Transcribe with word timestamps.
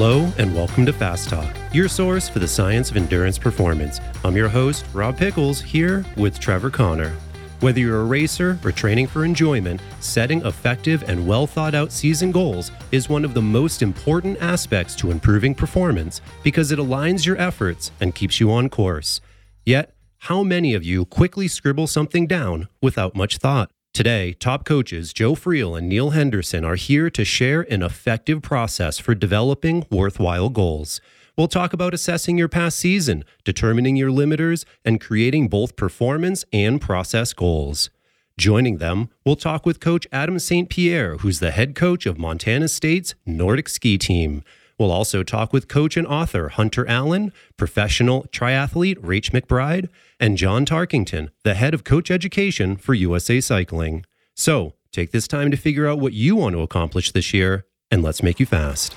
Hello, 0.00 0.32
and 0.38 0.54
welcome 0.54 0.86
to 0.86 0.92
Fast 0.92 1.28
Talk, 1.28 1.52
your 1.72 1.88
source 1.88 2.28
for 2.28 2.38
the 2.38 2.46
science 2.46 2.88
of 2.88 2.96
endurance 2.96 3.36
performance. 3.36 4.00
I'm 4.22 4.36
your 4.36 4.48
host, 4.48 4.84
Rob 4.94 5.18
Pickels, 5.18 5.60
here 5.60 6.06
with 6.16 6.38
Trevor 6.38 6.70
Connor. 6.70 7.16
Whether 7.58 7.80
you're 7.80 8.02
a 8.02 8.04
racer 8.04 8.60
or 8.62 8.70
training 8.70 9.08
for 9.08 9.24
enjoyment, 9.24 9.80
setting 9.98 10.40
effective 10.46 11.02
and 11.08 11.26
well 11.26 11.48
thought 11.48 11.74
out 11.74 11.90
season 11.90 12.30
goals 12.30 12.70
is 12.92 13.08
one 13.08 13.24
of 13.24 13.34
the 13.34 13.42
most 13.42 13.82
important 13.82 14.40
aspects 14.40 14.94
to 14.94 15.10
improving 15.10 15.52
performance 15.52 16.20
because 16.44 16.70
it 16.70 16.78
aligns 16.78 17.26
your 17.26 17.36
efforts 17.36 17.90
and 18.00 18.14
keeps 18.14 18.38
you 18.38 18.52
on 18.52 18.68
course. 18.68 19.20
Yet, 19.66 19.96
how 20.18 20.44
many 20.44 20.74
of 20.74 20.84
you 20.84 21.06
quickly 21.06 21.48
scribble 21.48 21.88
something 21.88 22.28
down 22.28 22.68
without 22.80 23.16
much 23.16 23.38
thought? 23.38 23.72
Today, 23.92 24.32
top 24.34 24.64
coaches 24.64 25.12
Joe 25.12 25.34
Friel 25.34 25.76
and 25.76 25.88
Neil 25.88 26.10
Henderson 26.10 26.64
are 26.64 26.76
here 26.76 27.10
to 27.10 27.24
share 27.24 27.62
an 27.62 27.82
effective 27.82 28.42
process 28.42 28.98
for 28.98 29.14
developing 29.14 29.86
worthwhile 29.90 30.50
goals. 30.50 31.00
We'll 31.36 31.48
talk 31.48 31.72
about 31.72 31.94
assessing 31.94 32.38
your 32.38 32.48
past 32.48 32.78
season, 32.78 33.24
determining 33.44 33.96
your 33.96 34.10
limiters, 34.10 34.64
and 34.84 35.00
creating 35.00 35.48
both 35.48 35.76
performance 35.76 36.44
and 36.52 36.80
process 36.80 37.32
goals. 37.32 37.90
Joining 38.36 38.78
them, 38.78 39.08
we'll 39.24 39.36
talk 39.36 39.66
with 39.66 39.80
Coach 39.80 40.06
Adam 40.12 40.38
St. 40.38 40.68
Pierre, 40.68 41.16
who's 41.16 41.40
the 41.40 41.50
head 41.50 41.74
coach 41.74 42.06
of 42.06 42.18
Montana 42.18 42.68
State's 42.68 43.16
Nordic 43.26 43.68
ski 43.68 43.98
team. 43.98 44.44
We'll 44.78 44.92
also 44.92 45.24
talk 45.24 45.52
with 45.52 45.66
coach 45.66 45.96
and 45.96 46.06
author 46.06 46.50
Hunter 46.50 46.86
Allen, 46.88 47.32
professional 47.56 48.26
triathlete 48.30 48.98
Rach 48.98 49.30
McBride, 49.30 49.88
and 50.20 50.36
John 50.38 50.64
Tarkington, 50.64 51.30
the 51.42 51.54
head 51.54 51.74
of 51.74 51.82
coach 51.82 52.12
education 52.12 52.76
for 52.76 52.94
USA 52.94 53.40
Cycling. 53.40 54.06
So 54.36 54.74
take 54.92 55.10
this 55.10 55.26
time 55.26 55.50
to 55.50 55.56
figure 55.56 55.88
out 55.88 55.98
what 55.98 56.12
you 56.12 56.36
want 56.36 56.54
to 56.54 56.62
accomplish 56.62 57.10
this 57.10 57.34
year, 57.34 57.66
and 57.90 58.04
let's 58.04 58.22
make 58.22 58.38
you 58.38 58.46
fast. 58.46 58.94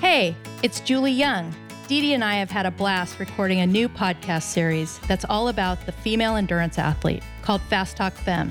Hey, 0.00 0.34
it's 0.64 0.80
Julie 0.80 1.12
Young. 1.12 1.54
Dee 1.86 2.00
Dee 2.00 2.14
and 2.14 2.24
I 2.24 2.34
have 2.34 2.50
had 2.50 2.66
a 2.66 2.72
blast 2.72 3.20
recording 3.20 3.60
a 3.60 3.66
new 3.66 3.88
podcast 3.88 4.42
series 4.42 4.98
that's 5.06 5.24
all 5.26 5.46
about 5.46 5.86
the 5.86 5.92
female 5.92 6.34
endurance 6.34 6.78
athlete 6.78 7.22
called 7.42 7.60
Fast 7.62 7.96
Talk 7.96 8.12
Femme. 8.12 8.50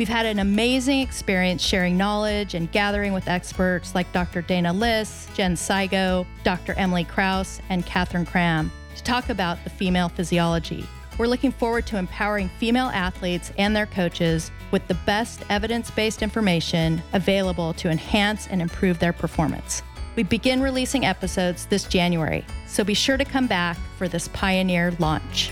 We've 0.00 0.08
had 0.08 0.24
an 0.24 0.38
amazing 0.38 1.00
experience 1.00 1.60
sharing 1.60 1.98
knowledge 1.98 2.54
and 2.54 2.72
gathering 2.72 3.12
with 3.12 3.28
experts 3.28 3.94
like 3.94 4.10
Dr. 4.14 4.40
Dana 4.40 4.72
Lis, 4.72 5.28
Jen 5.34 5.56
Sygo, 5.56 6.24
Dr. 6.42 6.72
Emily 6.78 7.04
Kraus, 7.04 7.60
and 7.68 7.84
Katherine 7.84 8.24
Cram 8.24 8.72
to 8.96 9.02
talk 9.02 9.28
about 9.28 9.62
the 9.62 9.68
female 9.68 10.08
physiology. 10.08 10.86
We're 11.18 11.26
looking 11.26 11.52
forward 11.52 11.86
to 11.88 11.98
empowering 11.98 12.48
female 12.48 12.86
athletes 12.86 13.52
and 13.58 13.76
their 13.76 13.84
coaches 13.84 14.50
with 14.70 14.88
the 14.88 14.94
best 14.94 15.42
evidence 15.50 15.90
based 15.90 16.22
information 16.22 17.02
available 17.12 17.74
to 17.74 17.90
enhance 17.90 18.46
and 18.46 18.62
improve 18.62 19.00
their 19.00 19.12
performance. 19.12 19.82
We 20.16 20.22
begin 20.22 20.62
releasing 20.62 21.04
episodes 21.04 21.66
this 21.66 21.84
January, 21.84 22.46
so 22.66 22.84
be 22.84 22.94
sure 22.94 23.18
to 23.18 23.24
come 23.26 23.46
back 23.46 23.76
for 23.98 24.08
this 24.08 24.28
pioneer 24.28 24.92
launch. 24.98 25.50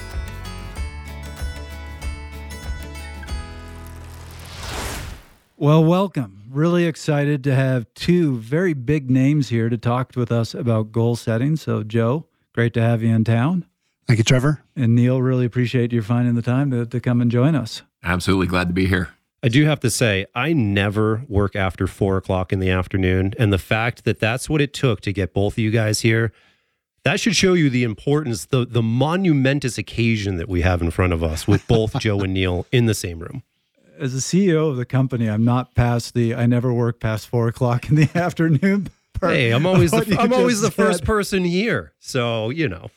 Well, 5.61 5.83
welcome. 5.83 6.45
Really 6.49 6.85
excited 6.85 7.43
to 7.43 7.53
have 7.53 7.93
two 7.95 8.39
very 8.39 8.75
big 8.75 9.11
names 9.11 9.49
here 9.49 9.69
to 9.69 9.77
talk 9.77 10.13
with 10.15 10.31
us 10.31 10.55
about 10.55 10.93
goal 10.93 11.17
setting. 11.17 11.57
So, 11.57 11.83
Joe, 11.83 12.27
great 12.55 12.73
to 12.75 12.81
have 12.81 13.03
you 13.03 13.13
in 13.13 13.25
town. 13.25 13.67
Thank 14.07 14.19
you, 14.19 14.25
Trevor. 14.25 14.63
And 14.77 14.95
Neil, 14.95 15.21
really 15.21 15.45
appreciate 15.45 15.93
you 15.93 16.01
finding 16.01 16.37
the 16.37 16.43
time 16.43 16.71
to, 16.71 16.87
to 16.87 17.01
come 17.01 17.21
and 17.21 17.29
join 17.29 17.57
us. 17.57 17.83
Absolutely 18.05 18.47
glad 18.47 18.69
to 18.69 18.73
be 18.73 18.87
here. 18.87 19.09
I 19.43 19.49
do 19.49 19.65
have 19.65 19.81
to 19.81 19.91
say, 19.91 20.27
I 20.33 20.53
never 20.53 21.25
work 21.27 21.57
after 21.57 21.89
four 21.89 22.19
o'clock 22.19 22.53
in 22.53 22.61
the 22.61 22.71
afternoon. 22.71 23.35
And 23.37 23.53
the 23.53 23.59
fact 23.59 24.05
that 24.05 24.21
that's 24.21 24.49
what 24.49 24.61
it 24.61 24.73
took 24.73 25.01
to 25.01 25.13
get 25.13 25.35
both 25.35 25.55
of 25.55 25.59
you 25.59 25.73
guys 25.73 26.03
here, 26.03 26.33
that 27.03 27.19
should 27.19 27.35
show 27.35 27.55
you 27.55 27.69
the 27.69 27.83
importance, 27.83 28.47
the, 28.47 28.65
the 28.65 28.81
monumentous 28.81 29.77
occasion 29.77 30.37
that 30.37 30.49
we 30.49 30.61
have 30.61 30.81
in 30.83 30.93
front 30.93 31.13
of 31.13 31.25
us 31.25 31.49
with 31.49 31.67
both 31.67 31.95
Joe 31.99 32.21
and 32.21 32.33
Neil 32.33 32.65
in 32.71 32.87
the 32.87 32.95
same 32.95 33.19
room 33.19 33.43
as 33.99 34.15
a 34.15 34.19
CEO 34.19 34.71
of 34.71 34.77
the 34.77 34.85
company, 34.85 35.29
I'm 35.29 35.45
not 35.45 35.75
past 35.75 36.15
the 36.15 36.35
I 36.35 36.47
never 36.47 36.73
work 36.73 37.01
past 37.01 37.29
four 37.29 37.49
o'clock 37.49 37.89
in 37.89 37.97
the 37.97 38.11
afternoon. 38.19 38.91
Hey, 39.21 39.51
I'm 39.51 39.67
always 39.67 39.91
the, 39.91 40.17
I'm 40.17 40.33
always 40.33 40.61
the 40.61 40.71
first 40.71 41.03
person 41.03 41.43
here, 41.43 41.93
so 41.99 42.51
you 42.51 42.69
know. 42.69 42.89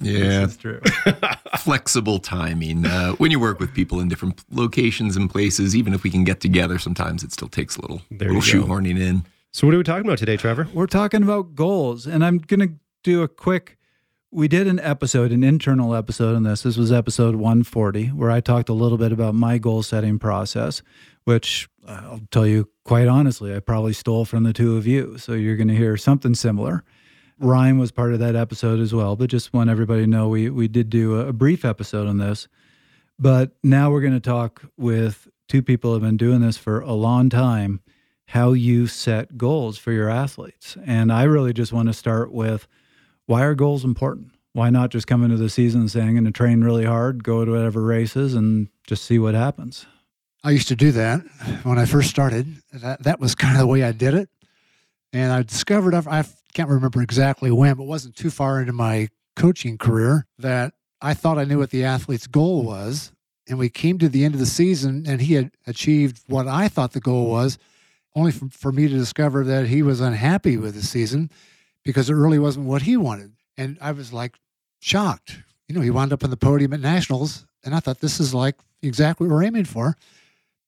Yeah, 0.00 0.40
that's 0.40 0.56
true. 0.56 0.80
Flexible 1.58 2.18
timing. 2.18 2.84
Uh, 2.84 3.12
when 3.12 3.30
you 3.30 3.38
work 3.38 3.60
with 3.60 3.72
people 3.74 4.00
in 4.00 4.08
different 4.08 4.42
locations 4.50 5.16
and 5.16 5.30
places, 5.30 5.76
even 5.76 5.94
if 5.94 6.02
we 6.02 6.10
can 6.10 6.24
get 6.24 6.40
together, 6.40 6.80
sometimes 6.80 7.22
it 7.22 7.32
still 7.32 7.46
takes 7.46 7.76
a 7.76 7.82
little, 7.82 8.02
there 8.10 8.32
little 8.32 8.42
shoehorning 8.42 8.98
in. 8.98 9.24
So, 9.52 9.68
what 9.68 9.74
are 9.74 9.78
we 9.78 9.84
talking 9.84 10.04
about 10.04 10.18
today, 10.18 10.36
Trevor? 10.36 10.66
We're 10.74 10.88
talking 10.88 11.22
about 11.22 11.54
goals, 11.54 12.08
and 12.08 12.24
I'm 12.24 12.38
going 12.38 12.60
to 12.60 12.74
do 13.04 13.22
a 13.22 13.28
quick 13.28 13.77
we 14.30 14.48
did 14.48 14.66
an 14.66 14.78
episode, 14.80 15.32
an 15.32 15.42
internal 15.42 15.94
episode 15.94 16.36
on 16.36 16.42
this. 16.42 16.62
This 16.62 16.76
was 16.76 16.92
episode 16.92 17.36
140, 17.36 18.08
where 18.08 18.30
I 18.30 18.40
talked 18.40 18.68
a 18.68 18.74
little 18.74 18.98
bit 18.98 19.12
about 19.12 19.34
my 19.34 19.58
goal 19.58 19.82
setting 19.82 20.18
process, 20.18 20.82
which 21.24 21.68
uh, 21.86 22.00
I'll 22.04 22.20
tell 22.30 22.46
you 22.46 22.68
quite 22.84 23.08
honestly, 23.08 23.54
I 23.54 23.60
probably 23.60 23.94
stole 23.94 24.24
from 24.24 24.44
the 24.44 24.52
two 24.52 24.76
of 24.76 24.86
you. 24.86 25.16
So 25.18 25.32
you're 25.32 25.56
going 25.56 25.68
to 25.68 25.76
hear 25.76 25.96
something 25.96 26.34
similar. 26.34 26.84
Ryan 27.38 27.78
was 27.78 27.90
part 27.90 28.12
of 28.12 28.18
that 28.18 28.36
episode 28.36 28.80
as 28.80 28.92
well, 28.92 29.16
but 29.16 29.30
just 29.30 29.52
want 29.54 29.70
everybody 29.70 30.02
to 30.02 30.06
know 30.06 30.28
we, 30.28 30.50
we 30.50 30.68
did 30.68 30.90
do 30.90 31.20
a, 31.20 31.28
a 31.28 31.32
brief 31.32 31.64
episode 31.64 32.06
on 32.06 32.18
this. 32.18 32.48
But 33.18 33.52
now 33.62 33.90
we're 33.90 34.00
going 34.00 34.12
to 34.12 34.20
talk 34.20 34.62
with 34.76 35.28
two 35.48 35.62
people 35.62 35.90
who 35.90 35.94
have 35.94 36.02
been 36.02 36.16
doing 36.16 36.40
this 36.40 36.56
for 36.56 36.80
a 36.80 36.92
long 36.92 37.30
time 37.30 37.80
how 38.26 38.52
you 38.52 38.86
set 38.86 39.38
goals 39.38 39.78
for 39.78 39.90
your 39.90 40.10
athletes. 40.10 40.76
And 40.84 41.10
I 41.10 41.22
really 41.22 41.54
just 41.54 41.72
want 41.72 41.88
to 41.88 41.94
start 41.94 42.30
with 42.30 42.68
why 43.28 43.44
are 43.44 43.54
goals 43.54 43.84
important? 43.84 44.32
Why 44.54 44.70
not 44.70 44.90
just 44.90 45.06
come 45.06 45.22
into 45.22 45.36
the 45.36 45.50
season 45.50 45.86
saying, 45.86 46.08
I'm 46.08 46.14
going 46.14 46.24
to 46.24 46.30
train 46.30 46.62
really 46.62 46.86
hard, 46.86 47.22
go 47.22 47.44
to 47.44 47.52
whatever 47.52 47.82
races, 47.82 48.34
and 48.34 48.68
just 48.86 49.04
see 49.04 49.18
what 49.18 49.34
happens? 49.34 49.86
I 50.42 50.50
used 50.50 50.68
to 50.68 50.76
do 50.76 50.92
that 50.92 51.20
when 51.62 51.78
I 51.78 51.84
first 51.84 52.08
started. 52.08 52.56
That, 52.72 53.02
that 53.02 53.20
was 53.20 53.34
kind 53.34 53.54
of 53.54 53.60
the 53.60 53.66
way 53.66 53.82
I 53.82 53.92
did 53.92 54.14
it. 54.14 54.30
And 55.12 55.30
I 55.30 55.42
discovered, 55.42 55.94
I 55.94 56.24
can't 56.54 56.70
remember 56.70 57.02
exactly 57.02 57.50
when, 57.50 57.74
but 57.74 57.84
wasn't 57.84 58.16
too 58.16 58.30
far 58.30 58.60
into 58.60 58.72
my 58.72 59.08
coaching 59.36 59.76
career 59.76 60.26
that 60.38 60.72
I 61.02 61.12
thought 61.12 61.38
I 61.38 61.44
knew 61.44 61.58
what 61.58 61.70
the 61.70 61.84
athlete's 61.84 62.26
goal 62.26 62.62
was. 62.62 63.12
And 63.46 63.58
we 63.58 63.68
came 63.68 63.98
to 63.98 64.08
the 64.08 64.24
end 64.24 64.34
of 64.34 64.40
the 64.40 64.46
season 64.46 65.04
and 65.06 65.20
he 65.20 65.34
had 65.34 65.50
achieved 65.66 66.22
what 66.28 66.48
I 66.48 66.68
thought 66.68 66.92
the 66.92 67.00
goal 67.00 67.26
was, 67.28 67.58
only 68.14 68.32
for, 68.32 68.48
for 68.48 68.72
me 68.72 68.88
to 68.88 68.94
discover 68.94 69.44
that 69.44 69.66
he 69.66 69.82
was 69.82 70.00
unhappy 70.00 70.56
with 70.56 70.74
the 70.74 70.82
season 70.82 71.30
because 71.88 72.10
it 72.10 72.14
really 72.14 72.38
wasn't 72.38 72.66
what 72.66 72.82
he 72.82 72.98
wanted. 72.98 73.32
And 73.56 73.78
I 73.80 73.92
was 73.92 74.12
like 74.12 74.38
shocked. 74.78 75.38
You 75.68 75.74
know, 75.74 75.80
he 75.80 75.88
wound 75.88 76.12
up 76.12 76.22
on 76.22 76.28
the 76.28 76.36
podium 76.36 76.74
at 76.74 76.80
nationals, 76.80 77.46
and 77.64 77.74
I 77.74 77.80
thought 77.80 78.00
this 78.00 78.20
is 78.20 78.34
like 78.34 78.56
exactly 78.82 79.26
what 79.26 79.32
we're 79.32 79.44
aiming 79.44 79.64
for. 79.64 79.96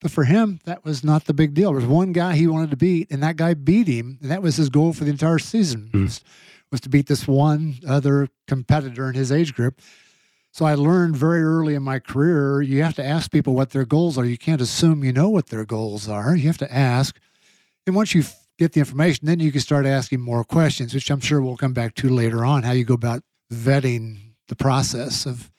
But 0.00 0.12
for 0.12 0.25
him, 0.25 0.60
that 0.64 0.82
was 0.82 1.04
not 1.04 1.26
the 1.26 1.34
big 1.34 1.53
deal. 1.53 1.72
There 1.72 1.80
was 1.80 1.84
one 1.84 2.12
guy 2.12 2.36
he 2.36 2.47
wanted 2.47 2.70
to 2.70 2.78
beat, 2.78 3.10
and 3.10 3.22
that 3.22 3.36
guy 3.36 3.53
beat 3.53 3.86
him, 3.86 4.16
and 4.22 4.30
that 4.30 4.41
was 4.41 4.56
his 4.56 4.70
goal 4.70 4.94
for 4.94 5.04
the 5.04 5.10
entire 5.10 5.38
season 5.38 5.91
mm. 5.92 6.04
was, 6.04 6.25
was 6.72 6.80
to 6.80 6.88
beat 6.88 7.06
this 7.06 7.28
one 7.28 7.75
other 7.86 8.28
competitor 8.48 9.06
in 9.06 9.14
his 9.14 9.30
age 9.30 9.54
group. 9.54 9.78
So 10.53 10.64
I 10.64 10.75
learned 10.75 11.19
very 11.19 11.42
early 11.42 11.75
in 11.75 11.82
my 11.82 11.98
career, 11.98 12.62
you 12.62 12.82
have 12.82 12.94
to 12.94 13.04
ask 13.04 13.30
people 13.30 13.53
what 13.53 13.72
their 13.72 13.84
goals 13.84 14.16
are. 14.16 14.25
You 14.25 14.38
can't 14.38 14.62
assume 14.62 15.04
you 15.04 15.12
know 15.12 15.28
what 15.28 15.48
their 15.48 15.66
goals 15.66 16.09
are. 16.09 16.34
You 16.34 16.47
have 16.47 16.56
to 16.59 16.75
ask. 16.75 17.20
And 17.86 17.94
once 17.94 18.14
you 18.14 18.25
get 18.60 18.75
the 18.75 18.81
information, 18.81 19.26
then 19.26 19.41
you 19.41 19.50
can 19.50 19.60
start 19.62 19.87
asking 19.87 20.21
more 20.21 20.44
questions, 20.44 20.93
which 20.93 21.10
I'm 21.10 21.21
sure 21.21 21.41
we'll 21.41 21.56
come 21.56 21.72
back 21.72 21.94
to 21.97 22.10
later 22.10 22.44
on, 22.44 22.62
how 22.62 22.72
you 22.72 22.84
go 22.84 22.94
about 22.94 23.22
vetting 23.53 24.19
the 24.48 24.54
process 24.56 25.26
of 25.26 25.50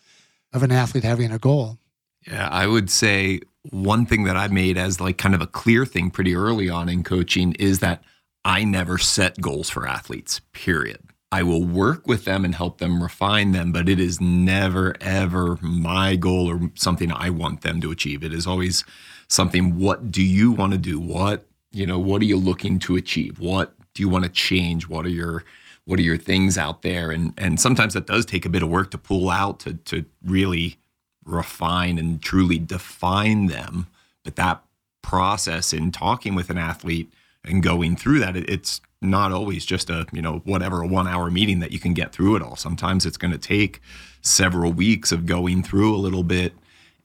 of 0.54 0.64
an 0.64 0.72
athlete 0.72 1.04
having 1.04 1.32
a 1.32 1.40
goal. 1.40 1.78
Yeah, 2.28 2.48
I 2.50 2.68
would 2.68 2.90
say 2.90 3.40
one 3.70 4.06
thing 4.06 4.26
that 4.26 4.36
I 4.36 4.50
made 4.50 4.78
as 4.78 5.00
like 5.00 5.18
kind 5.18 5.34
of 5.34 5.42
a 5.42 5.48
clear 5.48 5.86
thing 5.86 6.12
pretty 6.12 6.36
early 6.36 6.70
on 6.70 6.90
in 6.90 7.04
coaching 7.04 7.54
is 7.54 7.80
that 7.80 8.04
I 8.44 8.66
never 8.66 8.98
set 8.98 9.40
goals 9.40 9.70
for 9.70 9.88
athletes, 9.88 10.42
period. 10.52 11.00
I 11.32 11.44
will 11.44 11.64
work 11.64 12.06
with 12.06 12.26
them 12.26 12.44
and 12.44 12.54
help 12.54 12.80
them 12.80 13.02
refine 13.02 13.54
them, 13.54 13.72
but 13.72 13.88
it 13.88 13.98
is 13.98 14.20
never, 14.20 14.94
ever 15.00 15.58
my 15.62 16.18
goal 16.18 16.50
or 16.50 16.70
something 16.76 17.12
I 17.12 17.30
want 17.30 17.62
them 17.62 17.80
to 17.80 17.92
achieve. 17.92 18.24
It 18.24 18.34
is 18.34 18.46
always 18.46 18.84
something, 19.30 19.80
what 19.80 20.12
do 20.12 20.22
you 20.22 20.52
want 20.52 20.74
to 20.74 20.78
do? 20.78 21.00
What 21.00 21.46
you 21.72 21.86
know 21.86 22.00
what 22.00 22.22
are 22.22 22.26
you 22.26 22.38
looking 22.38 22.80
to 22.80 22.96
achieve? 22.96 23.40
What 23.40 23.74
do 23.94 24.04
you 24.04 24.10
want 24.10 24.24
to 24.26 24.30
change? 24.30 24.88
What 24.88 25.06
are 25.06 25.10
your 25.10 25.44
what 25.86 26.00
are 26.00 26.04
your 26.04 26.18
things 26.18 26.58
out 26.58 26.82
there? 26.82 27.12
And 27.12 27.34
and 27.38 27.60
sometimes 27.60 27.94
that 27.94 28.08
does 28.08 28.26
take 28.26 28.46
a 28.46 28.50
bit 28.50 28.64
of 28.64 28.70
work 28.70 28.92
to 28.92 28.98
pull 28.98 29.30
out 29.30 29.60
to 29.62 29.74
to 29.74 30.06
really 30.24 30.78
refine 31.26 31.98
and 31.98 32.22
truly 32.22 32.60
define 32.60 33.48
them. 33.48 33.88
But 34.24 34.36
that 34.36 34.64
process 35.02 35.74
in 35.74 35.92
talking 35.92 36.36
with 36.36 36.50
an 36.50 36.58
athlete 36.58 37.12
and 37.44 37.64
going 37.64 37.96
through 37.96 38.20
that 38.20 38.36
it's 38.38 38.82
not 39.02 39.32
always 39.32 39.66
just 39.66 39.90
a 39.90 40.06
you 40.14 40.22
know 40.22 40.42
whatever 40.46 40.82
a 40.82 40.88
one 40.88 41.08
hour 41.08 41.32
meeting 41.32 41.60
that 41.60 41.72
you 41.72 41.80
can 41.80 41.94
get 41.94 42.12
through 42.12 42.36
it 42.36 42.42
all. 42.42 42.56
Sometimes 42.56 43.06
it's 43.06 43.18
going 43.18 43.32
to 43.32 43.38
take 43.38 43.82
several 44.22 44.72
weeks 44.72 45.12
of 45.12 45.26
going 45.26 45.64
through 45.64 45.96
a 45.96 45.98
little 45.98 46.24
bit 46.24 46.54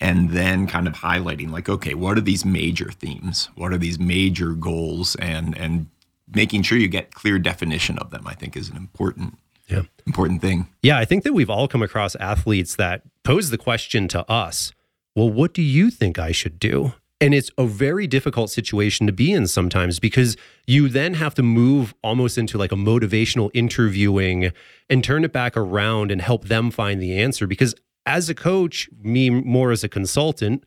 and 0.01 0.31
then 0.31 0.67
kind 0.67 0.87
of 0.87 0.95
highlighting 0.95 1.51
like 1.51 1.69
okay 1.69 1.95
what 1.95 2.17
are 2.19 2.23
these 2.23 2.45
major 2.45 2.91
themes 2.91 3.49
what 3.55 3.73
are 3.73 3.79
these 3.79 3.99
major 3.99 4.53
goals 4.53 5.17
and 5.17 5.57
and 5.57 5.87
making 6.35 6.63
sure 6.63 6.77
you 6.77 6.89
get 6.89 7.15
clear 7.15 7.39
definition 7.39 7.99
of 7.99 8.11
them 8.11 8.27
i 8.27 8.35
think 8.35 8.57
is 8.57 8.69
an 8.69 8.77
important 8.77 9.39
Yeah. 9.69 9.83
important 10.07 10.41
thing 10.41 10.67
Yeah, 10.83 10.99
I 10.99 11.05
think 11.05 11.25
that 11.25 11.33
we've 11.35 11.51
all 11.51 11.67
come 11.69 11.83
across 11.83 12.15
athletes 12.17 12.77
that 12.77 13.03
pose 13.25 13.51
the 13.51 13.59
question 13.59 14.07
to 14.09 14.21
us, 14.31 14.73
well, 15.17 15.29
what 15.31 15.53
do 15.55 15.63
you 15.63 15.91
think 15.91 16.19
I 16.19 16.31
should 16.33 16.59
do? 16.61 16.93
And 17.21 17.33
it's 17.35 17.51
a 17.59 17.67
very 17.67 18.07
difficult 18.07 18.51
situation 18.51 19.07
to 19.07 19.13
be 19.13 19.33
in 19.33 19.47
sometimes 19.49 19.99
because 19.99 20.37
you 20.67 20.89
then 20.89 21.15
have 21.15 21.35
to 21.35 21.43
move 21.43 21.95
almost 22.03 22.37
into 22.39 22.59
like 22.59 22.71
a 22.71 22.77
motivational 22.77 23.51
interviewing 23.55 24.53
and 24.91 25.03
turn 25.03 25.25
it 25.25 25.33
back 25.33 25.57
around 25.57 26.11
and 26.13 26.21
help 26.21 26.45
them 26.45 26.71
find 26.71 27.01
the 27.01 27.19
answer. 27.19 27.47
Because 27.47 27.75
as 28.07 28.31
a 28.31 28.35
coach, 28.35 28.89
me 29.03 29.29
more 29.29 29.73
as 29.73 29.85
a 29.85 29.89
consultant, 29.89 30.65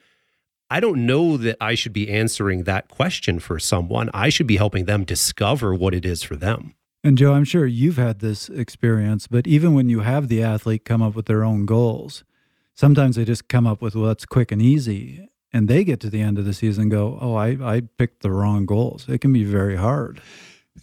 I 0.70 0.80
don't 0.80 1.06
know 1.06 1.38
that 1.38 1.58
I 1.60 1.74
should 1.74 1.94
be 1.94 2.10
answering 2.10 2.64
that 2.64 2.90
question 2.90 3.40
for 3.40 3.58
someone. 3.58 4.12
I 4.14 4.30
should 4.30 4.46
be 4.46 4.58
helping 4.58 4.86
them 4.86 5.04
discover 5.04 5.74
what 5.74 5.96
it 5.96 6.06
is 6.06 6.22
for 6.22 6.36
them. 6.36 6.76
And 7.04 7.18
Joe, 7.18 7.34
I'm 7.34 7.46
sure 7.46 7.66
you've 7.66 7.98
had 7.98 8.20
this 8.20 8.50
experience, 8.50 9.26
but 9.26 9.48
even 9.48 9.74
when 9.74 9.90
you 9.90 10.02
have 10.02 10.28
the 10.28 10.44
athlete 10.44 10.86
come 10.86 11.02
up 11.02 11.16
with 11.16 11.26
their 11.26 11.44
own 11.44 11.66
goals, 11.66 12.24
sometimes 12.76 13.16
they 13.16 13.26
just 13.26 13.48
come 13.48 13.66
up 13.66 13.82
with 13.82 13.96
what's 13.96 14.26
quick 14.26 14.52
and 14.52 14.62
easy. 14.62 15.28
And 15.52 15.68
they 15.68 15.84
get 15.84 16.00
to 16.02 16.10
the 16.12 16.22
end 16.22 16.38
of 16.38 16.46
the 16.46 16.54
season 16.54 16.90
go, 16.90 17.18
Oh, 17.20 17.34
I, 17.34 17.58
I 17.62 17.82
picked 17.98 18.22
the 18.22 18.32
wrong 18.32 18.68
goals. 18.68 19.08
It 19.08 19.22
can 19.22 19.34
be 19.34 19.44
very 19.44 19.78
hard. 19.78 20.22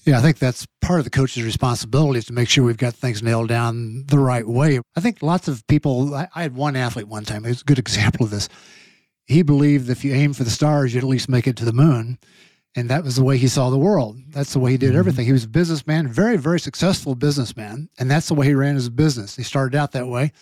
Yeah, 0.05 0.19
I 0.19 0.23
think 0.23 0.39
that's 0.39 0.67
part 0.81 1.01
of 1.01 1.05
the 1.05 1.11
coach's 1.11 1.45
responsibility 1.45 2.19
is 2.19 2.27
to 2.27 2.33
make 2.33 2.49
sure 2.49 2.65
we've 2.65 2.77
got 2.77 2.95
things 2.95 3.23
nailed 3.23 3.49
down 3.49 4.05
the 4.07 4.19
right 4.19 4.47
way. 4.47 4.81
I 4.97 5.01
think 5.01 5.23
lots 5.23 5.49
of 5.49 5.67
people, 5.67 6.15
I, 6.15 6.29
I 6.35 6.43
had 6.43 6.55
one 6.55 6.77
athlete 6.77 7.09
one 7.09 7.25
time, 7.25 7.45
it's 7.45 7.63
a 7.63 7.65
good 7.65 7.79
example 7.87 8.25
of 8.25 8.31
this. 8.31 8.49
He 9.27 9.43
believed 9.43 9.91
if 9.91 10.05
you 10.05 10.15
aim 10.15 10.33
for 10.33 10.45
the 10.45 10.51
stars, 10.51 10.95
you'd 10.95 11.03
at 11.03 11.09
least 11.09 11.29
make 11.29 11.47
it 11.47 11.57
to 11.57 11.65
the 11.65 11.73
moon. 11.73 12.19
And 12.77 12.91
that 12.91 13.05
was 13.05 13.17
the 13.17 13.25
way 13.25 13.39
he 13.39 13.49
saw 13.49 13.71
the 13.71 13.79
world. 13.79 14.19
That's 14.29 14.53
the 14.53 14.59
way 14.59 14.71
he 14.71 14.77
did 14.77 14.91
mm-hmm. 14.91 14.99
everything. 14.99 15.25
He 15.25 15.33
was 15.33 15.45
a 15.45 15.49
businessman, 15.49 16.09
very, 16.09 16.37
very 16.37 16.61
successful 16.61 17.15
businessman. 17.15 17.89
And 17.99 18.11
that's 18.11 18.29
the 18.29 18.35
way 18.35 18.47
he 18.47 18.55
ran 18.55 18.75
his 18.75 18.91
business. 18.91 19.35
He 19.35 19.43
started 19.43 19.77
out 19.77 19.93
that 19.93 20.09
way. 20.09 20.33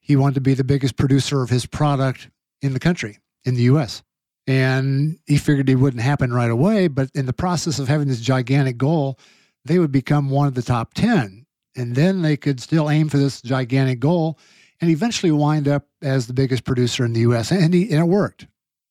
He 0.00 0.16
wanted 0.16 0.36
to 0.36 0.40
be 0.40 0.54
the 0.54 0.64
biggest 0.64 0.96
producer 0.96 1.42
of 1.42 1.50
his 1.50 1.66
product 1.66 2.30
in 2.62 2.72
the 2.72 2.80
country, 2.80 3.18
in 3.44 3.54
the 3.54 3.64
US. 3.64 4.02
And 4.48 5.18
he 5.26 5.36
figured 5.36 5.68
it 5.68 5.76
wouldn't 5.76 6.02
happen 6.02 6.32
right 6.32 6.50
away. 6.50 6.88
But 6.88 7.10
in 7.14 7.26
the 7.26 7.34
process 7.34 7.78
of 7.78 7.86
having 7.86 8.08
this 8.08 8.20
gigantic 8.20 8.78
goal, 8.78 9.20
they 9.66 9.78
would 9.78 9.92
become 9.92 10.30
one 10.30 10.48
of 10.48 10.54
the 10.54 10.62
top 10.62 10.94
10. 10.94 11.44
And 11.76 11.94
then 11.94 12.22
they 12.22 12.36
could 12.36 12.58
still 12.58 12.90
aim 12.90 13.10
for 13.10 13.18
this 13.18 13.42
gigantic 13.42 14.00
goal 14.00 14.38
and 14.80 14.90
eventually 14.90 15.30
wind 15.30 15.68
up 15.68 15.86
as 16.02 16.26
the 16.26 16.32
biggest 16.32 16.64
producer 16.64 17.04
in 17.04 17.12
the 17.12 17.20
US. 17.20 17.52
And, 17.52 17.74
he, 17.74 17.90
and 17.90 18.00
it 18.00 18.08
worked. 18.08 18.46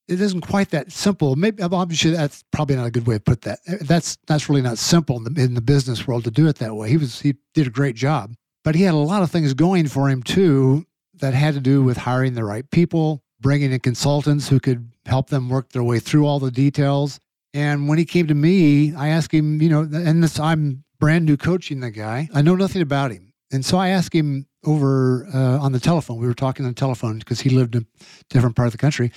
It 0.07 0.21
isn't 0.21 0.41
quite 0.41 0.69
that 0.69 0.91
simple. 0.91 1.35
Maybe 1.35 1.63
obviously 1.63 2.11
that's 2.11 2.43
probably 2.51 2.75
not 2.75 2.85
a 2.85 2.91
good 2.91 3.07
way 3.07 3.15
to 3.15 3.19
put 3.19 3.41
that. 3.41 3.59
That's 3.81 4.17
that's 4.25 4.47
really 4.47 4.61
not 4.61 4.77
simple 4.77 5.17
in 5.17 5.33
the, 5.33 5.41
in 5.41 5.53
the 5.53 5.61
business 5.61 6.07
world 6.07 6.23
to 6.23 6.31
do 6.31 6.47
it 6.47 6.57
that 6.57 6.75
way. 6.75 6.87
He 6.87 6.95
was 6.95 7.19
he 7.19 7.35
did 7.53 7.67
a 7.67 7.71
great 7.71 7.97
job, 7.97 8.33
but 8.63 8.75
he 8.75 8.83
had 8.83 8.93
a 8.93 8.97
lot 8.97 9.21
of 9.21 9.31
things 9.31 9.53
going 9.53 9.89
for 9.89 10.07
him 10.09 10.23
too 10.23 10.85
that 11.15 11.33
had 11.33 11.55
to 11.55 11.59
do 11.59 11.83
with 11.83 11.97
hiring 11.97 12.35
the 12.35 12.45
right 12.45 12.69
people, 12.71 13.21
bringing 13.39 13.71
in 13.71 13.79
consultants 13.79 14.47
who 14.47 14.59
could 14.59 14.91
help 15.05 15.29
them 15.29 15.49
work 15.49 15.69
their 15.69 15.83
way 15.83 15.99
through 15.99 16.25
all 16.25 16.39
the 16.39 16.51
details. 16.51 17.19
And 17.53 17.87
when 17.87 17.97
he 17.97 18.05
came 18.05 18.27
to 18.27 18.35
me, 18.35 18.93
I 18.95 19.09
asked 19.09 19.33
him, 19.33 19.61
you 19.61 19.69
know, 19.69 19.81
and 19.81 20.23
this 20.23 20.39
I'm 20.39 20.83
brand 20.99 21.25
new 21.25 21.37
coaching 21.37 21.79
the 21.79 21.91
guy. 21.91 22.29
I 22.33 22.41
know 22.41 22.55
nothing 22.55 22.81
about 22.81 23.11
him, 23.11 23.33
and 23.51 23.65
so 23.65 23.77
I 23.77 23.89
asked 23.89 24.13
him 24.13 24.47
over 24.65 25.27
uh, 25.33 25.59
on 25.59 25.71
the 25.71 25.79
telephone. 25.79 26.17
We 26.17 26.27
were 26.27 26.33
talking 26.33 26.65
on 26.65 26.71
the 26.71 26.79
telephone 26.79 27.19
because 27.19 27.39
he 27.39 27.49
lived 27.49 27.75
in 27.75 27.85
a 28.01 28.05
different 28.29 28.55
part 28.55 28.67
of 28.67 28.73
the 28.73 28.77
country. 28.77 29.11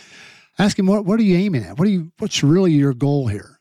I 0.59 0.65
asked 0.65 0.79
him, 0.79 0.87
what, 0.87 1.05
what 1.05 1.19
are 1.19 1.25
you 1.25 1.37
aiming 1.37 1.65
at? 1.65 1.79
What 1.79 1.89
are 1.89 1.91
you, 1.91 2.13
what's 2.19 2.43
really 2.43 2.73
your 2.73 2.95
goal 2.95 3.27
here? 3.27 3.59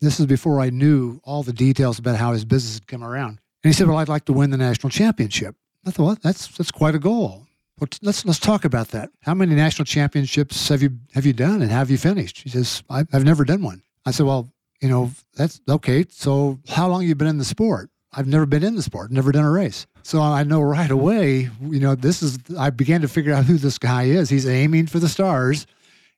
This 0.00 0.18
is 0.18 0.26
before 0.26 0.60
I 0.60 0.70
knew 0.70 1.20
all 1.24 1.42
the 1.42 1.52
details 1.52 1.98
about 1.98 2.16
how 2.16 2.32
his 2.32 2.44
business 2.44 2.74
had 2.74 2.86
come 2.86 3.04
around. 3.04 3.38
And 3.62 3.70
he 3.70 3.72
said, 3.72 3.86
well, 3.86 3.98
I'd 3.98 4.08
like 4.08 4.24
to 4.26 4.32
win 4.32 4.50
the 4.50 4.56
national 4.56 4.90
championship. 4.90 5.54
I 5.86 5.90
thought, 5.90 6.04
well, 6.04 6.18
that's, 6.22 6.48
that's 6.48 6.70
quite 6.70 6.94
a 6.94 6.98
goal. 6.98 7.46
Well, 7.80 7.88
let's, 8.02 8.26
let's 8.26 8.38
talk 8.38 8.66
about 8.66 8.88
that. 8.88 9.10
How 9.22 9.32
many 9.32 9.54
national 9.54 9.86
championships 9.86 10.68
have 10.68 10.82
you, 10.82 10.98
have 11.14 11.24
you 11.24 11.32
done 11.32 11.62
and 11.62 11.70
have 11.70 11.90
you 11.90 11.96
finished? 11.96 12.42
He 12.42 12.50
says, 12.50 12.82
I, 12.90 13.04
I've 13.12 13.24
never 13.24 13.44
done 13.44 13.62
one. 13.62 13.82
I 14.04 14.10
said, 14.10 14.26
well, 14.26 14.52
you 14.82 14.88
know, 14.88 15.10
that's 15.34 15.60
okay. 15.68 16.04
So 16.10 16.58
how 16.68 16.88
long 16.88 17.00
have 17.00 17.08
you 17.08 17.14
been 17.14 17.26
in 17.26 17.38
the 17.38 17.44
sport? 17.44 17.90
I've 18.12 18.26
never 18.26 18.44
been 18.44 18.64
in 18.64 18.74
the 18.74 18.82
sport, 18.82 19.12
never 19.12 19.32
done 19.32 19.44
a 19.44 19.50
race. 19.50 19.86
So 20.02 20.20
I 20.20 20.42
know 20.42 20.60
right 20.60 20.90
away, 20.90 21.48
you 21.62 21.80
know, 21.80 21.94
this 21.94 22.22
is, 22.22 22.38
I 22.58 22.70
began 22.70 23.00
to 23.02 23.08
figure 23.08 23.32
out 23.32 23.44
who 23.44 23.56
this 23.56 23.78
guy 23.78 24.04
is. 24.04 24.28
He's 24.28 24.48
aiming 24.48 24.88
for 24.88 24.98
the 24.98 25.08
stars 25.08 25.66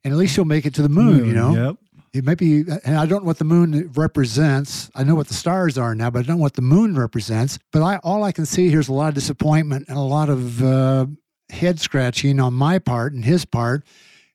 and 0.02 0.12
at 0.12 0.18
least 0.18 0.34
he'll 0.34 0.44
make 0.44 0.66
it 0.66 0.74
to 0.74 0.82
the 0.82 0.88
moon, 0.88 1.26
you 1.26 1.32
know? 1.32 1.54
Yep. 1.54 1.76
It 2.14 2.24
might 2.24 2.36
be, 2.36 2.64
and 2.84 2.98
I 2.98 3.06
don't 3.06 3.22
know 3.22 3.26
what 3.26 3.38
the 3.38 3.44
moon 3.44 3.90
represents. 3.94 4.90
I 4.94 5.02
know 5.02 5.14
what 5.14 5.28
the 5.28 5.34
stars 5.34 5.78
are 5.78 5.94
now, 5.94 6.10
but 6.10 6.18
I 6.18 6.22
don't 6.22 6.36
know 6.36 6.42
what 6.42 6.54
the 6.54 6.62
moon 6.62 6.94
represents. 6.94 7.58
But 7.72 7.82
I, 7.82 7.96
all 7.98 8.22
I 8.22 8.32
can 8.32 8.44
see 8.44 8.68
here 8.68 8.80
is 8.80 8.88
a 8.88 8.92
lot 8.92 9.08
of 9.08 9.14
disappointment 9.14 9.86
and 9.88 9.96
a 9.96 10.02
lot 10.02 10.28
of 10.28 10.62
uh, 10.62 11.06
head 11.52 11.78
scratching 11.80 12.40
on 12.40 12.54
my 12.54 12.78
part 12.78 13.12
and 13.12 13.24
his 13.24 13.44
part, 13.44 13.84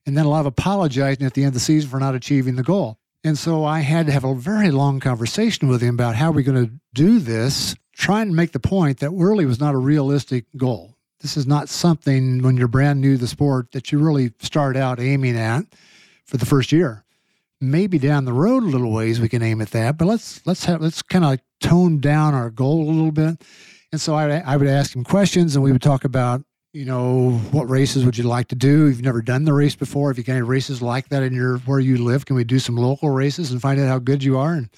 and 0.06 0.18
then 0.18 0.26
a 0.26 0.30
lot 0.30 0.42
of 0.42 0.46
apologizing 0.46 1.26
at 1.26 1.34
the 1.34 1.44
end 1.44 1.50
of 1.50 1.54
the 1.56 1.60
season 1.60 1.90
for 1.90 2.00
not 2.00 2.16
achieving 2.16 2.56
the 2.56 2.64
goal. 2.64 2.98
And 3.24 3.38
so 3.38 3.66
I 3.66 3.82
had 3.82 4.06
to 4.06 4.12
have 4.12 4.24
a 4.24 4.36
very 4.36 4.72
long 4.72 5.00
conversation 5.00 5.68
with 5.68 5.82
him 5.82 5.96
about 5.96 6.16
how 6.16 6.32
we're 6.32 6.44
going 6.44 6.66
to 6.66 6.72
do 6.94 7.20
this, 7.20 7.76
trying 7.94 8.28
to 8.28 8.34
make 8.34 8.54
the 8.54 8.60
point 8.60 9.00
that 9.00 9.10
really 9.10 9.46
was 9.46 9.60
not 9.60 9.74
a 9.74 9.78
realistic 9.78 10.46
goal. 10.56 10.96
This 11.20 11.36
is 11.36 11.48
not 11.48 11.68
something 11.68 12.44
when 12.44 12.58
you're 12.58 12.68
brand 12.68 13.02
new 13.02 13.16
to 13.16 13.22
the 13.22 13.28
sport 13.28 13.72
that 13.72 13.92
you 13.92 14.00
really 14.00 14.32
start 14.40 14.78
out 14.78 15.00
aiming 15.00 15.36
at 15.36 15.66
for 16.26 16.38
the 16.38 16.46
first 16.46 16.72
year. 16.72 17.04
Maybe 17.60 17.98
down 17.98 18.26
the 18.26 18.34
road 18.34 18.64
a 18.64 18.68
little 18.68 18.94
ways 18.94 19.20
we 19.20 19.30
can 19.30 19.42
aim 19.42 19.62
at 19.62 19.72
that, 19.72 19.98
but 19.98 20.06
let's 20.06 20.46
let's 20.46 20.66
have 20.66 20.80
let's 20.80 21.02
kind 21.02 21.26
of 21.26 21.40
tone 21.60 22.00
down 22.00 22.36
our 22.36 22.52
goal 22.52 22.84
a 22.88 22.92
little 22.92 23.12
bit. 23.12 23.42
And 23.92 24.00
so 24.00 24.14
I, 24.14 24.38
I 24.38 24.58
would 24.58 24.68
ask 24.68 24.96
him 24.96 25.04
questions, 25.04 25.56
and 25.56 25.64
we 25.64 25.72
would 25.72 25.82
talk 25.82 26.04
about 26.04 26.44
you 26.78 26.86
know 26.86 27.32
what 27.52 27.68
races 27.68 28.06
would 28.06 28.20
you 28.20 28.24
like 28.24 28.50
to 28.50 28.56
do? 28.56 28.86
You've 28.86 29.02
never 29.02 29.24
done 29.24 29.46
the 29.46 29.54
race 29.54 29.76
before. 29.76 30.12
If 30.12 30.18
you 30.20 30.24
got 30.24 30.34
any 30.34 30.44
races 30.44 30.80
like 30.80 31.10
that 31.10 31.24
in 31.24 31.34
your 31.34 31.58
where 31.60 31.80
you 31.80 31.98
live, 31.98 32.28
can 32.28 32.36
we 32.36 32.44
do 32.44 32.60
some 32.60 32.76
local 32.76 33.10
races 33.10 33.52
and 33.52 33.60
find 33.60 33.80
out 33.80 33.88
how 33.88 33.98
good 33.98 34.24
you 34.24 34.38
are 34.38 34.54
and 34.54 34.70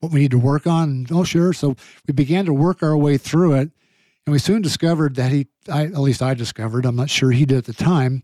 what 0.00 0.12
we 0.12 0.20
need 0.20 0.30
to 0.32 0.38
work 0.38 0.66
on? 0.66 1.06
Oh, 1.10 1.24
sure. 1.24 1.54
So 1.54 1.74
we 2.06 2.12
began 2.12 2.44
to 2.44 2.52
work 2.52 2.82
our 2.82 2.98
way 2.98 3.16
through 3.16 3.54
it 3.54 3.70
and 4.26 4.32
we 4.32 4.38
soon 4.38 4.60
discovered 4.60 5.14
that 5.16 5.32
he, 5.32 5.46
I, 5.72 5.84
at 5.84 5.98
least 5.98 6.20
I 6.20 6.34
discovered, 6.34 6.84
I'm 6.84 6.96
not 6.96 7.08
sure 7.08 7.30
he 7.30 7.46
did 7.46 7.56
at 7.56 7.64
the 7.64 7.72
time, 7.72 8.22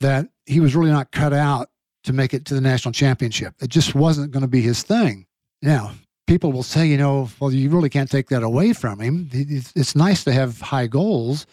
that 0.00 0.26
he 0.44 0.58
was 0.58 0.74
really 0.74 0.90
not 0.90 1.12
cut 1.12 1.32
out 1.32 1.70
to 2.04 2.12
make 2.12 2.34
it 2.34 2.44
to 2.46 2.54
the 2.54 2.60
national 2.60 2.90
championship. 2.90 3.54
It 3.60 3.68
just 3.68 3.94
wasn't 3.94 4.32
going 4.32 4.42
to 4.42 4.48
be 4.48 4.62
his 4.62 4.82
thing. 4.82 5.26
Now, 5.62 5.92
people 6.26 6.50
will 6.50 6.64
say, 6.64 6.88
you 6.88 6.96
know, 6.96 7.30
well, 7.38 7.52
you 7.52 7.70
really 7.70 7.88
can't 7.88 8.10
take 8.10 8.30
that 8.30 8.42
away 8.42 8.72
from 8.72 8.98
him. 8.98 9.28
It's 9.32 9.94
nice 9.94 10.24
to 10.24 10.32
have 10.32 10.60
high 10.60 10.88
goals, 10.88 11.46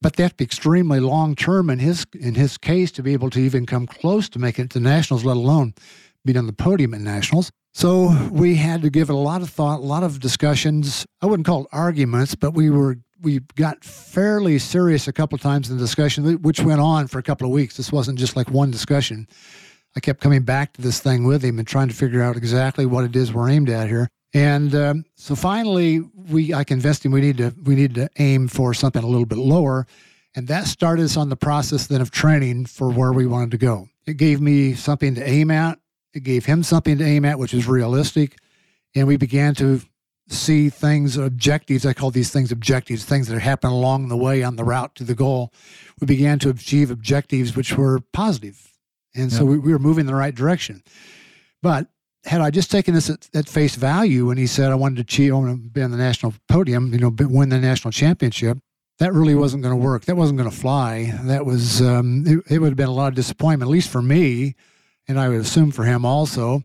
but 0.00 0.16
they 0.16 0.22
have 0.22 0.32
to 0.32 0.36
be 0.36 0.44
extremely 0.44 1.00
long 1.00 1.34
term 1.34 1.70
in 1.70 1.78
his 1.78 2.06
in 2.18 2.34
his 2.34 2.58
case 2.58 2.90
to 2.92 3.02
be 3.02 3.12
able 3.12 3.30
to 3.30 3.40
even 3.40 3.66
come 3.66 3.86
close 3.86 4.28
to 4.30 4.38
making 4.38 4.66
it 4.66 4.70
to 4.72 4.80
nationals, 4.80 5.24
let 5.24 5.36
alone 5.36 5.74
being 6.24 6.36
on 6.36 6.46
the 6.46 6.52
podium 6.52 6.94
at 6.94 7.00
nationals. 7.00 7.50
So 7.74 8.28
we 8.30 8.56
had 8.56 8.82
to 8.82 8.90
give 8.90 9.08
it 9.08 9.12
a 9.12 9.16
lot 9.16 9.42
of 9.42 9.50
thought, 9.50 9.78
a 9.78 9.82
lot 9.82 10.02
of 10.02 10.20
discussions. 10.20 11.06
I 11.22 11.26
wouldn't 11.26 11.46
call 11.46 11.62
it 11.62 11.68
arguments, 11.72 12.34
but 12.34 12.52
we 12.52 12.70
were 12.70 12.98
we 13.20 13.40
got 13.56 13.84
fairly 13.84 14.58
serious 14.58 15.08
a 15.08 15.12
couple 15.12 15.36
of 15.36 15.42
times 15.42 15.70
in 15.70 15.76
the 15.76 15.82
discussion, 15.82 16.40
which 16.42 16.60
went 16.60 16.80
on 16.80 17.08
for 17.08 17.18
a 17.18 17.22
couple 17.22 17.46
of 17.46 17.52
weeks. 17.52 17.76
This 17.76 17.92
wasn't 17.92 18.18
just 18.18 18.36
like 18.36 18.50
one 18.50 18.70
discussion. 18.70 19.26
I 19.96 20.00
kept 20.00 20.20
coming 20.20 20.42
back 20.42 20.74
to 20.74 20.82
this 20.82 21.00
thing 21.00 21.24
with 21.24 21.42
him 21.42 21.58
and 21.58 21.66
trying 21.66 21.88
to 21.88 21.94
figure 21.94 22.22
out 22.22 22.36
exactly 22.36 22.86
what 22.86 23.04
it 23.04 23.16
is 23.16 23.32
we're 23.32 23.50
aimed 23.50 23.70
at 23.70 23.88
here. 23.88 24.08
And 24.38 24.72
um, 24.76 25.04
so 25.16 25.34
finally, 25.34 25.98
we 26.14 26.54
I 26.54 26.62
convinced 26.62 27.04
him 27.04 27.10
we 27.10 27.20
need 27.20 27.38
to 27.38 27.52
we 27.64 27.74
need 27.74 27.96
to 27.96 28.08
aim 28.18 28.46
for 28.46 28.72
something 28.72 29.02
a 29.02 29.06
little 29.06 29.26
bit 29.26 29.38
lower, 29.38 29.84
and 30.36 30.46
that 30.46 30.68
started 30.68 31.06
us 31.06 31.16
on 31.16 31.28
the 31.28 31.34
process 31.34 31.88
then 31.88 32.00
of 32.00 32.12
training 32.12 32.66
for 32.66 32.88
where 32.88 33.12
we 33.12 33.26
wanted 33.26 33.50
to 33.50 33.58
go. 33.58 33.88
It 34.06 34.16
gave 34.16 34.40
me 34.40 34.74
something 34.74 35.16
to 35.16 35.28
aim 35.28 35.50
at. 35.50 35.80
It 36.14 36.22
gave 36.22 36.46
him 36.46 36.62
something 36.62 36.98
to 36.98 37.04
aim 37.04 37.24
at, 37.24 37.40
which 37.40 37.52
was 37.52 37.66
realistic, 37.66 38.38
and 38.94 39.08
we 39.08 39.16
began 39.16 39.56
to 39.56 39.80
see 40.28 40.70
things, 40.70 41.16
objectives. 41.16 41.84
I 41.84 41.92
call 41.92 42.12
these 42.12 42.30
things 42.30 42.52
objectives, 42.52 43.04
things 43.04 43.26
that 43.26 43.40
happen 43.40 43.70
along 43.70 44.06
the 44.06 44.16
way 44.16 44.44
on 44.44 44.54
the 44.54 44.62
route 44.62 44.94
to 44.96 45.04
the 45.04 45.16
goal. 45.16 45.52
We 46.00 46.06
began 46.06 46.38
to 46.40 46.50
achieve 46.50 46.92
objectives 46.92 47.56
which 47.56 47.76
were 47.76 47.98
positive. 48.12 48.72
And 49.16 49.32
so 49.32 49.44
we, 49.44 49.58
we, 49.58 49.72
were 49.72 49.80
moving 49.80 50.02
in 50.02 50.06
the 50.06 50.14
right 50.14 50.34
direction. 50.34 50.84
But 51.60 51.88
had 52.28 52.40
I 52.40 52.50
just 52.50 52.70
taken 52.70 52.94
this 52.94 53.08
at, 53.10 53.28
at, 53.34 53.48
face 53.48 53.74
value 53.74 54.26
when 54.26 54.36
he 54.36 54.46
said 54.46 54.70
I 54.70 54.74
wanted 54.74 54.96
to 54.96 55.04
cheat, 55.04 55.30
I 55.30 55.34
want 55.34 55.50
to 55.50 55.68
be 55.68 55.82
on 55.82 55.90
the 55.90 55.96
national 55.96 56.34
podium, 56.48 56.92
you 56.92 56.98
know, 56.98 57.14
win 57.18 57.48
the 57.48 57.58
national 57.58 57.90
championship, 57.90 58.58
that 58.98 59.12
really 59.12 59.34
wasn't 59.34 59.62
going 59.62 59.78
to 59.78 59.82
work. 59.82 60.04
That 60.04 60.16
wasn't 60.16 60.38
going 60.38 60.50
to 60.50 60.56
fly. 60.56 61.12
That 61.22 61.46
was, 61.46 61.80
um, 61.80 62.24
it, 62.26 62.52
it 62.52 62.58
would 62.58 62.68
have 62.68 62.76
been 62.76 62.88
a 62.88 62.92
lot 62.92 63.08
of 63.08 63.14
disappointment, 63.14 63.68
at 63.68 63.72
least 63.72 63.90
for 63.90 64.02
me, 64.02 64.54
and 65.06 65.18
I 65.18 65.28
would 65.28 65.40
assume 65.40 65.70
for 65.70 65.84
him 65.84 66.04
also. 66.04 66.62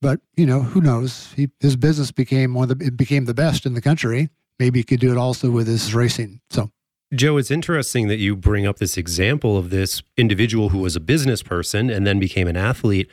But 0.00 0.20
you 0.36 0.46
know, 0.46 0.60
who 0.60 0.80
knows? 0.80 1.32
He, 1.34 1.48
his 1.60 1.76
business 1.76 2.12
became 2.12 2.54
one 2.54 2.70
of 2.70 2.78
the 2.78 2.86
it 2.86 2.96
became 2.96 3.24
the 3.24 3.34
best 3.34 3.66
in 3.66 3.74
the 3.74 3.80
country. 3.80 4.28
Maybe 4.58 4.80
he 4.80 4.84
could 4.84 5.00
do 5.00 5.10
it 5.10 5.16
also 5.16 5.50
with 5.50 5.66
his 5.66 5.94
racing. 5.94 6.40
So 6.50 6.70
Joe, 7.14 7.36
it's 7.36 7.50
interesting 7.50 8.06
that 8.08 8.18
you 8.18 8.36
bring 8.36 8.66
up 8.66 8.78
this 8.78 8.96
example 8.96 9.56
of 9.56 9.70
this 9.70 10.02
individual 10.16 10.68
who 10.68 10.78
was 10.78 10.94
a 10.94 11.00
business 11.00 11.42
person 11.42 11.90
and 11.90 12.06
then 12.06 12.20
became 12.20 12.46
an 12.46 12.56
athlete. 12.56 13.08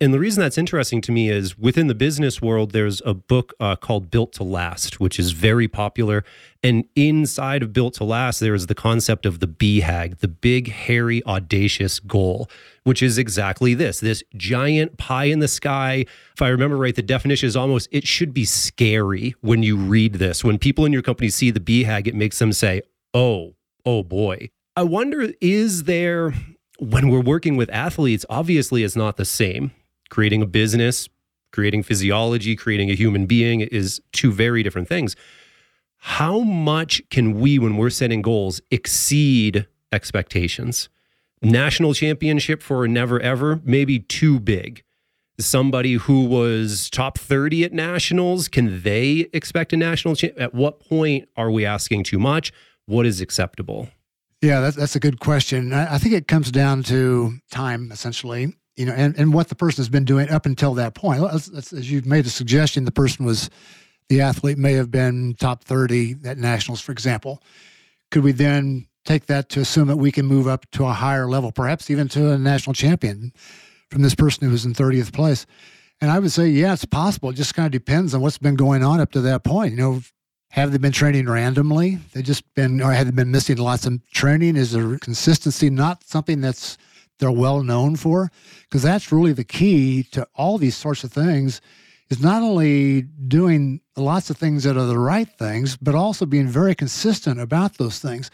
And 0.00 0.14
the 0.14 0.20
reason 0.20 0.40
that's 0.40 0.56
interesting 0.56 1.00
to 1.02 1.12
me 1.12 1.28
is 1.28 1.58
within 1.58 1.88
the 1.88 1.94
business 1.94 2.40
world, 2.40 2.70
there's 2.70 3.02
a 3.04 3.14
book 3.14 3.52
uh, 3.58 3.74
called 3.74 4.12
Built 4.12 4.32
to 4.34 4.44
Last, 4.44 5.00
which 5.00 5.18
is 5.18 5.32
very 5.32 5.66
popular. 5.66 6.22
And 6.62 6.84
inside 6.94 7.64
of 7.64 7.72
Built 7.72 7.94
to 7.94 8.04
Last, 8.04 8.38
there 8.38 8.54
is 8.54 8.68
the 8.68 8.76
concept 8.76 9.26
of 9.26 9.40
the 9.40 9.48
BHAG, 9.48 10.18
the 10.18 10.28
big, 10.28 10.70
hairy, 10.70 11.24
audacious 11.24 11.98
goal, 11.98 12.48
which 12.84 13.02
is 13.02 13.18
exactly 13.18 13.74
this 13.74 13.98
this 13.98 14.22
giant 14.36 14.98
pie 14.98 15.24
in 15.24 15.40
the 15.40 15.48
sky. 15.48 16.04
If 16.32 16.42
I 16.42 16.48
remember 16.48 16.76
right, 16.76 16.94
the 16.94 17.02
definition 17.02 17.48
is 17.48 17.56
almost 17.56 17.88
it 17.90 18.06
should 18.06 18.32
be 18.32 18.44
scary 18.44 19.34
when 19.40 19.64
you 19.64 19.76
read 19.76 20.14
this. 20.14 20.44
When 20.44 20.58
people 20.58 20.84
in 20.84 20.92
your 20.92 21.02
company 21.02 21.28
see 21.28 21.50
the 21.50 21.60
BHAG, 21.60 22.06
it 22.06 22.14
makes 22.14 22.38
them 22.38 22.52
say, 22.52 22.82
oh, 23.14 23.56
oh 23.84 24.04
boy. 24.04 24.50
I 24.76 24.84
wonder, 24.84 25.32
is 25.40 25.84
there, 25.84 26.34
when 26.78 27.08
we're 27.08 27.18
working 27.20 27.56
with 27.56 27.68
athletes, 27.70 28.24
obviously 28.30 28.84
it's 28.84 28.94
not 28.94 29.16
the 29.16 29.24
same 29.24 29.72
creating 30.08 30.42
a 30.42 30.46
business, 30.46 31.08
creating 31.52 31.82
physiology, 31.82 32.56
creating 32.56 32.90
a 32.90 32.94
human 32.94 33.26
being 33.26 33.60
is 33.60 34.00
two 34.12 34.32
very 34.32 34.62
different 34.62 34.88
things. 34.88 35.16
How 35.98 36.40
much 36.40 37.02
can 37.10 37.40
we, 37.40 37.58
when 37.58 37.76
we're 37.76 37.90
setting 37.90 38.22
goals, 38.22 38.60
exceed 38.70 39.66
expectations? 39.92 40.88
National 41.42 41.94
championship 41.94 42.62
for 42.62 42.86
never 42.86 43.20
ever, 43.20 43.60
maybe 43.64 43.98
too 43.98 44.38
big. 44.40 44.82
Somebody 45.40 45.94
who 45.94 46.24
was 46.24 46.90
top 46.90 47.16
30 47.16 47.64
at 47.64 47.72
nationals, 47.72 48.48
can 48.48 48.82
they 48.82 49.28
expect 49.32 49.72
a 49.72 49.76
national? 49.76 50.16
At 50.36 50.52
what 50.52 50.80
point 50.80 51.28
are 51.36 51.50
we 51.50 51.64
asking 51.64 52.04
too 52.04 52.18
much? 52.18 52.52
What 52.86 53.06
is 53.06 53.20
acceptable? 53.20 53.88
Yeah, 54.42 54.60
that's, 54.60 54.76
that's 54.76 54.96
a 54.96 55.00
good 55.00 55.20
question. 55.20 55.72
I 55.72 55.98
think 55.98 56.14
it 56.14 56.26
comes 56.26 56.50
down 56.50 56.82
to 56.84 57.38
time, 57.50 57.90
essentially 57.92 58.54
you 58.78 58.86
know, 58.86 58.92
and, 58.92 59.18
and 59.18 59.34
what 59.34 59.48
the 59.48 59.56
person 59.56 59.82
has 59.82 59.88
been 59.88 60.04
doing 60.04 60.30
up 60.30 60.46
until 60.46 60.72
that 60.74 60.94
point. 60.94 61.20
As, 61.32 61.48
as 61.72 61.90
you've 61.90 62.06
made 62.06 62.26
a 62.26 62.30
suggestion, 62.30 62.84
the 62.84 62.92
person 62.92 63.26
was, 63.26 63.50
the 64.08 64.20
athlete 64.20 64.56
may 64.56 64.74
have 64.74 64.88
been 64.88 65.34
top 65.34 65.64
30 65.64 66.16
at 66.24 66.38
nationals, 66.38 66.80
for 66.80 66.92
example. 66.92 67.42
Could 68.12 68.22
we 68.22 68.30
then 68.30 68.86
take 69.04 69.26
that 69.26 69.48
to 69.50 69.60
assume 69.60 69.88
that 69.88 69.96
we 69.96 70.12
can 70.12 70.26
move 70.26 70.46
up 70.46 70.70
to 70.70 70.86
a 70.86 70.92
higher 70.92 71.28
level, 71.28 71.50
perhaps 71.50 71.90
even 71.90 72.06
to 72.08 72.30
a 72.30 72.38
national 72.38 72.72
champion 72.72 73.32
from 73.90 74.02
this 74.02 74.14
person 74.14 74.46
who 74.46 74.52
was 74.52 74.64
in 74.64 74.74
30th 74.74 75.12
place? 75.12 75.44
And 76.00 76.12
I 76.12 76.20
would 76.20 76.30
say, 76.30 76.46
yeah, 76.46 76.72
it's 76.72 76.84
possible. 76.84 77.30
It 77.30 77.34
just 77.34 77.56
kind 77.56 77.66
of 77.66 77.72
depends 77.72 78.14
on 78.14 78.20
what's 78.20 78.38
been 78.38 78.54
going 78.54 78.84
on 78.84 79.00
up 79.00 79.10
to 79.12 79.20
that 79.22 79.42
point. 79.42 79.72
You 79.72 79.78
know, 79.78 80.00
have 80.52 80.70
they 80.70 80.78
been 80.78 80.92
training 80.92 81.28
randomly? 81.28 81.98
They 82.12 82.22
just 82.22 82.44
been, 82.54 82.80
or 82.80 82.92
have 82.92 83.06
they 83.06 83.10
been 83.10 83.32
missing 83.32 83.56
lots 83.56 83.86
of 83.86 84.08
training? 84.12 84.54
Is 84.54 84.70
there 84.70 84.98
consistency 84.98 85.68
not 85.68 86.04
something 86.04 86.40
that's 86.40 86.78
they're 87.18 87.30
well 87.30 87.62
known 87.62 87.96
for 87.96 88.30
because 88.62 88.82
that's 88.82 89.12
really 89.12 89.32
the 89.32 89.44
key 89.44 90.02
to 90.04 90.26
all 90.34 90.58
these 90.58 90.76
sorts 90.76 91.04
of 91.04 91.12
things 91.12 91.60
is 92.10 92.22
not 92.22 92.42
only 92.42 93.02
doing 93.02 93.80
lots 93.96 94.30
of 94.30 94.36
things 94.36 94.64
that 94.64 94.76
are 94.76 94.86
the 94.86 94.98
right 94.98 95.28
things 95.38 95.76
but 95.76 95.94
also 95.94 96.24
being 96.24 96.48
very 96.48 96.74
consistent 96.74 97.40
about 97.40 97.76
those 97.78 97.98
things. 97.98 98.30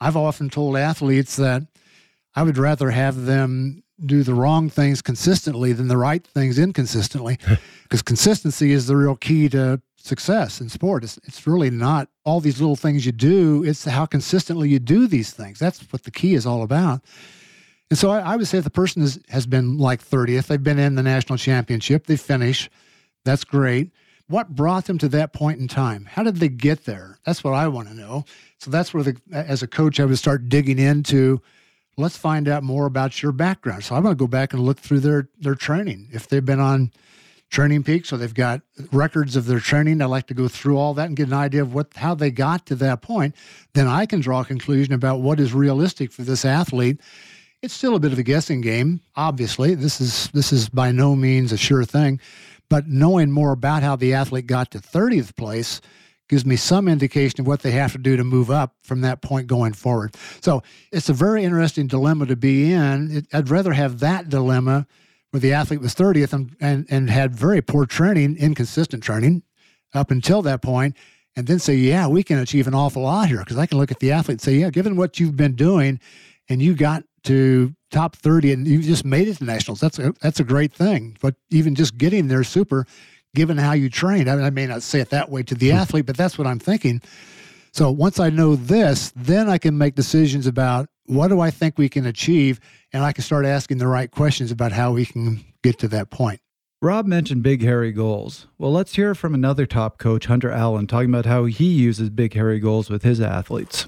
I've 0.00 0.16
often 0.16 0.48
told 0.48 0.76
athletes 0.76 1.36
that 1.36 1.62
i 2.34 2.42
would 2.42 2.56
rather 2.56 2.90
have 2.90 3.24
them 3.26 3.82
do 4.06 4.22
the 4.22 4.34
wrong 4.34 4.70
things 4.70 5.02
consistently 5.02 5.72
than 5.72 5.88
the 5.88 5.96
right 5.96 6.26
things 6.26 6.58
inconsistently 6.58 7.38
because 7.82 8.02
consistency 8.02 8.72
is 8.72 8.86
the 8.86 8.96
real 8.96 9.16
key 9.16 9.48
to 9.48 9.80
success 9.96 10.62
in 10.62 10.68
sport. 10.70 11.04
It's, 11.04 11.18
it's 11.24 11.46
really 11.46 11.68
not 11.68 12.08
all 12.24 12.40
these 12.40 12.60
little 12.60 12.76
things 12.76 13.04
you 13.04 13.12
do 13.12 13.62
it's 13.64 13.84
how 13.84 14.06
consistently 14.06 14.68
you 14.68 14.78
do 14.78 15.06
these 15.06 15.32
things. 15.32 15.58
That's 15.58 15.80
what 15.92 16.04
the 16.04 16.10
key 16.10 16.34
is 16.34 16.46
all 16.46 16.62
about 16.62 17.02
and 17.90 17.98
so 17.98 18.10
I, 18.10 18.20
I 18.20 18.36
would 18.36 18.46
say 18.46 18.58
if 18.58 18.64
the 18.64 18.70
person 18.70 19.02
is, 19.02 19.18
has 19.28 19.46
been 19.46 19.76
like 19.76 20.02
30th, 20.02 20.46
they've 20.46 20.62
been 20.62 20.78
in 20.78 20.94
the 20.94 21.02
national 21.02 21.38
championship, 21.38 22.06
they 22.06 22.16
finish. 22.16 22.70
That's 23.24 23.44
great. 23.44 23.90
What 24.28 24.54
brought 24.54 24.84
them 24.84 24.96
to 24.98 25.08
that 25.08 25.32
point 25.32 25.58
in 25.58 25.66
time? 25.66 26.06
How 26.08 26.22
did 26.22 26.36
they 26.36 26.48
get 26.48 26.84
there? 26.84 27.18
That's 27.26 27.42
what 27.42 27.52
I 27.52 27.66
want 27.66 27.88
to 27.88 27.94
know. 27.94 28.24
So 28.58 28.70
that's 28.70 28.94
where, 28.94 29.02
the, 29.02 29.16
as 29.32 29.64
a 29.64 29.66
coach, 29.66 29.98
I 29.98 30.04
would 30.04 30.18
start 30.18 30.48
digging 30.48 30.78
into. 30.78 31.42
Let's 31.96 32.16
find 32.16 32.46
out 32.46 32.62
more 32.62 32.86
about 32.86 33.22
your 33.22 33.32
background. 33.32 33.82
So 33.82 33.96
I'm 33.96 34.04
going 34.04 34.14
to 34.14 34.18
go 34.18 34.28
back 34.28 34.52
and 34.52 34.62
look 34.62 34.78
through 34.78 35.00
their 35.00 35.28
their 35.40 35.56
training. 35.56 36.08
If 36.12 36.28
they've 36.28 36.44
been 36.44 36.60
on 36.60 36.92
Training 37.50 37.82
Peaks, 37.82 38.08
so 38.08 38.16
they've 38.16 38.32
got 38.32 38.62
records 38.92 39.34
of 39.34 39.46
their 39.46 39.58
training. 39.58 40.00
I 40.00 40.04
like 40.04 40.28
to 40.28 40.34
go 40.34 40.46
through 40.46 40.78
all 40.78 40.94
that 40.94 41.08
and 41.08 41.16
get 41.16 41.26
an 41.26 41.34
idea 41.34 41.62
of 41.62 41.74
what 41.74 41.88
how 41.96 42.14
they 42.14 42.30
got 42.30 42.66
to 42.66 42.76
that 42.76 43.02
point. 43.02 43.34
Then 43.74 43.88
I 43.88 44.06
can 44.06 44.20
draw 44.20 44.42
a 44.42 44.44
conclusion 44.44 44.94
about 44.94 45.20
what 45.20 45.40
is 45.40 45.52
realistic 45.52 46.12
for 46.12 46.22
this 46.22 46.44
athlete 46.44 47.00
it's 47.62 47.74
still 47.74 47.94
a 47.94 48.00
bit 48.00 48.12
of 48.12 48.18
a 48.18 48.22
guessing 48.22 48.60
game. 48.60 49.00
Obviously, 49.16 49.74
this 49.74 50.00
is 50.00 50.28
this 50.32 50.52
is 50.52 50.68
by 50.68 50.92
no 50.92 51.14
means 51.14 51.52
a 51.52 51.56
sure 51.56 51.84
thing, 51.84 52.20
but 52.68 52.86
knowing 52.86 53.30
more 53.30 53.52
about 53.52 53.82
how 53.82 53.96
the 53.96 54.14
athlete 54.14 54.46
got 54.46 54.70
to 54.70 54.78
30th 54.78 55.36
place 55.36 55.80
gives 56.28 56.46
me 56.46 56.54
some 56.54 56.86
indication 56.86 57.40
of 57.40 57.46
what 57.46 57.60
they 57.60 57.72
have 57.72 57.92
to 57.92 57.98
do 57.98 58.16
to 58.16 58.22
move 58.22 58.50
up 58.50 58.76
from 58.82 59.00
that 59.00 59.20
point 59.20 59.48
going 59.48 59.72
forward. 59.72 60.14
So 60.40 60.62
it's 60.92 61.08
a 61.08 61.12
very 61.12 61.42
interesting 61.42 61.88
dilemma 61.88 62.26
to 62.26 62.36
be 62.36 62.72
in. 62.72 63.10
It, 63.10 63.26
I'd 63.32 63.50
rather 63.50 63.72
have 63.72 63.98
that 63.98 64.28
dilemma 64.28 64.86
where 65.32 65.40
the 65.40 65.52
athlete 65.52 65.80
was 65.80 65.94
30th 65.94 66.32
and, 66.32 66.56
and, 66.60 66.86
and 66.88 67.10
had 67.10 67.34
very 67.34 67.60
poor 67.60 67.84
training, 67.84 68.36
inconsistent 68.36 69.02
training 69.02 69.42
up 69.92 70.12
until 70.12 70.40
that 70.42 70.62
point, 70.62 70.96
and 71.34 71.48
then 71.48 71.58
say, 71.58 71.74
yeah, 71.74 72.06
we 72.06 72.22
can 72.22 72.38
achieve 72.38 72.68
an 72.68 72.74
awful 72.74 73.02
lot 73.02 73.28
here. 73.28 73.40
Because 73.40 73.58
I 73.58 73.66
can 73.66 73.78
look 73.78 73.90
at 73.90 73.98
the 73.98 74.12
athlete 74.12 74.34
and 74.34 74.40
say, 74.40 74.54
yeah, 74.54 74.70
given 74.70 74.94
what 74.94 75.18
you've 75.18 75.36
been 75.36 75.56
doing 75.56 75.98
and 76.48 76.60
you 76.62 76.74
got 76.74 77.04
to 77.24 77.74
top 77.90 78.16
30 78.16 78.52
and 78.52 78.66
you 78.66 78.82
just 78.82 79.04
made 79.04 79.28
it 79.28 79.38
to 79.38 79.44
nationals. 79.44 79.80
That's 79.80 79.98
a, 79.98 80.12
that's 80.20 80.40
a 80.40 80.44
great 80.44 80.72
thing. 80.72 81.16
But 81.20 81.34
even 81.50 81.74
just 81.74 81.98
getting 81.98 82.28
there 82.28 82.44
super, 82.44 82.86
given 83.34 83.58
how 83.58 83.72
you 83.72 83.88
trained. 83.88 84.28
I, 84.30 84.36
mean, 84.36 84.44
I 84.44 84.50
may 84.50 84.66
not 84.66 84.82
say 84.82 85.00
it 85.00 85.10
that 85.10 85.30
way 85.30 85.42
to 85.44 85.54
the 85.54 85.70
hmm. 85.70 85.76
athlete, 85.76 86.06
but 86.06 86.16
that's 86.16 86.38
what 86.38 86.46
I'm 86.46 86.58
thinking. 86.58 87.02
So 87.72 87.90
once 87.90 88.18
I 88.18 88.30
know 88.30 88.56
this, 88.56 89.12
then 89.14 89.48
I 89.48 89.58
can 89.58 89.78
make 89.78 89.94
decisions 89.94 90.46
about 90.46 90.88
what 91.06 91.28
do 91.28 91.40
I 91.40 91.50
think 91.50 91.78
we 91.78 91.88
can 91.88 92.06
achieve, 92.06 92.60
and 92.92 93.02
I 93.02 93.12
can 93.12 93.22
start 93.22 93.44
asking 93.46 93.78
the 93.78 93.86
right 93.86 94.10
questions 94.10 94.50
about 94.50 94.72
how 94.72 94.92
we 94.92 95.04
can 95.04 95.44
get 95.62 95.78
to 95.80 95.88
that 95.88 96.10
point. 96.10 96.40
Rob 96.82 97.06
mentioned 97.06 97.42
big 97.42 97.62
hairy 97.62 97.92
goals. 97.92 98.46
Well, 98.58 98.72
let's 98.72 98.94
hear 98.94 99.14
from 99.14 99.34
another 99.34 99.66
top 99.66 99.98
coach, 99.98 100.26
Hunter 100.26 100.50
Allen, 100.50 100.86
talking 100.86 101.10
about 101.10 101.26
how 101.26 101.44
he 101.44 101.66
uses 101.66 102.10
big 102.10 102.32
hairy 102.32 102.58
goals 102.58 102.88
with 102.88 103.02
his 103.02 103.20
athletes 103.20 103.86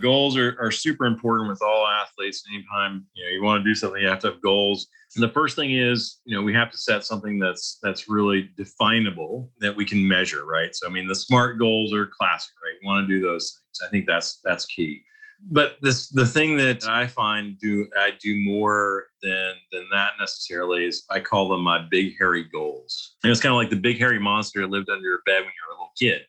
goals 0.00 0.36
are, 0.36 0.56
are 0.60 0.70
super 0.70 1.06
important 1.06 1.48
with 1.48 1.62
all 1.62 1.86
athletes. 1.86 2.44
Anytime 2.52 3.06
you 3.14 3.24
know 3.24 3.30
you 3.30 3.42
want 3.42 3.62
to 3.62 3.68
do 3.68 3.74
something, 3.74 4.00
you 4.02 4.08
have 4.08 4.20
to 4.20 4.32
have 4.32 4.42
goals. 4.42 4.86
And 5.14 5.22
the 5.22 5.32
first 5.32 5.56
thing 5.56 5.72
is, 5.72 6.20
you 6.24 6.36
know, 6.36 6.42
we 6.42 6.52
have 6.54 6.70
to 6.70 6.78
set 6.78 7.04
something 7.04 7.38
that's 7.38 7.78
that's 7.82 8.08
really 8.08 8.50
definable 8.56 9.50
that 9.60 9.74
we 9.74 9.84
can 9.84 10.06
measure, 10.06 10.44
right? 10.44 10.74
So 10.74 10.86
I 10.86 10.90
mean, 10.90 11.06
the 11.06 11.14
SMART 11.14 11.58
goals 11.58 11.92
are 11.92 12.06
classic, 12.06 12.54
right? 12.62 12.78
You 12.80 12.86
want 12.86 13.08
to 13.08 13.14
do 13.14 13.20
those 13.24 13.50
things. 13.50 13.86
I 13.86 13.90
think 13.90 14.06
that's 14.06 14.40
that's 14.44 14.66
key. 14.66 15.02
But 15.50 15.76
this 15.80 16.08
the 16.08 16.26
thing 16.26 16.56
that 16.56 16.84
I 16.86 17.06
find 17.06 17.58
do 17.60 17.86
I 17.96 18.12
do 18.20 18.36
more 18.36 19.06
than 19.22 19.54
than 19.72 19.86
that 19.92 20.12
necessarily 20.18 20.84
is 20.86 21.04
I 21.10 21.20
call 21.20 21.48
them 21.48 21.62
my 21.62 21.86
big 21.90 22.18
hairy 22.18 22.44
goals. 22.44 23.16
And 23.22 23.30
it's 23.30 23.40
kind 23.40 23.52
of 23.52 23.56
like 23.56 23.70
the 23.70 23.76
big 23.76 23.98
hairy 23.98 24.18
monster 24.18 24.60
that 24.60 24.70
lived 24.70 24.90
under 24.90 25.06
your 25.06 25.22
bed 25.26 25.40
when 25.40 25.44
you 25.44 25.68
were 25.68 25.74
a 25.74 25.78
little 25.78 25.92
kid. 25.98 26.22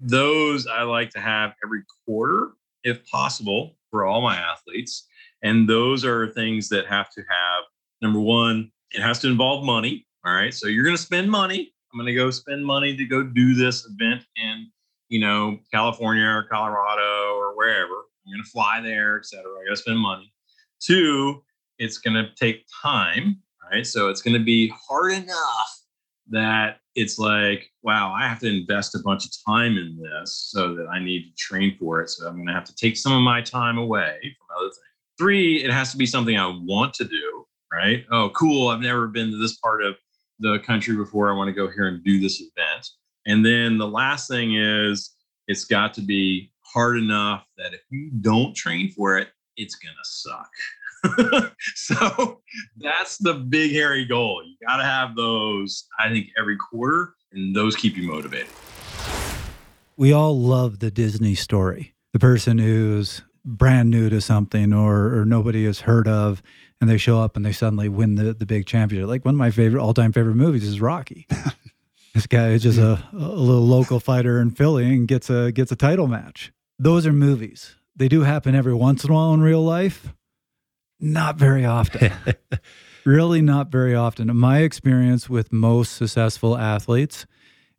Those 0.00 0.66
I 0.66 0.82
like 0.82 1.10
to 1.10 1.20
have 1.20 1.54
every 1.64 1.82
quarter 2.06 2.52
if 2.84 3.04
possible, 3.06 3.76
for 3.90 4.04
all 4.04 4.20
my 4.22 4.36
athletes. 4.36 5.06
And 5.42 5.68
those 5.68 6.04
are 6.04 6.28
things 6.28 6.68
that 6.70 6.86
have 6.86 7.10
to 7.12 7.20
have 7.20 7.64
number 8.00 8.20
one, 8.20 8.70
it 8.92 9.00
has 9.00 9.18
to 9.20 9.28
involve 9.28 9.64
money. 9.64 10.06
All 10.24 10.34
right. 10.34 10.54
So 10.54 10.68
you're 10.68 10.84
going 10.84 10.96
to 10.96 11.02
spend 11.02 11.30
money. 11.30 11.72
I'm 11.92 11.98
going 11.98 12.06
to 12.06 12.14
go 12.14 12.30
spend 12.30 12.64
money 12.64 12.96
to 12.96 13.04
go 13.04 13.22
do 13.22 13.54
this 13.54 13.86
event 13.86 14.24
in, 14.36 14.70
you 15.08 15.20
know, 15.20 15.58
California 15.72 16.24
or 16.24 16.44
Colorado 16.44 17.34
or 17.34 17.56
wherever. 17.56 18.06
I'm 18.26 18.32
going 18.32 18.42
to 18.42 18.50
fly 18.50 18.80
there, 18.80 19.18
et 19.18 19.26
cetera. 19.26 19.50
I 19.60 19.64
got 19.64 19.70
to 19.70 19.76
spend 19.76 19.98
money. 19.98 20.32
Two, 20.80 21.42
it's 21.78 21.98
going 21.98 22.14
to 22.14 22.30
take 22.34 22.64
time. 22.82 23.40
Right. 23.70 23.86
So 23.86 24.08
it's 24.08 24.22
going 24.22 24.38
to 24.38 24.44
be 24.44 24.72
hard 24.88 25.12
enough 25.12 25.81
that 26.32 26.78
it's 26.94 27.18
like, 27.18 27.70
wow, 27.82 28.12
I 28.12 28.26
have 28.26 28.40
to 28.40 28.48
invest 28.48 28.94
a 28.94 29.02
bunch 29.02 29.24
of 29.24 29.32
time 29.46 29.78
in 29.78 29.98
this 29.98 30.48
so 30.50 30.74
that 30.74 30.88
I 30.88 30.98
need 30.98 31.30
to 31.30 31.34
train 31.36 31.76
for 31.78 32.00
it. 32.02 32.10
So 32.10 32.26
I'm 32.26 32.34
going 32.34 32.48
to 32.48 32.52
have 32.52 32.64
to 32.64 32.74
take 32.74 32.96
some 32.96 33.12
of 33.12 33.22
my 33.22 33.40
time 33.40 33.78
away 33.78 34.18
from 34.20 34.56
other 34.56 34.68
things. 34.68 34.78
Three, 35.18 35.62
it 35.62 35.70
has 35.70 35.92
to 35.92 35.96
be 35.96 36.06
something 36.06 36.36
I 36.36 36.46
want 36.46 36.94
to 36.94 37.04
do, 37.04 37.46
right? 37.72 38.04
Oh, 38.10 38.30
cool. 38.30 38.68
I've 38.68 38.80
never 38.80 39.06
been 39.06 39.30
to 39.30 39.36
this 39.36 39.58
part 39.58 39.84
of 39.84 39.94
the 40.40 40.58
country 40.60 40.96
before. 40.96 41.30
I 41.30 41.36
want 41.36 41.48
to 41.48 41.52
go 41.52 41.70
here 41.70 41.86
and 41.86 42.02
do 42.02 42.20
this 42.20 42.40
event. 42.40 42.88
And 43.26 43.44
then 43.44 43.78
the 43.78 43.88
last 43.88 44.28
thing 44.28 44.56
is 44.56 45.14
it's 45.48 45.64
got 45.64 45.94
to 45.94 46.00
be 46.00 46.50
hard 46.60 46.96
enough 46.96 47.44
that 47.58 47.74
if 47.74 47.80
you 47.90 48.10
don't 48.20 48.54
train 48.54 48.90
for 48.90 49.18
it, 49.18 49.28
it's 49.56 49.76
going 49.76 49.94
to 49.94 50.08
suck. 50.08 50.50
so 51.74 52.40
that's 52.78 53.18
the 53.18 53.34
big 53.34 53.72
hairy 53.72 54.04
goal. 54.04 54.42
You 54.44 54.56
got 54.66 54.76
to 54.76 54.84
have 54.84 55.16
those, 55.16 55.86
I 55.98 56.08
think, 56.08 56.28
every 56.38 56.56
quarter, 56.56 57.14
and 57.32 57.54
those 57.54 57.76
keep 57.76 57.96
you 57.96 58.10
motivated. 58.10 58.48
We 59.96 60.12
all 60.12 60.38
love 60.38 60.78
the 60.78 60.90
Disney 60.90 61.34
story. 61.34 61.94
the 62.12 62.18
person 62.18 62.58
who's 62.58 63.22
brand 63.44 63.90
new 63.90 64.08
to 64.08 64.20
something 64.20 64.72
or, 64.72 65.18
or 65.18 65.24
nobody 65.24 65.64
has 65.64 65.80
heard 65.80 66.06
of 66.06 66.42
and 66.80 66.88
they 66.88 66.98
show 66.98 67.20
up 67.20 67.36
and 67.36 67.44
they 67.44 67.52
suddenly 67.52 67.88
win 67.88 68.16
the, 68.16 68.34
the 68.34 68.46
big 68.46 68.66
championship. 68.66 69.08
Like 69.08 69.24
one 69.24 69.34
of 69.34 69.38
my 69.38 69.50
favorite 69.50 69.80
all 69.80 69.94
time 69.94 70.12
favorite 70.12 70.34
movies 70.34 70.64
is 70.64 70.80
Rocky. 70.80 71.26
this 72.14 72.26
guy 72.26 72.48
is 72.48 72.62
just 72.62 72.78
a, 72.78 73.02
a 73.12 73.16
little 73.16 73.66
local 73.66 74.00
fighter 74.00 74.40
in 74.40 74.50
Philly 74.50 74.86
and 74.86 75.08
gets 75.08 75.30
a 75.30 75.52
gets 75.52 75.72
a 75.72 75.76
title 75.76 76.06
match. 76.06 76.52
Those 76.78 77.06
are 77.06 77.12
movies. 77.12 77.76
They 77.94 78.08
do 78.08 78.22
happen 78.22 78.54
every 78.54 78.74
once 78.74 79.04
in 79.04 79.10
a 79.10 79.14
while 79.14 79.34
in 79.34 79.40
real 79.40 79.62
life. 79.62 80.12
Not 81.02 81.36
very 81.36 81.64
often. 81.64 82.12
really 83.04 83.42
not 83.42 83.72
very 83.72 83.92
often. 83.92 84.34
My 84.36 84.60
experience 84.60 85.28
with 85.28 85.52
most 85.52 85.96
successful 85.96 86.56
athletes 86.56 87.26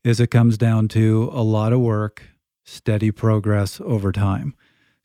is 0.04 0.20
it 0.20 0.28
comes 0.28 0.58
down 0.58 0.90
to 0.90 1.30
a 1.32 1.42
lot 1.42 1.72
of 1.72 1.80
work, 1.80 2.24
steady 2.66 3.12
progress 3.12 3.80
over 3.80 4.12
time. 4.12 4.54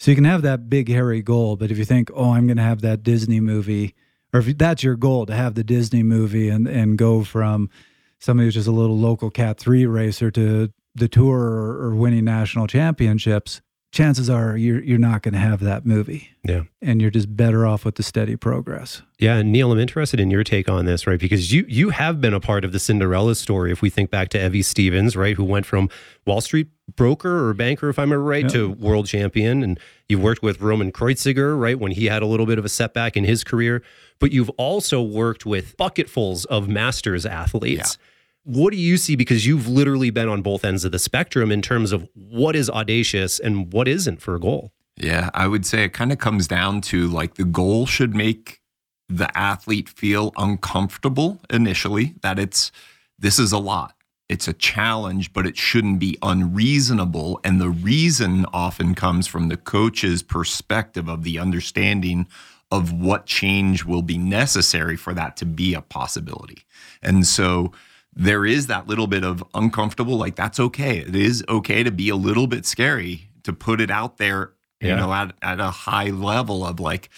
So 0.01 0.11
you 0.11 0.17
can 0.17 0.25
have 0.25 0.43
that 0.43 0.69
big 0.69 0.89
hairy 0.89 1.23
goal, 1.23 1.55
but 1.55 1.71
if 1.71 1.79
you 1.79 1.85
think, 1.85 2.11
"Oh, 2.13 2.33
I'm 2.33 2.49
going 2.49 2.57
to 2.57 2.63
have 2.63 2.81
that 2.81 3.05
Disney 3.05 3.39
movie," 3.39 3.95
or 4.33 4.41
if 4.41 4.59
that's 4.59 4.83
your 4.83 4.97
goal 4.97 5.25
to 5.27 5.35
have 5.35 5.55
the 5.55 5.65
Disney 5.65 6.03
movie 6.03 6.49
and 6.49 6.67
and 6.67 6.99
go 6.99 7.23
from 7.23 7.71
somebody 8.19 8.49
who's 8.49 8.55
just 8.55 8.69
a 8.69 8.73
little 8.73 8.99
local 8.99 9.31
Cat 9.31 9.59
three 9.59 9.87
racer 9.87 10.31
to 10.33 10.73
the 10.95 11.09
tour 11.09 11.39
or, 11.39 11.87
or 11.87 11.95
winning 11.95 12.25
national 12.25 12.67
championships, 12.67 13.61
chances 13.91 14.29
are 14.29 14.57
you're 14.57 14.83
you're 14.83 14.99
not 14.99 15.23
going 15.23 15.35
to 15.35 15.41
have 15.41 15.61
that 15.61 15.87
movie. 15.87 16.31
Yeah. 16.45 16.63
And 16.81 17.01
you're 17.01 17.11
just 17.11 17.35
better 17.37 17.67
off 17.67 17.85
with 17.85 17.97
the 17.97 18.03
steady 18.03 18.37
progress. 18.37 19.03
Yeah, 19.19 19.37
and 19.37 19.53
Neil, 19.53 19.73
I'm 19.73 19.79
interested 19.79 20.21
in 20.21 20.31
your 20.31 20.45
take 20.45 20.69
on 20.69 20.85
this, 20.85 21.07
right? 21.07 21.19
Because 21.19 21.53
you 21.53 21.65
you 21.69 21.91
have 21.91 22.21
been 22.21 22.35
a 22.35 22.41
part 22.41 22.65
of 22.65 22.73
the 22.73 22.79
Cinderella 22.79 23.35
story. 23.35 23.73
If 23.73 23.83
we 23.83 23.91
think 23.91 24.11
back 24.11 24.29
to 24.31 24.45
Evie 24.45 24.63
Stevens, 24.63 25.17
right, 25.17 25.37
who 25.37 25.45
went 25.45 25.67
from 25.67 25.89
Wall 26.27 26.41
Street 26.41 26.69
broker 26.97 27.49
or 27.49 27.55
banker, 27.55 27.89
if 27.89 27.99
I'm 27.99 28.13
right, 28.13 28.45
yeah. 28.45 28.49
to 28.49 28.71
world 28.73 29.07
champion, 29.07 29.63
and 29.63 29.79
you've 30.09 30.23
worked 30.23 30.43
with 30.43 30.61
Roman 30.61 30.93
Kreuziger, 30.93 31.59
right, 31.59 31.79
when 31.79 31.93
he 31.93 32.07
had 32.07 32.23
a 32.23 32.27
little 32.27 32.47
bit 32.47 32.59
of 32.59 32.65
a 32.65 32.69
setback 32.69 33.17
in 33.17 33.25
his 33.25 33.45
career. 33.45 33.83
But 34.21 34.33
you've 34.33 34.51
also 34.51 35.01
worked 35.01 35.47
with 35.47 35.77
bucketfuls 35.77 36.45
of 36.47 36.69
masters 36.69 37.27
athletes. 37.27 37.99
Yeah 38.01 38.05
what 38.49 38.73
do 38.73 38.79
you 38.79 38.97
see? 38.97 39.15
Because 39.15 39.47
you've 39.47 39.69
literally 39.69 40.09
been 40.09 40.29
on 40.29 40.41
both 40.41 40.65
ends 40.65 40.83
of 40.87 40.93
the 40.93 40.99
spectrum 40.99 41.53
in 41.53 41.61
terms 41.61 41.93
of 41.93 42.09
what 42.15 42.57
is 42.57 42.71
audacious 42.71 43.39
and 43.39 43.71
what 43.75 43.87
isn't 43.87 44.23
for 44.23 44.35
a 44.35 44.41
goal. 44.41 44.73
Yeah 44.97 45.31
i 45.35 45.47
would 45.47 45.65
say 45.65 45.85
it 45.85 45.93
kind 45.93 46.11
of 46.13 46.19
comes 46.19 46.49
down 46.49 46.81
to 46.81 47.07
like 47.07 47.35
the 47.35 47.45
goal 47.45 47.87
should 47.87 48.17
make 48.17 48.61
the 49.09 49.31
athlete 49.39 49.89
feel 49.89 50.33
uncomfortable 50.37 51.41
initially 51.51 52.15
that 52.23 52.39
it's 52.39 52.73
this 53.19 53.39
is 53.39 53.53
a 53.53 53.59
lot. 53.59 53.95
It's 54.29 54.49
a 54.49 54.53
challenge 54.53 55.33
but 55.33 55.47
it 55.47 55.57
shouldn't 55.57 55.99
be 55.99 56.19
unreasonable. 56.23 57.41
And 57.45 57.61
the 57.61 57.71
reason 57.71 58.45
often 58.53 58.95
comes 58.95 59.27
from 59.27 59.49
the 59.49 59.57
coach's 59.57 60.23
perspective 60.23 61.09
of 61.09 61.23
the 61.23 61.39
understanding 61.39 62.27
of 62.71 62.93
what 62.93 63.25
change 63.25 63.85
will 63.85 64.03
be 64.03 64.19
necessary 64.19 64.97
for 64.97 65.15
that 65.15 65.37
to 65.39 65.47
be 65.47 65.75
a 65.75 65.81
possibility. 65.81 66.65
And 67.03 67.27
so 67.27 67.73
there 68.19 68.45
is 68.45 68.67
that 68.67 68.89
little 68.89 69.07
bit 69.07 69.25
of 69.25 69.45
uncomfortable, 69.55 70.17
like 70.17 70.35
that's 70.35 70.59
okay. 70.59 70.99
It 70.99 71.15
is 71.15 71.45
okay 71.49 71.85
to 71.85 71.93
be 71.93 72.09
a 72.09 72.17
little 72.17 72.49
bit 72.49 72.67
scary 72.67 73.31
to 73.45 73.53
put 73.53 73.81
it 73.81 73.93
out 73.93 74.19
there, 74.19 74.53
you 74.81 74.95
know, 74.95 75.13
at, 75.13 75.35
at 75.41 75.61
a 75.61 75.71
high 75.71 76.11
level 76.11 76.67
of 76.67 76.81
like, 76.81 77.11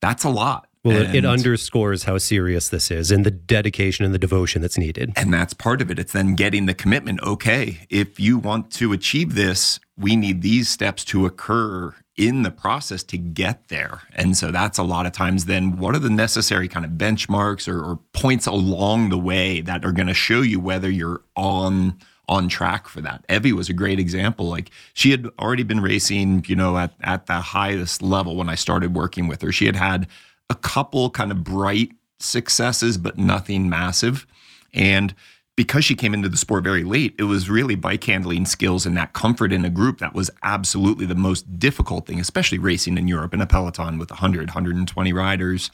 that's 0.00 0.22
a 0.22 0.30
lot. 0.30 0.68
Well, 0.84 1.02
and, 1.02 1.14
it 1.14 1.24
underscores 1.24 2.04
how 2.04 2.18
serious 2.18 2.68
this 2.68 2.90
is 2.90 3.10
and 3.10 3.26
the 3.26 3.32
dedication 3.32 4.04
and 4.04 4.14
the 4.14 4.18
devotion 4.18 4.62
that's 4.62 4.78
needed. 4.78 5.12
And 5.16 5.34
that's 5.34 5.54
part 5.54 5.82
of 5.82 5.90
it. 5.90 5.98
It's 5.98 6.12
then 6.12 6.36
getting 6.36 6.66
the 6.66 6.74
commitment. 6.74 7.20
Okay, 7.22 7.80
if 7.90 8.20
you 8.20 8.38
want 8.38 8.70
to 8.74 8.92
achieve 8.92 9.34
this, 9.34 9.80
we 9.96 10.14
need 10.14 10.40
these 10.40 10.68
steps 10.68 11.04
to 11.06 11.26
occur 11.26 11.94
in 12.18 12.42
the 12.42 12.50
process 12.50 13.04
to 13.04 13.16
get 13.16 13.68
there. 13.68 14.02
And 14.12 14.36
so 14.36 14.50
that's 14.50 14.76
a 14.76 14.82
lot 14.82 15.06
of 15.06 15.12
times 15.12 15.44
then 15.44 15.78
what 15.78 15.94
are 15.94 16.00
the 16.00 16.10
necessary 16.10 16.66
kind 16.66 16.84
of 16.84 16.92
benchmarks 16.92 17.68
or, 17.68 17.80
or 17.80 18.00
points 18.12 18.46
along 18.46 19.10
the 19.10 19.18
way 19.18 19.60
that 19.60 19.84
are 19.84 19.92
going 19.92 20.08
to 20.08 20.14
show 20.14 20.42
you 20.42 20.60
whether 20.60 20.90
you're 20.90 21.22
on 21.36 21.96
on 22.28 22.46
track 22.46 22.88
for 22.88 23.00
that. 23.00 23.24
Evie 23.30 23.54
was 23.54 23.70
a 23.70 23.72
great 23.72 23.98
example. 23.98 24.46
Like 24.46 24.70
she 24.92 25.12
had 25.12 25.28
already 25.38 25.62
been 25.62 25.80
racing, 25.80 26.44
you 26.46 26.56
know, 26.56 26.76
at 26.76 26.92
at 27.00 27.26
the 27.26 27.34
highest 27.34 28.02
level 28.02 28.36
when 28.36 28.50
I 28.50 28.56
started 28.56 28.94
working 28.94 29.28
with 29.28 29.40
her. 29.40 29.52
She 29.52 29.64
had 29.66 29.76
had 29.76 30.08
a 30.50 30.54
couple 30.56 31.08
kind 31.10 31.30
of 31.30 31.44
bright 31.44 31.92
successes, 32.18 32.98
but 32.98 33.16
nothing 33.16 33.68
massive. 33.68 34.26
And 34.74 35.14
because 35.58 35.84
she 35.84 35.96
came 35.96 36.14
into 36.14 36.28
the 36.28 36.36
sport 36.36 36.62
very 36.62 36.84
late, 36.84 37.16
it 37.18 37.24
was 37.24 37.50
really 37.50 37.74
bike 37.74 38.04
handling 38.04 38.46
skills 38.46 38.86
and 38.86 38.96
that 38.96 39.12
comfort 39.12 39.52
in 39.52 39.64
a 39.64 39.68
group 39.68 39.98
that 39.98 40.14
was 40.14 40.30
absolutely 40.44 41.04
the 41.04 41.16
most 41.16 41.58
difficult 41.58 42.06
thing, 42.06 42.20
especially 42.20 42.58
racing 42.58 42.96
in 42.96 43.08
Europe 43.08 43.34
in 43.34 43.40
a 43.40 43.46
peloton 43.46 43.98
with 43.98 44.08
100, 44.08 44.50
120 44.50 45.12
riders. 45.12 45.72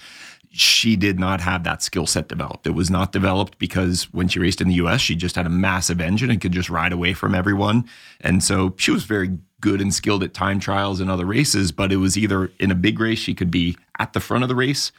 She 0.48 0.96
did 0.96 1.20
not 1.20 1.42
have 1.42 1.64
that 1.64 1.82
skill 1.82 2.06
set 2.06 2.28
developed. 2.28 2.66
It 2.66 2.70
was 2.70 2.90
not 2.90 3.12
developed 3.12 3.58
because 3.58 4.04
when 4.04 4.26
she 4.26 4.38
raced 4.38 4.62
in 4.62 4.68
the 4.68 4.76
US, 4.76 5.02
she 5.02 5.14
just 5.14 5.36
had 5.36 5.44
a 5.44 5.50
massive 5.50 6.00
engine 6.00 6.30
and 6.30 6.40
could 6.40 6.52
just 6.52 6.70
ride 6.70 6.94
away 6.94 7.12
from 7.12 7.34
everyone. 7.34 7.84
And 8.22 8.42
so 8.42 8.72
she 8.78 8.90
was 8.90 9.04
very 9.04 9.36
good 9.60 9.82
and 9.82 9.92
skilled 9.92 10.22
at 10.22 10.32
time 10.32 10.60
trials 10.60 10.98
and 10.98 11.10
other 11.10 11.26
races, 11.26 11.72
but 11.72 11.92
it 11.92 11.98
was 11.98 12.16
either 12.16 12.50
in 12.58 12.70
a 12.70 12.74
big 12.74 12.98
race, 12.98 13.18
she 13.18 13.34
could 13.34 13.50
be 13.50 13.76
at 13.98 14.14
the 14.14 14.20
front 14.20 14.44
of 14.44 14.48
the 14.48 14.54
race 14.54 14.92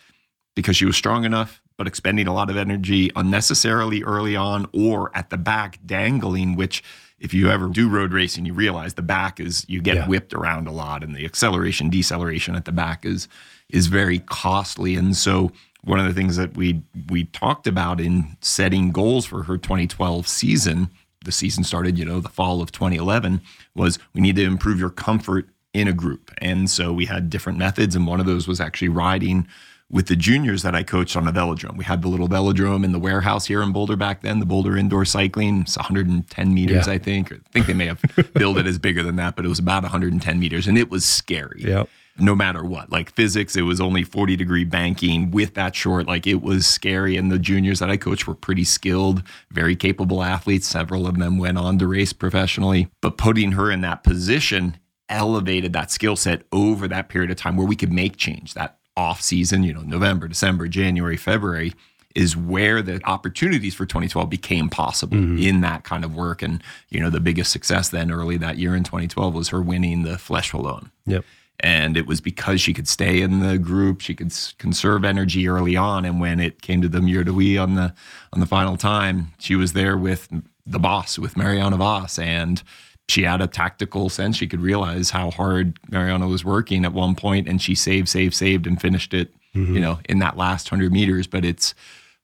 because 0.56 0.78
she 0.78 0.86
was 0.86 0.96
strong 0.96 1.26
enough 1.26 1.64
but 1.78 1.88
expending 1.88 2.28
a 2.28 2.34
lot 2.34 2.50
of 2.50 2.58
energy 2.58 3.12
unnecessarily 3.16 4.04
early 4.04 4.36
on 4.36 4.68
or 4.74 5.12
at 5.16 5.30
the 5.30 5.38
back 5.38 5.80
dangling, 5.86 6.56
which 6.56 6.84
if 7.20 7.34
you 7.34 7.50
ever 7.50 7.68
do 7.70 7.90
road 7.90 8.14
racing, 8.14 8.46
you 8.46 8.54
realize 8.54 8.94
the 8.94 9.02
back 9.02 9.40
is 9.40 9.66
you 9.70 9.82
get 9.82 9.96
yeah. 9.96 10.08
whipped 10.08 10.34
around 10.34 10.68
a 10.68 10.72
lot 10.72 11.04
and 11.04 11.16
the 11.16 11.26
acceleration, 11.26 11.90
deceleration 11.90 12.56
at 12.56 12.66
the 12.66 12.72
back 12.72 13.06
is 13.06 13.28
is 13.70 13.88
very 13.88 14.20
costly. 14.20 14.96
And 14.96 15.16
so 15.16 15.52
one 15.84 16.00
of 16.00 16.06
the 16.06 16.14
things 16.14 16.36
that 16.38 16.56
we 16.56 16.84
we 17.10 17.26
talked 17.26 17.68
about 17.68 18.02
in 18.02 18.38
setting 18.42 18.92
goals 18.92 19.26
for 19.26 19.44
her 19.44 19.58
2012 19.58 20.28
season, 20.28 20.90
the 21.24 21.32
season 21.32 21.64
started, 21.64 21.98
you 21.98 22.06
know, 22.06 22.20
the 22.20 22.30
fall 22.30 22.62
of 22.62 22.72
2011, 22.72 23.42
was 23.76 23.98
we 24.14 24.22
need 24.22 24.36
to 24.36 24.44
improve 24.44 24.80
your 24.80 24.90
comfort 24.90 25.50
in 25.74 25.88
a 25.88 25.94
group. 25.94 26.32
And 26.40 26.70
so 26.70 26.94
we 26.94 27.06
had 27.06 27.30
different 27.30 27.60
methods, 27.60 27.96
and 27.96 28.08
one 28.08 28.20
of 28.20 28.26
those 28.26 28.48
was 28.48 28.60
actually 28.60 28.90
riding 28.90 29.48
with 29.96 30.08
the 30.08 30.16
juniors 30.18 30.62
that 30.62 30.76
I 30.76 30.84
coached 30.84 31.16
on 31.16 31.26
a 31.26 31.32
velodrome. 31.32 31.78
We 31.78 31.86
had 31.86 32.02
the 32.02 32.10
little 32.10 32.28
velodrome 32.28 32.84
in 32.84 32.92
the 32.92 33.00
warehouse 33.00 33.46
here 33.46 33.62
in 33.62 33.72
Boulder 33.72 33.96
back 33.96 34.24
then, 34.24 34.40
the 34.40 34.46
Boulder 34.46 34.76
Indoor 34.76 35.06
Cycling. 35.06 35.62
It's 35.62 35.78
110 35.78 36.54
meters, 36.54 36.86
yeah. 36.86 36.94
I 36.94 36.98
think. 36.98 37.32
I 37.32 37.38
think 37.54 37.66
they 37.66 37.74
may 37.74 37.86
have 37.86 38.02
built 38.34 38.58
it 38.58 38.68
as 38.68 38.78
bigger 38.78 39.04
than 39.04 39.16
that, 39.16 39.38
but 39.38 39.46
it 39.46 39.48
was 39.48 39.58
about 39.58 39.84
110 39.84 40.38
meters 40.38 40.68
and 40.68 40.78
it 40.78 40.92
was 40.92 41.06
scary. 41.06 41.62
Yep. 41.64 41.88
No 42.18 42.36
matter 42.36 42.62
what, 42.66 42.92
like 42.92 43.10
physics, 43.10 43.56
it 43.56 43.62
was 43.62 43.80
only 43.80 44.04
40 44.04 44.36
degree 44.36 44.66
banking 44.66 45.32
with 45.32 45.54
that 45.54 45.78
short. 45.78 46.08
Like 46.08 46.28
it 46.28 46.42
was 46.42 46.68
scary. 46.68 47.16
And 47.16 47.32
the 47.32 47.40
juniors 47.40 47.80
that 47.80 47.90
I 47.90 47.96
coached 47.96 48.28
were 48.28 48.36
pretty 48.36 48.66
skilled, 48.66 49.24
very 49.52 49.78
capable 49.78 50.24
athletes. 50.24 50.68
Several 50.68 51.08
of 51.08 51.18
them 51.20 51.38
went 51.38 51.58
on 51.58 51.78
to 51.80 51.88
race 51.88 52.12
professionally. 52.12 52.90
But 53.02 53.18
putting 53.18 53.54
her 53.54 53.72
in 53.72 53.80
that 53.82 54.04
position 54.04 54.78
elevated 55.08 55.72
that 55.72 55.92
skill 55.92 56.18
set 56.18 56.44
over 56.52 56.88
that 56.90 57.08
period 57.08 57.32
of 57.32 57.38
time 57.38 57.56
where 57.56 57.68
we 57.68 57.78
could 57.78 57.94
make 57.94 58.18
change. 58.18 58.56
That 58.56 58.78
off 58.98 59.22
season, 59.22 59.64
you 59.64 59.74
know, 59.74 59.82
November, 59.82 60.28
December, 60.28 60.68
January, 60.68 61.18
February 61.18 61.74
is 62.16 62.36
where 62.38 62.82
the 62.82 63.02
opportunities 63.04 63.76
for 63.76 63.86
2012 63.86 64.30
became 64.30 64.70
possible 64.70 65.18
mm-hmm. 65.18 65.38
in 65.38 65.62
that 65.62 65.84
kind 65.84 66.06
of 66.06 66.16
work. 66.16 66.42
And, 66.42 66.64
you 66.90 67.02
know, 67.02 67.10
the 67.10 67.20
biggest 67.20 67.52
success 67.52 67.90
then 67.90 68.10
early 68.10 68.38
that 68.38 68.58
year 68.58 68.74
in 68.74 68.84
2012 68.84 69.34
was 69.36 69.50
her 69.50 69.62
winning 69.62 70.04
the 70.04 70.12
Flèche 70.12 70.54
Wallonne. 70.54 70.92
Yep. 71.06 71.26
And 71.60 71.98
it 71.98 72.08
was 72.08 72.22
because 72.22 72.60
she 72.62 72.74
could 72.74 72.88
stay 72.88 73.22
in 73.22 73.40
the 73.40 73.58
group, 73.58 74.02
she 74.02 74.16
could 74.16 74.34
conserve 74.58 75.06
energy 75.06 75.48
early 75.48 75.76
on. 75.76 76.06
And 76.06 76.20
when 76.20 76.40
it 76.40 76.62
came 76.62 76.82
to 76.82 76.90
the 76.90 77.02
Mur 77.02 77.24
de 77.24 77.58
on 77.58 77.76
the 77.76 77.94
on 78.34 78.40
the 78.40 78.46
final 78.46 78.76
time, 78.76 79.34
she 79.38 79.56
was 79.56 79.74
there 79.74 79.98
with 79.98 80.30
the 80.66 80.80
boss, 80.80 81.18
with 81.18 81.38
Marianne 81.38 81.78
Vos, 81.78 82.20
and 82.20 82.62
she 83.08 83.24
had 83.24 83.42
a 83.42 83.48
tactical 83.48 84.10
sense. 84.10 84.38
She 84.38 84.48
could 84.48 84.62
realize 84.62 85.12
how 85.12 85.32
hard 85.32 85.80
Marianne 85.90 86.28
was 86.28 86.44
working 86.44 86.86
at 86.86 86.94
one 86.94 87.16
point, 87.16 87.48
and 87.48 87.62
she 87.62 87.76
saved, 87.76 88.10
saved, 88.10 88.34
saved, 88.34 88.68
and 88.68 88.80
finished 88.82 89.14
it. 89.14 89.34
Mm-hmm. 89.54 89.76
You 89.76 89.80
know, 89.80 90.00
in 90.10 90.20
that 90.20 90.36
last 90.36 90.68
hundred 90.68 90.92
meters. 90.92 91.28
But 91.28 91.46
it's 91.46 91.74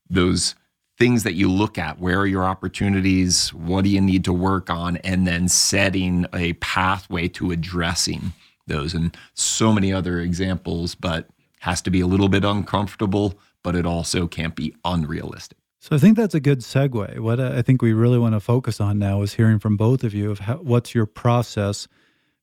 those 0.09 0.55
things 0.97 1.23
that 1.23 1.33
you 1.33 1.49
look 1.49 1.77
at. 1.77 1.99
Where 1.99 2.19
are 2.19 2.27
your 2.27 2.43
opportunities? 2.43 3.53
What 3.53 3.85
do 3.85 3.89
you 3.89 4.01
need 4.01 4.25
to 4.25 4.33
work 4.33 4.69
on? 4.69 4.97
And 4.97 5.25
then 5.25 5.47
setting 5.47 6.25
a 6.33 6.53
pathway 6.53 7.27
to 7.29 7.51
addressing 7.51 8.33
those. 8.67 8.93
And 8.93 9.15
so 9.33 9.71
many 9.71 9.93
other 9.93 10.19
examples, 10.19 10.93
but 10.93 11.27
has 11.59 11.81
to 11.83 11.89
be 11.89 12.01
a 12.01 12.07
little 12.07 12.29
bit 12.29 12.43
uncomfortable, 12.43 13.35
but 13.63 13.75
it 13.75 13.85
also 13.85 14.27
can't 14.27 14.55
be 14.55 14.75
unrealistic. 14.83 15.57
So 15.81 15.95
I 15.95 15.99
think 15.99 16.15
that's 16.15 16.35
a 16.35 16.39
good 16.39 16.59
segue. 16.59 17.17
What 17.19 17.39
I 17.39 17.63
think 17.63 17.81
we 17.81 17.91
really 17.91 18.19
want 18.19 18.35
to 18.35 18.39
focus 18.39 18.79
on 18.79 18.99
now 18.99 19.23
is 19.23 19.33
hearing 19.33 19.57
from 19.57 19.77
both 19.77 20.03
of 20.03 20.13
you 20.13 20.29
of 20.29 20.37
how, 20.37 20.57
what's 20.57 20.93
your 20.93 21.07
process 21.07 21.87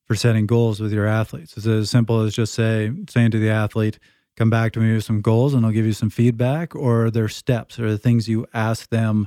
for 0.03 0.15
setting 0.15 0.45
goals 0.45 0.81
with 0.81 0.91
your 0.91 1.07
athletes. 1.07 1.55
Is 1.55 1.65
it 1.65 1.73
as 1.73 1.89
simple 1.89 2.19
as 2.19 2.35
just 2.35 2.53
say 2.53 2.91
saying 3.09 3.31
to 3.31 3.39
the 3.39 3.49
athlete, 3.49 3.97
"Come 4.35 4.49
back 4.49 4.73
to 4.73 4.81
me 4.81 4.93
with 4.93 5.05
some 5.05 5.21
goals, 5.21 5.53
and 5.53 5.65
I'll 5.65 5.71
give 5.71 5.85
you 5.85 5.93
some 5.93 6.09
feedback," 6.09 6.75
or 6.75 7.05
are 7.05 7.11
there 7.11 7.29
steps 7.29 7.79
or 7.79 7.89
the 7.89 7.97
things 7.97 8.27
you 8.27 8.45
ask 8.53 8.89
them 8.89 9.25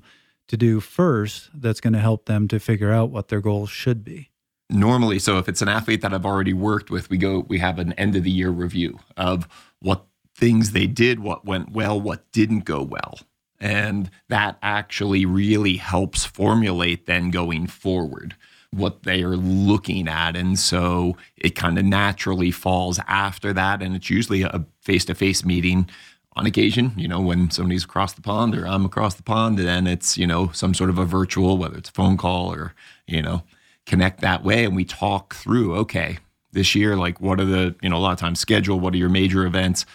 to 0.48 0.58
do 0.58 0.80
first 0.80 1.48
that's 1.54 1.80
going 1.80 1.94
to 1.94 1.98
help 1.98 2.26
them 2.26 2.48
to 2.48 2.60
figure 2.60 2.92
out 2.92 3.10
what 3.10 3.28
their 3.28 3.40
goals 3.40 3.70
should 3.70 4.04
be? 4.04 4.28
normally, 4.68 5.18
so 5.18 5.38
if 5.38 5.48
it's 5.48 5.60
an 5.60 5.68
athlete 5.68 6.00
that 6.00 6.14
I've 6.14 6.24
already 6.24 6.54
worked 6.54 6.90
with, 6.90 7.10
we 7.10 7.18
go, 7.18 7.40
we 7.40 7.58
have 7.58 7.78
an 7.78 7.92
end 7.94 8.16
of 8.16 8.24
the 8.24 8.30
year 8.30 8.50
review 8.50 8.98
of 9.16 9.46
what 9.80 10.06
things 10.34 10.72
they 10.72 10.86
did, 10.86 11.20
what 11.20 11.44
went 11.44 11.72
well, 11.72 12.00
what 12.00 12.30
didn't 12.32 12.64
go 12.64 12.82
well. 12.82 13.18
And 13.62 14.10
that 14.28 14.58
actually 14.60 15.24
really 15.24 15.76
helps 15.76 16.24
formulate 16.24 17.06
then 17.06 17.30
going 17.30 17.68
forward 17.68 18.34
what 18.72 19.04
they 19.04 19.22
are 19.22 19.36
looking 19.36 20.08
at. 20.08 20.34
And 20.34 20.58
so 20.58 21.16
it 21.36 21.50
kind 21.50 21.78
of 21.78 21.84
naturally 21.84 22.50
falls 22.50 22.98
after 23.06 23.52
that. 23.52 23.80
And 23.80 23.94
it's 23.94 24.10
usually 24.10 24.42
a 24.42 24.64
face 24.80 25.04
to 25.04 25.14
face 25.14 25.44
meeting 25.44 25.88
on 26.34 26.44
occasion, 26.44 26.92
you 26.96 27.06
know, 27.06 27.20
when 27.20 27.50
somebody's 27.50 27.84
across 27.84 28.14
the 28.14 28.22
pond 28.22 28.56
or 28.56 28.66
I'm 28.66 28.84
across 28.84 29.14
the 29.14 29.22
pond, 29.22 29.60
and 29.60 29.86
it's, 29.86 30.18
you 30.18 30.26
know, 30.26 30.50
some 30.52 30.74
sort 30.74 30.90
of 30.90 30.98
a 30.98 31.04
virtual, 31.04 31.56
whether 31.56 31.76
it's 31.76 31.90
a 31.90 31.92
phone 31.92 32.16
call 32.16 32.52
or, 32.52 32.74
you 33.06 33.22
know, 33.22 33.44
connect 33.86 34.22
that 34.22 34.42
way. 34.42 34.64
And 34.64 34.74
we 34.74 34.84
talk 34.84 35.34
through, 35.34 35.76
okay, 35.76 36.18
this 36.50 36.74
year, 36.74 36.96
like 36.96 37.20
what 37.20 37.38
are 37.38 37.44
the, 37.44 37.76
you 37.80 37.90
know, 37.90 37.96
a 37.96 37.98
lot 37.98 38.12
of 38.12 38.18
times 38.18 38.40
schedule, 38.40 38.80
what 38.80 38.94
are 38.94 38.98
your 38.98 39.08
major 39.08 39.46
events? 39.46 39.86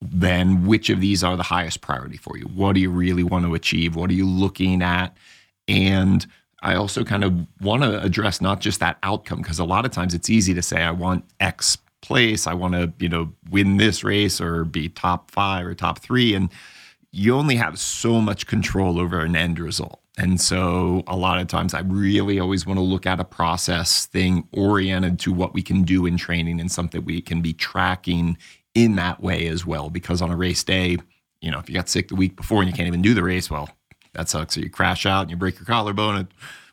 Then 0.00 0.66
which 0.66 0.90
of 0.90 1.00
these 1.00 1.24
are 1.24 1.36
the 1.36 1.42
highest 1.42 1.80
priority 1.80 2.16
for 2.16 2.36
you? 2.36 2.44
What 2.44 2.74
do 2.74 2.80
you 2.80 2.90
really 2.90 3.22
want 3.22 3.44
to 3.44 3.54
achieve? 3.54 3.96
What 3.96 4.10
are 4.10 4.14
you 4.14 4.26
looking 4.26 4.82
at? 4.82 5.16
And 5.68 6.26
I 6.62 6.74
also 6.74 7.04
kind 7.04 7.24
of 7.24 7.46
want 7.60 7.82
to 7.82 8.02
address 8.02 8.40
not 8.40 8.60
just 8.60 8.80
that 8.80 8.98
outcome, 9.02 9.38
because 9.38 9.58
a 9.58 9.64
lot 9.64 9.84
of 9.84 9.90
times 9.90 10.14
it's 10.14 10.30
easy 10.30 10.54
to 10.54 10.62
say, 10.62 10.82
I 10.82 10.90
want 10.90 11.24
X 11.40 11.78
place. 12.02 12.46
I 12.46 12.54
want 12.54 12.74
to, 12.74 12.92
you 12.98 13.08
know, 13.08 13.32
win 13.50 13.78
this 13.78 14.04
race 14.04 14.40
or 14.40 14.64
be 14.64 14.88
top 14.88 15.30
five 15.30 15.66
or 15.66 15.74
top 15.74 15.98
three. 15.98 16.34
And 16.34 16.50
you 17.10 17.34
only 17.34 17.56
have 17.56 17.78
so 17.78 18.20
much 18.20 18.46
control 18.46 19.00
over 19.00 19.20
an 19.20 19.34
end 19.34 19.58
result. 19.58 20.00
And 20.18 20.40
so 20.40 21.02
a 21.06 21.16
lot 21.16 21.40
of 21.40 21.48
times 21.48 21.74
I 21.74 21.80
really 21.80 22.38
always 22.38 22.66
want 22.66 22.78
to 22.78 22.82
look 22.82 23.06
at 23.06 23.20
a 23.20 23.24
process 23.24 24.06
thing 24.06 24.48
oriented 24.52 25.18
to 25.20 25.32
what 25.32 25.52
we 25.52 25.62
can 25.62 25.82
do 25.82 26.06
in 26.06 26.16
training 26.16 26.60
and 26.60 26.70
something 26.70 27.04
we 27.04 27.20
can 27.20 27.42
be 27.42 27.52
tracking 27.52 28.38
in 28.76 28.94
that 28.96 29.20
way 29.22 29.48
as 29.48 29.66
well. 29.66 29.90
Because 29.90 30.22
on 30.22 30.30
a 30.30 30.36
race 30.36 30.62
day, 30.62 30.98
you 31.40 31.50
know, 31.50 31.58
if 31.58 31.68
you 31.68 31.74
got 31.74 31.88
sick 31.88 32.08
the 32.08 32.14
week 32.14 32.36
before 32.36 32.60
and 32.60 32.70
you 32.70 32.76
can't 32.76 32.86
even 32.86 33.02
do 33.02 33.14
the 33.14 33.22
race, 33.22 33.50
well, 33.50 33.70
that 34.12 34.28
sucks. 34.28 34.54
So 34.54 34.60
you 34.60 34.70
crash 34.70 35.06
out 35.06 35.22
and 35.22 35.30
you 35.30 35.36
break 35.36 35.58
your 35.58 35.64
collarbone 35.64 36.16
at 36.16 36.26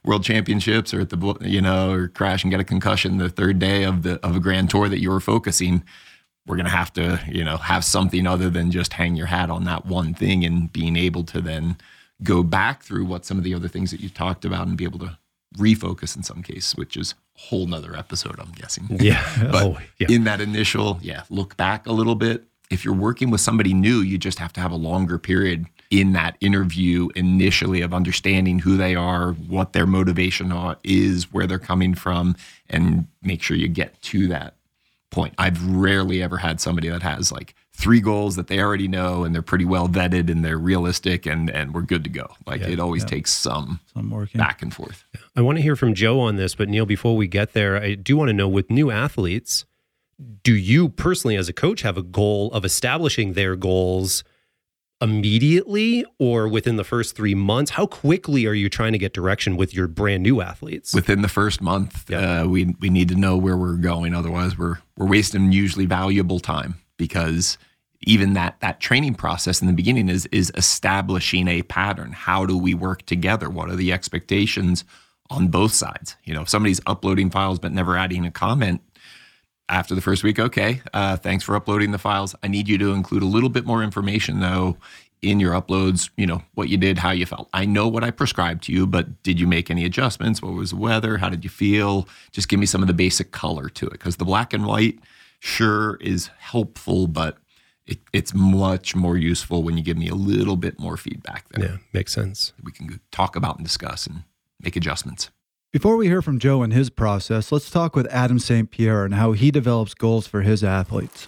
World 0.04 0.24
Championships 0.24 0.94
or 0.94 1.00
at 1.00 1.10
the 1.10 1.38
you 1.42 1.62
know 1.62 1.92
or 1.92 2.10
crash 2.10 2.44
and 2.44 2.52
get 2.52 2.60
a 2.60 2.66
concussion 2.66 3.18
the 3.18 3.30
third 3.30 3.58
day 3.58 3.84
of 3.84 4.04
the 4.04 4.24
of 4.26 4.36
a 4.36 4.40
Grand 4.40 4.70
Tour 4.70 4.90
that 4.90 5.00
you 5.00 5.10
were 5.10 5.22
focusing. 5.22 5.84
We're 6.46 6.58
gonna 6.58 6.70
have 6.70 6.92
to 6.94 7.22
you 7.30 7.44
know 7.44 7.56
have 7.56 7.86
something 7.86 8.28
other 8.28 8.50
than 8.50 8.70
just 8.70 8.94
hang 8.94 9.16
your 9.16 9.28
hat 9.28 9.50
on 9.50 9.64
that 9.64 9.86
one 9.86 10.14
thing 10.14 10.44
and 10.44 10.72
being 10.72 10.98
able 10.98 11.24
to 11.26 11.42
then 11.42 11.78
go 12.22 12.44
back 12.44 12.84
through 12.84 13.06
what 13.06 13.26
some 13.26 13.38
of 13.38 13.46
the 13.46 13.54
other 13.54 13.70
things 13.70 13.92
that 13.92 14.02
you 14.02 14.10
talked 14.10 14.44
about 14.44 14.68
and 14.68 14.78
be 14.78 14.84
able 14.84 15.00
to 15.00 15.18
refocus 15.58 16.16
in 16.16 16.24
some 16.24 16.42
cases, 16.44 16.76
which 16.76 16.98
is 16.98 17.14
a 17.38 17.40
whole 17.42 17.68
nother 17.68 17.96
episode, 17.96 18.40
I'm 18.40 18.52
guessing. 18.52 18.88
Yeah. 19.02 19.24
but 19.52 19.64
oh, 19.64 19.78
yeah. 20.00 20.08
in 20.10 20.24
that 20.26 20.42
initial, 20.42 21.00
yeah, 21.02 21.24
look 21.30 21.58
back 21.58 21.86
a 21.88 21.92
little 21.92 22.16
bit. 22.16 22.44
If 22.70 22.84
you're 22.84 22.94
working 22.96 23.30
with 23.30 23.42
somebody 23.42 23.74
new, 23.74 24.00
you 24.00 24.18
just 24.18 24.40
have 24.40 24.54
to 24.54 24.62
have 24.62 24.72
a 24.72 24.76
longer 24.78 25.20
period 25.20 25.66
in 25.92 26.14
that 26.14 26.38
interview 26.42 27.10
initially 27.16 27.82
of 27.82 27.94
understanding 27.94 28.60
who 28.60 28.78
they 28.78 28.96
are, 28.96 29.34
what 29.34 29.74
their 29.74 29.86
motivation 29.86 30.52
is, 30.84 31.32
where 31.32 31.46
they're 31.46 31.60
coming 31.60 31.94
from, 31.94 32.36
and 32.70 33.06
make 33.22 33.44
sure 33.44 33.56
you 33.56 33.68
get 33.68 34.02
to 34.02 34.28
that 34.30 34.56
point. 35.12 35.36
I've 35.38 35.64
rarely 35.68 36.24
ever 36.24 36.38
had 36.38 36.60
somebody 36.60 36.90
that 36.90 37.04
has 37.04 37.32
like 37.32 37.54
three 37.74 38.00
goals 38.00 38.36
that 38.38 38.48
they 38.48 38.60
already 38.60 38.88
know 38.88 39.24
and 39.24 39.36
they're 39.36 39.44
pretty 39.44 39.66
well 39.66 39.88
vetted 39.88 40.32
and 40.32 40.44
they're 40.44 40.58
realistic 40.58 41.26
and 41.28 41.50
and 41.52 41.74
we're 41.74 41.82
good 41.82 42.04
to 42.06 42.10
go. 42.10 42.28
Like 42.48 42.62
Yeah, 42.62 42.70
it 42.70 42.80
always 42.80 43.04
yeah. 43.04 43.10
takes 43.10 43.32
some 43.32 43.80
Some 43.94 44.10
working. 44.10 44.40
back 44.40 44.64
and 44.64 44.74
forth. 44.74 45.04
I 45.36 45.42
want 45.42 45.58
to 45.58 45.62
hear 45.64 45.76
from 45.76 45.94
Joe 45.94 46.20
on 46.20 46.36
this, 46.36 46.54
but 46.56 46.70
Neil, 46.70 46.86
before 46.86 47.16
we 47.16 47.28
get 47.28 47.54
there, 47.54 47.82
I 47.82 47.96
do 47.96 48.16
want 48.18 48.30
to 48.30 48.34
know 48.34 48.48
with 48.48 48.70
new 48.70 48.92
athletes, 48.92 49.66
do 50.44 50.54
you 50.54 50.90
personally, 50.90 51.36
as 51.36 51.50
a 51.50 51.54
coach, 51.54 51.82
have 51.82 51.98
a 51.98 52.04
goal 52.04 52.52
of 52.52 52.64
establishing 52.64 53.34
their 53.34 53.56
goals 53.56 54.24
immediately 55.02 56.06
or 56.20 56.48
within 56.48 56.76
the 56.76 56.84
first 56.84 57.16
three 57.16 57.34
months? 57.34 57.72
How 57.72 57.88
quickly 57.88 58.46
are 58.46 58.54
you 58.54 58.70
trying 58.70 58.92
to 58.94 59.00
get 59.00 59.12
direction 59.14 59.58
with 59.58 59.74
your 59.74 59.88
brand 59.88 60.22
new 60.22 60.40
athletes? 60.42 60.94
Within 60.94 61.24
the 61.24 61.28
first 61.28 61.62
month, 61.62 62.10
Yeah. 62.10 62.42
uh, 62.44 62.46
we 62.48 62.76
we 62.80 62.90
need 62.92 63.10
to 63.10 63.16
know 63.16 63.36
where 63.36 63.58
we're 63.58 63.76
going. 63.78 64.14
Otherwise, 64.14 64.56
we're 64.58 64.78
we're 64.98 65.08
wasting 65.08 65.52
usually 65.52 65.88
valuable 65.88 66.40
time 66.40 66.76
because 66.98 67.58
even 68.06 68.34
that 68.34 68.60
that 68.60 68.80
training 68.80 69.16
process 69.16 69.62
in 69.62 69.68
the 69.68 69.74
beginning 69.74 70.10
is 70.10 70.28
is 70.28 70.52
establishing 70.56 71.48
a 71.48 71.64
pattern. 71.64 72.12
How 72.12 72.46
do 72.46 72.56
we 72.56 72.76
work 72.76 73.02
together? 73.08 73.50
What 73.50 73.70
are 73.70 73.76
the 73.76 73.92
expectations 73.92 74.86
on 75.30 75.48
both 75.48 75.74
sides? 75.74 76.16
You 76.24 76.34
know, 76.34 76.42
if 76.42 76.50
somebody's 76.50 76.82
uploading 76.86 77.30
files 77.30 77.60
but 77.60 77.72
never 77.72 77.98
adding 77.98 78.26
a 78.26 78.32
comment 78.32 78.82
after 79.70 79.96
the 79.96 80.02
first 80.02 80.24
week, 80.24 80.40
okay, 80.40 80.82
uh, 80.94 81.18
thanks 81.18 81.44
for 81.44 81.56
uploading 81.56 81.92
the 81.92 81.98
files. 81.98 82.36
I 82.44 82.48
need 82.48 82.68
you 82.68 82.78
to 82.78 82.94
include 82.94 83.24
a 83.24 83.28
little 83.28 83.50
bit 83.50 83.66
more 83.66 83.84
information 83.84 84.40
though 84.40 84.78
in 85.24 85.40
your 85.40 85.54
uploads, 85.54 86.10
you 86.18 86.28
know, 86.28 86.42
what 86.54 86.68
you 86.68 86.78
did, 86.78 86.98
how 86.98 87.12
you 87.12 87.26
felt. 87.26 87.50
I 87.54 87.66
know 87.66 87.88
what 87.88 88.04
I 88.04 88.12
prescribed 88.12 88.64
to 88.64 88.74
you, 88.74 88.86
but 88.86 89.24
did 89.24 89.40
you 89.40 89.48
make 89.48 89.72
any 89.72 89.86
adjustments? 89.86 90.42
What 90.42 90.54
was 90.54 90.72
the 90.72 90.76
weather? 90.76 91.18
How 91.18 91.30
did 91.30 91.44
you 91.46 91.50
feel? 91.50 92.08
Just 92.32 92.50
give 92.50 92.60
me 92.60 92.66
some 92.66 92.82
of 92.82 92.88
the 92.88 92.94
basic 92.94 93.32
color 93.32 93.70
to 93.70 93.88
it 93.88 93.94
because 93.94 94.18
the 94.18 94.26
black 94.26 94.54
and 94.54 94.66
white 94.66 95.00
sure 95.40 95.96
is 96.02 96.28
helpful, 96.40 97.08
but 97.08 97.38
it, 97.86 98.00
it's 98.12 98.34
much 98.34 98.96
more 98.96 99.18
useful 99.18 99.64
when 99.64 99.78
you 99.78 99.84
give 99.84 99.98
me 99.98 100.10
a 100.10 100.16
little 100.16 100.58
bit 100.58 100.80
more 100.80 100.98
feedback 100.98 101.48
there. 101.50 101.66
yeah, 101.66 101.78
makes 101.94 102.14
sense. 102.14 102.54
We 102.62 102.72
can 102.72 103.00
talk 103.12 103.36
about 103.36 103.58
and 103.58 103.66
discuss 103.66 104.06
and 104.06 104.24
make 104.64 104.76
adjustments. 104.76 105.30
Before 105.72 105.98
we 105.98 106.08
hear 106.08 106.22
from 106.22 106.38
Joe 106.38 106.62
and 106.62 106.72
his 106.72 106.90
process, 106.90 107.52
let's 107.52 107.70
talk 107.70 107.96
with 107.96 108.06
Adam 108.12 108.38
St. 108.40 108.70
Pierre 108.70 109.06
and 109.06 109.16
how 109.16 109.32
he 109.32 109.50
develops 109.50 109.94
goals 109.94 110.28
for 110.28 110.42
his 110.42 110.64
athletes. 110.64 111.28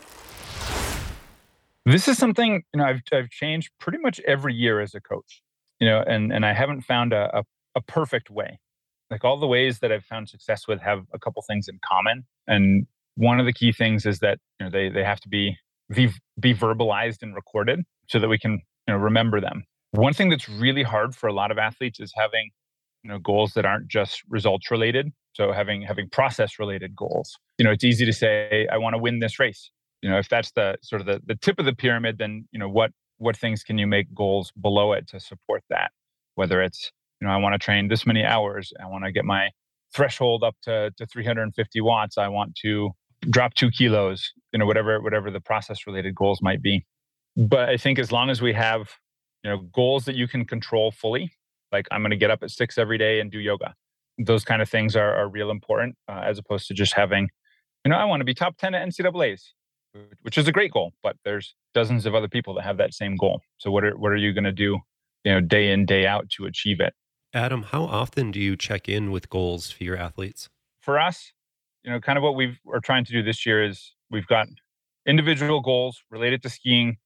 This 1.86 2.08
is 2.08 2.17
something 2.17 2.63
you 2.74 2.80
know 2.80 2.86
I've 2.86 3.02
I've 3.12 3.30
changed 3.30 3.71
pretty 3.80 4.00
much 4.00 4.19
every 4.21 4.54
year 4.54 4.82
as 4.82 4.95
a 4.95 5.02
coach. 5.02 5.41
You 5.80 5.88
know, 5.88 6.04
and 6.06 6.32
and 6.32 6.45
I 6.45 6.54
haven't 6.54 6.82
found 6.82 7.13
a 7.13 7.39
a, 7.39 7.43
a 7.76 7.82
perfect 7.82 8.30
way. 8.30 8.60
Like 9.12 9.24
all 9.24 9.39
the 9.39 9.48
ways 9.48 9.80
that 9.80 9.91
I've 9.91 10.06
found 10.06 10.30
success 10.30 10.67
with 10.67 10.80
have 10.82 11.06
a 11.13 11.19
couple 11.19 11.43
things 11.43 11.67
in 11.67 11.80
common. 11.86 12.26
And 12.48 12.88
one 13.15 13.39
of 13.39 13.45
the 13.45 13.54
key 13.54 13.71
things 13.71 14.06
is 14.06 14.19
that 14.19 14.39
you 14.60 14.65
know 14.65 14.71
they 14.71 14.89
they 14.89 15.04
have 15.04 15.19
to 15.21 15.30
be 15.30 15.58
be, 15.89 16.10
be 16.39 16.54
verbalized 16.54 17.21
and 17.21 17.36
recorded 17.36 17.82
so 18.08 18.19
that 18.19 18.28
we 18.28 18.38
can 18.39 18.54
you 18.88 18.93
know 18.93 18.98
remember 18.98 19.39
them. 19.39 19.63
One 19.91 20.13
thing 20.13 20.30
that's 20.30 20.50
really 20.50 20.84
hard 20.84 21.15
for 21.15 21.28
a 21.28 21.34
lot 21.34 21.52
of 21.52 21.58
athletes 21.58 22.00
is 22.00 22.12
having 22.15 22.50
you 23.05 23.11
know 23.11 23.19
goals 23.19 23.53
that 23.53 23.65
aren't 23.65 23.87
just 23.87 24.23
results 24.27 24.71
related. 24.71 25.13
So 25.33 25.51
having 25.51 25.83
having 25.83 26.09
process 26.09 26.59
related 26.59 26.95
goals. 26.95 27.37
You 27.57 27.65
know, 27.65 27.71
it's 27.71 27.83
easy 27.83 28.05
to 28.05 28.13
say 28.13 28.67
I 28.71 28.77
want 28.77 28.95
to 28.95 28.97
win 28.97 29.19
this 29.19 29.39
race 29.39 29.71
you 30.05 30.11
know 30.11 30.19
if 30.19 30.29
that's 30.29 30.51
the 30.51 30.77
sort 30.83 31.01
of 31.01 31.07
the, 31.07 31.19
the 31.25 31.35
tip 31.35 31.57
of 31.57 31.65
the 31.65 31.73
pyramid 31.73 32.19
then 32.19 32.47
you 32.51 32.59
know 32.59 32.69
what 32.69 32.91
what 33.17 33.35
things 33.35 33.63
can 33.63 33.77
you 33.79 33.87
make 33.87 34.13
goals 34.13 34.51
below 34.61 34.93
it 34.93 35.07
to 35.07 35.19
support 35.19 35.63
that 35.69 35.91
whether 36.35 36.61
it's 36.61 36.91
you 37.19 37.27
know 37.27 37.33
i 37.33 37.37
want 37.37 37.53
to 37.53 37.59
train 37.59 37.87
this 37.87 38.05
many 38.05 38.23
hours 38.23 38.71
i 38.81 38.85
want 38.85 39.03
to 39.03 39.11
get 39.11 39.25
my 39.25 39.49
threshold 39.93 40.43
up 40.43 40.55
to, 40.61 40.91
to 40.97 41.07
350 41.07 41.81
watts 41.81 42.19
i 42.19 42.27
want 42.27 42.55
to 42.55 42.91
drop 43.31 43.55
two 43.55 43.71
kilos 43.71 44.31
you 44.53 44.59
know 44.59 44.65
whatever 44.67 45.01
whatever 45.01 45.31
the 45.31 45.41
process 45.41 45.87
related 45.87 46.13
goals 46.13 46.39
might 46.41 46.61
be 46.61 46.85
but 47.35 47.67
i 47.69 47.75
think 47.75 47.97
as 47.97 48.11
long 48.11 48.29
as 48.29 48.43
we 48.43 48.53
have 48.53 48.91
you 49.43 49.49
know 49.49 49.57
goals 49.73 50.05
that 50.05 50.15
you 50.15 50.27
can 50.27 50.45
control 50.45 50.91
fully 50.91 51.31
like 51.75 51.88
i'm 51.91 52.01
going 52.01 52.11
to 52.11 52.17
get 52.17 52.31
up 52.31 52.43
at 52.43 52.51
six 52.51 52.77
every 52.77 52.97
day 52.97 53.19
and 53.19 53.31
do 53.31 53.39
yoga 53.39 53.73
those 54.17 54.45
kind 54.45 54.61
of 54.61 54.69
things 54.69 54.95
are, 54.95 55.13
are 55.13 55.27
real 55.27 55.51
important 55.51 55.95
uh, 56.07 56.21
as 56.23 56.38
opposed 56.38 56.67
to 56.67 56.73
just 56.73 56.93
having 56.93 57.29
you 57.83 57.91
know 57.91 57.97
i 57.97 58.05
want 58.05 58.21
to 58.21 58.25
be 58.25 58.33
top 58.33 58.57
10 58.57 58.73
at 58.75 58.88
ncaa's 58.88 59.53
which 60.21 60.38
is 60.38 60.47
a 60.47 60.51
great 60.51 60.71
goal, 60.71 60.93
but 61.03 61.15
there's 61.23 61.55
dozens 61.73 62.05
of 62.05 62.15
other 62.15 62.27
people 62.27 62.53
that 62.55 62.63
have 62.63 62.77
that 62.77 62.93
same 62.93 63.15
goal. 63.15 63.41
So 63.57 63.71
what 63.71 63.83
are 63.83 63.97
what 63.97 64.11
are 64.11 64.17
you 64.17 64.33
going 64.33 64.43
to 64.45 64.51
do, 64.51 64.79
you 65.23 65.33
know, 65.33 65.41
day 65.41 65.71
in 65.71 65.85
day 65.85 66.05
out 66.05 66.29
to 66.31 66.45
achieve 66.45 66.79
it? 66.79 66.93
Adam, 67.33 67.63
how 67.63 67.83
often 67.83 68.31
do 68.31 68.39
you 68.39 68.55
check 68.55 68.88
in 68.88 69.11
with 69.11 69.29
goals 69.29 69.71
for 69.71 69.83
your 69.83 69.97
athletes? 69.97 70.49
For 70.81 70.99
us, 70.99 71.31
you 71.83 71.91
know, 71.91 71.99
kind 71.99 72.17
of 72.17 72.23
what 72.23 72.35
we 72.35 72.57
are 72.71 72.79
trying 72.79 73.05
to 73.05 73.11
do 73.11 73.21
this 73.23 73.45
year 73.45 73.63
is 73.63 73.93
we've 74.09 74.27
got 74.27 74.47
individual 75.05 75.61
goals 75.61 76.01
related 76.09 76.41
to 76.43 76.49
skiing, 76.49 76.97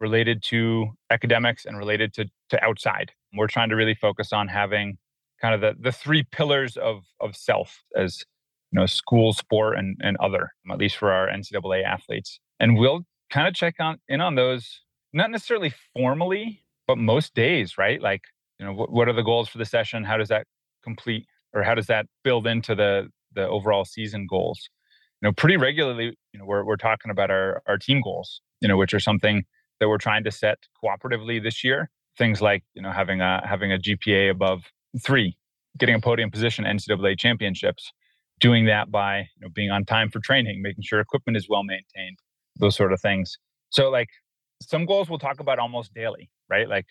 related 0.00 0.42
to 0.44 0.88
academics, 1.10 1.64
and 1.64 1.78
related 1.78 2.12
to 2.14 2.28
to 2.50 2.62
outside. 2.64 3.12
We're 3.34 3.48
trying 3.48 3.68
to 3.70 3.76
really 3.76 3.94
focus 3.94 4.32
on 4.32 4.48
having 4.48 4.98
kind 5.40 5.54
of 5.54 5.60
the 5.60 5.74
the 5.80 5.92
three 5.92 6.24
pillars 6.24 6.76
of 6.76 7.04
of 7.20 7.36
self 7.36 7.82
as 7.96 8.24
you 8.72 8.80
know 8.80 8.86
school 8.86 9.32
sport 9.32 9.78
and 9.78 9.96
and 10.00 10.16
other 10.18 10.50
at 10.70 10.78
least 10.78 10.96
for 10.96 11.12
our 11.12 11.28
ncaa 11.28 11.84
athletes. 11.84 12.40
And 12.60 12.76
we'll 12.76 13.02
kind 13.30 13.46
of 13.46 13.54
check 13.54 13.74
on 13.80 13.98
in 14.08 14.20
on 14.20 14.34
those 14.34 14.82
not 15.12 15.30
necessarily 15.30 15.72
formally 15.94 16.64
but 16.86 16.98
most 16.98 17.34
days 17.34 17.78
right? 17.78 18.00
Like 18.00 18.22
you 18.58 18.66
know 18.66 18.72
what, 18.72 18.90
what 18.90 19.08
are 19.08 19.12
the 19.12 19.22
goals 19.22 19.48
for 19.48 19.58
the 19.58 19.64
session? 19.64 20.04
How 20.04 20.16
does 20.16 20.28
that 20.28 20.46
complete 20.82 21.26
or 21.54 21.62
how 21.62 21.74
does 21.74 21.86
that 21.86 22.06
build 22.24 22.46
into 22.46 22.74
the 22.74 23.08
the 23.34 23.48
overall 23.48 23.84
season 23.84 24.26
goals? 24.28 24.68
You 25.20 25.28
know 25.28 25.32
pretty 25.32 25.56
regularly 25.56 26.16
you 26.32 26.38
know 26.38 26.44
we're, 26.44 26.64
we're 26.64 26.76
talking 26.76 27.10
about 27.10 27.30
our 27.30 27.62
our 27.66 27.78
team 27.78 28.00
goals 28.02 28.40
you 28.60 28.68
know 28.68 28.76
which 28.76 28.94
are 28.94 29.00
something 29.00 29.44
that 29.80 29.88
we're 29.88 29.98
trying 29.98 30.24
to 30.24 30.30
set 30.30 30.58
cooperatively 30.82 31.42
this 31.42 31.62
year 31.62 31.90
things 32.18 32.42
like 32.42 32.64
you 32.74 32.82
know 32.82 32.90
having 32.90 33.20
a 33.20 33.40
having 33.46 33.72
a 33.72 33.78
gpa 33.78 34.30
above 34.30 34.60
three 35.02 35.36
getting 35.78 35.94
a 35.94 36.00
podium 36.00 36.30
position 36.30 36.64
ncaa 36.64 37.18
championships 37.18 37.92
doing 38.40 38.66
that 38.66 38.90
by 38.90 39.18
you 39.18 39.26
know, 39.40 39.48
being 39.48 39.70
on 39.70 39.84
time 39.84 40.10
for 40.10 40.20
training, 40.20 40.62
making 40.62 40.84
sure 40.84 41.00
equipment 41.00 41.36
is 41.36 41.48
well 41.48 41.64
maintained, 41.64 42.18
those 42.56 42.76
sort 42.76 42.92
of 42.92 43.00
things. 43.00 43.38
So, 43.70 43.90
like 43.90 44.08
some 44.62 44.86
goals 44.86 45.08
we'll 45.08 45.18
talk 45.18 45.40
about 45.40 45.58
almost 45.58 45.94
daily, 45.94 46.30
right? 46.48 46.68
Like, 46.68 46.86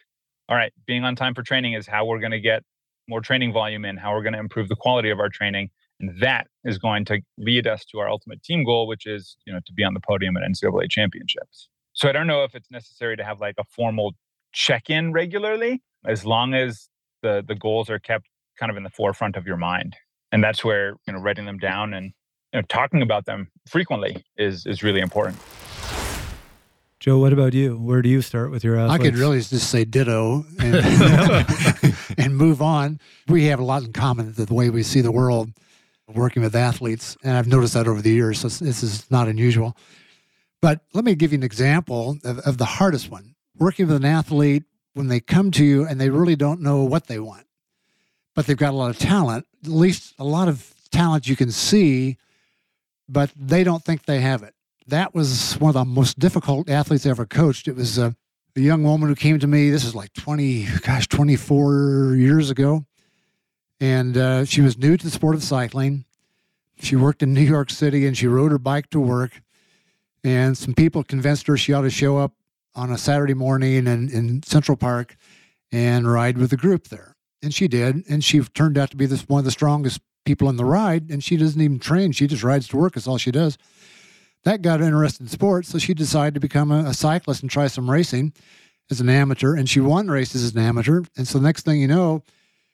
all 0.50 0.56
right, 0.56 0.74
being 0.86 1.04
on 1.04 1.16
time 1.16 1.34
for 1.34 1.44
training 1.44 1.74
is 1.74 1.88
how 1.88 2.06
we're 2.06 2.20
going 2.20 2.32
to 2.32 2.40
get 2.40 2.64
more 3.08 3.22
training 3.22 3.54
volume 3.54 3.86
in, 3.86 3.98
how 3.98 4.14
we're 4.14 4.24
going 4.24 4.34
to 4.34 4.40
improve 4.40 4.70
the 4.70 4.76
quality 4.76 5.10
of 5.10 5.20
our 5.20 5.30
training. 5.30 5.70
And 6.00 6.22
that 6.22 6.48
is 6.64 6.78
going 6.78 7.06
to 7.06 7.22
lead 7.38 7.66
us 7.66 7.84
to 7.86 8.00
our 8.00 8.10
ultimate 8.10 8.44
team 8.44 8.64
goal, 8.64 8.88
which 8.88 9.08
is, 9.08 9.36
you 9.46 9.54
know, 9.54 9.60
to 9.66 9.74
be 9.74 9.84
on 9.84 9.94
the 9.94 10.00
podium 10.00 10.38
at 10.38 10.44
NCAA 10.44 10.90
championships. 10.90 11.70
So 11.94 12.08
I 12.08 12.12
don't 12.12 12.28
know 12.28 12.44
if 12.44 12.54
it's 12.54 12.70
necessary 12.70 13.18
to 13.18 13.24
have 13.24 13.42
like 13.42 13.56
a 13.58 13.64
formal 13.64 14.14
check-in 14.58 15.14
regularly, 15.14 15.82
as 16.06 16.26
long 16.26 16.56
as 16.56 16.90
the 17.22 17.44
the 17.48 17.56
goals 17.56 17.90
are 17.90 18.00
kept 18.00 18.28
kind 18.60 18.72
of 18.72 18.78
in 18.78 18.84
the 18.84 18.90
forefront 18.90 19.36
of 19.38 19.46
your 19.46 19.58
mind. 19.58 19.96
And 20.32 20.44
that's 20.44 20.66
where, 20.66 20.96
you 21.06 21.14
know, 21.14 21.20
writing 21.20 21.46
them 21.46 21.60
down 21.60 21.94
and 21.94 22.12
you 22.54 22.60
know, 22.60 22.66
talking 22.68 23.02
about 23.02 23.26
them 23.26 23.50
frequently 23.68 24.24
is 24.36 24.66
is 24.66 24.82
really 24.82 25.00
important. 25.00 25.38
Joe, 27.00 27.20
what 27.20 27.32
about 27.32 27.54
you? 27.54 27.78
Where 27.78 28.02
do 28.02 28.10
you 28.10 28.24
start 28.24 28.50
with 28.50 28.64
your 28.64 28.78
athletes? 28.78 29.00
I 29.00 29.04
could 29.04 29.16
really 29.16 29.38
just 29.38 29.70
say 29.70 29.86
ditto 29.86 30.44
and, 30.60 31.96
and 32.18 32.36
move 32.36 32.60
on. 32.60 33.00
We 33.28 33.46
have 33.46 33.60
a 33.60 33.64
lot 33.64 33.84
in 33.84 33.94
common 33.94 34.34
with 34.36 34.48
the 34.48 34.54
way 34.54 34.72
we 34.72 34.82
see 34.82 35.02
the 35.02 35.12
world 35.12 35.52
working 36.08 36.42
with 36.42 36.56
athletes, 36.56 37.16
and 37.24 37.38
I've 37.38 37.48
noticed 37.48 37.76
that 37.76 37.88
over 37.88 38.02
the 38.02 38.10
years. 38.10 38.40
So 38.40 38.48
this 38.48 38.82
is 38.82 39.10
not 39.12 39.28
unusual. 39.28 39.78
But 40.60 40.82
let 40.96 41.06
me 41.06 41.14
give 41.14 41.34
you 41.34 41.38
an 41.38 41.44
example 41.44 42.18
of, 42.24 42.40
of 42.40 42.58
the 42.58 42.66
hardest 42.66 43.12
one. 43.12 43.36
Working 43.60 43.88
with 43.88 43.96
an 43.96 44.06
athlete 44.06 44.64
when 44.94 45.08
they 45.08 45.20
come 45.20 45.52
to 45.52 45.66
you 45.66 45.86
and 45.86 46.00
they 46.00 46.10
really 46.10 46.36
don't 46.36 46.62
know 46.62 46.84
what 46.84 47.08
they 47.08 47.20
want, 47.20 47.46
but 48.36 48.46
they've 48.46 48.58
got 48.58 48.74
a 48.74 48.78
lot 48.78 48.90
of 48.90 49.00
talent, 49.00 49.46
at 49.64 49.70
least 49.70 50.14
a 50.20 50.24
lot 50.24 50.48
of 50.48 50.74
talent 50.92 51.28
you 51.28 51.36
can 51.36 51.52
see, 51.52 52.18
but 53.10 53.32
they 53.36 53.64
don't 53.64 53.84
think 53.84 54.06
they 54.06 54.20
have 54.20 54.44
it 54.44 54.54
that 54.88 55.14
was 55.14 55.54
one 55.60 55.70
of 55.70 55.74
the 55.74 55.86
most 55.86 56.18
difficult 56.18 56.70
athletes 56.70 57.06
I 57.06 57.10
ever 57.10 57.26
coached. 57.26 57.68
It 57.68 57.76
was 57.76 57.98
a, 57.98 58.16
a 58.56 58.60
young 58.60 58.84
woman 58.84 59.10
who 59.10 59.16
came 59.16 59.38
to 59.40 59.48
me. 59.48 59.70
This 59.70 59.84
is 59.84 59.94
like 59.94 60.14
20, 60.14 60.66
gosh, 60.82 61.08
24 61.08 62.16
years 62.16 62.50
ago. 62.50 62.86
And 63.80 64.18
uh, 64.18 64.46
she 64.46 64.62
was 64.62 64.78
new 64.78 64.98
to 64.98 65.06
the 65.06 65.12
sport 65.12 65.36
of 65.36 65.44
cycling. 65.44 66.06
She 66.80 66.96
worked 66.96 67.22
in 67.22 67.34
New 67.34 67.42
York 67.42 67.70
City 67.70 68.08
and 68.08 68.18
she 68.18 68.28
rode 68.28 68.52
her 68.52 68.58
bike 68.58 68.90
to 68.92 69.00
work. 69.00 69.42
And 70.24 70.58
some 70.58 70.74
people 70.74 71.04
convinced 71.04 71.48
her 71.48 71.58
she 71.58 71.74
ought 71.74 71.82
to 71.82 71.90
show 71.90 72.18
up 72.18 72.34
on 72.78 72.92
a 72.92 72.98
Saturday 72.98 73.34
morning 73.34 73.88
in, 73.88 74.10
in 74.10 74.44
Central 74.44 74.78
Park 74.78 75.18
and 75.72 76.10
ride 76.10 76.38
with 76.38 76.52
the 76.52 76.58
group 76.58 76.88
there. 76.88 77.16
And 77.44 77.54
she 77.54 77.68
did. 77.68 78.04
And 78.10 78.24
she 78.24 78.40
turned 78.40 78.78
out 78.78 78.92
to 78.92 78.98
be 78.98 79.06
this, 79.06 79.28
one 79.28 79.40
of 79.40 79.46
the 79.46 79.52
strongest 79.52 80.00
people 80.26 80.50
in 80.50 80.56
the 80.56 80.66
ride. 80.66 81.10
And 81.10 81.22
she 81.22 81.36
doesn't 81.36 81.60
even 81.60 81.80
train, 81.80 82.14
she 82.14 82.28
just 82.28 82.44
rides 82.44 82.70
to 82.70 82.78
work, 82.78 82.96
is 82.96 83.08
all 83.08 83.18
she 83.18 83.32
does 83.32 83.58
that 84.48 84.62
got 84.62 84.80
her 84.80 84.86
interested 84.86 85.24
in 85.24 85.28
sports. 85.28 85.70
So 85.70 85.78
she 85.78 85.94
decided 85.94 86.34
to 86.36 86.40
become 86.40 86.72
a, 86.72 86.86
a, 86.86 86.94
cyclist 86.94 87.42
and 87.42 87.52
try 87.52 87.68
some 87.68 87.90
racing 87.90 88.32
as 88.90 89.02
an 89.02 89.10
amateur. 89.10 89.56
And 89.56 89.70
she 89.70 89.82
won 89.82 90.08
races 90.08 90.44
as 90.44 90.56
an 90.56 90.62
amateur. 90.62 91.04
And 91.18 91.28
so 91.28 91.38
the 91.38 91.44
next 91.44 91.66
thing 91.66 91.82
you 91.82 91.88
know, 91.88 92.24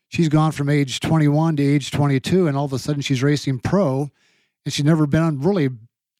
she's 0.09 0.29
gone 0.29 0.51
from 0.51 0.69
age 0.69 0.99
21 0.99 1.55
to 1.55 1.63
age 1.63 1.89
22. 1.89 2.47
And 2.47 2.55
all 2.55 2.65
of 2.65 2.73
a 2.73 2.79
sudden 2.79 3.01
she's 3.01 3.23
racing 3.23 3.59
pro. 3.59 4.11
And 4.65 4.73
she's 4.73 4.85
never 4.85 5.07
been 5.07 5.23
on 5.23 5.41
really 5.41 5.69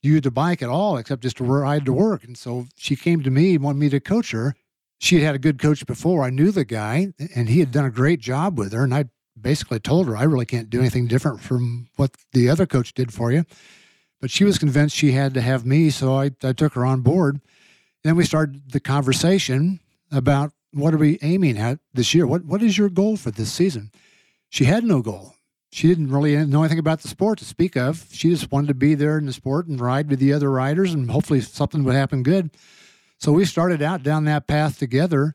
used 0.09 0.25
a 0.25 0.31
bike 0.31 0.61
at 0.61 0.69
all 0.69 0.97
except 0.97 1.23
just 1.23 1.37
to 1.37 1.43
ride 1.43 1.85
to 1.85 1.93
work. 1.93 2.23
And 2.23 2.37
so 2.37 2.67
she 2.75 2.95
came 2.95 3.23
to 3.23 3.31
me, 3.31 3.57
wanted 3.57 3.79
me 3.79 3.89
to 3.89 3.99
coach 3.99 4.31
her. 4.31 4.55
She 4.99 5.15
had 5.15 5.25
had 5.25 5.35
a 5.35 5.39
good 5.39 5.59
coach 5.59 5.85
before. 5.85 6.23
I 6.23 6.29
knew 6.29 6.51
the 6.51 6.65
guy 6.65 7.13
and 7.35 7.49
he 7.49 7.59
had 7.59 7.71
done 7.71 7.85
a 7.85 7.91
great 7.91 8.19
job 8.19 8.57
with 8.57 8.73
her. 8.73 8.83
And 8.83 8.93
I 8.93 9.05
basically 9.39 9.79
told 9.79 10.07
her, 10.07 10.15
I 10.15 10.23
really 10.23 10.45
can't 10.45 10.69
do 10.69 10.79
anything 10.79 11.07
different 11.07 11.41
from 11.41 11.87
what 11.95 12.11
the 12.31 12.49
other 12.49 12.65
coach 12.65 12.93
did 12.93 13.13
for 13.13 13.31
you. 13.31 13.45
But 14.21 14.31
she 14.31 14.45
was 14.45 14.57
convinced 14.57 14.95
she 14.95 15.11
had 15.11 15.33
to 15.33 15.41
have 15.41 15.65
me, 15.65 15.89
so 15.89 16.15
I, 16.17 16.31
I 16.41 16.53
took 16.53 16.73
her 16.75 16.85
on 16.85 17.01
board. 17.01 17.35
And 17.35 17.41
Then 18.03 18.15
we 18.15 18.23
started 18.23 18.71
the 18.71 18.79
conversation 18.79 19.81
about 20.11 20.53
what 20.71 20.93
are 20.93 20.97
we 20.97 21.19
aiming 21.21 21.57
at 21.57 21.79
this 21.93 22.13
year? 22.13 22.25
What 22.25 22.45
what 22.45 22.63
is 22.63 22.77
your 22.77 22.89
goal 22.89 23.17
for 23.17 23.31
this 23.31 23.51
season? 23.51 23.91
She 24.49 24.65
had 24.65 24.83
no 24.83 25.01
goal. 25.01 25.35
She 25.73 25.87
didn't 25.87 26.11
really 26.11 26.35
know 26.45 26.61
anything 26.61 26.77
about 26.77 27.01
the 27.01 27.07
sport 27.07 27.39
to 27.39 27.45
speak 27.45 27.75
of. 27.75 28.05
She 28.11 28.29
just 28.29 28.51
wanted 28.51 28.67
to 28.67 28.75
be 28.75 28.93
there 28.93 29.17
in 29.17 29.25
the 29.25 29.33
sport 29.33 29.65
and 29.65 29.81
ride 29.81 30.07
with 30.07 30.19
the 30.19 30.31
other 30.31 30.51
riders, 30.51 30.93
and 30.93 31.09
hopefully 31.09 31.41
something 31.41 31.83
would 31.83 31.95
happen 31.95 32.21
good. 32.21 32.51
So 33.17 33.31
we 33.31 33.43
started 33.43 33.81
out 33.81 34.03
down 34.03 34.25
that 34.25 34.45
path 34.45 34.77
together. 34.77 35.33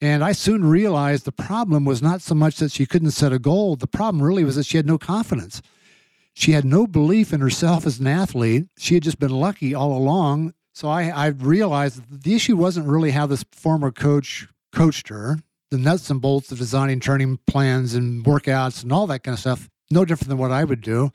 And 0.00 0.24
I 0.24 0.32
soon 0.32 0.64
realized 0.64 1.24
the 1.24 1.30
problem 1.30 1.84
was 1.84 2.02
not 2.02 2.20
so 2.20 2.34
much 2.34 2.56
that 2.56 2.72
she 2.72 2.84
couldn't 2.84 3.12
set 3.12 3.32
a 3.32 3.38
goal. 3.38 3.76
The 3.76 3.86
problem 3.86 4.24
really 4.24 4.42
was 4.42 4.56
that 4.56 4.66
she 4.66 4.76
had 4.76 4.86
no 4.86 4.98
confidence. 4.98 5.62
She 6.32 6.50
had 6.50 6.64
no 6.64 6.88
belief 6.88 7.32
in 7.32 7.40
herself 7.40 7.86
as 7.86 8.00
an 8.00 8.08
athlete. 8.08 8.66
She 8.76 8.94
had 8.94 9.04
just 9.04 9.20
been 9.20 9.30
lucky 9.30 9.72
all 9.72 9.96
along. 9.96 10.54
So 10.72 10.88
I, 10.88 11.10
I 11.10 11.26
realized 11.28 12.02
the 12.24 12.34
issue 12.34 12.56
wasn't 12.56 12.88
really 12.88 13.12
how 13.12 13.26
this 13.26 13.44
former 13.52 13.92
coach 13.92 14.48
coached 14.72 15.10
her, 15.10 15.38
the 15.70 15.78
nuts 15.78 16.10
and 16.10 16.20
bolts 16.20 16.52
of 16.52 16.58
designing 16.58 17.00
training 17.00 17.38
plans 17.46 17.94
and 17.94 18.24
workouts 18.24 18.82
and 18.82 18.92
all 18.92 19.06
that 19.06 19.22
kind 19.22 19.34
of 19.34 19.40
stuff, 19.40 19.68
no 19.90 20.04
different 20.04 20.28
than 20.28 20.38
what 20.38 20.50
I 20.50 20.64
would 20.64 20.80
do. 20.80 21.10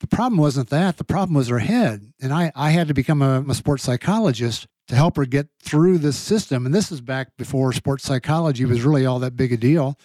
The 0.00 0.06
problem 0.06 0.40
wasn't 0.40 0.70
that. 0.70 0.96
The 0.96 1.04
problem 1.04 1.34
was 1.34 1.48
her 1.48 1.58
head. 1.58 2.12
And 2.20 2.32
I, 2.32 2.52
I 2.54 2.70
had 2.70 2.88
to 2.88 2.94
become 2.94 3.20
a, 3.20 3.44
a 3.48 3.54
sports 3.54 3.82
psychologist 3.82 4.66
to 4.86 4.94
help 4.94 5.16
her 5.16 5.26
get 5.26 5.48
through 5.62 5.98
this 5.98 6.16
system. 6.16 6.64
And 6.64 6.74
this 6.74 6.92
is 6.92 7.00
back 7.00 7.36
before 7.36 7.72
sports 7.72 8.04
psychology 8.04 8.64
was 8.64 8.82
really 8.82 9.04
all 9.04 9.18
that 9.18 9.36
big 9.36 9.52
a 9.52 9.56
deal 9.56 9.98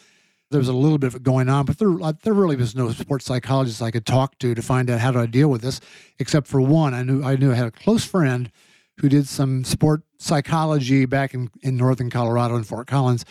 there 0.53 0.59
was 0.59 0.69
a 0.69 0.73
little 0.73 0.99
bit 0.99 1.07
of 1.07 1.15
it 1.15 1.23
going 1.23 1.49
on, 1.49 1.65
but 1.65 1.79
there 1.79 1.91
uh, 2.01 2.13
there 2.21 2.33
really 2.33 2.55
was 2.55 2.75
no 2.75 2.91
sports 2.91 3.25
psychologist 3.25 3.81
I 3.81 3.91
could 3.91 4.05
talk 4.05 4.37
to 4.39 4.53
to 4.53 4.61
find 4.61 4.89
out 4.89 4.99
how 4.99 5.11
do 5.11 5.19
I 5.19 5.25
deal 5.25 5.49
with 5.49 5.61
this, 5.61 5.81
except 6.19 6.47
for 6.47 6.61
one. 6.61 6.93
I 6.93 7.01
knew 7.01 7.23
I 7.23 7.35
knew 7.35 7.51
I 7.51 7.55
had 7.55 7.67
a 7.67 7.71
close 7.71 8.05
friend 8.05 8.51
who 8.99 9.09
did 9.09 9.27
some 9.27 9.63
sport 9.63 10.03
psychology 10.19 11.05
back 11.05 11.33
in, 11.33 11.49
in 11.63 11.75
northern 11.75 12.11
Colorado 12.11 12.55
in 12.55 12.63
Fort 12.63 12.85
Collins. 12.85 13.25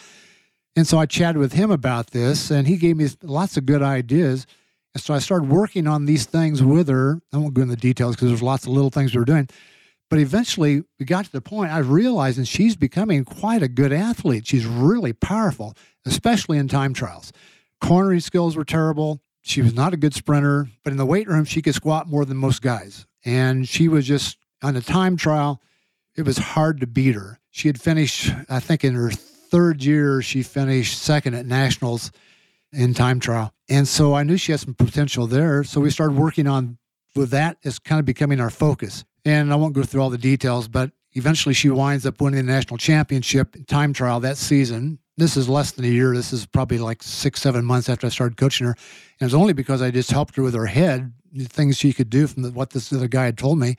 And 0.74 0.86
so 0.86 0.98
I 0.98 1.06
chatted 1.06 1.36
with 1.36 1.52
him 1.52 1.70
about 1.70 2.12
this, 2.12 2.50
and 2.50 2.66
he 2.66 2.76
gave 2.76 2.96
me 2.96 3.08
lots 3.22 3.56
of 3.56 3.66
good 3.66 3.82
ideas. 3.82 4.46
And 4.94 5.02
so 5.02 5.14
I 5.14 5.18
started 5.18 5.48
working 5.48 5.86
on 5.86 6.06
these 6.06 6.24
things 6.24 6.62
with 6.62 6.88
her. 6.88 7.20
I 7.32 7.36
won't 7.36 7.54
go 7.54 7.62
into 7.62 7.74
the 7.74 7.80
details 7.80 8.16
because 8.16 8.28
there's 8.28 8.42
lots 8.42 8.64
of 8.64 8.72
little 8.72 8.90
things 8.90 9.14
we 9.14 9.18
were 9.18 9.24
doing. 9.24 9.48
But 10.08 10.18
eventually, 10.18 10.82
we 10.98 11.06
got 11.06 11.24
to 11.24 11.32
the 11.32 11.40
point 11.40 11.72
I 11.72 11.78
realized, 11.78 12.36
and 12.38 12.48
she's 12.48 12.76
becoming 12.76 13.24
quite 13.24 13.62
a 13.62 13.68
good 13.68 13.92
athlete. 13.92 14.46
She's 14.46 14.66
really 14.66 15.12
powerful 15.12 15.74
especially 16.04 16.58
in 16.58 16.68
time 16.68 16.94
trials. 16.94 17.32
Cornering 17.80 18.20
skills 18.20 18.56
were 18.56 18.64
terrible. 18.64 19.20
She 19.42 19.62
was 19.62 19.74
not 19.74 19.92
a 19.92 19.96
good 19.96 20.14
sprinter, 20.14 20.68
but 20.84 20.92
in 20.92 20.96
the 20.96 21.06
weight 21.06 21.28
room, 21.28 21.44
she 21.44 21.62
could 21.62 21.74
squat 21.74 22.08
more 22.08 22.24
than 22.24 22.36
most 22.36 22.62
guys. 22.62 23.06
And 23.24 23.68
she 23.68 23.88
was 23.88 24.06
just 24.06 24.38
on 24.62 24.76
a 24.76 24.80
time 24.80 25.16
trial, 25.16 25.60
it 26.14 26.22
was 26.22 26.38
hard 26.38 26.80
to 26.80 26.86
beat 26.86 27.14
her. 27.14 27.40
She 27.50 27.68
had 27.68 27.80
finished, 27.80 28.30
I 28.48 28.60
think, 28.60 28.84
in 28.84 28.94
her 28.94 29.10
third 29.52 29.84
year, 29.84 30.22
she 30.22 30.42
finished 30.42 30.98
second 30.98 31.34
at 31.34 31.46
nationals 31.46 32.10
in 32.72 32.94
time 32.94 33.20
trial. 33.20 33.52
And 33.68 33.86
so 33.86 34.14
I 34.14 34.22
knew 34.22 34.36
she 34.36 34.52
had 34.52 34.60
some 34.60 34.74
potential 34.74 35.26
there. 35.26 35.62
So 35.62 35.80
we 35.80 35.90
started 35.90 36.16
working 36.16 36.46
on 36.46 36.78
with 37.14 37.30
that 37.30 37.58
as 37.64 37.78
kind 37.78 38.00
of 38.00 38.06
becoming 38.06 38.40
our 38.40 38.50
focus. 38.50 39.04
And 39.24 39.52
I 39.52 39.56
won't 39.56 39.74
go 39.74 39.82
through 39.82 40.00
all 40.00 40.10
the 40.10 40.18
details, 40.18 40.68
but 40.68 40.90
eventually 41.12 41.54
she 41.54 41.68
winds 41.70 42.06
up 42.06 42.20
winning 42.20 42.46
the 42.46 42.52
national 42.52 42.78
championship 42.78 43.54
time 43.66 43.92
trial 43.92 44.20
that 44.20 44.38
season 44.38 44.98
this 45.16 45.36
is 45.36 45.48
less 45.48 45.72
than 45.72 45.84
a 45.84 45.88
year. 45.88 46.14
This 46.14 46.32
is 46.32 46.46
probably 46.46 46.78
like 46.78 47.02
six, 47.02 47.40
seven 47.40 47.64
months 47.64 47.88
after 47.88 48.06
I 48.06 48.10
started 48.10 48.36
coaching 48.36 48.66
her. 48.66 48.74
And 49.20 49.26
it's 49.26 49.34
only 49.34 49.52
because 49.52 49.82
I 49.82 49.90
just 49.90 50.10
helped 50.10 50.36
her 50.36 50.42
with 50.42 50.54
her 50.54 50.66
head, 50.66 51.12
things 51.38 51.76
she 51.76 51.92
could 51.92 52.10
do 52.10 52.26
from 52.26 52.42
the, 52.42 52.50
what 52.50 52.70
this 52.70 52.92
other 52.92 53.08
guy 53.08 53.26
had 53.26 53.38
told 53.38 53.58
me. 53.58 53.76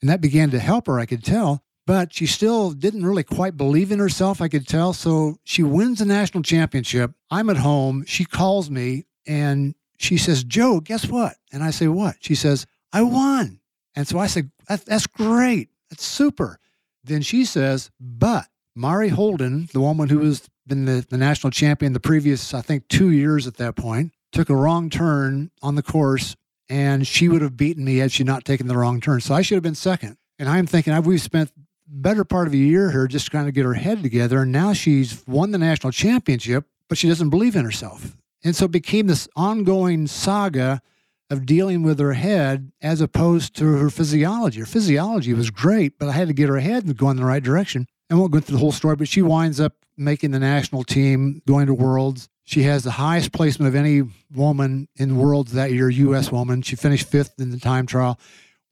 And 0.00 0.10
that 0.10 0.20
began 0.20 0.50
to 0.50 0.58
help 0.58 0.86
her, 0.86 0.98
I 0.98 1.06
could 1.06 1.22
tell. 1.22 1.62
But 1.86 2.14
she 2.14 2.26
still 2.26 2.70
didn't 2.70 3.04
really 3.04 3.24
quite 3.24 3.56
believe 3.56 3.92
in 3.92 3.98
herself, 3.98 4.40
I 4.40 4.48
could 4.48 4.66
tell. 4.66 4.92
So 4.92 5.38
she 5.44 5.62
wins 5.62 5.98
the 5.98 6.06
national 6.06 6.42
championship. 6.42 7.12
I'm 7.30 7.50
at 7.50 7.58
home. 7.58 8.04
She 8.06 8.24
calls 8.24 8.70
me 8.70 9.04
and 9.26 9.74
she 9.98 10.16
says, 10.16 10.44
Joe, 10.44 10.80
guess 10.80 11.06
what? 11.06 11.36
And 11.52 11.62
I 11.62 11.70
say, 11.70 11.88
What? 11.88 12.16
She 12.20 12.34
says, 12.34 12.66
I 12.92 13.02
won. 13.02 13.60
And 13.94 14.08
so 14.08 14.18
I 14.18 14.26
said, 14.26 14.50
That's 14.68 15.06
great. 15.06 15.68
That's 15.90 16.04
super. 16.04 16.58
Then 17.02 17.22
she 17.22 17.44
says, 17.44 17.90
But 18.00 18.46
Mari 18.74 19.08
Holden, 19.08 19.68
the 19.72 19.80
woman 19.80 20.08
who 20.08 20.18
was 20.20 20.48
been 20.66 20.86
the, 20.86 21.06
the 21.08 21.18
national 21.18 21.50
champion 21.50 21.92
the 21.92 22.00
previous, 22.00 22.54
I 22.54 22.62
think, 22.62 22.88
two 22.88 23.10
years 23.10 23.46
at 23.46 23.56
that 23.58 23.76
point, 23.76 24.12
took 24.32 24.48
a 24.48 24.56
wrong 24.56 24.90
turn 24.90 25.50
on 25.62 25.74
the 25.74 25.82
course, 25.82 26.36
and 26.68 27.06
she 27.06 27.28
would 27.28 27.42
have 27.42 27.56
beaten 27.56 27.84
me 27.84 27.98
had 27.98 28.12
she 28.12 28.24
not 28.24 28.44
taken 28.44 28.66
the 28.66 28.76
wrong 28.76 29.00
turn. 29.00 29.20
So 29.20 29.34
I 29.34 29.42
should 29.42 29.56
have 29.56 29.62
been 29.62 29.74
second. 29.74 30.16
And 30.38 30.48
I'm 30.48 30.66
thinking, 30.66 31.00
we've 31.02 31.20
spent 31.20 31.52
better 32.02 32.24
part 32.24 32.46
of 32.46 32.52
a 32.52 32.58
year 32.58 32.90
here 32.90 33.06
just 33.06 33.30
trying 33.30 33.46
to 33.46 33.52
get 33.52 33.64
her 33.64 33.74
head 33.74 34.02
together. 34.02 34.42
And 34.42 34.52
now 34.52 34.72
she's 34.72 35.26
won 35.26 35.50
the 35.50 35.58
national 35.58 35.92
championship, 35.92 36.66
but 36.88 36.98
she 36.98 37.08
doesn't 37.08 37.30
believe 37.30 37.56
in 37.56 37.64
herself. 37.64 38.16
And 38.42 38.54
so 38.54 38.66
it 38.66 38.72
became 38.72 39.06
this 39.06 39.28
ongoing 39.36 40.06
saga 40.06 40.82
of 41.30 41.46
dealing 41.46 41.82
with 41.82 41.98
her 41.98 42.12
head 42.12 42.70
as 42.82 43.00
opposed 43.00 43.56
to 43.56 43.64
her 43.64 43.90
physiology. 43.90 44.60
Her 44.60 44.66
physiology 44.66 45.32
was 45.32 45.50
great, 45.50 45.98
but 45.98 46.08
I 46.08 46.12
had 46.12 46.28
to 46.28 46.34
get 46.34 46.48
her 46.50 46.60
head 46.60 46.96
going 46.96 47.12
in 47.12 47.16
the 47.16 47.24
right 47.24 47.42
direction. 47.42 47.86
I 48.10 48.14
won't 48.14 48.32
go 48.32 48.40
through 48.40 48.56
the 48.56 48.60
whole 48.60 48.72
story, 48.72 48.96
but 48.96 49.08
she 49.08 49.22
winds 49.22 49.60
up 49.60 49.72
making 49.96 50.32
the 50.32 50.38
national 50.38 50.84
team, 50.84 51.40
going 51.46 51.66
to 51.66 51.74
Worlds. 51.74 52.28
She 52.44 52.64
has 52.64 52.84
the 52.84 52.90
highest 52.90 53.32
placement 53.32 53.68
of 53.68 53.74
any 53.74 54.02
woman 54.34 54.88
in 54.96 55.16
worlds 55.16 55.52
that 55.52 55.72
year, 55.72 55.88
U.S. 55.88 56.30
woman. 56.30 56.60
She 56.60 56.76
finished 56.76 57.08
fifth 57.08 57.40
in 57.40 57.50
the 57.50 57.58
time 57.58 57.86
trial. 57.86 58.18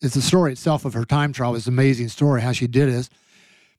It's 0.02 0.14
the 0.14 0.22
story 0.22 0.52
itself 0.52 0.84
of 0.84 0.94
her 0.94 1.04
time 1.04 1.32
trial 1.32 1.52
was 1.52 1.66
an 1.66 1.72
amazing 1.72 2.08
story 2.08 2.42
how 2.42 2.52
she 2.52 2.66
did 2.66 2.88
it. 2.88 3.08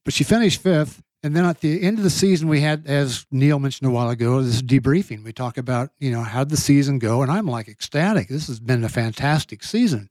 But 0.06 0.14
she 0.14 0.24
finished 0.24 0.62
fifth. 0.62 1.02
And 1.22 1.36
then 1.36 1.46
at 1.46 1.62
the 1.62 1.82
end 1.82 1.98
of 1.98 2.04
the 2.04 2.10
season, 2.10 2.50
we 2.50 2.60
had, 2.62 2.86
as 2.86 3.26
Neil 3.32 3.60
mentioned 3.60 3.90
a 3.90 3.94
while 3.94 4.10
ago, 4.10 4.42
this 4.42 4.62
debriefing. 4.62 5.24
We 5.24 5.32
talk 5.32 5.58
about, 5.58 5.90
you 6.00 6.12
know, 6.12 6.22
how 6.22 6.44
did 6.44 6.50
the 6.50 6.58
season 6.58 7.00
go? 7.00 7.22
And 7.22 7.32
I'm 7.32 7.46
like 7.46 7.70
ecstatic. 7.70 8.28
This 8.28 8.48
has 8.48 8.60
been 8.60 8.84
a 8.84 8.90
fantastic 8.90 9.64
season. 9.64 10.10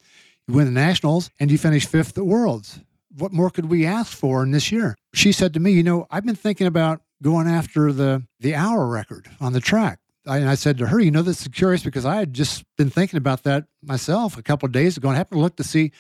You 0.49 0.55
win 0.55 0.67
the 0.67 0.73
Nationals 0.73 1.31
and 1.39 1.51
you 1.51 1.59
finish 1.59 1.87
fifth 1.87 2.17
at 2.17 2.25
Worlds. 2.25 2.81
What 3.19 3.33
more 3.33 3.51
could 3.51 3.67
we 3.67 3.85
ask 3.85 4.17
for 4.17 4.43
in 4.43 4.53
this 4.53 4.73
year? 4.73 4.97
She 5.13 5.33
said 5.33 5.53
to 5.55 5.61
me, 5.61 5.73
you 5.73 5.83
know, 5.83 6.07
I've 6.11 6.25
been 6.25 6.35
thinking 6.35 6.67
about 6.67 7.03
going 7.23 7.47
after 7.47 7.93
the 7.93 8.27
the 8.41 8.55
hour 8.55 8.87
record 8.87 9.29
on 9.39 9.53
the 9.53 9.61
track. 9.61 9.99
I, 10.27 10.39
and 10.39 10.49
I 10.49 10.55
said 10.55 10.79
to 10.79 10.87
her, 10.87 11.01
you 11.01 11.11
know, 11.11 11.23
this 11.23 11.43
is 11.43 11.49
curious 11.49 11.83
because 11.83 12.05
I 12.05 12.17
had 12.17 12.33
just 12.33 12.65
been 12.77 12.91
thinking 12.91 13.17
about 13.17 13.43
that 13.45 13.65
myself 13.83 14.37
a 14.37 14.43
couple 14.43 14.67
of 14.67 14.73
days 14.73 14.97
ago 14.97 15.09
and 15.09 15.17
I 15.17 15.19
happened 15.19 15.39
to 15.39 15.43
look 15.43 15.57
to 15.57 15.65
see 15.65 15.93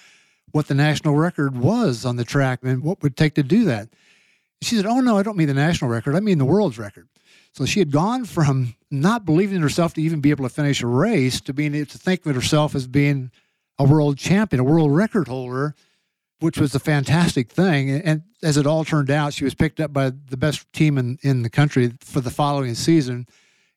what 0.52 0.68
the 0.68 0.74
national 0.74 1.16
record 1.16 1.56
was 1.56 2.04
on 2.04 2.16
the 2.16 2.24
track 2.24 2.60
and 2.62 2.82
what 2.82 3.02
would 3.02 3.16
take 3.16 3.34
to 3.34 3.42
do 3.42 3.64
that. 3.64 3.88
She 4.60 4.76
said, 4.76 4.86
Oh, 4.86 5.00
no, 5.00 5.18
I 5.18 5.22
don't 5.22 5.36
mean 5.36 5.48
the 5.48 5.54
national 5.54 5.90
record. 5.90 6.14
I 6.14 6.20
mean 6.20 6.38
the 6.38 6.44
world's 6.44 6.78
record. 6.78 7.08
So 7.52 7.66
she 7.66 7.80
had 7.80 7.90
gone 7.90 8.24
from 8.24 8.74
not 8.90 9.24
believing 9.24 9.56
in 9.56 9.62
herself 9.62 9.94
to 9.94 10.02
even 10.02 10.20
be 10.20 10.30
able 10.30 10.48
to 10.48 10.54
finish 10.54 10.82
a 10.82 10.86
race 10.86 11.40
to 11.42 11.52
being 11.52 11.74
able 11.74 11.90
to 11.90 11.98
think 11.98 12.24
of 12.24 12.34
herself 12.34 12.74
as 12.74 12.86
being 12.86 13.30
a 13.78 13.84
world 13.84 14.16
champion, 14.18 14.60
a 14.60 14.64
world 14.64 14.94
record 14.94 15.28
holder, 15.28 15.74
which 16.40 16.58
was 16.58 16.74
a 16.74 16.80
fantastic 16.80 17.50
thing. 17.50 17.90
And 17.90 18.22
as 18.42 18.56
it 18.56 18.66
all 18.66 18.84
turned 18.84 19.10
out, 19.10 19.34
she 19.34 19.44
was 19.44 19.54
picked 19.54 19.80
up 19.80 19.92
by 19.92 20.10
the 20.10 20.36
best 20.36 20.70
team 20.72 20.96
in, 20.96 21.18
in 21.22 21.42
the 21.42 21.50
country 21.50 21.92
for 22.00 22.20
the 22.20 22.30
following 22.30 22.74
season. 22.74 23.26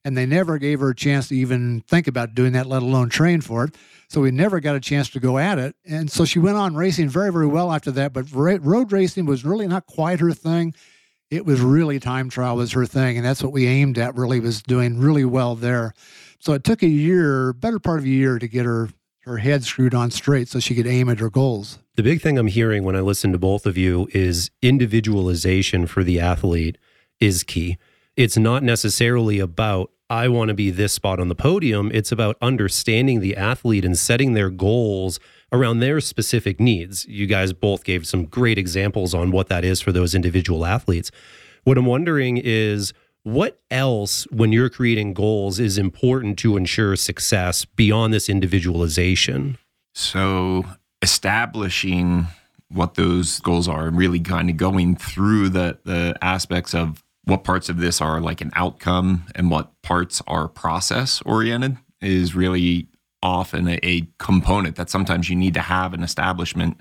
And 0.06 0.16
they 0.16 0.26
never 0.26 0.58
gave 0.58 0.80
her 0.80 0.92
a 0.92 0.96
chance 0.96 1.28
to 1.28 1.36
even 1.36 1.82
think 1.82 2.08
about 2.08 2.34
doing 2.34 2.54
that, 2.54 2.68
let 2.68 2.84
alone 2.84 3.10
train 3.10 3.42
for 3.42 3.66
it. 3.66 3.76
So 4.08 4.22
we 4.22 4.32
never 4.32 4.62
got 4.62 4.76
a 4.76 4.80
chance 4.80 5.10
to 5.10 5.20
go 5.20 5.38
at 5.38 5.58
it. 5.58 5.76
And 5.84 6.10
so 6.10 6.24
she 6.24 6.40
went 6.40 6.56
on 6.56 6.76
racing 6.76 7.10
very, 7.10 7.32
very 7.34 7.48
well 7.48 7.74
after 7.74 7.92
that. 7.92 8.14
But 8.14 8.32
road 8.32 8.92
racing 8.92 9.26
was 9.26 9.44
really 9.44 9.68
not 9.68 9.88
quite 9.88 10.22
her 10.22 10.32
thing. 10.32 10.74
It 11.30 11.46
was 11.46 11.60
really 11.60 12.00
time 12.00 12.30
trial 12.30 12.56
was 12.56 12.72
her 12.72 12.86
thing. 12.86 13.18
And 13.18 13.26
that's 13.26 13.44
what 13.44 13.52
we 13.52 13.68
aimed 13.68 13.98
at, 13.98 14.16
really, 14.16 14.40
was 14.40 14.62
doing 14.62 15.00
really 15.00 15.26
well 15.26 15.56
there. 15.56 15.94
So 16.40 16.54
it 16.54 16.64
took 16.64 16.84
a 16.84 16.88
year, 16.88 17.52
better 17.52 17.80
part 17.80 18.00
of 18.00 18.06
a 18.06 18.10
year, 18.10 18.40
to 18.40 18.48
get 18.48 18.66
her 18.66 18.90
her 19.26 19.38
head 19.38 19.64
screwed 19.64 19.96
on 19.96 20.12
straight 20.12 20.48
so 20.48 20.60
she 20.60 20.76
could 20.76 20.88
aim 20.88 21.10
at 21.10 21.20
her 21.20 21.30
goals. 21.30 21.80
The 21.96 22.04
big 22.04 22.22
thing 22.22 22.38
I'm 22.38 22.48
hearing 22.48 22.84
when 22.84 22.96
I 22.96 23.00
listen 23.00 23.32
to 23.32 23.40
both 23.40 23.66
of 23.66 23.78
you 23.78 24.08
is 24.14 24.52
individualization 24.62 25.88
for 25.88 26.04
the 26.04 26.20
athlete 26.20 26.78
is 27.20 27.44
key. 27.44 27.78
It's 28.16 28.38
not 28.38 28.62
necessarily 28.62 29.40
about 29.40 29.92
I 30.10 30.28
want 30.28 30.50
to 30.50 30.54
be 30.54 30.70
this 30.70 30.94
spot 30.94 31.20
on 31.20 31.30
the 31.30 31.36
podium. 31.36 31.90
It's 31.94 32.12
about 32.12 32.38
understanding 32.42 33.22
the 33.22 33.36
athlete 33.36 33.84
and 33.84 33.98
setting 33.98 34.34
their 34.34 34.50
goals 34.50 35.20
around 35.52 35.80
their 35.80 36.00
specific 36.00 36.60
needs. 36.60 37.06
You 37.08 37.26
guys 37.26 37.54
both 37.54 37.84
gave 37.84 38.06
some 38.06 38.26
great 38.26 38.58
examples 38.58 39.14
on 39.14 39.32
what 39.32 39.48
that 39.50 39.66
is 39.66 39.82
for 39.82 39.92
those 39.92 40.14
individual 40.14 40.66
athletes. 40.66 41.10
What 41.64 41.78
I'm 41.78 41.88
wondering 41.88 42.38
is 42.38 42.94
what 43.24 43.60
else, 43.72 44.26
when 44.32 44.52
you're 44.52 44.70
creating 44.70 45.16
goals, 45.16 45.60
is 45.60 45.80
important 45.80 46.38
to 46.40 46.58
ensure 46.58 46.96
success 46.96 47.66
beyond 47.66 48.14
this 48.14 48.30
individualization? 48.30 49.58
So, 49.96 50.66
establishing 51.02 52.28
what 52.70 52.94
those 52.94 53.40
goals 53.40 53.68
are 53.68 53.88
and 53.88 53.98
really 53.98 54.20
kind 54.20 54.50
of 54.50 54.58
going 54.58 54.96
through 54.96 55.50
the, 55.50 55.80
the 55.86 56.16
aspects 56.22 56.76
of 56.76 57.04
what 57.26 57.44
parts 57.44 57.70
of 57.70 57.78
this 57.78 58.02
are 58.02 58.22
like 58.22 58.42
an 58.42 58.52
outcome 58.54 59.26
and 59.36 59.52
what 59.52 59.82
parts 59.82 60.22
are 60.28 60.48
process 60.48 61.22
oriented 61.24 61.78
is 62.02 62.36
really 62.36 62.88
often 63.22 63.68
a, 63.68 63.80
a, 63.82 64.08
component 64.20 64.76
that 64.76 64.90
sometimes 64.90 65.30
you 65.30 65.36
need 65.36 65.56
to 65.56 65.62
have 65.62 65.94
an 65.94 66.04
establishment 66.04 66.78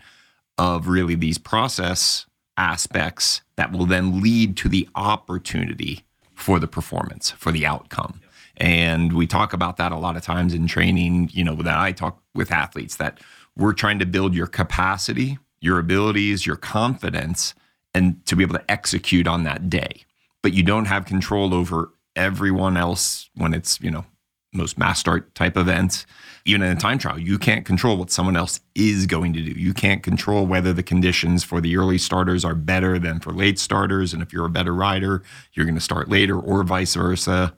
of 0.58 0.86
really 0.86 1.14
these 1.14 1.38
process 1.38 2.26
aspects 2.58 3.40
that 3.56 3.72
will 3.72 3.86
then 3.86 4.20
lead 4.20 4.56
to 4.56 4.68
the 4.68 4.86
opportunity 4.94 6.04
for 6.34 6.58
the 6.58 6.68
performance, 6.68 7.30
for 7.30 7.50
the 7.50 7.64
outcome. 7.64 8.20
And 8.58 9.14
we 9.14 9.26
talk 9.26 9.52
about 9.52 9.78
that 9.78 9.90
a 9.90 9.96
lot 9.96 10.16
of 10.16 10.22
times 10.22 10.52
in 10.52 10.66
training, 10.66 11.30
you 11.32 11.42
know, 11.42 11.56
that 11.56 11.78
I 11.78 11.92
talk 11.92 12.20
with 12.34 12.52
athletes 12.52 12.96
that 12.96 13.18
we're 13.56 13.72
trying 13.72 13.98
to 14.00 14.06
build 14.06 14.34
your 14.34 14.46
capacity, 14.46 15.38
your 15.60 15.78
abilities, 15.78 16.44
your 16.44 16.56
confidence, 16.56 17.54
and 17.94 18.24
to 18.26 18.36
be 18.36 18.42
able 18.42 18.58
to 18.58 18.70
execute 18.70 19.26
on 19.26 19.44
that 19.44 19.70
day 19.70 20.03
but 20.44 20.52
you 20.52 20.62
don't 20.62 20.84
have 20.84 21.06
control 21.06 21.54
over 21.54 21.90
everyone 22.14 22.76
else 22.76 23.30
when 23.34 23.54
it's, 23.54 23.80
you 23.80 23.90
know, 23.90 24.04
most 24.52 24.76
mass 24.76 24.98
start 24.98 25.34
type 25.34 25.56
events. 25.56 26.04
Even 26.44 26.60
in 26.60 26.76
a 26.76 26.78
time 26.78 26.98
trial, 26.98 27.18
you 27.18 27.38
can't 27.38 27.64
control 27.64 27.96
what 27.96 28.10
someone 28.10 28.36
else 28.36 28.60
is 28.74 29.06
going 29.06 29.32
to 29.32 29.40
do. 29.40 29.58
You 29.58 29.72
can't 29.72 30.02
control 30.02 30.46
whether 30.46 30.74
the 30.74 30.82
conditions 30.82 31.44
for 31.44 31.62
the 31.62 31.78
early 31.78 31.96
starters 31.96 32.44
are 32.44 32.54
better 32.54 32.98
than 32.98 33.20
for 33.20 33.32
late 33.32 33.58
starters. 33.58 34.12
And 34.12 34.22
if 34.22 34.34
you're 34.34 34.44
a 34.44 34.50
better 34.50 34.74
rider, 34.74 35.22
you're 35.54 35.64
going 35.64 35.76
to 35.76 35.80
start 35.80 36.10
later 36.10 36.38
or 36.38 36.62
vice 36.62 36.94
versa. 36.94 37.54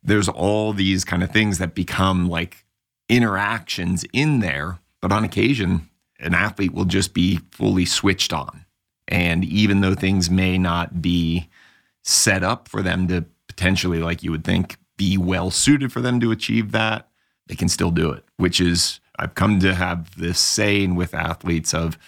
There's 0.00 0.28
all 0.28 0.72
these 0.72 1.04
kind 1.04 1.24
of 1.24 1.32
things 1.32 1.58
that 1.58 1.74
become 1.74 2.28
like 2.28 2.64
interactions 3.08 4.04
in 4.12 4.38
there. 4.38 4.78
But 5.02 5.10
on 5.10 5.24
occasion, 5.24 5.90
an 6.20 6.34
athlete 6.34 6.74
will 6.74 6.84
just 6.84 7.12
be 7.12 7.40
fully 7.50 7.86
switched 7.86 8.32
on. 8.32 8.66
And 9.08 9.44
even 9.44 9.80
though 9.80 9.96
things 9.96 10.30
may 10.30 10.58
not 10.58 11.02
be 11.02 11.48
set 12.02 12.42
up 12.42 12.68
for 12.68 12.82
them 12.82 13.08
to 13.08 13.24
potentially, 13.46 14.00
like 14.00 14.22
you 14.22 14.30
would 14.30 14.44
think, 14.44 14.76
be 14.96 15.16
well 15.16 15.50
suited 15.50 15.92
for 15.92 16.00
them 16.00 16.20
to 16.20 16.30
achieve 16.30 16.72
that, 16.72 17.08
they 17.46 17.54
can 17.54 17.68
still 17.68 17.90
do 17.90 18.10
it, 18.10 18.24
which 18.36 18.60
is, 18.60 19.00
I've 19.18 19.34
come 19.34 19.60
to 19.60 19.74
have 19.74 20.16
this 20.16 20.38
saying 20.38 20.94
with 20.94 21.14
athletes 21.14 21.74
of 21.74 21.98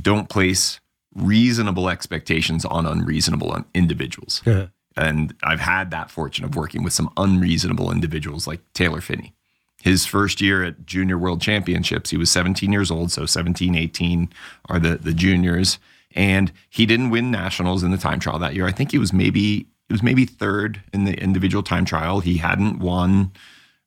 don't 0.00 0.28
place 0.28 0.80
reasonable 1.14 1.88
expectations 1.88 2.64
on 2.64 2.86
unreasonable 2.86 3.64
individuals. 3.74 4.42
Yeah. 4.46 4.66
And 4.96 5.34
I've 5.42 5.60
had 5.60 5.90
that 5.90 6.10
fortune 6.10 6.44
of 6.44 6.56
working 6.56 6.82
with 6.82 6.92
some 6.92 7.10
unreasonable 7.16 7.90
individuals 7.90 8.46
like 8.46 8.60
Taylor 8.74 9.00
Phinney. 9.00 9.34
His 9.80 10.06
first 10.06 10.40
year 10.40 10.62
at 10.62 10.86
Junior 10.86 11.18
World 11.18 11.40
Championships, 11.40 12.10
he 12.10 12.16
was 12.16 12.30
17 12.30 12.72
years 12.72 12.90
old. 12.90 13.10
So 13.10 13.26
17, 13.26 13.74
18 13.74 14.32
are 14.68 14.78
the, 14.78 14.96
the 14.96 15.14
juniors 15.14 15.78
and 16.14 16.52
he 16.70 16.86
didn't 16.86 17.10
win 17.10 17.30
nationals 17.30 17.82
in 17.82 17.90
the 17.90 17.98
time 17.98 18.20
trial 18.20 18.38
that 18.38 18.54
year. 18.54 18.66
I 18.66 18.72
think 18.72 18.90
he 18.92 18.98
was 18.98 19.12
maybe 19.12 19.66
it 19.88 19.92
was 19.92 20.02
maybe 20.02 20.24
third 20.24 20.82
in 20.92 21.04
the 21.04 21.14
individual 21.14 21.62
time 21.62 21.84
trial. 21.84 22.20
He 22.20 22.38
hadn't 22.38 22.78
won 22.78 23.32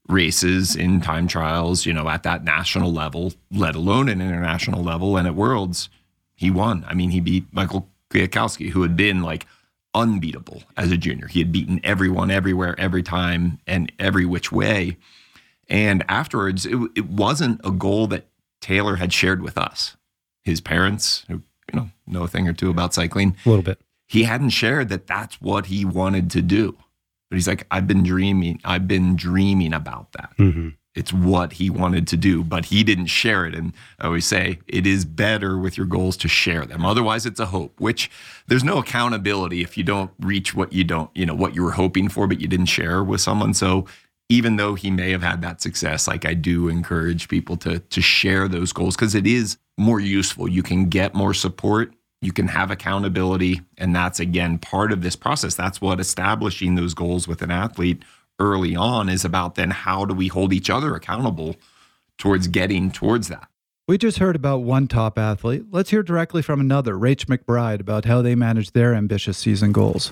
races 0.07 0.75
in 0.75 1.01
time 1.01 1.27
trials, 1.27 1.85
you 1.85 1.93
know, 1.93 2.07
at 2.09 2.23
that 2.23 2.43
national 2.43 2.93
level, 2.93 3.33
let 3.51 3.75
alone 3.75 4.07
an 4.07 4.21
international 4.21 4.83
level. 4.83 5.17
And 5.17 5.27
at 5.27 5.35
Worlds, 5.35 5.89
he 6.35 6.51
won. 6.51 6.85
I 6.87 6.93
mean, 6.93 7.09
he 7.09 7.19
beat 7.19 7.45
Michael 7.51 7.89
Kwiatkowski, 8.11 8.69
who 8.69 8.83
had 8.83 8.95
been 8.95 9.23
like 9.23 9.47
unbeatable 9.93 10.63
as 10.77 10.91
a 10.91 10.97
junior. 10.97 11.27
He 11.27 11.39
had 11.39 11.51
beaten 11.51 11.79
everyone, 11.83 12.29
everywhere, 12.29 12.75
every 12.77 13.01
time, 13.01 13.59
and 13.65 13.91
every 13.97 14.25
which 14.25 14.51
way. 14.51 14.97
And 15.67 16.05
afterwards, 16.07 16.65
it, 16.65 16.77
it 16.95 17.09
wasn't 17.09 17.61
a 17.63 17.71
goal 17.71 18.05
that 18.07 18.27
Taylor 18.61 18.97
had 18.97 19.11
shared 19.11 19.41
with 19.41 19.57
us. 19.57 19.97
His 20.43 20.61
parents, 20.61 21.25
who 21.27 21.41
you 21.75 21.81
know, 21.81 22.19
know 22.19 22.23
a 22.23 22.27
thing 22.27 22.47
or 22.47 22.53
two 22.53 22.69
about 22.69 22.93
cycling. 22.93 23.35
A 23.45 23.49
little 23.49 23.63
bit. 23.63 23.79
He 24.07 24.23
hadn't 24.23 24.51
shared 24.51 24.89
that 24.89 25.07
that's 25.07 25.41
what 25.41 25.67
he 25.67 25.83
wanted 25.83 26.29
to 26.31 26.41
do. 26.41 26.77
But 27.29 27.37
he's 27.37 27.47
like, 27.47 27.65
I've 27.71 27.87
been 27.87 28.03
dreaming. 28.03 28.61
I've 28.63 28.87
been 28.87 29.15
dreaming 29.15 29.73
about 29.73 30.11
that. 30.13 30.29
Mm-hmm. 30.37 30.69
It's 30.93 31.11
what 31.11 31.53
he 31.53 31.69
wanted 31.69 32.07
to 32.07 32.17
do, 32.17 32.41
but 32.41 32.65
he 32.65 32.83
didn't 32.83 33.07
share 33.07 33.45
it. 33.45 33.53
And 33.53 33.73
I 33.99 34.05
always 34.05 34.25
say 34.25 34.59
it 34.67 34.87
is 34.87 35.03
better 35.03 35.57
with 35.57 35.75
your 35.75 35.85
goals 35.85 36.15
to 36.17 36.29
share 36.29 36.65
them. 36.65 36.85
Otherwise, 36.85 37.25
it's 37.25 37.39
a 37.39 37.47
hope, 37.47 37.77
which 37.81 38.09
there's 38.47 38.63
no 38.63 38.77
accountability 38.77 39.61
if 39.61 39.77
you 39.77 39.83
don't 39.83 40.11
reach 40.19 40.55
what 40.55 40.71
you 40.71 40.85
don't, 40.85 41.09
you 41.13 41.25
know, 41.25 41.35
what 41.35 41.53
you 41.53 41.63
were 41.63 41.71
hoping 41.71 42.07
for, 42.07 42.27
but 42.27 42.39
you 42.39 42.47
didn't 42.47 42.67
share 42.67 43.03
with 43.03 43.19
someone. 43.19 43.53
So 43.53 43.85
even 44.29 44.55
though 44.55 44.75
he 44.75 44.89
may 44.89 45.11
have 45.11 45.21
had 45.21 45.41
that 45.41 45.61
success, 45.61 46.07
like 46.07 46.25
I 46.25 46.33
do 46.33 46.69
encourage 46.69 47.27
people 47.27 47.57
to 47.57 47.79
to 47.79 48.01
share 48.01 48.47
those 48.47 48.71
goals 48.71 48.95
because 48.95 49.15
it 49.15 49.27
is 49.27 49.57
more 49.77 49.99
useful. 49.99 50.47
You 50.47 50.63
can 50.63 50.89
get 50.89 51.13
more 51.13 51.33
support, 51.33 51.93
you 52.21 52.31
can 52.31 52.47
have 52.47 52.71
accountability, 52.71 53.61
and 53.77 53.95
that's 53.95 54.19
again 54.19 54.57
part 54.57 54.91
of 54.91 55.01
this 55.01 55.15
process. 55.15 55.55
That's 55.55 55.81
what 55.81 55.99
establishing 55.99 56.75
those 56.75 56.93
goals 56.93 57.27
with 57.27 57.41
an 57.41 57.51
athlete 57.51 58.03
early 58.39 58.75
on 58.75 59.09
is 59.09 59.25
about. 59.25 59.55
Then 59.55 59.71
how 59.71 60.05
do 60.05 60.13
we 60.13 60.27
hold 60.27 60.53
each 60.53 60.69
other 60.69 60.95
accountable 60.95 61.55
towards 62.17 62.47
getting 62.47 62.91
towards 62.91 63.27
that? 63.27 63.47
We 63.87 63.99
just 63.99 64.17
heard 64.17 64.35
about 64.35 64.63
one 64.63 64.87
top 64.87 65.19
athlete. 65.19 65.65
Let's 65.69 65.91
hear 65.91 66.01
directly 66.01 66.41
from 66.41 66.59
another, 66.59 66.95
Rach 66.95 67.25
McBride, 67.25 67.81
about 67.81 68.05
how 68.05 68.23
they 68.23 68.33
manage 68.33 68.71
their 68.71 68.95
ambitious 68.95 69.37
season 69.37 69.71
goals. 69.71 70.11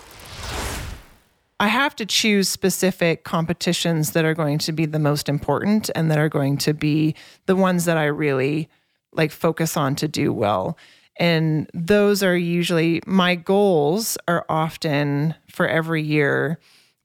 I 1.59 1.67
have 1.67 1.95
to 1.95 2.05
choose 2.05 2.49
specific 2.49 3.23
competitions 3.23 4.11
that 4.11 4.25
are 4.25 4.35
going 4.35 4.59
to 4.59 4.71
be 4.71 4.85
the 4.85 4.99
most 4.99 5.27
important 5.27 5.89
and 5.95 6.11
that 6.11 6.19
are 6.19 6.29
going 6.29 6.57
to 6.57 6.73
be 6.73 7.15
the 7.45 7.55
ones 7.55 7.85
that 7.85 7.97
I 7.97 8.05
really 8.05 8.69
like 9.15 9.31
focus 9.31 9.77
on 9.77 9.95
to 9.95 10.07
do 10.07 10.31
well. 10.33 10.77
And 11.17 11.69
those 11.73 12.23
are 12.23 12.35
usually 12.35 13.01
my 13.05 13.35
goals 13.35 14.17
are 14.27 14.45
often 14.49 15.35
for 15.47 15.67
every 15.67 16.01
year 16.01 16.59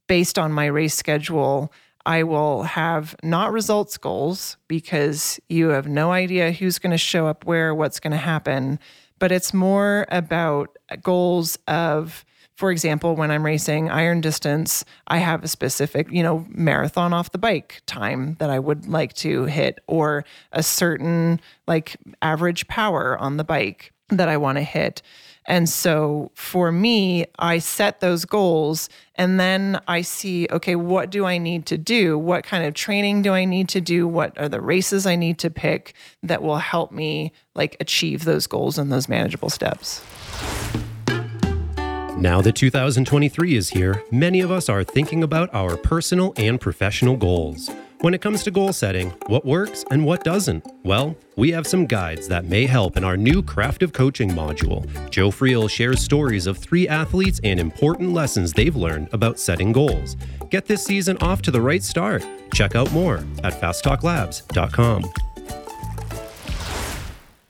based 0.06 0.38
on 0.38 0.52
my 0.52 0.66
race 0.66 0.94
schedule, 0.94 1.72
I 2.06 2.22
will 2.22 2.62
have 2.62 3.14
not 3.22 3.52
results 3.52 3.98
goals 3.98 4.56
because 4.66 5.38
you 5.50 5.68
have 5.68 5.86
no 5.86 6.10
idea 6.10 6.52
who's 6.52 6.78
going 6.78 6.92
to 6.92 6.98
show 6.98 7.26
up 7.26 7.44
where, 7.44 7.74
what's 7.74 8.00
going 8.00 8.12
to 8.12 8.16
happen. 8.16 8.78
But 9.18 9.30
it's 9.30 9.52
more 9.52 10.06
about 10.10 10.76
goals 11.02 11.58
of, 11.68 12.24
for 12.58 12.72
example, 12.72 13.14
when 13.14 13.30
I'm 13.30 13.46
racing 13.46 13.88
iron 13.88 14.20
distance, 14.20 14.84
I 15.06 15.18
have 15.18 15.44
a 15.44 15.48
specific, 15.48 16.10
you 16.10 16.24
know, 16.24 16.44
marathon 16.48 17.12
off 17.12 17.30
the 17.30 17.38
bike 17.38 17.82
time 17.86 18.34
that 18.40 18.50
I 18.50 18.58
would 18.58 18.88
like 18.88 19.12
to 19.14 19.44
hit, 19.44 19.78
or 19.86 20.24
a 20.50 20.64
certain 20.64 21.40
like 21.68 21.96
average 22.20 22.66
power 22.66 23.16
on 23.16 23.36
the 23.36 23.44
bike 23.44 23.92
that 24.08 24.28
I 24.28 24.38
want 24.38 24.58
to 24.58 24.62
hit. 24.62 25.02
And 25.46 25.68
so 25.68 26.32
for 26.34 26.72
me, 26.72 27.26
I 27.38 27.58
set 27.58 28.00
those 28.00 28.24
goals 28.24 28.88
and 29.14 29.38
then 29.38 29.80
I 29.86 30.00
see, 30.00 30.48
okay, 30.50 30.74
what 30.74 31.10
do 31.10 31.26
I 31.26 31.38
need 31.38 31.64
to 31.66 31.78
do? 31.78 32.18
What 32.18 32.42
kind 32.42 32.64
of 32.64 32.74
training 32.74 33.22
do 33.22 33.34
I 33.34 33.44
need 33.44 33.68
to 33.68 33.80
do? 33.80 34.08
What 34.08 34.36
are 34.36 34.48
the 34.48 34.60
races 34.60 35.06
I 35.06 35.14
need 35.14 35.38
to 35.38 35.48
pick 35.48 35.94
that 36.24 36.42
will 36.42 36.58
help 36.58 36.90
me 36.90 37.30
like 37.54 37.76
achieve 37.78 38.24
those 38.24 38.48
goals 38.48 38.78
and 38.78 38.90
those 38.90 39.08
manageable 39.08 39.48
steps? 39.48 40.02
Now 42.20 42.42
that 42.42 42.56
2023 42.56 43.54
is 43.54 43.68
here, 43.68 44.02
many 44.10 44.40
of 44.40 44.50
us 44.50 44.68
are 44.68 44.82
thinking 44.82 45.22
about 45.22 45.54
our 45.54 45.76
personal 45.76 46.32
and 46.36 46.60
professional 46.60 47.16
goals. 47.16 47.70
When 48.00 48.12
it 48.12 48.20
comes 48.20 48.42
to 48.42 48.50
goal 48.50 48.72
setting, 48.72 49.10
what 49.28 49.44
works 49.44 49.84
and 49.92 50.04
what 50.04 50.24
doesn't? 50.24 50.66
Well, 50.82 51.16
we 51.36 51.52
have 51.52 51.64
some 51.64 51.86
guides 51.86 52.26
that 52.26 52.44
may 52.44 52.66
help 52.66 52.96
in 52.96 53.04
our 53.04 53.16
new 53.16 53.40
Craft 53.40 53.84
of 53.84 53.92
Coaching 53.92 54.30
module. 54.30 54.84
Joe 55.10 55.30
Friel 55.30 55.70
shares 55.70 56.02
stories 56.02 56.48
of 56.48 56.58
three 56.58 56.88
athletes 56.88 57.40
and 57.44 57.60
important 57.60 58.12
lessons 58.12 58.52
they've 58.52 58.74
learned 58.74 59.08
about 59.12 59.38
setting 59.38 59.70
goals. 59.70 60.16
Get 60.50 60.66
this 60.66 60.84
season 60.84 61.18
off 61.18 61.40
to 61.42 61.52
the 61.52 61.60
right 61.60 61.84
start. 61.84 62.26
Check 62.52 62.74
out 62.74 62.90
more 62.90 63.18
at 63.44 63.60
fasttalklabs.com. 63.60 65.27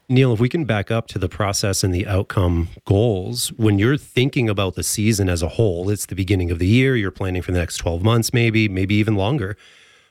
Neal, 0.09 0.33
if 0.33 0.41
we 0.41 0.49
can 0.49 0.65
back 0.65 0.91
up 0.91 1.07
to 1.09 1.19
the 1.19 1.29
process 1.29 1.85
and 1.85 1.95
the 1.95 2.07
outcome 2.07 2.69
goals, 2.87 3.49
when 3.59 3.79
you're 3.79 3.99
thinking 3.99 4.49
about 4.49 4.75
the 4.75 4.83
season 4.83 5.29
as 5.29 5.43
a 5.43 5.49
whole, 5.49 5.91
it's 5.91 6.07
the 6.07 6.15
beginning 6.15 6.51
of 6.51 6.59
the 6.59 6.67
year, 6.67 6.97
you're 6.97 7.11
planning 7.11 7.43
for 7.43 7.53
the 7.53 7.59
next 7.59 7.77
12 7.77 8.03
months, 8.03 8.33
maybe, 8.33 8.69
maybe 8.69 8.95
even 8.95 9.17
longer 9.17 9.57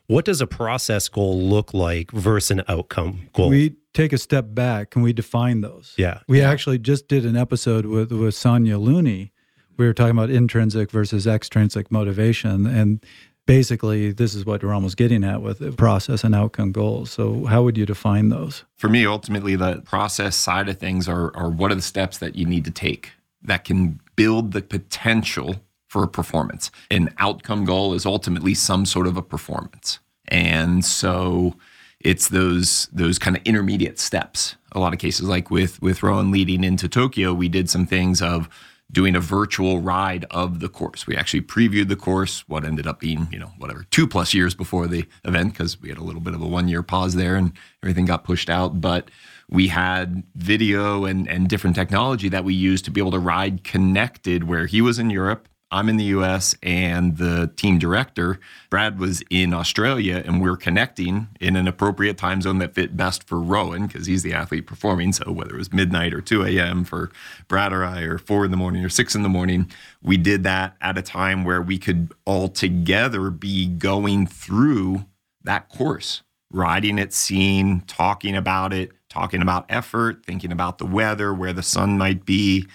what 0.07 0.25
does 0.25 0.41
a 0.41 0.47
process 0.47 1.07
goal 1.09 1.39
look 1.39 1.73
like 1.73 2.11
versus 2.11 2.51
an 2.51 2.63
outcome 2.67 3.29
goal? 3.33 3.49
We 3.49 3.75
take 3.93 4.13
a 4.13 4.17
step 4.17 4.45
back 4.49 4.95
and 4.95 5.03
we 5.03 5.13
define 5.13 5.61
those. 5.61 5.93
Yeah. 5.97 6.21
We 6.27 6.39
yeah. 6.39 6.49
actually 6.49 6.79
just 6.79 7.07
did 7.07 7.25
an 7.25 7.35
episode 7.35 7.85
with, 7.85 8.11
with 8.11 8.33
Sonia 8.33 8.77
Looney. 8.77 9.33
We 9.75 9.85
were 9.85 9.93
talking 9.93 10.17
about 10.17 10.29
intrinsic 10.29 10.89
versus 10.89 11.27
extrinsic 11.27 11.91
motivation. 11.91 12.65
And 12.65 13.05
basically, 13.47 14.11
this 14.11 14.35
is 14.35 14.45
what 14.45 14.61
we're 14.61 14.73
almost 14.73 14.97
getting 14.97 15.23
at 15.23 15.41
with 15.41 15.75
process 15.77 16.23
and 16.23 16.35
outcome 16.35 16.71
goals. 16.71 17.09
So, 17.09 17.45
how 17.45 17.63
would 17.63 17.75
you 17.77 17.87
define 17.87 18.29
those? 18.29 18.63
For 18.75 18.89
me, 18.89 19.07
ultimately, 19.07 19.55
the 19.55 19.81
process 19.81 20.35
side 20.35 20.69
of 20.69 20.77
things 20.77 21.09
are, 21.09 21.35
are 21.35 21.49
what 21.49 21.71
are 21.71 21.75
the 21.75 21.81
steps 21.81 22.19
that 22.19 22.35
you 22.35 22.45
need 22.45 22.65
to 22.65 22.71
take 22.71 23.13
that 23.41 23.63
can 23.63 23.99
build 24.15 24.51
the 24.51 24.61
potential 24.61 25.55
for 25.87 26.03
a 26.03 26.07
performance. 26.07 26.69
An 26.91 27.13
outcome 27.17 27.65
goal 27.65 27.93
is 27.93 28.05
ultimately 28.05 28.53
some 28.53 28.85
sort 28.85 29.07
of 29.07 29.17
a 29.17 29.21
performance. 29.21 29.99
And 30.27 30.83
so 30.83 31.55
it's 31.99 32.29
those 32.29 32.87
those 32.91 33.17
kind 33.17 33.37
of 33.37 33.43
intermediate 33.43 33.99
steps. 33.99 34.55
A 34.73 34.79
lot 34.79 34.93
of 34.93 34.99
cases 34.99 35.27
like 35.27 35.49
with 35.49 35.81
with 35.81 36.03
Rohan 36.03 36.29
leading 36.31 36.63
into 36.63 36.87
Tokyo, 36.87 37.33
we 37.33 37.47
did 37.47 37.69
some 37.69 37.85
things 37.85 38.21
of 38.21 38.49
doing 38.91 39.15
a 39.15 39.19
virtual 39.19 39.81
ride 39.81 40.25
of 40.31 40.59
the 40.59 40.69
course. 40.69 41.05
We 41.05 41.15
actually 41.15 41.41
previewed 41.41 41.89
the 41.89 41.95
course, 41.95 42.47
what 42.47 42.63
ended 42.63 42.87
up 42.87 42.99
being, 42.99 43.27
you 43.31 43.39
know, 43.39 43.51
whatever, 43.57 43.85
two 43.91 44.07
plus 44.07 44.33
years 44.33 44.55
before 44.55 44.87
the 44.87 45.05
event, 45.25 45.53
because 45.53 45.81
we 45.81 45.89
had 45.89 45.97
a 45.97 46.03
little 46.03 46.21
bit 46.21 46.33
of 46.33 46.41
a 46.41 46.47
one 46.47 46.67
year 46.67 46.83
pause 46.83 47.15
there 47.15 47.35
and 47.35 47.51
everything 47.83 48.05
got 48.05 48.23
pushed 48.23 48.49
out. 48.49 48.79
But 48.79 49.11
we 49.49 49.67
had 49.67 50.23
video 50.35 51.05
and, 51.05 51.27
and 51.27 51.49
different 51.49 51.75
technology 51.75 52.29
that 52.29 52.45
we 52.45 52.53
used 52.53 52.85
to 52.85 52.91
be 52.91 53.01
able 53.01 53.11
to 53.11 53.19
ride 53.19 53.63
connected 53.63 54.45
where 54.45 54.65
he 54.67 54.81
was 54.81 54.99
in 54.99 55.09
Europe 55.09 55.49
I'm 55.69 55.89
in 55.89 55.97
the 55.97 56.05
US 56.05 56.55
and 56.63 57.17
the 57.17 57.51
team 57.57 57.77
director, 57.77 58.39
Brad, 58.69 58.99
was 58.99 59.21
in 59.29 59.53
Australia, 59.53 60.23
and 60.25 60.41
we're 60.41 60.55
connecting 60.55 61.27
in 61.41 61.57
an 61.57 61.67
appropriate 61.67 62.17
time 62.17 62.41
zone 62.41 62.59
that 62.59 62.73
fit 62.73 62.95
best 62.95 63.27
for 63.27 63.39
Rohan 63.39 63.87
because 63.87 64.05
he's 64.05 64.23
the 64.23 64.33
athlete 64.33 64.65
performing. 64.65 65.11
So 65.11 65.31
whether 65.31 65.55
it 65.55 65.57
was 65.57 65.73
midnight 65.73 66.13
or 66.13 66.21
2 66.21 66.43
a.m. 66.45 66.85
for 66.85 67.11
Brad 67.49 67.73
or 67.73 67.83
I, 67.83 68.03
or 68.03 68.17
four 68.17 68.45
in 68.45 68.51
the 68.51 68.57
morning 68.57 68.83
or 68.85 68.89
six 68.89 69.13
in 69.13 69.23
the 69.23 69.29
morning, 69.29 69.69
we 70.01 70.15
did 70.15 70.43
that 70.43 70.77
at 70.79 70.97
a 70.97 71.01
time 71.01 71.43
where 71.43 71.61
we 71.61 71.77
could 71.77 72.13
all 72.23 72.47
together 72.47 73.29
be 73.29 73.67
going 73.67 74.25
through 74.25 75.05
that 75.43 75.67
course, 75.67 76.23
riding 76.49 76.97
it, 76.97 77.13
seeing, 77.13 77.81
talking 77.81 78.37
about 78.37 78.71
it, 78.71 78.91
talking 79.09 79.41
about 79.41 79.65
effort, 79.67 80.25
thinking 80.25 80.51
about 80.53 80.77
the 80.77 80.85
weather, 80.85 81.33
where 81.33 81.53
the 81.53 81.63
sun 81.63 81.97
might 81.97 82.25
be, 82.25 82.67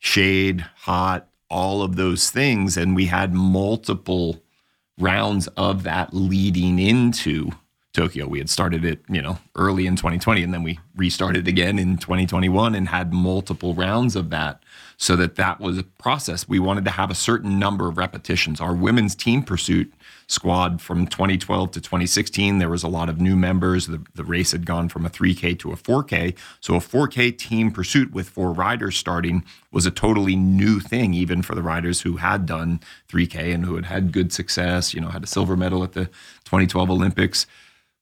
shade, 0.00 0.62
hot 0.78 1.29
all 1.50 1.82
of 1.82 1.96
those 1.96 2.30
things. 2.30 2.76
And 2.76 2.94
we 2.94 3.06
had 3.06 3.34
multiple 3.34 4.42
rounds 4.98 5.46
of 5.56 5.82
that 5.82 6.14
leading 6.14 6.78
into 6.78 7.50
Tokyo. 7.92 8.28
We 8.28 8.38
had 8.38 8.48
started 8.48 8.84
it, 8.84 9.00
you 9.08 9.20
know, 9.20 9.38
early 9.56 9.86
in 9.86 9.96
2020, 9.96 10.42
and 10.44 10.54
then 10.54 10.62
we 10.62 10.78
restarted 10.94 11.48
again 11.48 11.78
in 11.78 11.96
2021 11.98 12.74
and 12.74 12.88
had 12.88 13.12
multiple 13.12 13.74
rounds 13.74 14.14
of 14.14 14.30
that 14.30 14.62
so 14.96 15.16
that 15.16 15.34
that 15.36 15.60
was 15.60 15.76
a 15.76 15.82
process. 15.82 16.48
We 16.48 16.60
wanted 16.60 16.84
to 16.84 16.92
have 16.92 17.10
a 17.10 17.16
certain 17.16 17.58
number 17.58 17.88
of 17.88 17.98
repetitions. 17.98 18.60
Our 18.60 18.74
women's 18.74 19.16
team 19.16 19.42
pursuit 19.42 19.92
squad 20.30 20.80
from 20.80 21.06
2012 21.06 21.72
to 21.72 21.80
2016, 21.80 22.58
there 22.58 22.68
was 22.68 22.82
a 22.82 22.88
lot 22.88 23.08
of 23.08 23.20
new 23.20 23.36
members. 23.36 23.86
The, 23.86 24.02
the 24.14 24.24
race 24.24 24.52
had 24.52 24.64
gone 24.64 24.88
from 24.88 25.04
a 25.04 25.10
3K 25.10 25.58
to 25.60 25.72
a 25.72 25.76
4K. 25.76 26.36
So 26.60 26.74
a 26.74 26.78
4K 26.78 27.36
team 27.36 27.70
pursuit 27.70 28.12
with 28.12 28.28
four 28.28 28.52
riders 28.52 28.96
starting 28.96 29.44
was 29.72 29.86
a 29.86 29.90
totally 29.90 30.36
new 30.36 30.80
thing, 30.80 31.14
even 31.14 31.42
for 31.42 31.54
the 31.54 31.62
riders 31.62 32.02
who 32.02 32.16
had 32.16 32.46
done 32.46 32.80
3K 33.08 33.54
and 33.54 33.64
who 33.64 33.74
had 33.74 33.86
had 33.86 34.12
good 34.12 34.32
success, 34.32 34.94
you 34.94 35.00
know, 35.00 35.08
had 35.08 35.24
a 35.24 35.28
silver 35.28 35.56
medal 35.56 35.82
at 35.82 35.92
the 35.92 36.06
2012 36.44 36.90
Olympics. 36.90 37.46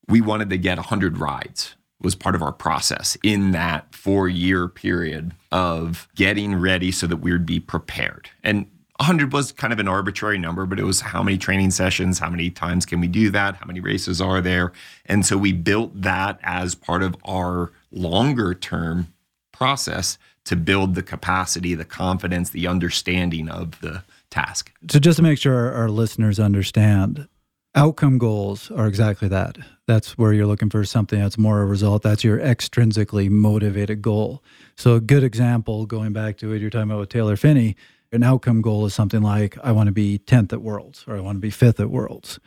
We 0.06 0.20
wanted 0.20 0.50
to 0.50 0.58
get 0.58 0.78
100 0.78 1.18
rides 1.18 1.74
was 2.00 2.14
part 2.14 2.34
of 2.34 2.42
our 2.42 2.52
process 2.52 3.16
in 3.22 3.50
that 3.52 3.92
four 3.94 4.28
year 4.28 4.68
period 4.68 5.34
of 5.50 6.08
getting 6.14 6.54
ready 6.54 6.92
so 6.92 7.06
that 7.06 7.16
we 7.16 7.32
would 7.32 7.46
be 7.46 7.58
prepared. 7.58 8.30
And 8.44 8.70
100 9.00 9.32
was 9.32 9.52
kind 9.52 9.72
of 9.72 9.78
an 9.78 9.86
arbitrary 9.86 10.38
number, 10.38 10.66
but 10.66 10.80
it 10.80 10.84
was 10.84 11.00
how 11.00 11.22
many 11.22 11.38
training 11.38 11.70
sessions, 11.70 12.18
how 12.18 12.28
many 12.28 12.50
times 12.50 12.84
can 12.84 13.00
we 13.00 13.06
do 13.06 13.30
that, 13.30 13.54
how 13.54 13.66
many 13.66 13.78
races 13.78 14.20
are 14.20 14.40
there. 14.40 14.72
And 15.06 15.24
so 15.24 15.36
we 15.36 15.52
built 15.52 16.02
that 16.02 16.40
as 16.42 16.74
part 16.74 17.02
of 17.04 17.14
our 17.24 17.70
longer 17.92 18.54
term 18.54 19.06
process 19.52 20.18
to 20.44 20.56
build 20.56 20.94
the 20.94 21.02
capacity, 21.02 21.74
the 21.74 21.84
confidence, 21.84 22.50
the 22.50 22.66
understanding 22.66 23.48
of 23.48 23.80
the 23.80 24.02
task. 24.30 24.72
So, 24.90 24.98
just 24.98 25.18
to 25.18 25.22
make 25.22 25.38
sure 25.38 25.72
our 25.72 25.88
listeners 25.88 26.40
understand, 26.40 27.28
outcome 27.74 28.18
goals 28.18 28.70
are 28.70 28.86
exactly 28.86 29.28
that. 29.28 29.58
That's 29.86 30.18
where 30.18 30.32
you're 30.32 30.46
looking 30.46 30.70
for 30.70 30.84
something 30.84 31.18
that's 31.20 31.38
more 31.38 31.60
a 31.60 31.66
result. 31.66 32.02
That's 32.02 32.24
your 32.24 32.38
extrinsically 32.38 33.30
motivated 33.30 34.02
goal. 34.02 34.42
So, 34.76 34.94
a 34.94 35.00
good 35.00 35.22
example, 35.22 35.86
going 35.86 36.12
back 36.12 36.38
to 36.38 36.50
what 36.50 36.60
you're 36.60 36.70
talking 36.70 36.90
about 36.90 37.00
with 37.00 37.10
Taylor 37.10 37.36
Phinney, 37.36 37.76
an 38.12 38.22
outcome 38.22 38.62
goal 38.62 38.86
is 38.86 38.94
something 38.94 39.22
like 39.22 39.58
I 39.62 39.72
want 39.72 39.88
to 39.88 39.92
be 39.92 40.18
10th 40.18 40.52
at 40.52 40.62
Worlds 40.62 41.04
or 41.06 41.16
I 41.16 41.20
want 41.20 41.36
to 41.36 41.40
be 41.40 41.50
5th 41.50 41.80
at 41.80 41.90
Worlds. 41.90 42.38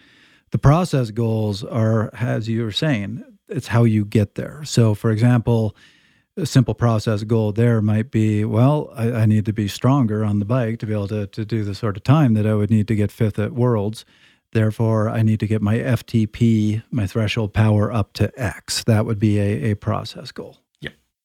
The 0.52 0.58
process 0.58 1.12
goals 1.12 1.64
are, 1.64 2.10
as 2.14 2.50
you 2.50 2.64
were 2.64 2.72
saying, 2.72 3.24
it's 3.48 3.68
how 3.68 3.84
you 3.84 4.06
get 4.06 4.36
there. 4.36 4.64
So, 4.66 4.94
for 4.96 5.12
example, 5.12 5.76
a 6.38 6.46
simple 6.46 6.74
process 6.74 7.24
goal 7.24 7.52
there 7.52 7.82
might 7.82 8.12
be 8.12 8.46
well, 8.46 8.92
I, 8.96 9.12
I, 9.12 9.26
need 9.26 9.46
to 9.46 9.54
be 9.54 9.68
stronger 9.68 10.24
on 10.24 10.40
the 10.40 10.46
bike 10.46 10.80
to 10.80 10.86
be 10.86 10.94
able 10.94 11.10
to, 11.10 11.28
to 11.28 11.46
do 11.46 11.64
the 11.64 11.76
sort 11.76 11.98
of 11.98 12.04
time 12.04 12.34
that 12.36 12.46
I 12.46 12.54
would 12.54 12.70
need 12.70 12.88
to 12.88 12.96
get 12.96 13.12
fifth 13.12 13.38
at 13.38 13.52
Worlds. 13.52 14.06
Therefore, 14.54 15.10
I 15.10 15.22
need 15.22 15.40
to 15.42 15.48
get 15.48 15.62
my 15.62 15.78
FTP, 15.78 16.84
my 16.90 17.08
threshold 17.08 17.54
power 17.54 17.92
up 17.92 18.14
to 18.14 18.32
X. 18.42 18.84
That 18.86 19.06
would 19.06 19.20
be 19.20 19.40
a, 19.40 19.72
a 19.72 19.76
process 19.76 20.32
goal. 20.32 20.61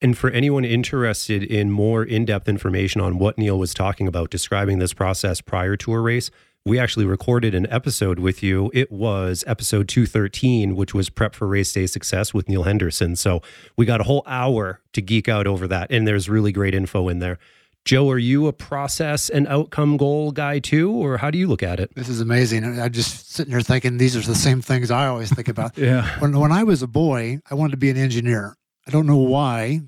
And 0.02 0.16
for 0.16 0.28
anyone 0.30 0.64
interested 0.64 1.42
in 1.42 1.70
more 1.70 2.04
in 2.04 2.26
depth 2.26 2.48
information 2.48 3.00
on 3.00 3.18
what 3.18 3.38
Neal 3.38 3.58
was 3.58 3.72
talking 3.72 4.06
about, 4.06 4.30
describing 4.30 4.78
this 4.78 4.92
process 4.92 5.40
prior 5.40 5.74
to 5.78 5.92
a 5.92 6.00
race, 6.00 6.30
we 6.66 6.78
actually 6.78 7.06
recorded 7.06 7.54
an 7.54 7.66
episode 7.70 8.18
with 8.18 8.42
you. 8.42 8.70
It 8.74 8.92
was 8.92 9.42
episode 9.46 9.88
213, 9.88 10.76
which 10.76 10.92
was 10.92 11.08
Prep 11.08 11.34
for 11.34 11.46
Race 11.46 11.72
Day 11.72 11.86
Success 11.86 12.34
with 12.34 12.48
Neal 12.48 12.64
Henderson. 12.64 13.16
So 13.16 13.40
we 13.76 13.86
got 13.86 14.00
a 14.00 14.04
whole 14.04 14.22
hour 14.26 14.80
to 14.92 15.00
geek 15.00 15.28
out 15.28 15.46
over 15.46 15.66
that. 15.68 15.90
And 15.90 16.06
there's 16.06 16.28
really 16.28 16.52
great 16.52 16.74
info 16.74 17.08
in 17.08 17.20
there. 17.20 17.38
Joe, 17.86 18.10
are 18.10 18.18
you 18.18 18.48
a 18.48 18.52
process 18.52 19.30
and 19.30 19.46
outcome 19.46 19.96
goal 19.96 20.32
guy 20.32 20.58
too, 20.58 20.90
or 20.90 21.18
how 21.18 21.30
do 21.30 21.38
you 21.38 21.46
look 21.46 21.62
at 21.62 21.78
it? 21.78 21.94
This 21.94 22.08
is 22.08 22.20
amazing. 22.20 22.64
I'm 22.64 22.90
just 22.90 23.30
sitting 23.30 23.52
here 23.52 23.60
thinking 23.60 23.96
these 23.96 24.16
are 24.16 24.20
the 24.20 24.34
same 24.34 24.60
things 24.60 24.90
I 24.90 25.06
always 25.06 25.32
think 25.32 25.46
about. 25.46 25.78
yeah. 25.78 26.18
When, 26.18 26.36
when 26.36 26.50
I 26.50 26.64
was 26.64 26.82
a 26.82 26.88
boy, 26.88 27.38
I 27.48 27.54
wanted 27.54 27.70
to 27.70 27.76
be 27.76 27.90
an 27.90 27.96
engineer. 27.96 28.56
I 28.86 28.90
don't 28.90 29.06
know 29.06 29.16
why. 29.16 29.82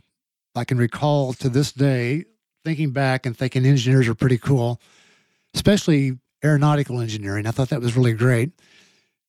I 0.55 0.65
can 0.65 0.79
recall 0.79 1.33
to 1.35 1.49
this 1.49 1.73
day 1.73 2.25
thinking 2.65 2.91
back 2.91 3.27
and 3.27 3.37
thinking 3.37 3.65
engineers 3.65 4.09
are 4.09 4.15
pretty 4.15 4.39
cool, 4.39 4.81
especially 5.55 6.19
aeronautical 6.45 7.01
engineering. 7.01 7.47
I 7.47 7.51
thought 7.53 7.69
that 7.69 7.81
was 7.81 7.97
really 7.97 8.13
great. 8.13 8.51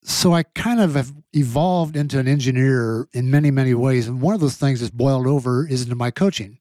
So 0.01 0.33
I 0.33 0.43
kind 0.43 0.79
of 0.79 0.95
have 0.95 1.13
evolved 1.33 1.95
into 1.95 2.19
an 2.19 2.27
engineer 2.27 3.07
in 3.13 3.29
many, 3.29 3.51
many 3.51 3.73
ways. 3.73 4.07
And 4.07 4.21
one 4.21 4.33
of 4.33 4.41
those 4.41 4.57
things 4.57 4.79
that's 4.79 4.91
boiled 4.91 5.27
over 5.27 5.67
is 5.67 5.83
into 5.83 5.95
my 5.95 6.09
coaching. 6.09 6.57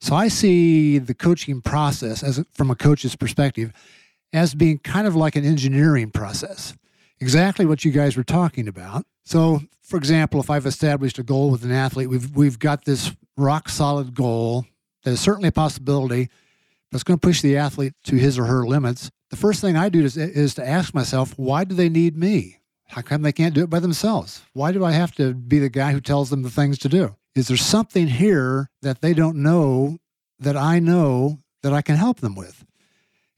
So 0.00 0.14
I 0.14 0.28
see 0.28 0.98
the 0.98 1.14
coaching 1.14 1.60
process 1.60 2.22
as 2.22 2.42
from 2.52 2.70
a 2.70 2.76
coach's 2.76 3.16
perspective 3.16 3.72
as 4.32 4.54
being 4.54 4.78
kind 4.78 5.06
of 5.06 5.16
like 5.16 5.36
an 5.36 5.44
engineering 5.44 6.10
process. 6.10 6.74
Exactly 7.20 7.66
what 7.66 7.84
you 7.84 7.92
guys 7.92 8.16
were 8.16 8.24
talking 8.24 8.68
about. 8.68 9.04
So, 9.24 9.62
for 9.82 9.96
example, 9.96 10.40
if 10.40 10.50
I've 10.50 10.66
established 10.66 11.18
a 11.18 11.22
goal 11.22 11.50
with 11.50 11.64
an 11.64 11.72
athlete, 11.72 12.08
we've 12.08 12.34
we've 12.34 12.58
got 12.58 12.84
this 12.84 13.12
rock 13.36 13.68
solid 13.68 14.14
goal 14.14 14.66
that 15.04 15.12
is 15.12 15.20
certainly 15.20 15.48
a 15.48 15.52
possibility, 15.52 16.28
but 16.90 16.96
it's 16.96 17.04
going 17.04 17.18
to 17.18 17.26
push 17.26 17.40
the 17.40 17.56
athlete 17.56 17.94
to 18.04 18.16
his 18.16 18.38
or 18.38 18.44
her 18.44 18.66
limits. 18.66 19.10
The 19.30 19.36
first 19.36 19.60
thing 19.60 19.76
I 19.76 19.88
do 19.88 20.04
is, 20.04 20.16
is 20.16 20.54
to 20.54 20.66
ask 20.66 20.94
myself, 20.94 21.34
why 21.36 21.64
do 21.64 21.74
they 21.74 21.88
need 21.88 22.16
me? 22.16 22.58
How 22.86 23.02
come 23.02 23.22
they 23.22 23.32
can't 23.32 23.54
do 23.54 23.64
it 23.64 23.70
by 23.70 23.80
themselves? 23.80 24.42
Why 24.52 24.70
do 24.70 24.84
I 24.84 24.92
have 24.92 25.12
to 25.16 25.34
be 25.34 25.58
the 25.58 25.68
guy 25.68 25.92
who 25.92 26.00
tells 26.00 26.30
them 26.30 26.42
the 26.42 26.50
things 26.50 26.78
to 26.80 26.88
do? 26.88 27.16
Is 27.34 27.48
there 27.48 27.56
something 27.56 28.06
here 28.06 28.70
that 28.82 29.00
they 29.00 29.12
don't 29.14 29.42
know 29.42 29.98
that 30.38 30.56
I 30.56 30.78
know 30.78 31.40
that 31.62 31.72
I 31.72 31.82
can 31.82 31.96
help 31.96 32.20
them 32.20 32.36
with? 32.36 32.64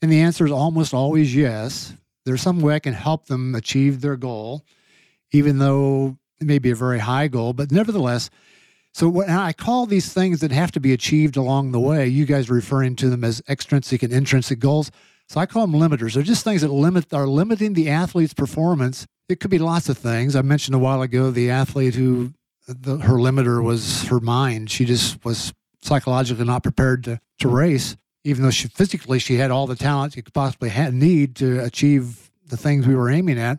And 0.03 0.12
the 0.12 0.20
answer 0.20 0.45
is 0.45 0.53
almost 0.53 0.93
always 0.93 1.35
yes. 1.35 1.95
There's 2.27 2.43
some 2.43 2.61
way 2.61 2.74
I 2.74 2.81
can 2.81 2.93
help 2.93 3.27
them 3.27 3.55
achieve 3.55 4.03
their 4.03 4.16
goal, 4.16 4.66
even 5.33 5.59
though 5.59 6.18
it 6.41 6.47
may 6.47 6.59
be 6.59 6.72
a 6.72 6.77
very 6.77 6.99
high 6.99 7.29
goal, 7.29 7.55
but 7.55 7.72
nevertheless, 7.72 8.29
so 8.93 9.09
what 9.09 9.29
I 9.29 9.53
call 9.53 9.87
these 9.87 10.12
things 10.12 10.41
that 10.41 10.51
have 10.53 10.72
to 10.72 10.81
be 10.81 10.93
achieved 10.93 11.37
along 11.37 11.72
the 11.72 11.81
way, 11.81 12.09
you 12.09 12.24
guys 12.24 12.51
are 12.51 12.55
referring 12.55 12.97
to 12.97 13.09
them 13.09 13.24
as 13.24 13.43
extrinsic 13.49 14.03
and 14.03 14.12
intrinsic 14.12 14.59
goals. 14.59 14.91
So 15.29 15.39
I 15.39 15.47
call 15.47 15.66
them 15.66 15.79
limiters. 15.79 16.14
They're 16.14 16.22
just 16.22 16.45
things 16.45 16.62
that 16.62 16.70
limit 16.70 17.12
are 17.12 17.27
limiting 17.27 17.74
the 17.74 17.91
athlete's 17.91 18.35
performance. 18.35 19.07
It 19.29 19.39
could 19.39 19.51
be 19.51 19.59
lots 19.59 19.89
of 19.89 19.99
things. 19.99 20.35
I 20.35 20.43
mentioned 20.43 20.74
a 20.74 20.79
while 20.79 21.03
ago 21.03 21.31
the 21.31 21.51
athlete 21.51 21.95
who 21.95 22.33
the, 22.66 22.97
her 22.99 23.14
limiter 23.14 23.62
was 23.62 24.05
her 24.05 24.18
mind. 24.18 24.70
She 24.70 24.85
just 24.85 25.24
was 25.24 25.53
psychologically 25.83 26.45
not 26.45 26.62
prepared 26.62 27.05
to, 27.05 27.20
to 27.41 27.49
race, 27.49 27.97
even 28.27 28.43
though 28.43 28.51
she 28.51 28.68
physically 28.68 29.18
she 29.18 29.37
had 29.37 29.51
all 29.51 29.66
the 29.66 29.77
talent 29.77 30.12
she 30.12 30.22
could 30.22 30.35
possibly 30.35 30.68
have, 30.68 30.93
need 30.93 31.37
to 31.37 31.62
achieve 31.64 32.31
the 32.49 32.57
things 32.57 32.87
we 32.87 32.95
were 32.95 33.11
aiming 33.11 33.39
at. 33.39 33.59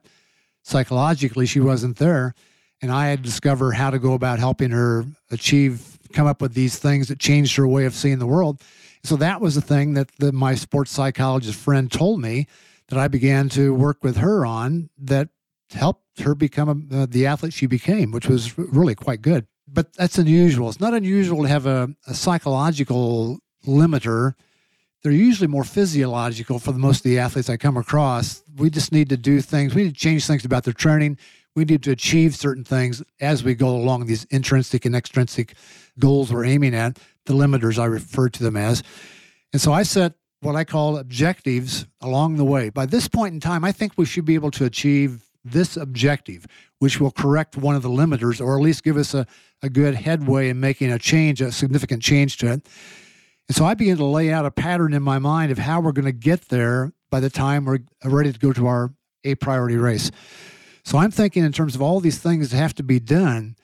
Psychologically, 0.64 1.46
she 1.46 1.60
wasn't 1.60 1.98
there 1.98 2.34
and 2.82 2.92
I 2.92 3.08
had 3.08 3.24
to 3.24 3.30
discover 3.30 3.72
how 3.72 3.90
to 3.90 4.00
go 4.00 4.14
about 4.14 4.40
helping 4.40 4.72
her 4.72 5.06
achieve, 5.32 5.98
come 6.14 6.28
up 6.28 6.42
with 6.42 6.54
these 6.54 6.78
things 6.78 7.08
that 7.08 7.20
changed 7.20 7.56
her 7.56 7.68
way 7.68 7.86
of 7.86 7.94
seeing 7.94 8.20
the 8.20 8.28
world. 8.28 8.62
So 9.04 9.16
that 9.18 9.42
was 9.42 9.56
the 9.56 9.62
thing 9.62 9.94
that 9.94 10.10
the, 10.20 10.32
my 10.32 10.56
sports 10.56 10.92
psychologist 10.92 11.60
friend 11.60 11.92
told 11.92 12.22
me 12.22 12.48
that 12.90 13.00
I 13.00 13.08
began 13.08 13.50
to 13.50 13.74
work 13.74 14.04
with 14.04 14.18
her 14.18 14.46
on 14.46 14.90
that 15.00 15.30
helped 15.72 16.22
her 16.22 16.36
become 16.36 16.88
a, 16.92 17.04
uh, 17.04 17.06
the 17.10 17.26
athlete 17.26 17.54
she 17.54 17.66
became, 17.66 18.12
which 18.12 18.28
was 18.28 18.58
really 18.58 18.96
quite 18.96 19.22
good. 19.22 19.48
But 19.68 19.94
that's 19.94 20.18
unusual. 20.18 20.70
It's 20.70 20.80
not 20.80 20.94
unusual 20.94 21.44
to 21.44 21.50
have 21.50 21.66
a, 21.66 21.90
a 22.08 22.14
psychological 22.14 23.40
limiter. 23.66 24.34
They're 25.04 25.12
usually 25.12 25.48
more 25.48 25.64
physiological 25.64 26.60
for 26.60 26.72
the 26.72 26.80
most 26.80 26.98
of 26.98 27.04
the 27.04 27.20
athletes 27.20 27.50
I 27.50 27.58
come 27.58 27.78
across. 27.78 28.44
We 28.58 28.70
just 28.70 28.92
need 28.92 29.10
to 29.10 29.18
do 29.18 29.42
things. 29.42 29.76
We 29.76 29.84
need 29.84 29.96
to 29.96 30.00
change 30.00 30.26
things 30.26 30.44
about 30.44 30.64
their 30.64 30.74
training 30.74 31.18
we 31.58 31.66
need 31.66 31.82
to 31.82 31.92
achieve 31.92 32.36
certain 32.36 32.64
things 32.64 33.02
as 33.20 33.44
we 33.44 33.56
go 33.56 33.70
along 33.70 34.06
these 34.06 34.26
intrinsic 34.26 34.86
and 34.86 34.96
extrinsic 34.96 35.56
goals 35.98 36.32
we're 36.32 36.46
aiming 36.46 36.76
at, 36.76 37.00
the 37.26 37.34
limiters 37.34 37.80
I 37.80 37.86
refer 37.86 38.30
to 38.30 38.44
them 38.44 38.56
as. 38.56 38.84
And 39.52 39.60
so 39.60 39.74
I 39.74 39.82
set 39.82 40.14
what 40.42 40.56
I 40.56 40.64
call 40.64 41.00
objectives 41.00 41.88
along 42.00 42.36
the 42.36 42.46
way. 42.46 42.70
By 42.70 42.86
this 42.86 43.08
point 43.08 43.34
in 43.34 43.40
time, 43.40 43.66
I 43.66 43.72
think 43.72 43.94
we 43.98 44.06
should 44.06 44.24
be 44.24 44.36
able 44.36 44.52
to 44.52 44.66
achieve 44.66 45.26
this 45.44 45.78
objective, 45.78 46.46
which 46.78 47.00
will 47.00 47.10
correct 47.10 47.58
one 47.58 47.76
of 47.76 47.82
the 47.82 47.90
limiters 47.90 48.40
or 48.40 48.56
at 48.56 48.62
least 48.62 48.84
give 48.84 48.96
us 48.96 49.16
a, 49.16 49.26
a 49.64 49.70
good 49.70 49.96
headway 49.96 50.50
in 50.50 50.60
making 50.60 50.92
a 50.92 51.00
change, 51.00 51.42
a 51.42 51.52
significant 51.52 52.04
change 52.04 52.38
to 52.38 52.52
it. 52.52 52.68
And 53.48 53.56
so 53.56 53.66
I 53.66 53.74
began 53.74 53.98
to 53.98 54.06
lay 54.06 54.32
out 54.32 54.46
a 54.46 54.52
pattern 54.52 54.94
in 54.94 55.04
my 55.04 55.20
mind 55.20 55.52
of 55.52 55.58
how 55.58 55.80
we're 55.80 55.94
going 55.94 56.06
to 56.06 56.12
get 56.12 56.50
there 56.50 56.92
by 57.10 57.20
the 57.20 57.30
time 57.30 57.66
we're 57.66 57.80
ready 58.04 58.34
to 58.34 58.40
go 58.40 58.52
to 58.54 58.68
our 58.68 58.94
a 59.24 59.36
priority 59.36 59.78
race. 59.78 60.12
So 60.84 60.98
I'm 60.98 61.12
thinking 61.12 61.44
in 61.44 61.52
terms 61.52 61.76
of 61.76 61.82
all 61.82 62.00
these 62.00 62.20
things 62.20 62.50
that 62.52 62.58
have 62.58 62.76
to 62.76 62.84
be 62.84 63.00
done. 63.00 63.56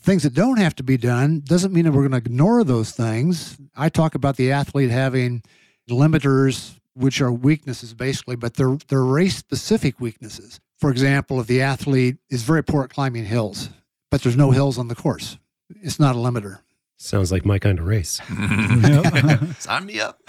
Things 0.00 0.22
that 0.24 0.34
don't 0.34 0.58
have 0.58 0.74
to 0.76 0.82
be 0.82 0.96
done 0.96 1.42
doesn't 1.44 1.72
mean 1.72 1.84
that 1.84 1.92
we're 1.92 2.08
going 2.08 2.12
to 2.12 2.30
ignore 2.30 2.64
those 2.64 2.92
things. 2.92 3.56
I 3.76 3.88
talk 3.88 4.14
about 4.14 4.36
the 4.36 4.50
athlete 4.50 4.90
having 4.90 5.42
limiters, 5.88 6.78
which 6.94 7.20
are 7.20 7.32
weaknesses 7.32 7.94
basically, 7.94 8.36
but 8.36 8.54
they're, 8.54 8.78
they're 8.88 9.04
race 9.04 9.36
specific 9.36 10.00
weaknesses. 10.00 10.60
For 10.78 10.90
example, 10.90 11.40
if 11.40 11.46
the 11.46 11.62
athlete 11.62 12.16
is 12.30 12.42
very 12.42 12.64
poor 12.64 12.84
at 12.84 12.90
climbing 12.90 13.26
hills, 13.26 13.68
but 14.10 14.22
there's 14.22 14.36
no 14.36 14.50
hills 14.50 14.78
on 14.78 14.88
the 14.88 14.96
course, 14.96 15.38
it's 15.68 16.00
not 16.00 16.16
a 16.16 16.18
limiter. 16.18 16.58
Sounds 17.02 17.32
like 17.32 17.44
my 17.44 17.58
kind 17.58 17.80
of 17.80 17.86
race. 17.86 18.20
Sign 19.58 19.86
me 19.86 20.00
up. 20.00 20.20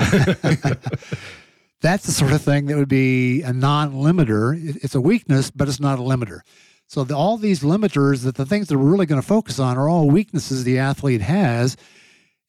That's 1.81 2.05
the 2.05 2.11
sort 2.11 2.31
of 2.31 2.41
thing 2.41 2.65
that 2.65 2.77
would 2.77 2.89
be 2.89 3.43
a 3.43 3.53
non-limiter. 3.53 4.83
It's 4.83 4.95
a 4.95 5.01
weakness, 5.01 5.51
but 5.51 5.67
it's 5.67 5.79
not 5.79 5.99
a 5.99 6.01
limiter. 6.01 6.39
So 6.87 7.03
the, 7.03 7.15
all 7.15 7.37
these 7.37 7.61
limiters, 7.61 8.23
that 8.23 8.35
the 8.35 8.45
things 8.47 8.69
that 8.69 8.79
we're 8.79 8.89
really 8.89 9.05
going 9.05 9.21
to 9.21 9.27
focus 9.27 9.59
on, 9.59 9.77
are 9.77 9.87
all 9.87 10.09
weaknesses 10.09 10.63
the 10.63 10.79
athlete 10.79 11.21
has. 11.21 11.77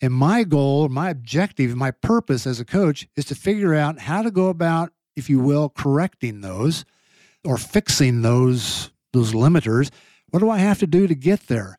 And 0.01 0.15
my 0.15 0.43
goal, 0.45 0.89
my 0.89 1.11
objective, 1.11 1.77
my 1.77 1.91
purpose 1.91 2.47
as 2.47 2.61
a 2.61 2.65
coach 2.65 3.07
is 3.17 3.27
to 3.27 3.35
figure 3.35 3.75
out 3.75 3.99
how 3.99 4.23
to 4.23 4.31
go 4.31 4.47
about, 4.47 4.91
if 5.17 5.29
you 5.29 5.39
will, 5.39 5.69
correcting 5.69 6.41
those 6.41 6.87
or 7.45 7.59
fixing 7.59 8.23
those 8.23 8.91
those 9.13 9.33
limiters. 9.33 9.91
What 10.31 10.41
do 10.41 10.49
I 10.49 10.59
have 10.59 10.79
to 10.79 10.87
do 10.87 11.07
to 11.07 11.15
get 11.15 11.49
there? 11.49 11.79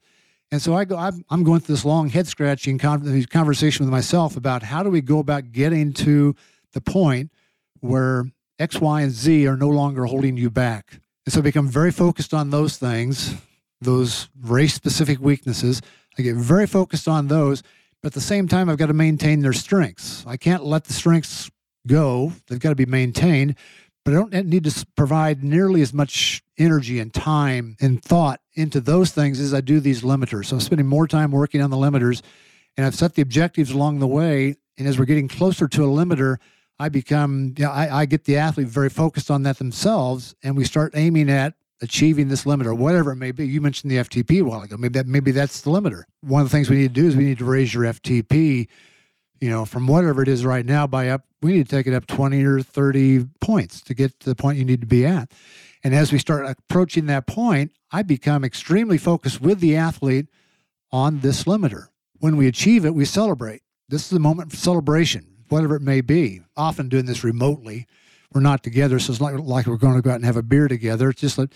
And 0.51 0.61
so 0.61 0.75
I 0.75 0.85
go. 0.85 0.95
I'm, 0.95 1.25
I'm 1.29 1.43
going 1.43 1.59
through 1.59 1.75
this 1.75 1.85
long 1.85 2.09
head 2.09 2.27
scratching 2.27 2.77
conversation 2.77 3.85
with 3.85 3.91
myself 3.91 4.37
about 4.37 4.63
how 4.63 4.83
do 4.83 4.89
we 4.89 5.01
go 5.01 5.19
about 5.19 5.51
getting 5.51 5.91
to 5.93 6.35
the 6.73 6.81
point 6.81 7.31
where 7.79 8.25
X, 8.59 8.79
Y, 8.79 9.01
and 9.01 9.11
Z 9.11 9.47
are 9.47 9.57
no 9.57 9.69
longer 9.69 10.05
holding 10.05 10.37
you 10.37 10.49
back. 10.49 10.99
And 11.25 11.33
so 11.33 11.39
I 11.39 11.43
become 11.43 11.67
very 11.67 11.91
focused 11.91 12.33
on 12.33 12.51
those 12.51 12.77
things, 12.77 13.35
those 13.81 14.29
race 14.41 14.73
specific 14.73 15.19
weaknesses. 15.19 15.81
I 16.17 16.21
get 16.21 16.35
very 16.35 16.67
focused 16.67 17.07
on 17.07 17.27
those, 17.27 17.63
but 18.01 18.07
at 18.07 18.13
the 18.13 18.21
same 18.21 18.47
time, 18.47 18.69
I've 18.69 18.77
got 18.77 18.87
to 18.87 18.93
maintain 18.93 19.41
their 19.41 19.53
strengths. 19.53 20.25
I 20.27 20.37
can't 20.37 20.63
let 20.63 20.85
the 20.85 20.93
strengths 20.93 21.49
go, 21.87 22.33
they've 22.47 22.59
got 22.59 22.69
to 22.69 22.75
be 22.75 22.85
maintained, 22.85 23.55
but 24.03 24.13
I 24.13 24.17
don't 24.17 24.45
need 24.45 24.63
to 24.63 24.85
provide 24.95 25.43
nearly 25.43 25.81
as 25.81 25.93
much 25.93 26.43
energy 26.57 26.99
and 26.99 27.13
time 27.13 27.75
and 27.79 28.01
thought 28.01 28.39
into 28.53 28.79
those 28.79 29.11
things 29.11 29.39
as 29.39 29.53
I 29.53 29.61
do 29.61 29.79
these 29.79 30.01
limiters. 30.01 30.45
So 30.45 30.55
I'm 30.55 30.61
spending 30.61 30.87
more 30.87 31.07
time 31.07 31.31
working 31.31 31.61
on 31.61 31.69
the 31.69 31.77
limiters, 31.77 32.21
and 32.77 32.85
I've 32.85 32.95
set 32.95 33.15
the 33.15 33.21
objectives 33.21 33.71
along 33.71 33.99
the 33.99 34.07
way. 34.07 34.55
And 34.77 34.87
as 34.87 34.99
we're 34.99 35.05
getting 35.05 35.27
closer 35.27 35.67
to 35.67 35.83
a 35.85 35.87
limiter, 35.87 36.37
I 36.79 36.89
become, 36.89 37.53
you 37.57 37.65
know, 37.65 37.71
I, 37.71 38.01
I 38.01 38.05
get 38.05 38.25
the 38.25 38.37
athlete 38.37 38.67
very 38.67 38.89
focused 38.89 39.31
on 39.31 39.43
that 39.43 39.57
themselves, 39.57 40.35
and 40.43 40.57
we 40.57 40.65
start 40.65 40.93
aiming 40.95 41.29
at 41.29 41.53
achieving 41.81 42.27
this 42.27 42.45
limit 42.45 42.67
or 42.67 42.73
whatever 42.73 43.11
it 43.11 43.17
may 43.17 43.31
be. 43.31 43.47
You 43.47 43.61
mentioned 43.61 43.91
the 43.91 43.97
FTP 43.97 44.41
a 44.41 44.43
while 44.43 44.61
ago. 44.61 44.77
Maybe 44.77 44.93
that 44.93 45.07
maybe 45.07 45.31
that's 45.31 45.61
the 45.61 45.71
limiter. 45.71 46.03
One 46.21 46.41
of 46.41 46.49
the 46.49 46.51
things 46.55 46.69
we 46.69 46.77
need 46.77 46.93
to 46.93 47.01
do 47.01 47.07
is 47.07 47.15
we 47.15 47.25
need 47.25 47.37
to 47.39 47.45
raise 47.45 47.73
your 47.73 47.83
FTP, 47.83 48.67
you 49.39 49.49
know, 49.49 49.65
from 49.65 49.87
whatever 49.87 50.21
it 50.21 50.27
is 50.27 50.45
right 50.45 50.65
now 50.65 50.87
by 50.87 51.09
up. 51.09 51.25
We 51.41 51.53
need 51.53 51.69
to 51.69 51.75
take 51.75 51.87
it 51.87 51.93
up 51.93 52.07
twenty 52.07 52.43
or 52.43 52.61
thirty 52.61 53.25
points 53.39 53.81
to 53.81 53.93
get 53.93 54.19
to 54.21 54.29
the 54.29 54.35
point 54.35 54.57
you 54.57 54.65
need 54.65 54.81
to 54.81 54.87
be 54.87 55.05
at. 55.05 55.31
And 55.85 55.93
as 55.93 56.11
we 56.11 56.17
start 56.17 56.47
approaching 56.47 57.05
that 57.05 57.27
point, 57.27 57.71
I 57.91 58.01
become 58.01 58.43
extremely 58.43 58.97
focused 58.97 59.39
with 59.39 59.59
the 59.59 59.75
athlete 59.75 60.25
on 60.91 61.19
this 61.19 61.43
limiter. 61.43 61.89
When 62.17 62.37
we 62.37 62.47
achieve 62.47 62.85
it, 62.85 62.95
we 62.95 63.05
celebrate. 63.05 63.61
This 63.87 64.01
is 64.01 64.09
the 64.09 64.19
moment 64.19 64.49
for 64.49 64.57
celebration 64.57 65.27
whatever 65.49 65.75
it 65.75 65.83
may 65.83 66.01
be. 66.01 66.41
Often 66.57 66.89
doing 66.89 67.05
this 67.05 67.23
remotely. 67.23 67.85
We're 68.33 68.41
not 68.41 68.63
together, 68.63 68.97
so 68.97 69.11
it's 69.11 69.21
not 69.21 69.35
like 69.41 69.67
we're 69.67 69.77
going 69.77 69.93
to 69.93 70.01
go 70.01 70.09
out 70.09 70.15
and 70.15 70.25
have 70.25 70.37
a 70.37 70.41
beer 70.41 70.67
together. 70.67 71.11
It's 71.11 71.21
just 71.21 71.37
that 71.37 71.53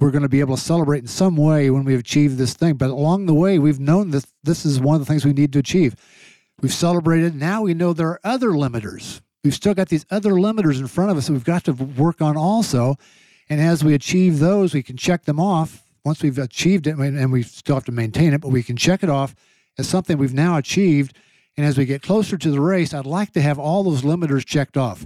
we're 0.00 0.10
going 0.10 0.22
to 0.22 0.28
be 0.28 0.40
able 0.40 0.56
to 0.56 0.60
celebrate 0.60 0.98
in 0.98 1.06
some 1.06 1.36
way 1.36 1.70
when 1.70 1.84
we've 1.84 2.00
achieved 2.00 2.36
this 2.36 2.54
thing. 2.54 2.74
But 2.74 2.90
along 2.90 3.26
the 3.26 3.34
way, 3.34 3.60
we've 3.60 3.78
known 3.78 4.10
that 4.10 4.26
this 4.42 4.66
is 4.66 4.80
one 4.80 4.96
of 4.96 5.00
the 5.00 5.06
things 5.06 5.24
we 5.24 5.32
need 5.32 5.52
to 5.52 5.60
achieve. 5.60 5.94
We've 6.60 6.74
celebrated. 6.74 7.36
Now 7.36 7.62
we 7.62 7.74
know 7.74 7.92
there 7.92 8.08
are 8.08 8.20
other 8.24 8.48
limiters. 8.48 9.20
We've 9.44 9.54
still 9.54 9.74
got 9.74 9.88
these 9.88 10.04
other 10.10 10.32
limiters 10.32 10.80
in 10.80 10.88
front 10.88 11.12
of 11.12 11.16
us 11.16 11.28
that 11.28 11.32
we've 11.32 11.44
got 11.44 11.62
to 11.66 11.72
work 11.72 12.20
on 12.20 12.36
also. 12.36 12.96
And 13.50 13.60
as 13.60 13.82
we 13.82 13.94
achieve 13.94 14.38
those, 14.38 14.74
we 14.74 14.82
can 14.82 14.96
check 14.96 15.24
them 15.24 15.40
off. 15.40 15.84
Once 16.04 16.22
we've 16.22 16.38
achieved 16.38 16.86
it, 16.86 16.96
and 16.96 17.32
we 17.32 17.42
still 17.42 17.76
have 17.76 17.84
to 17.84 17.92
maintain 17.92 18.32
it, 18.32 18.40
but 18.40 18.48
we 18.48 18.62
can 18.62 18.76
check 18.76 19.02
it 19.02 19.10
off 19.10 19.34
as 19.78 19.88
something 19.88 20.18
we've 20.18 20.34
now 20.34 20.56
achieved 20.56 21.16
and 21.58 21.66
as 21.66 21.76
we 21.76 21.86
get 21.86 22.02
closer 22.02 22.38
to 22.38 22.50
the 22.52 22.60
race, 22.60 22.94
I'd 22.94 23.04
like 23.04 23.32
to 23.32 23.42
have 23.42 23.58
all 23.58 23.82
those 23.82 24.02
limiters 24.02 24.46
checked 24.46 24.76
off. 24.76 25.04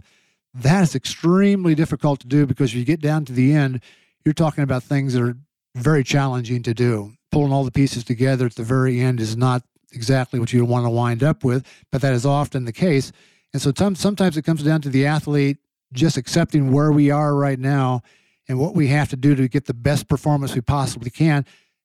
That 0.53 0.82
is 0.82 0.95
extremely 0.95 1.74
difficult 1.74 2.20
to 2.20 2.26
do 2.26 2.45
because 2.45 2.74
you 2.74 2.84
get 2.84 3.01
down 3.01 3.24
to 3.24 3.32
the 3.32 3.55
end, 3.55 3.80
you're 4.22 4.34
talking 4.34 4.62
about 4.62 4.82
things 4.82 5.14
that 5.14 5.22
are 5.22 5.34
very 5.74 6.05
challenging 6.05 6.62
to 6.64 6.74
do. 6.74 7.14
Pulling 7.30 7.55
all 7.55 7.64
the 7.64 7.70
pieces 7.70 8.05
together 8.05 8.45
at 8.45 8.55
the 8.57 8.62
very 8.62 9.01
end 9.01 9.18
is 9.18 9.34
not 9.34 9.62
exactly 9.95 10.38
what 10.38 10.53
you 10.53 10.62
want 10.66 10.84
to 10.84 10.90
wind 10.90 11.22
up 11.22 11.43
with, 11.43 11.66
but 11.90 12.03
that 12.03 12.12
is 12.12 12.26
often 12.26 12.66
the 12.66 12.72
case. 12.72 13.12
And 13.55 13.62
so 13.62 13.72
sometimes 13.95 14.36
it 14.36 14.43
comes 14.43 14.62
down 14.62 14.82
to 14.82 14.90
the 14.90 15.07
athlete 15.07 15.57
just 15.95 16.18
accepting 16.18 16.70
where 16.70 16.93
we 16.93 17.11
are 17.11 17.34
right 17.34 17.59
now 17.59 18.03
and 18.49 18.59
what 18.59 18.74
we 18.74 18.88
have 18.88 19.09
to 19.11 19.16
do 19.16 19.34
to 19.34 19.49
get 19.49 19.66
the 19.66 19.74
best 19.74 20.09
performance 20.09 20.55
we 20.55 20.61
possibly 20.61 21.11
can 21.11 21.45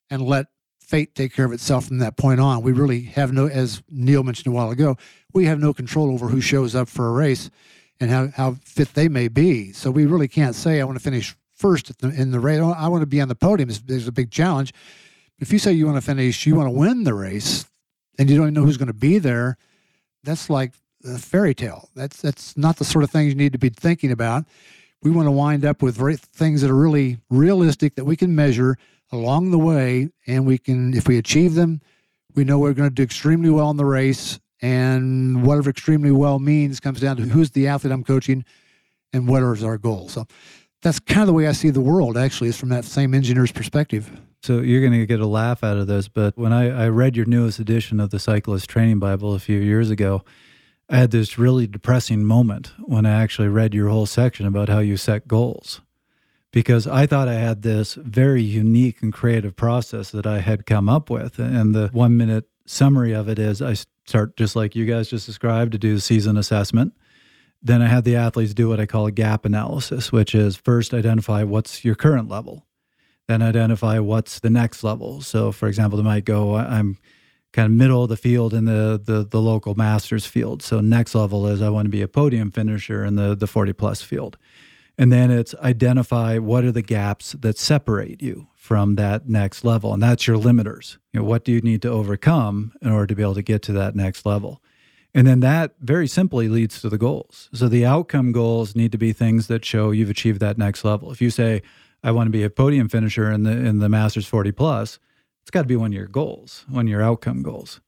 and 0.09 0.21
let 0.21 0.47
fate 0.79 1.15
take 1.15 1.33
care 1.33 1.45
of 1.45 1.51
itself 1.51 1.85
from 1.87 1.97
that 1.99 2.15
point 2.15 2.39
on. 2.39 2.61
We 2.61 2.71
really 2.71 3.01
have 3.01 3.33
no, 3.33 3.47
as 3.47 3.83
Neal 3.89 4.23
mentioned 4.23 4.47
a 4.47 4.55
while 4.55 4.71
ago, 4.71 4.95
we 5.33 5.45
have 5.45 5.59
no 5.59 5.73
control 5.73 6.11
over 6.11 6.27
who 6.27 6.41
shows 6.41 6.75
up 6.75 6.87
for 6.87 7.09
a 7.09 7.11
race 7.11 7.49
and 7.99 8.09
how, 8.09 8.29
how 8.29 8.55
fit 8.63 8.93
they 8.93 9.09
may 9.09 9.27
be. 9.27 9.73
So 9.73 9.91
we 9.91 10.05
really 10.05 10.27
can't 10.27 10.55
say, 10.55 10.79
I 10.79 10.85
want 10.85 10.97
to 10.97 11.03
finish 11.03 11.35
first 11.53 11.97
the, 11.99 12.09
in 12.09 12.31
the 12.31 12.39
race. 12.39 12.59
I 12.59 12.87
want 12.87 13.01
to 13.01 13.07
be 13.07 13.19
on 13.19 13.27
the 13.27 13.35
podium. 13.35 13.69
There's 13.85 14.07
a 14.07 14.11
big 14.11 14.31
challenge. 14.31 14.73
If 15.39 15.51
you 15.51 15.59
say 15.59 15.73
you 15.73 15.85
want 15.85 15.97
to 15.97 16.01
finish, 16.01 16.45
you 16.45 16.55
want 16.55 16.67
to 16.67 16.71
win 16.71 17.03
the 17.03 17.13
race, 17.13 17.65
and 18.17 18.29
you 18.29 18.37
don't 18.37 18.45
even 18.45 18.53
know 18.53 18.63
who's 18.63 18.77
going 18.77 18.87
to 18.87 18.93
be 18.93 19.19
there, 19.19 19.57
that's 20.23 20.49
like 20.49 20.73
a 21.05 21.17
fairy 21.17 21.53
tale. 21.53 21.89
That's 21.95 22.21
that's 22.21 22.57
not 22.57 22.77
the 22.77 22.85
sort 22.85 23.03
of 23.03 23.11
thing 23.11 23.27
you 23.27 23.35
need 23.35 23.53
to 23.53 23.59
be 23.59 23.69
thinking 23.69 24.11
about. 24.11 24.45
We 25.03 25.11
want 25.11 25.27
to 25.27 25.31
wind 25.31 25.65
up 25.65 25.81
with 25.81 25.97
things 26.33 26.61
that 26.61 26.71
are 26.71 26.75
really 26.75 27.19
realistic 27.29 27.95
that 27.95 28.05
we 28.05 28.15
can 28.15 28.35
measure 28.35 28.77
along 29.11 29.51
the 29.51 29.59
way, 29.59 30.09
and 30.25 30.45
we 30.45 30.57
can, 30.57 30.93
if 30.93 31.07
we 31.07 31.17
achieve 31.17 31.55
them, 31.55 31.81
we 32.35 32.43
know 32.43 32.59
we're 32.59 32.73
going 32.73 32.89
to 32.89 32.93
do 32.93 33.03
extremely 33.03 33.49
well 33.49 33.69
in 33.69 33.77
the 33.77 33.85
race. 33.85 34.39
And 34.59 35.45
whatever 35.45 35.69
extremely 35.69 36.09
well 36.09 36.39
means 36.39 36.79
comes 36.79 36.99
down 36.99 37.17
to 37.17 37.23
who's 37.23 37.51
the 37.51 37.67
athlete 37.67 37.93
I'm 37.93 38.03
coaching 38.03 38.43
and 39.13 39.27
what 39.27 39.43
is 39.43 39.63
our 39.63 39.77
goal. 39.77 40.09
So 40.09 40.25
that's 40.81 40.99
kind 40.99 41.21
of 41.21 41.27
the 41.27 41.33
way 41.33 41.47
I 41.47 41.51
see 41.51 41.69
the 41.69 41.79
world, 41.79 42.17
actually, 42.17 42.49
is 42.49 42.57
from 42.57 42.69
that 42.69 42.83
same 42.83 43.13
engineer's 43.13 43.51
perspective. 43.51 44.09
So 44.41 44.61
you're 44.61 44.81
going 44.81 44.99
to 44.99 45.05
get 45.05 45.19
a 45.19 45.27
laugh 45.27 45.63
out 45.63 45.77
of 45.77 45.85
this, 45.85 46.07
but 46.07 46.35
when 46.39 46.53
I, 46.53 46.85
I 46.85 46.89
read 46.89 47.15
your 47.15 47.27
newest 47.27 47.59
edition 47.59 47.99
of 47.99 48.09
the 48.09 48.17
Cyclist 48.17 48.67
Training 48.67 48.97
Bible 48.97 49.35
a 49.35 49.39
few 49.39 49.59
years 49.59 49.91
ago, 49.91 50.23
I 50.89 50.97
had 50.97 51.11
this 51.11 51.37
really 51.37 51.67
depressing 51.67 52.23
moment 52.23 52.71
when 52.79 53.05
I 53.05 53.21
actually 53.21 53.49
read 53.49 53.73
your 53.73 53.89
whole 53.89 54.05
section 54.05 54.45
about 54.45 54.69
how 54.69 54.79
you 54.79 54.95
set 54.97 55.27
goals. 55.27 55.81
Because 56.51 56.87
I 56.87 57.05
thought 57.05 57.27
I 57.27 57.33
had 57.33 57.61
this 57.61 57.95
very 57.95 58.41
unique 58.41 59.01
and 59.01 59.11
creative 59.11 59.55
process 59.55 60.11
that 60.11 60.25
I 60.25 60.39
had 60.39 60.65
come 60.65 60.87
up 60.87 61.09
with. 61.09 61.39
And 61.39 61.75
the 61.75 61.89
one 61.91 62.15
minute 62.15 62.45
summary 62.65 63.13
of 63.13 63.27
it 63.27 63.37
is 63.37 63.61
I 63.61 63.73
start 64.05 64.37
just 64.37 64.55
like 64.55 64.75
you 64.75 64.85
guys 64.85 65.09
just 65.09 65.25
described 65.25 65.73
to 65.73 65.77
do 65.77 65.95
the 65.95 66.01
season 66.01 66.37
assessment. 66.37 66.93
Then 67.61 67.81
I 67.81 67.87
had 67.87 68.05
the 68.05 68.15
athletes 68.15 68.53
do 68.53 68.69
what 68.69 68.79
I 68.79 68.85
call 68.85 69.07
a 69.07 69.11
gap 69.11 69.43
analysis, 69.43 70.11
which 70.11 70.33
is 70.33 70.55
first 70.55 70.93
identify 70.93 71.43
what's 71.43 71.83
your 71.83 71.95
current 71.95 72.29
level, 72.29 72.65
then 73.27 73.41
identify 73.41 73.99
what's 73.99 74.39
the 74.39 74.49
next 74.49 74.83
level. 74.83 75.21
So, 75.21 75.51
for 75.51 75.67
example, 75.67 75.97
they 75.97 76.03
might 76.03 76.23
go, 76.23 76.55
I'm 76.55 76.97
kind 77.53 77.65
of 77.65 77.71
middle 77.71 78.03
of 78.03 78.09
the 78.09 78.17
field 78.17 78.53
in 78.53 78.65
the, 78.65 79.01
the 79.03 79.23
the 79.23 79.41
local 79.41 79.75
masters 79.75 80.25
field. 80.25 80.61
So 80.61 80.79
next 80.81 81.15
level 81.15 81.47
is 81.47 81.61
I 81.61 81.69
want 81.69 81.85
to 81.85 81.89
be 81.89 82.01
a 82.01 82.07
podium 82.07 82.51
finisher 82.51 83.03
in 83.03 83.15
the 83.15 83.35
the 83.35 83.47
40 83.47 83.73
plus 83.73 84.01
field. 84.01 84.37
And 84.97 85.11
then 85.11 85.29
it's 85.29 85.53
identify 85.55 86.39
what 86.39 86.63
are 86.63 86.71
the 86.71 86.81
gaps 86.81 87.33
that 87.33 87.57
separate 87.57 88.21
you 88.21 88.47
from 88.55 88.95
that 88.95 89.29
next 89.29 89.63
level. 89.63 89.93
And 89.93 90.01
that's 90.01 90.25
your 90.27 90.37
limiters. 90.37 90.97
You 91.13 91.19
know, 91.19 91.23
what 91.23 91.45
do 91.45 91.51
you 91.51 91.61
need 91.61 91.83
to 91.83 91.89
overcome 91.89 92.73
in 92.81 92.91
order 92.91 93.07
to 93.07 93.15
be 93.15 93.21
able 93.21 93.35
to 93.35 93.43
get 93.43 93.61
to 93.63 93.73
that 93.73 93.95
next 93.95 94.25
level? 94.25 94.61
And 95.13 95.25
then 95.25 95.39
that 95.39 95.73
very 95.79 96.07
simply 96.07 96.49
leads 96.49 96.81
to 96.81 96.89
the 96.89 96.97
goals. 96.97 97.49
So 97.53 97.67
the 97.67 97.85
outcome 97.85 98.31
goals 98.31 98.75
need 98.75 98.91
to 98.91 98.97
be 98.97 99.13
things 99.13 99.47
that 99.47 99.63
show 99.63 99.91
you've 99.91 100.09
achieved 100.09 100.39
that 100.41 100.57
next 100.57 100.83
level. 100.83 101.11
If 101.11 101.21
you 101.21 101.29
say, 101.29 101.61
I 102.03 102.11
want 102.11 102.27
to 102.27 102.31
be 102.31 102.43
a 102.43 102.49
podium 102.49 102.89
finisher 102.89 103.31
in 103.31 103.43
the 103.43 103.51
in 103.51 103.79
the 103.79 103.89
Masters 103.89 104.27
40 104.27 104.51
plus, 104.51 104.99
it's 105.47 105.51
got 105.51 105.61
to 105.61 105.67
be 105.67 105.77
one 105.77 105.91
of 105.91 105.93
your 105.93 106.07
goals, 106.07 106.65
one 106.67 106.87
of 106.87 106.89
your 106.89 107.01
outcome 107.01 107.41
goals. 107.41 107.79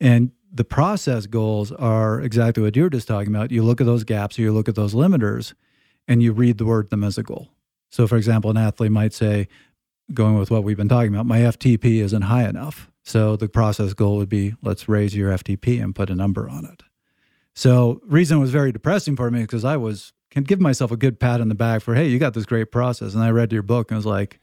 And 0.00 0.30
the 0.50 0.64
process 0.64 1.26
goals 1.26 1.70
are 1.70 2.18
exactly 2.18 2.62
what 2.62 2.76
you're 2.76 2.88
just 2.88 3.06
talking 3.06 3.28
about. 3.28 3.50
You 3.50 3.62
look 3.62 3.82
at 3.82 3.86
those 3.86 4.04
gaps 4.04 4.38
or 4.38 4.42
you 4.42 4.54
look 4.54 4.70
at 4.70 4.74
those 4.74 4.94
limiters 4.94 5.52
and 6.08 6.22
you 6.22 6.32
read 6.32 6.56
the 6.56 6.64
word 6.64 6.88
them 6.88 7.04
as 7.04 7.18
a 7.18 7.22
goal. 7.22 7.50
So, 7.90 8.06
for 8.06 8.16
example, 8.16 8.50
an 8.50 8.56
athlete 8.56 8.90
might 8.90 9.12
say, 9.12 9.48
going 10.14 10.38
with 10.38 10.50
what 10.50 10.64
we've 10.64 10.78
been 10.78 10.88
talking 10.88 11.14
about, 11.14 11.26
my 11.26 11.40
FTP 11.40 12.00
isn't 12.00 12.22
high 12.22 12.48
enough. 12.48 12.90
So 13.02 13.36
the 13.36 13.50
process 13.50 13.92
goal 13.92 14.16
would 14.16 14.30
be 14.30 14.54
let's 14.62 14.88
raise 14.88 15.14
your 15.14 15.30
FTP 15.30 15.82
and 15.82 15.94
put 15.94 16.08
a 16.08 16.14
number 16.14 16.48
on 16.48 16.64
it. 16.64 16.84
So 17.54 18.00
reason 18.06 18.40
was 18.40 18.50
very 18.50 18.72
depressing 18.72 19.14
for 19.14 19.30
me 19.30 19.42
because 19.42 19.62
I 19.62 19.76
was 19.76 20.14
can 20.30 20.44
give 20.44 20.58
myself 20.58 20.90
a 20.90 20.96
good 20.96 21.20
pat 21.20 21.42
on 21.42 21.48
the 21.48 21.54
back 21.54 21.82
for 21.82 21.94
hey 21.94 22.08
you 22.08 22.18
got 22.18 22.34
this 22.34 22.46
great 22.46 22.72
process 22.72 23.14
and 23.14 23.22
I 23.22 23.30
read 23.30 23.52
your 23.52 23.62
book 23.62 23.90
and 23.90 23.96
was 23.96 24.06
like 24.06 24.40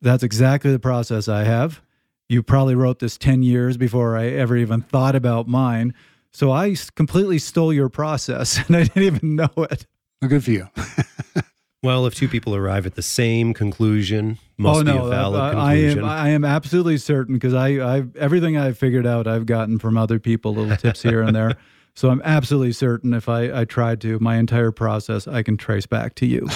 that's 0.00 0.22
exactly 0.22 0.70
the 0.70 0.78
process 0.78 1.28
I 1.28 1.44
have 1.44 1.82
you 2.28 2.42
probably 2.42 2.74
wrote 2.74 2.98
this 2.98 3.16
10 3.16 3.42
years 3.42 3.76
before 3.76 4.16
I 4.16 4.26
ever 4.26 4.56
even 4.56 4.82
thought 4.82 5.14
about 5.14 5.48
mine. 5.48 5.94
So 6.32 6.52
I 6.52 6.76
completely 6.94 7.38
stole 7.38 7.72
your 7.72 7.88
process 7.88 8.58
and 8.66 8.76
I 8.76 8.84
didn't 8.84 9.02
even 9.02 9.36
know 9.36 9.50
it. 9.56 9.86
Well, 10.20 10.28
good 10.28 10.44
for 10.44 10.50
you. 10.50 10.68
well, 11.82 12.06
if 12.06 12.14
two 12.14 12.28
people 12.28 12.54
arrive 12.54 12.86
at 12.86 12.96
the 12.96 13.02
same 13.02 13.54
conclusion, 13.54 14.38
must 14.56 14.80
oh, 14.80 14.82
no, 14.82 14.92
be 14.92 15.06
a 15.06 15.08
valid 15.08 15.40
uh, 15.40 15.50
conclusion. 15.52 16.04
I 16.04 16.18
am, 16.18 16.26
I 16.26 16.28
am 16.30 16.44
absolutely 16.44 16.98
certain 16.98 17.34
because 17.34 17.54
I, 17.54 17.68
I, 17.98 18.04
everything 18.16 18.56
I've 18.56 18.76
figured 18.76 19.06
out, 19.06 19.26
I've 19.26 19.46
gotten 19.46 19.78
from 19.78 19.96
other 19.96 20.18
people, 20.18 20.54
little 20.54 20.76
tips 20.76 21.02
here 21.02 21.22
and 21.22 21.34
there. 21.34 21.56
So 21.94 22.10
I'm 22.10 22.22
absolutely 22.24 22.74
certain 22.74 23.12
if 23.12 23.28
I, 23.28 23.62
I 23.62 23.64
tried 23.64 24.00
to, 24.02 24.20
my 24.20 24.36
entire 24.36 24.70
process, 24.70 25.26
I 25.26 25.42
can 25.42 25.56
trace 25.56 25.84
back 25.84 26.14
to 26.16 26.26
you. 26.26 26.46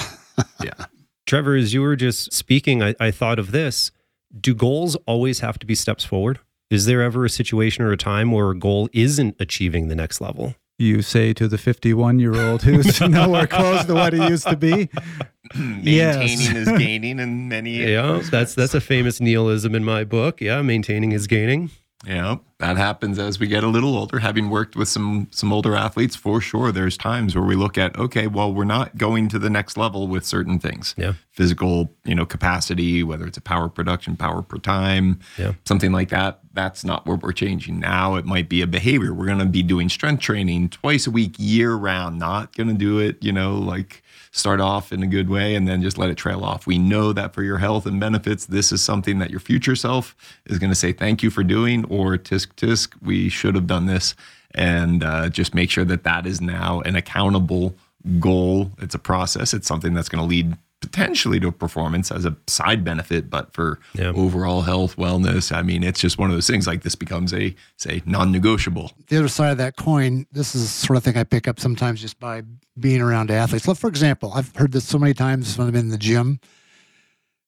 yeah. 0.63 0.85
Trevor, 1.25 1.55
as 1.55 1.73
you 1.73 1.81
were 1.81 1.97
just 1.97 2.31
speaking, 2.31 2.81
I, 2.81 2.95
I 2.97 3.11
thought 3.11 3.39
of 3.39 3.51
this 3.51 3.91
do 4.39 4.53
goals 4.53 4.95
always 5.05 5.39
have 5.39 5.59
to 5.59 5.65
be 5.65 5.75
steps 5.75 6.03
forward? 6.03 6.39
Is 6.69 6.85
there 6.85 7.01
ever 7.01 7.25
a 7.25 7.29
situation 7.29 7.83
or 7.83 7.91
a 7.91 7.97
time 7.97 8.31
where 8.31 8.49
a 8.49 8.57
goal 8.57 8.89
isn't 8.93 9.35
achieving 9.39 9.89
the 9.89 9.95
next 9.95 10.21
level? 10.21 10.55
You 10.79 11.03
say 11.03 11.33
to 11.33 11.47
the 11.47 11.59
51 11.59 12.19
year 12.19 12.35
old 12.35 12.63
who's 12.63 12.99
nowhere 13.01 13.45
close 13.45 13.85
to 13.85 13.93
what 13.93 14.13
he 14.13 14.27
used 14.27 14.47
to 14.47 14.55
be. 14.55 14.89
Maintaining 15.55 16.39
yes. 16.39 16.55
is 16.55 16.67
gaining 16.79 17.19
in 17.19 17.47
many. 17.47 17.77
Yeah, 17.77 18.21
that's 18.31 18.55
that's 18.55 18.73
a 18.73 18.81
famous 18.81 19.21
nihilism 19.21 19.75
in 19.75 19.83
my 19.83 20.03
book. 20.03 20.41
Yeah, 20.41 20.61
maintaining 20.63 21.11
is 21.11 21.27
gaining. 21.27 21.69
Yeah, 22.05 22.37
that 22.59 22.75
happens 22.75 23.17
as 23.17 23.39
we 23.39 23.47
get 23.47 23.63
a 23.63 23.67
little 23.67 23.97
older. 23.97 24.19
Having 24.19 24.49
worked 24.49 24.75
with 24.75 24.89
some 24.89 25.27
some 25.31 25.53
older 25.53 25.73
athletes, 25.75 26.15
for 26.15 26.41
sure, 26.41 26.71
there's 26.71 26.97
times 26.97 27.33
where 27.33 27.45
we 27.45 27.55
look 27.55 27.77
at, 27.77 27.97
okay, 27.97 28.27
well, 28.27 28.53
we're 28.53 28.65
not 28.65 28.97
going 28.97 29.29
to 29.29 29.39
the 29.39 29.49
next 29.49 29.77
level 29.77 30.07
with 30.07 30.25
certain 30.25 30.59
things. 30.59 30.93
Yeah, 30.97 31.13
physical, 31.31 31.93
you 32.03 32.13
know, 32.13 32.25
capacity, 32.25 33.03
whether 33.03 33.25
it's 33.25 33.37
a 33.37 33.41
power 33.41 33.69
production, 33.69 34.17
power 34.17 34.41
per 34.41 34.57
time, 34.57 35.19
yeah, 35.37 35.53
something 35.65 35.93
like 35.93 36.09
that. 36.09 36.39
That's 36.53 36.83
not 36.83 37.05
what 37.05 37.21
we're 37.23 37.31
changing 37.31 37.79
now. 37.79 38.15
It 38.15 38.25
might 38.25 38.49
be 38.49 38.61
a 38.61 38.67
behavior. 38.67 39.13
We're 39.13 39.25
going 39.25 39.39
to 39.39 39.45
be 39.45 39.63
doing 39.63 39.87
strength 39.87 40.21
training 40.21 40.69
twice 40.69 41.07
a 41.07 41.11
week, 41.11 41.35
year 41.37 41.73
round. 41.73 42.19
Not 42.19 42.55
going 42.55 42.67
to 42.67 42.75
do 42.75 42.99
it, 42.99 43.23
you 43.23 43.31
know, 43.31 43.55
like 43.55 44.03
start 44.33 44.59
off 44.59 44.91
in 44.91 45.03
a 45.03 45.07
good 45.07 45.29
way 45.29 45.53
and 45.53 45.67
then 45.67 45.81
just 45.81 45.97
let 45.97 46.09
it 46.09 46.17
trail 46.17 46.43
off. 46.43 46.65
We 46.65 46.79
know 46.79 47.13
that 47.13 47.33
for 47.33 47.43
your 47.43 47.59
health 47.59 47.85
and 47.85 47.99
benefits, 47.99 48.47
this 48.47 48.71
is 48.71 48.81
something 48.81 49.19
that 49.19 49.29
your 49.29 49.39
future 49.39 49.75
self 49.75 50.15
is 50.47 50.57
going 50.57 50.71
to 50.71 50.75
say 50.75 50.91
thank 50.91 51.21
you 51.21 51.29
for 51.29 51.43
doing, 51.43 51.85
or 51.85 52.17
tisk 52.17 52.47
tisk, 52.55 52.93
we 53.01 53.29
should 53.29 53.53
have 53.53 53.67
done 53.67 53.85
this. 53.85 54.15
And 54.55 55.03
uh, 55.03 55.29
just 55.29 55.53
make 55.53 55.69
sure 55.69 55.85
that 55.85 56.03
that 56.03 56.25
is 56.25 56.41
now 56.41 56.81
an 56.81 56.95
accountable 56.95 57.75
goal. 58.19 58.71
It's 58.79 58.95
a 58.95 58.99
process. 58.99 59.53
It's 59.53 59.67
something 59.67 59.93
that's 59.93 60.09
going 60.09 60.21
to 60.21 60.27
lead 60.27 60.57
potentially 60.83 61.39
to 61.39 61.51
performance 61.51 62.11
as 62.11 62.25
a 62.25 62.35
side 62.47 62.83
benefit, 62.83 63.29
but 63.29 63.53
for 63.53 63.79
yeah. 63.93 64.11
overall 64.15 64.61
health, 64.61 64.97
wellness, 64.97 65.55
I 65.55 65.61
mean, 65.61 65.83
it's 65.83 65.99
just 65.99 66.17
one 66.17 66.29
of 66.29 66.35
those 66.35 66.47
things 66.47 66.67
like 66.67 66.83
this 66.83 66.95
becomes 66.95 67.33
a, 67.33 67.55
say, 67.77 68.01
non 68.05 68.31
negotiable. 68.31 68.91
The 69.07 69.17
other 69.17 69.27
side 69.27 69.51
of 69.51 69.57
that 69.57 69.77
coin, 69.77 70.25
this 70.31 70.55
is 70.55 70.63
the 70.63 70.67
sort 70.67 70.97
of 70.97 71.03
thing 71.03 71.17
I 71.17 71.23
pick 71.23 71.47
up 71.47 71.59
sometimes 71.59 72.01
just 72.01 72.19
by 72.19 72.43
being 72.79 73.01
around 73.01 73.31
athletes. 73.31 73.65
for 73.65 73.87
example, 73.87 74.31
I've 74.33 74.55
heard 74.55 74.71
this 74.71 74.85
so 74.85 74.99
many 74.99 75.13
times 75.13 75.57
when 75.57 75.67
I'm 75.67 75.75
in 75.75 75.89
the 75.89 75.97
gym, 75.97 76.39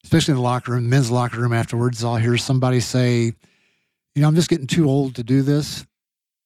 especially 0.03 0.31
in 0.31 0.37
the 0.37 0.43
locker 0.43 0.71
room, 0.71 0.89
men's 0.89 1.11
locker 1.11 1.39
room 1.39 1.53
afterwards. 1.53 2.03
I'll 2.03 2.15
hear 2.15 2.37
somebody 2.37 2.79
say, 2.79 3.33
you 4.15 4.21
know, 4.21 4.27
I'm 4.27 4.35
just 4.35 4.49
getting 4.49 4.67
too 4.67 4.89
old 4.89 5.15
to 5.15 5.23
do 5.23 5.41
this. 5.41 5.85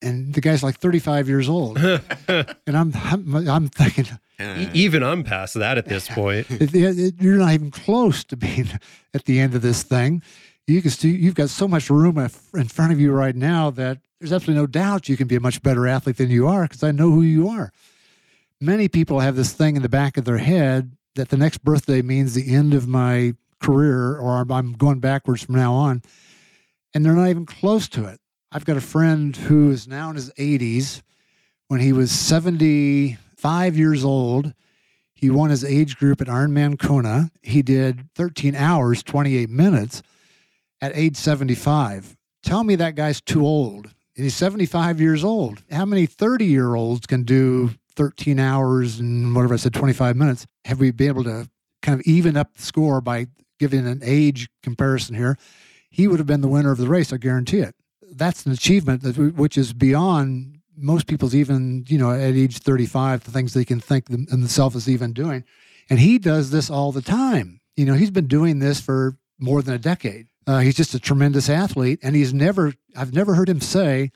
And 0.02 0.34
the 0.34 0.42
guy's 0.42 0.64
like 0.64 0.80
35 0.80 1.28
years 1.28 1.50
old. 1.50 1.78
and 2.28 2.56
I'm, 2.68 2.94
I'm, 2.96 3.48
I'm 3.48 3.68
thinking, 3.68 4.08
even 4.40 5.04
I'm 5.04 5.24
past 5.24 5.56
that 5.56 5.78
at 5.78 5.86
this 5.88 6.08
point. 6.08 6.48
You're 6.74 7.38
not 7.38 7.54
even 7.54 7.72
close 7.72 8.24
to 8.26 8.38
being 8.38 8.70
at 9.14 9.26
the 9.26 9.40
end 9.40 9.56
of 9.56 9.62
this 9.62 9.84
thing. 9.84 10.22
You 10.68 10.82
can 10.82 10.92
see 10.92 11.10
you've 11.10 11.36
got 11.36 11.50
so 11.50 11.68
much 11.68 11.90
room 11.90 12.18
in 12.18 12.68
front 12.68 12.92
of 12.92 13.00
you 13.00 13.12
right 13.12 13.36
now 13.36 13.72
that 13.72 14.00
there's 14.20 14.32
absolutely 14.32 14.62
no 14.62 14.68
doubt 14.68 15.10
you 15.10 15.18
can 15.18 15.28
be 15.28 15.36
a 15.36 15.40
much 15.40 15.62
better 15.64 15.88
athlete 15.88 16.18
than 16.18 16.30
you 16.30 16.48
are 16.48 16.64
because 16.64 16.84
I 16.84 16.92
know 16.92 17.10
who 17.10 17.22
you 17.22 17.48
are. 17.48 17.72
Many 18.62 18.88
people 18.88 19.22
have 19.22 19.36
this 19.36 19.54
thing 19.54 19.76
in 19.76 19.82
the 19.82 19.90
back 19.90 20.18
of 20.18 20.26
their 20.26 20.38
head 20.38 20.96
that 21.16 21.30
the 21.30 21.38
next 21.38 21.64
birthday 21.64 22.02
means 22.02 22.34
the 22.34 22.54
end 22.54 22.74
of 22.74 22.88
my 22.88 23.34
career 23.60 24.18
or 24.18 24.46
I'm 24.50 24.74
going 24.74 25.00
backwards 25.00 25.44
from 25.44 25.56
now 25.56 25.74
on. 25.74 26.02
And 26.94 27.06
they're 27.06 27.14
not 27.14 27.30
even 27.30 27.46
close 27.46 27.88
to 27.90 28.06
it. 28.06 28.20
I've 28.52 28.66
got 28.66 28.78
a 28.78 28.82
friend 28.82 29.36
who 29.36 29.72
is 29.72 29.88
now 29.88 30.10
in 30.10 30.16
his 30.16 30.32
80s. 30.34 31.02
When 31.68 31.80
he 31.80 31.94
was 31.94 32.12
70, 32.12 33.18
five 33.40 33.78
years 33.78 34.04
old. 34.04 34.54
He 35.14 35.30
won 35.30 35.50
his 35.50 35.64
age 35.64 35.98
group 35.98 36.22
at 36.22 36.28
Ironman 36.28 36.78
Kona. 36.80 37.32
He 37.42 37.62
did 37.62 38.10
13 38.16 38.56
hours, 38.56 39.04
28 39.04 39.50
minutes 39.50 40.02
at 40.82 40.92
age 40.96 41.16
75. 41.16 42.18
Tell 42.44 42.64
me 42.64 42.76
that 42.76 42.96
guy's 42.96 43.22
too 43.22 43.46
old. 43.46 43.94
He's 44.14 44.36
75 44.36 45.00
years 45.00 45.24
old. 45.24 45.64
How 45.72 45.86
many 45.86 46.06
30 46.06 46.46
year 46.46 46.76
olds 46.76 47.06
can 47.06 47.24
do 47.24 47.72
13 47.96 48.40
hours 48.40 49.00
and 49.00 49.36
whatever 49.36 49.54
I 49.54 49.58
said, 49.58 49.74
25 49.74 50.16
minutes, 50.16 50.46
have 50.66 50.80
we 50.80 50.92
been 50.92 51.08
able 51.08 51.24
to 51.26 51.50
kind 51.82 52.00
of 52.00 52.06
even 52.06 52.38
up 52.38 52.54
the 52.56 52.62
score 52.62 53.02
by 53.02 53.28
giving 53.60 53.88
an 53.88 54.02
age 54.04 54.50
comparison 54.64 55.16
here? 55.16 55.38
He 55.90 56.08
would 56.08 56.20
have 56.20 56.28
been 56.28 56.42
the 56.42 56.48
winner 56.48 56.72
of 56.72 56.78
the 56.78 56.88
race, 56.88 57.12
I 57.12 57.18
guarantee 57.18 57.60
it. 57.60 57.76
That's 58.12 58.46
an 58.46 58.52
achievement 58.52 59.02
that 59.04 59.18
which 59.18 59.58
is 59.58 59.74
beyond 59.74 60.59
most 60.80 61.08
people's 61.08 61.36
even, 61.36 61.86
you 61.88 61.98
know, 61.98 62.12
at 62.12 62.36
age 62.36 62.60
35, 62.60 63.24
the 63.24 63.32
things 63.32 63.54
they 63.54 63.66
can 63.66 63.80
think 63.80 64.06
themselves 64.06 64.76
is 64.76 64.90
even 64.90 65.14
doing. 65.14 65.44
And 65.90 66.00
he 66.00 66.18
does 66.18 66.52
this 66.52 66.70
all 66.70 66.92
the 66.92 67.02
time. 67.02 67.60
You 67.76 67.86
know, 67.86 67.94
he's 67.94 68.12
been 68.12 68.28
doing 68.28 68.60
this 68.60 68.80
for 68.80 69.18
more 69.38 69.62
than 69.62 69.74
a 69.74 69.80
decade. 69.80 70.28
Uh, 70.48 70.60
he's 70.60 70.76
just 70.76 70.94
a 70.94 71.00
tremendous 71.00 71.50
athlete, 71.50 72.00
and 72.02 72.16
he's 72.16 72.34
never, 72.34 72.74
I've 72.96 73.14
never 73.14 73.36
heard 73.36 73.50
him 73.50 73.62
say, 73.62 74.12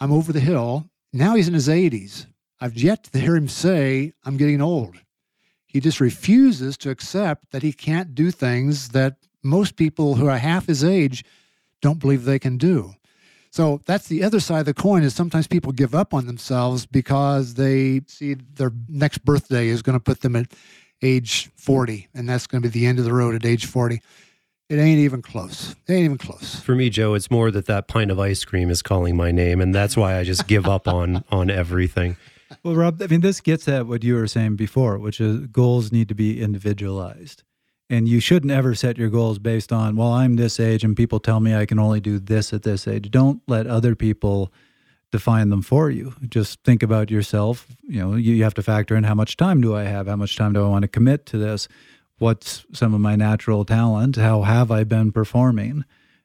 I'm 0.00 0.12
over 0.12 0.32
the 0.32 0.40
hill. 0.40 0.90
Now 1.12 1.34
he's 1.34 1.48
in 1.48 1.54
his 1.54 1.68
80s. 1.68 2.26
I've 2.60 2.76
yet 2.76 3.04
to 3.04 3.18
hear 3.18 3.36
him 3.36 3.48
say, 3.48 4.12
I'm 4.24 4.36
getting 4.36 4.60
old. 4.60 4.96
He 5.66 5.80
just 5.80 6.00
refuses 6.00 6.76
to 6.78 6.90
accept 6.90 7.50
that 7.50 7.62
he 7.62 7.72
can't 7.72 8.14
do 8.14 8.30
things 8.30 8.90
that 8.90 9.16
most 9.42 9.76
people 9.76 10.16
who 10.16 10.26
are 10.26 10.38
half 10.38 10.66
his 10.66 10.82
age 10.82 11.24
don't 11.80 12.00
believe 12.00 12.24
they 12.24 12.38
can 12.38 12.56
do. 12.56 12.94
So 13.56 13.80
that's 13.86 14.08
the 14.08 14.22
other 14.22 14.38
side 14.38 14.60
of 14.60 14.66
the 14.66 14.74
coin 14.74 15.02
is 15.02 15.14
sometimes 15.14 15.46
people 15.46 15.72
give 15.72 15.94
up 15.94 16.12
on 16.12 16.26
themselves 16.26 16.84
because 16.84 17.54
they 17.54 18.02
see 18.06 18.34
their 18.34 18.70
next 18.86 19.24
birthday 19.24 19.68
is 19.68 19.80
going 19.80 19.98
to 19.98 20.02
put 20.02 20.20
them 20.20 20.36
at 20.36 20.52
age 21.00 21.48
40 21.56 22.06
and 22.12 22.28
that's 22.28 22.46
going 22.46 22.62
to 22.62 22.68
be 22.68 22.80
the 22.80 22.84
end 22.84 22.98
of 22.98 23.06
the 23.06 23.14
road 23.14 23.34
at 23.34 23.46
age 23.46 23.64
40. 23.64 24.02
It 24.68 24.76
ain't 24.76 24.98
even 24.98 25.22
close. 25.22 25.74
It 25.88 25.92
ain't 25.94 26.04
even 26.04 26.18
close. 26.18 26.60
For 26.60 26.74
me, 26.74 26.90
Joe, 26.90 27.14
it's 27.14 27.30
more 27.30 27.50
that 27.50 27.64
that 27.64 27.88
pint 27.88 28.10
of 28.10 28.20
ice 28.20 28.44
cream 28.44 28.68
is 28.68 28.82
calling 28.82 29.16
my 29.16 29.30
name, 29.30 29.62
and 29.62 29.74
that's 29.74 29.96
why 29.96 30.18
I 30.18 30.24
just 30.24 30.46
give 30.46 30.66
up 30.66 30.86
on 30.86 31.24
on 31.30 31.48
everything. 31.48 32.18
Well, 32.62 32.74
Rob, 32.74 33.00
I 33.00 33.06
mean, 33.06 33.22
this 33.22 33.40
gets 33.40 33.68
at 33.68 33.86
what 33.86 34.04
you 34.04 34.16
were 34.16 34.26
saying 34.26 34.56
before, 34.56 34.98
which 34.98 35.18
is 35.18 35.46
goals 35.46 35.92
need 35.92 36.08
to 36.08 36.14
be 36.14 36.42
individualized. 36.42 37.42
And 37.88 38.08
you 38.08 38.18
shouldn't 38.18 38.50
ever 38.50 38.74
set 38.74 38.98
your 38.98 39.08
goals 39.08 39.38
based 39.38 39.72
on, 39.72 39.96
well, 39.96 40.12
I'm 40.12 40.34
this 40.34 40.58
age 40.58 40.82
and 40.82 40.96
people 40.96 41.20
tell 41.20 41.38
me 41.38 41.54
I 41.54 41.66
can 41.66 41.78
only 41.78 42.00
do 42.00 42.18
this 42.18 42.52
at 42.52 42.62
this 42.64 42.88
age. 42.88 43.10
Don't 43.10 43.40
let 43.46 43.66
other 43.66 43.94
people 43.94 44.52
define 45.12 45.50
them 45.50 45.62
for 45.62 45.88
you. 45.88 46.12
Just 46.28 46.60
think 46.64 46.82
about 46.82 47.12
yourself. 47.12 47.66
You 47.82 48.00
know, 48.00 48.14
you 48.16 48.42
have 48.42 48.54
to 48.54 48.62
factor 48.62 48.96
in 48.96 49.04
how 49.04 49.14
much 49.14 49.36
time 49.36 49.60
do 49.60 49.76
I 49.76 49.84
have? 49.84 50.08
How 50.08 50.16
much 50.16 50.36
time 50.36 50.52
do 50.52 50.64
I 50.64 50.68
want 50.68 50.82
to 50.82 50.88
commit 50.88 51.26
to 51.26 51.38
this? 51.38 51.68
What's 52.18 52.66
some 52.72 52.92
of 52.92 53.00
my 53.00 53.14
natural 53.14 53.64
talent? 53.64 54.16
How 54.16 54.42
have 54.42 54.72
I 54.72 54.82
been 54.82 55.12
performing? 55.12 55.84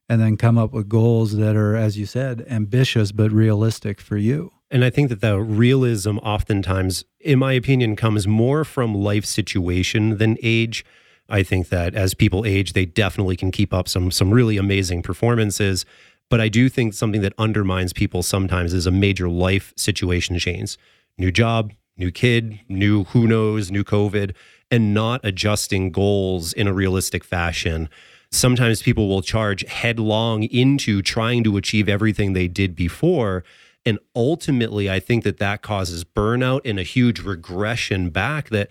And 0.09 0.19
then 0.19 0.37
come 0.37 0.57
up 0.57 0.73
with 0.73 0.89
goals 0.89 1.37
that 1.37 1.55
are, 1.55 1.75
as 1.75 1.97
you 1.97 2.05
said, 2.05 2.45
ambitious 2.49 3.11
but 3.11 3.31
realistic 3.31 4.01
for 4.01 4.17
you. 4.17 4.51
And 4.71 4.83
I 4.83 4.89
think 4.89 5.09
that 5.09 5.21
the 5.21 5.39
realism 5.39 6.17
oftentimes, 6.17 7.05
in 7.19 7.39
my 7.39 7.53
opinion, 7.53 7.95
comes 7.95 8.25
more 8.25 8.63
from 8.63 8.95
life 8.95 9.25
situation 9.25 10.17
than 10.17 10.37
age. 10.41 10.83
I 11.31 11.43
think 11.43 11.69
that 11.69 11.95
as 11.95 12.13
people 12.13 12.45
age, 12.45 12.73
they 12.73 12.85
definitely 12.85 13.37
can 13.37 13.51
keep 13.51 13.73
up 13.73 13.87
some 13.87 14.11
some 14.11 14.31
really 14.31 14.57
amazing 14.57 15.01
performances. 15.01 15.85
But 16.29 16.39
I 16.39 16.47
do 16.47 16.69
think 16.69 16.93
something 16.93 17.21
that 17.21 17.33
undermines 17.37 17.91
people 17.93 18.23
sometimes 18.23 18.73
is 18.73 18.85
a 18.87 18.91
major 18.91 19.27
life 19.29 19.73
situation 19.75 20.37
change. 20.39 20.77
New 21.17 21.31
job, 21.31 21.73
new 21.97 22.11
kid, 22.11 22.59
new 22.69 23.05
who 23.05 23.27
knows, 23.27 23.71
new 23.71 23.83
COVID, 23.83 24.33
and 24.69 24.93
not 24.93 25.21
adjusting 25.23 25.91
goals 25.91 26.53
in 26.53 26.67
a 26.67 26.73
realistic 26.73 27.23
fashion. 27.23 27.89
Sometimes 28.31 28.81
people 28.81 29.09
will 29.09 29.21
charge 29.21 29.65
headlong 29.67 30.43
into 30.43 31.01
trying 31.01 31.43
to 31.43 31.57
achieve 31.57 31.89
everything 31.89 32.31
they 32.31 32.47
did 32.47 32.75
before. 32.75 33.43
And 33.85 33.99
ultimately, 34.15 34.89
I 34.89 34.99
think 35.01 35.25
that 35.25 35.37
that 35.39 35.61
causes 35.61 36.05
burnout 36.05 36.61
and 36.63 36.79
a 36.79 36.83
huge 36.83 37.19
regression 37.19 38.09
back 38.09 38.49
that 38.49 38.69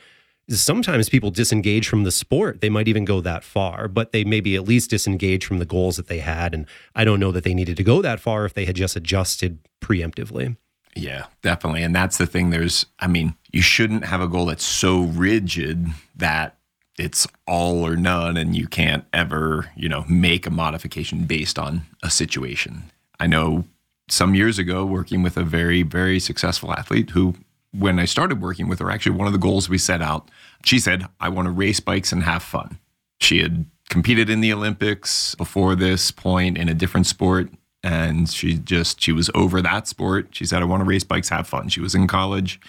sometimes 0.51 1.09
people 1.09 1.30
disengage 1.30 1.88
from 1.88 2.05
the 2.05 2.11
sport. 2.11 2.61
They 2.61 2.68
might 2.68 2.88
even 2.88 3.05
go 3.05 3.20
that 3.20 3.44
far, 3.44 3.88
but 3.88 4.12
they 4.12 4.24
maybe 4.24 4.57
at 4.57 4.64
least 4.64 4.90
disengage 4.90 5.44
from 5.44 5.59
the 5.59 5.64
goals 5.64 5.96
that 5.96 6.09
they 6.09 6.18
had. 6.18 6.55
And 6.55 6.66
I 6.94 7.05
don't 7.05 7.20
know 7.20 7.32
that 7.32 7.44
they 7.44 7.55
needed 7.55 7.76
to 7.76 7.84
go 7.84 8.03
that 8.03 8.20
far 8.20 8.44
if 8.44 8.55
they 8.55 8.64
had 8.64 8.76
just 8.76 8.96
adjusted 8.96 9.59
preemptively. 9.80 10.57
Yeah, 10.96 11.26
definitely. 11.42 11.82
And 11.82 11.94
that's 11.94 12.18
the 12.18 12.26
thing. 12.26 12.51
There's, 12.51 12.86
I 12.98 13.07
mean, 13.07 13.34
you 13.53 13.62
shouldn't 13.62 14.05
have 14.05 14.20
a 14.20 14.28
goal 14.28 14.46
that's 14.46 14.64
so 14.64 15.03
rigid 15.03 15.86
that 16.16 16.57
it's 16.98 17.26
all 17.46 17.86
or 17.86 17.96
none 17.96 18.36
and 18.36 18.57
you 18.57 18.66
can't 18.66 19.05
ever, 19.12 19.70
you 19.76 19.88
know, 19.88 20.05
make 20.09 20.46
a 20.46 20.51
modification 20.51 21.24
based 21.24 21.59
on 21.59 21.82
a 22.03 22.11
situation. 22.11 22.82
I 23.20 23.26
know 23.26 23.64
some 24.09 24.34
years 24.34 24.59
ago 24.59 24.84
working 24.84 25.22
with 25.22 25.36
a 25.36 25.44
very, 25.44 25.82
very 25.82 26.18
successful 26.18 26.72
athlete 26.72 27.11
who 27.11 27.36
when 27.72 27.98
I 27.98 28.04
started 28.04 28.40
working 28.40 28.68
with 28.68 28.80
her, 28.80 28.90
actually 28.90 29.16
one 29.16 29.26
of 29.26 29.32
the 29.32 29.38
goals 29.38 29.68
we 29.68 29.78
set 29.78 30.02
out, 30.02 30.30
she 30.64 30.78
said, 30.78 31.06
I 31.20 31.28
want 31.28 31.46
to 31.46 31.52
race 31.52 31.80
bikes 31.80 32.12
and 32.12 32.22
have 32.22 32.42
fun. 32.42 32.78
She 33.20 33.40
had 33.40 33.66
competed 33.88 34.30
in 34.30 34.40
the 34.40 34.52
Olympics 34.52 35.34
before 35.34 35.74
this 35.74 36.10
point 36.10 36.58
in 36.58 36.68
a 36.68 36.74
different 36.74 37.06
sport. 37.06 37.50
And 37.82 38.28
she 38.28 38.54
just, 38.54 39.00
she 39.00 39.12
was 39.12 39.30
over 39.34 39.62
that 39.62 39.88
sport. 39.88 40.28
She 40.32 40.44
said, 40.44 40.62
I 40.62 40.66
want 40.66 40.82
to 40.82 40.84
race 40.84 41.04
bikes, 41.04 41.28
have 41.30 41.46
fun. 41.46 41.68
She 41.68 41.80
was 41.80 41.94
in 41.94 42.06
college, 42.06 42.60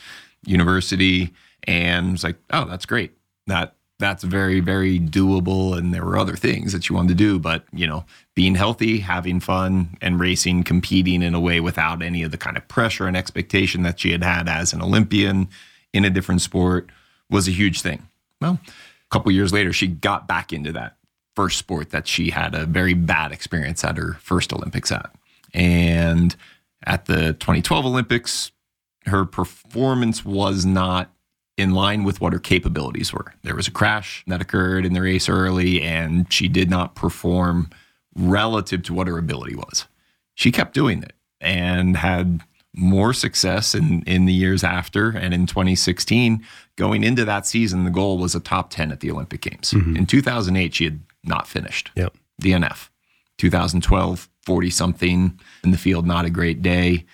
university, 0.45 1.33
and 1.63 2.13
was 2.13 2.23
like, 2.23 2.37
oh, 2.51 2.65
that's 2.65 2.85
great. 2.85 3.11
That 3.47 3.75
that's 4.01 4.23
very 4.23 4.59
very 4.59 4.99
doable 4.99 5.77
and 5.77 5.93
there 5.93 6.03
were 6.03 6.17
other 6.17 6.35
things 6.35 6.73
that 6.73 6.89
you 6.89 6.95
wanted 6.95 7.09
to 7.09 7.15
do 7.15 7.39
but 7.39 7.63
you 7.71 7.87
know 7.87 8.03
being 8.35 8.55
healthy 8.55 8.99
having 8.99 9.39
fun 9.39 9.97
and 10.01 10.19
racing 10.19 10.63
competing 10.63 11.21
in 11.21 11.33
a 11.33 11.39
way 11.39 11.61
without 11.61 12.01
any 12.01 12.23
of 12.23 12.31
the 12.31 12.37
kind 12.37 12.57
of 12.57 12.67
pressure 12.67 13.07
and 13.07 13.15
expectation 13.15 13.83
that 13.83 13.99
she 13.99 14.11
had 14.11 14.23
had 14.23 14.49
as 14.49 14.73
an 14.73 14.81
olympian 14.81 15.47
in 15.93 16.05
a 16.05 16.09
different 16.09 16.41
sport 16.41 16.89
was 17.29 17.47
a 17.47 17.51
huge 17.51 17.81
thing. 17.81 18.07
Well 18.39 18.59
a 18.65 19.09
couple 19.09 19.31
years 19.31 19.53
later 19.53 19.73
she 19.73 19.87
got 19.87 20.27
back 20.27 20.53
into 20.53 20.71
that 20.73 20.97
first 21.35 21.57
sport 21.57 21.91
that 21.91 22.07
she 22.07 22.29
had 22.29 22.53
a 22.53 22.65
very 22.65 22.93
bad 22.93 23.31
experience 23.31 23.83
at 23.83 23.97
her 23.97 24.13
first 24.21 24.51
olympics 24.53 24.91
at. 24.91 25.13
And 25.53 26.35
at 26.85 27.05
the 27.05 27.33
2012 27.33 27.85
olympics 27.85 28.51
her 29.05 29.25
performance 29.25 30.23
was 30.23 30.65
not 30.65 31.11
in 31.57 31.71
line 31.71 32.03
with 32.03 32.21
what 32.21 32.33
her 32.33 32.39
capabilities 32.39 33.13
were. 33.13 33.33
There 33.43 33.55
was 33.55 33.67
a 33.67 33.71
crash 33.71 34.23
that 34.27 34.41
occurred 34.41 34.85
in 34.85 34.93
the 34.93 35.01
race 35.01 35.29
early, 35.29 35.81
and 35.81 36.31
she 36.31 36.47
did 36.47 36.69
not 36.69 36.95
perform 36.95 37.69
relative 38.15 38.83
to 38.83 38.93
what 38.93 39.07
her 39.07 39.17
ability 39.17 39.55
was. 39.55 39.85
She 40.35 40.51
kept 40.51 40.73
doing 40.73 41.03
it 41.03 41.13
and 41.39 41.97
had 41.97 42.41
more 42.73 43.13
success 43.13 43.75
in, 43.75 44.03
in 44.03 44.25
the 44.25 44.33
years 44.33 44.63
after. 44.63 45.09
And 45.09 45.33
in 45.33 45.45
2016, 45.45 46.45
going 46.77 47.03
into 47.03 47.25
that 47.25 47.45
season, 47.45 47.83
the 47.83 47.91
goal 47.91 48.17
was 48.17 48.33
a 48.33 48.39
top 48.39 48.69
10 48.69 48.91
at 48.91 49.01
the 49.01 49.11
Olympic 49.11 49.41
Games. 49.41 49.71
Mm-hmm. 49.71 49.97
In 49.97 50.05
2008, 50.05 50.73
she 50.73 50.85
had 50.85 51.01
not 51.23 51.47
finished 51.47 51.91
yep. 51.95 52.15
DNF. 52.41 52.89
2012, 53.37 54.29
40 54.45 54.69
something 54.69 55.39
in 55.63 55.71
the 55.71 55.77
field, 55.77 56.05
not 56.05 56.25
a 56.25 56.29
great 56.29 56.61
day. 56.61 57.05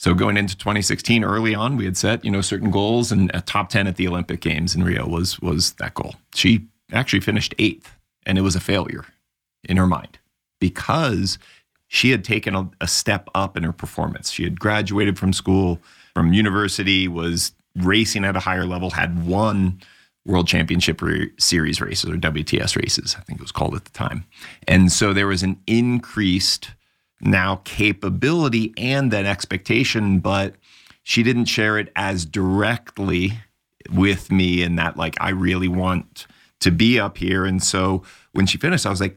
So 0.00 0.14
going 0.14 0.38
into 0.38 0.56
2016, 0.56 1.24
early 1.24 1.54
on, 1.54 1.76
we 1.76 1.84
had 1.84 1.94
set 1.94 2.24
you 2.24 2.30
know 2.30 2.40
certain 2.40 2.70
goals, 2.70 3.12
and 3.12 3.30
a 3.34 3.42
top 3.42 3.68
10 3.68 3.86
at 3.86 3.96
the 3.96 4.08
Olympic 4.08 4.40
Games 4.40 4.74
in 4.74 4.82
Rio 4.82 5.06
was 5.06 5.38
was 5.40 5.72
that 5.72 5.92
goal. 5.92 6.14
She 6.34 6.64
actually 6.90 7.20
finished 7.20 7.54
eighth, 7.58 7.94
and 8.24 8.38
it 8.38 8.40
was 8.40 8.56
a 8.56 8.60
failure 8.60 9.04
in 9.62 9.76
her 9.76 9.86
mind 9.86 10.18
because 10.58 11.36
she 11.88 12.12
had 12.12 12.24
taken 12.24 12.54
a, 12.54 12.70
a 12.80 12.88
step 12.88 13.28
up 13.34 13.58
in 13.58 13.62
her 13.62 13.74
performance. 13.74 14.30
She 14.30 14.42
had 14.42 14.58
graduated 14.58 15.18
from 15.18 15.34
school, 15.34 15.78
from 16.14 16.32
university, 16.32 17.06
was 17.06 17.52
racing 17.76 18.24
at 18.24 18.36
a 18.36 18.40
higher 18.40 18.64
level, 18.64 18.88
had 18.88 19.26
won 19.26 19.82
World 20.24 20.48
Championship 20.48 21.02
re- 21.02 21.30
Series 21.38 21.78
races 21.78 22.08
or 22.08 22.14
WTS 22.14 22.74
races, 22.74 23.16
I 23.18 23.22
think 23.24 23.38
it 23.38 23.42
was 23.42 23.52
called 23.52 23.74
at 23.74 23.84
the 23.84 23.90
time, 23.90 24.24
and 24.66 24.90
so 24.90 25.12
there 25.12 25.26
was 25.26 25.42
an 25.42 25.60
increased 25.66 26.70
now 27.20 27.56
capability 27.64 28.72
and 28.76 29.10
that 29.10 29.26
expectation, 29.26 30.20
but 30.20 30.54
she 31.02 31.22
didn't 31.22 31.46
share 31.46 31.78
it 31.78 31.92
as 31.96 32.24
directly 32.24 33.32
with 33.90 34.30
me 34.30 34.62
in 34.62 34.76
that 34.76 34.96
like 34.96 35.16
I 35.20 35.30
really 35.30 35.68
want 35.68 36.26
to 36.60 36.70
be 36.70 37.00
up 37.00 37.18
here. 37.18 37.44
And 37.44 37.62
so 37.62 38.02
when 38.32 38.46
she 38.46 38.58
finished, 38.58 38.86
I 38.86 38.90
was 38.90 39.00
like, 39.00 39.16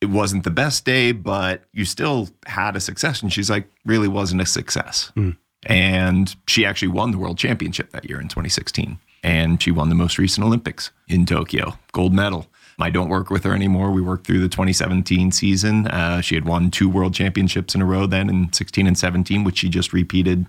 it 0.00 0.10
wasn't 0.10 0.44
the 0.44 0.50
best 0.50 0.84
day, 0.84 1.12
but 1.12 1.64
you 1.72 1.84
still 1.84 2.28
had 2.46 2.76
a 2.76 2.80
success. 2.80 3.22
And 3.22 3.32
she's 3.32 3.50
like, 3.50 3.68
really 3.84 4.08
wasn't 4.08 4.42
a 4.42 4.46
success. 4.46 5.10
Mm. 5.16 5.36
And 5.66 6.36
she 6.46 6.66
actually 6.66 6.88
won 6.88 7.10
the 7.10 7.18
world 7.18 7.38
championship 7.38 7.90
that 7.90 8.08
year 8.08 8.20
in 8.20 8.28
2016. 8.28 8.98
And 9.22 9.62
she 9.62 9.70
won 9.70 9.88
the 9.88 9.94
most 9.94 10.18
recent 10.18 10.46
Olympics 10.46 10.90
in 11.08 11.24
Tokyo, 11.24 11.78
gold 11.92 12.12
medal. 12.12 12.46
I 12.78 12.90
don't 12.90 13.08
work 13.08 13.30
with 13.30 13.44
her 13.44 13.54
anymore. 13.54 13.90
We 13.90 14.02
worked 14.02 14.26
through 14.26 14.40
the 14.40 14.48
2017 14.48 15.32
season. 15.32 15.86
Uh, 15.86 16.20
she 16.20 16.34
had 16.34 16.44
won 16.44 16.70
two 16.70 16.88
world 16.88 17.14
championships 17.14 17.74
in 17.74 17.82
a 17.82 17.86
row 17.86 18.06
then 18.06 18.28
in 18.28 18.52
16 18.52 18.86
and 18.86 18.98
17, 18.98 19.44
which 19.44 19.58
she 19.58 19.68
just 19.68 19.92
repeated 19.92 20.46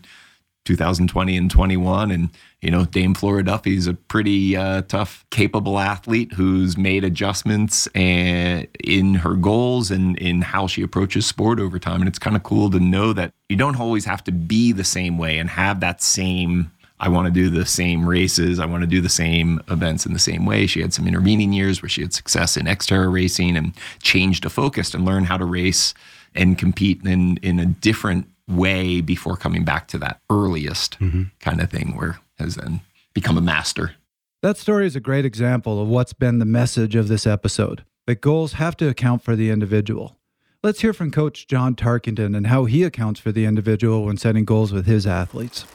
2020 0.65 1.37
and 1.37 1.49
21. 1.49 2.11
And, 2.11 2.29
you 2.61 2.71
know, 2.71 2.85
Dame 2.85 3.13
Flora 3.13 3.43
Duffy 3.43 3.77
is 3.77 3.87
a 3.87 3.93
pretty 3.93 4.57
uh, 4.57 4.81
tough, 4.83 5.25
capable 5.29 5.79
athlete 5.79 6.33
who's 6.33 6.77
made 6.77 7.03
adjustments 7.03 7.87
and, 7.93 8.67
in 8.83 9.15
her 9.15 9.35
goals 9.35 9.91
and 9.91 10.17
in 10.17 10.41
how 10.41 10.67
she 10.67 10.81
approaches 10.81 11.25
sport 11.25 11.59
over 11.59 11.79
time. 11.79 12.01
And 12.01 12.07
it's 12.07 12.19
kind 12.19 12.35
of 12.35 12.43
cool 12.43 12.69
to 12.71 12.79
know 12.79 13.13
that 13.13 13.31
you 13.49 13.55
don't 13.55 13.79
always 13.79 14.05
have 14.05 14.23
to 14.25 14.31
be 14.31 14.71
the 14.71 14.83
same 14.83 15.17
way 15.17 15.37
and 15.37 15.49
have 15.49 15.79
that 15.81 16.01
same 16.01 16.71
I 16.99 17.09
want 17.09 17.25
to 17.25 17.31
do 17.31 17.49
the 17.49 17.65
same 17.65 18.07
races. 18.07 18.59
I 18.59 18.65
want 18.65 18.81
to 18.81 18.87
do 18.87 19.01
the 19.01 19.09
same 19.09 19.61
events 19.69 20.05
in 20.05 20.13
the 20.13 20.19
same 20.19 20.45
way. 20.45 20.65
She 20.65 20.81
had 20.81 20.93
some 20.93 21.07
intervening 21.07 21.51
years 21.51 21.81
where 21.81 21.89
she 21.89 22.01
had 22.01 22.13
success 22.13 22.55
in 22.55 22.67
Xterra 22.67 23.11
racing 23.11 23.57
and 23.57 23.73
changed 24.01 24.43
to 24.43 24.49
focus 24.49 24.93
and 24.93 25.03
learn 25.03 25.25
how 25.25 25.37
to 25.37 25.45
race 25.45 25.93
and 26.33 26.57
compete 26.57 27.05
in 27.05 27.37
in 27.37 27.59
a 27.59 27.65
different 27.65 28.27
way 28.47 29.01
before 29.01 29.35
coming 29.35 29.65
back 29.65 29.87
to 29.89 29.97
that 29.97 30.21
earliest 30.29 30.99
mm-hmm. 30.99 31.23
kind 31.39 31.61
of 31.61 31.69
thing 31.69 31.95
where 31.95 32.19
has 32.37 32.55
then 32.55 32.81
become 33.13 33.37
a 33.37 33.41
master. 33.41 33.95
That 34.41 34.57
story 34.57 34.85
is 34.85 34.95
a 34.95 34.99
great 34.99 35.25
example 35.25 35.81
of 35.81 35.87
what's 35.87 36.13
been 36.13 36.39
the 36.39 36.45
message 36.45 36.95
of 36.95 37.07
this 37.07 37.25
episode 37.25 37.83
that 38.05 38.21
goals 38.21 38.53
have 38.53 38.77
to 38.77 38.87
account 38.87 39.23
for 39.23 39.35
the 39.35 39.49
individual. 39.49 40.17
Let's 40.61 40.81
hear 40.81 40.93
from 40.93 41.11
Coach 41.11 41.47
John 41.47 41.75
Tarkenton 41.75 42.35
and 42.35 42.47
how 42.47 42.65
he 42.65 42.83
accounts 42.83 43.19
for 43.19 43.31
the 43.31 43.45
individual 43.45 44.05
when 44.05 44.17
setting 44.17 44.45
goals 44.45 44.71
with 44.71 44.85
his 44.85 45.07
athletes. 45.07 45.65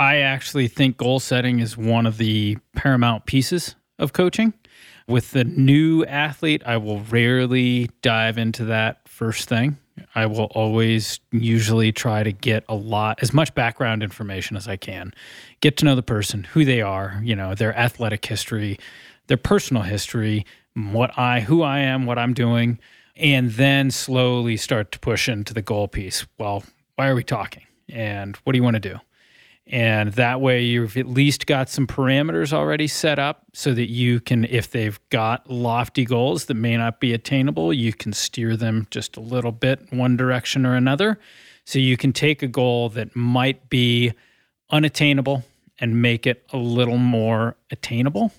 I 0.00 0.20
actually 0.20 0.66
think 0.66 0.96
goal 0.96 1.20
setting 1.20 1.60
is 1.60 1.76
one 1.76 2.06
of 2.06 2.16
the 2.16 2.56
paramount 2.74 3.26
pieces 3.26 3.74
of 3.98 4.14
coaching. 4.14 4.54
With 5.06 5.32
the 5.32 5.44
new 5.44 6.06
athlete, 6.06 6.62
I 6.64 6.78
will 6.78 7.00
rarely 7.00 7.90
dive 8.00 8.38
into 8.38 8.64
that 8.64 9.06
first 9.06 9.46
thing. 9.46 9.76
I 10.14 10.24
will 10.24 10.46
always 10.54 11.20
usually 11.32 11.92
try 11.92 12.22
to 12.22 12.32
get 12.32 12.64
a 12.66 12.74
lot, 12.74 13.18
as 13.20 13.34
much 13.34 13.54
background 13.54 14.02
information 14.02 14.56
as 14.56 14.66
I 14.66 14.78
can. 14.78 15.12
Get 15.60 15.76
to 15.76 15.84
know 15.84 15.94
the 15.94 16.02
person, 16.02 16.44
who 16.44 16.64
they 16.64 16.80
are, 16.80 17.20
you 17.22 17.36
know, 17.36 17.54
their 17.54 17.76
athletic 17.76 18.24
history, 18.24 18.78
their 19.26 19.36
personal 19.36 19.82
history, 19.82 20.46
what 20.74 21.18
I, 21.18 21.40
who 21.40 21.60
I 21.60 21.80
am, 21.80 22.06
what 22.06 22.18
I'm 22.18 22.32
doing, 22.32 22.78
and 23.16 23.50
then 23.50 23.90
slowly 23.90 24.56
start 24.56 24.92
to 24.92 24.98
push 24.98 25.28
into 25.28 25.52
the 25.52 25.60
goal 25.60 25.88
piece. 25.88 26.26
Well, 26.38 26.64
why 26.96 27.08
are 27.08 27.14
we 27.14 27.22
talking? 27.22 27.64
And 27.90 28.36
what 28.44 28.54
do 28.54 28.56
you 28.56 28.62
want 28.62 28.76
to 28.76 28.80
do? 28.80 28.98
And 29.66 30.14
that 30.14 30.40
way, 30.40 30.62
you've 30.62 30.96
at 30.96 31.06
least 31.06 31.46
got 31.46 31.68
some 31.68 31.86
parameters 31.86 32.52
already 32.52 32.88
set 32.88 33.20
up 33.20 33.44
so 33.52 33.72
that 33.74 33.88
you 33.88 34.18
can, 34.18 34.44
if 34.46 34.70
they've 34.70 34.98
got 35.10 35.48
lofty 35.48 36.04
goals 36.04 36.46
that 36.46 36.54
may 36.54 36.76
not 36.76 36.98
be 36.98 37.12
attainable, 37.12 37.72
you 37.72 37.92
can 37.92 38.12
steer 38.12 38.56
them 38.56 38.88
just 38.90 39.16
a 39.16 39.20
little 39.20 39.52
bit 39.52 39.92
one 39.92 40.16
direction 40.16 40.66
or 40.66 40.74
another. 40.74 41.20
So 41.64 41.78
you 41.78 41.96
can 41.96 42.12
take 42.12 42.42
a 42.42 42.48
goal 42.48 42.88
that 42.90 43.14
might 43.14 43.68
be 43.68 44.12
unattainable 44.70 45.44
and 45.78 46.02
make 46.02 46.26
it 46.26 46.44
a 46.52 46.56
little 46.56 46.98
more 46.98 47.56
attainable. 47.70 48.32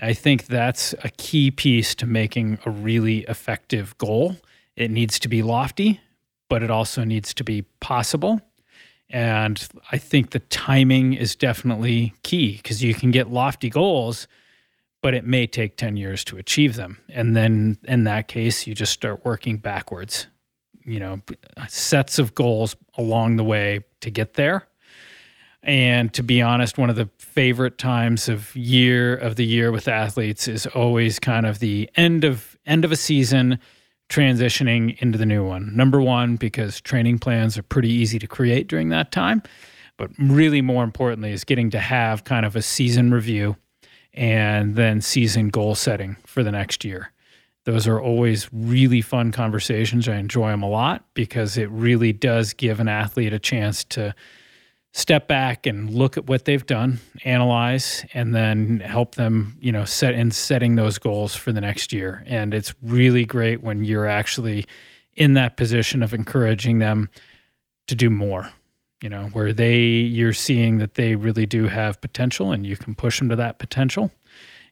I 0.00 0.12
think 0.12 0.46
that's 0.46 0.92
a 1.04 1.10
key 1.10 1.52
piece 1.52 1.94
to 1.96 2.06
making 2.06 2.58
a 2.64 2.70
really 2.70 3.20
effective 3.20 3.96
goal. 3.98 4.36
It 4.74 4.90
needs 4.90 5.20
to 5.20 5.28
be 5.28 5.42
lofty, 5.42 6.00
but 6.48 6.62
it 6.64 6.70
also 6.70 7.04
needs 7.04 7.32
to 7.34 7.44
be 7.44 7.62
possible 7.80 8.40
and 9.10 9.66
I 9.90 9.98
think 9.98 10.30
the 10.30 10.38
timing 10.38 11.14
is 11.14 11.34
definitely 11.34 12.14
key 12.22 12.56
because 12.56 12.82
you 12.82 12.94
can 12.94 13.10
get 13.10 13.30
lofty 13.30 13.70
goals, 13.70 14.28
but 15.00 15.14
it 15.14 15.24
may 15.24 15.46
take 15.46 15.76
10 15.76 15.96
years 15.96 16.24
to 16.24 16.36
achieve 16.36 16.76
them. 16.76 16.98
And 17.08 17.34
then 17.34 17.78
in 17.84 18.04
that 18.04 18.28
case, 18.28 18.66
you 18.66 18.74
just 18.74 18.92
start 18.92 19.24
working 19.24 19.56
backwards, 19.56 20.26
you 20.84 21.00
know, 21.00 21.20
sets 21.68 22.18
of 22.18 22.34
goals 22.34 22.76
along 22.98 23.36
the 23.36 23.44
way 23.44 23.84
to 24.00 24.10
get 24.10 24.34
there. 24.34 24.68
And 25.62 26.12
to 26.14 26.22
be 26.22 26.40
honest, 26.40 26.78
one 26.78 26.90
of 26.90 26.96
the 26.96 27.08
favorite 27.18 27.78
times 27.78 28.28
of 28.28 28.54
year 28.54 29.16
of 29.16 29.36
the 29.36 29.44
year 29.44 29.72
with 29.72 29.88
athletes 29.88 30.48
is 30.48 30.66
always 30.66 31.18
kind 31.18 31.46
of 31.46 31.58
the 31.58 31.90
end 31.96 32.24
of 32.24 32.56
end 32.64 32.84
of 32.84 32.92
a 32.92 32.96
season 32.96 33.58
transitioning 34.08 34.98
into 35.00 35.18
the 35.18 35.26
new 35.26 35.44
one. 35.44 35.74
Number 35.76 36.00
one, 36.00 36.36
because 36.36 36.80
training 36.80 37.18
plans 37.18 37.58
are 37.58 37.62
pretty 37.62 37.90
easy 37.90 38.18
to 38.18 38.26
create 38.26 38.68
during 38.68 38.88
that 38.88 39.12
time. 39.12 39.42
But 39.96 40.10
really, 40.18 40.62
more 40.62 40.84
importantly, 40.84 41.32
is 41.32 41.44
getting 41.44 41.70
to 41.70 41.80
have 41.80 42.24
kind 42.24 42.46
of 42.46 42.56
a 42.56 42.62
season 42.62 43.12
review 43.12 43.56
and 44.14 44.76
then 44.76 45.00
season 45.00 45.48
goal 45.48 45.74
setting 45.74 46.16
for 46.24 46.42
the 46.42 46.52
next 46.52 46.84
year. 46.84 47.12
Those 47.64 47.86
are 47.86 48.00
always 48.00 48.48
really 48.52 49.02
fun 49.02 49.30
conversations. 49.30 50.08
I 50.08 50.16
enjoy 50.16 50.50
them 50.50 50.62
a 50.62 50.68
lot 50.68 51.04
because 51.14 51.58
it 51.58 51.68
really 51.70 52.12
does 52.12 52.54
give 52.54 52.80
an 52.80 52.88
athlete 52.88 53.34
a 53.34 53.38
chance 53.38 53.84
to 53.84 54.14
step 54.92 55.28
back 55.28 55.66
and 55.66 55.90
look 55.90 56.16
at 56.16 56.26
what 56.26 56.44
they've 56.44 56.66
done, 56.66 56.98
analyze, 57.24 58.04
and 58.14 58.34
then 58.34 58.80
help 58.80 59.14
them, 59.14 59.56
you 59.60 59.70
know, 59.70 59.84
set 59.84 60.14
in 60.14 60.30
setting 60.30 60.76
those 60.76 60.98
goals 60.98 61.34
for 61.34 61.52
the 61.52 61.60
next 61.60 61.92
year. 61.92 62.24
And 62.26 62.54
it's 62.54 62.74
really 62.82 63.24
great 63.24 63.62
when 63.62 63.84
you're 63.84 64.06
actually 64.06 64.66
in 65.14 65.34
that 65.34 65.56
position 65.56 66.02
of 66.02 66.14
encouraging 66.14 66.78
them 66.78 67.10
to 67.86 67.94
do 67.94 68.10
more. 68.10 68.50
You 69.00 69.08
know, 69.08 69.26
where 69.26 69.52
they 69.52 69.78
you're 69.78 70.32
seeing 70.32 70.78
that 70.78 70.94
they 70.94 71.14
really 71.14 71.46
do 71.46 71.68
have 71.68 72.00
potential 72.00 72.50
and 72.50 72.66
you 72.66 72.76
can 72.76 72.96
push 72.96 73.20
them 73.20 73.28
to 73.28 73.36
that 73.36 73.60
potential. 73.60 74.10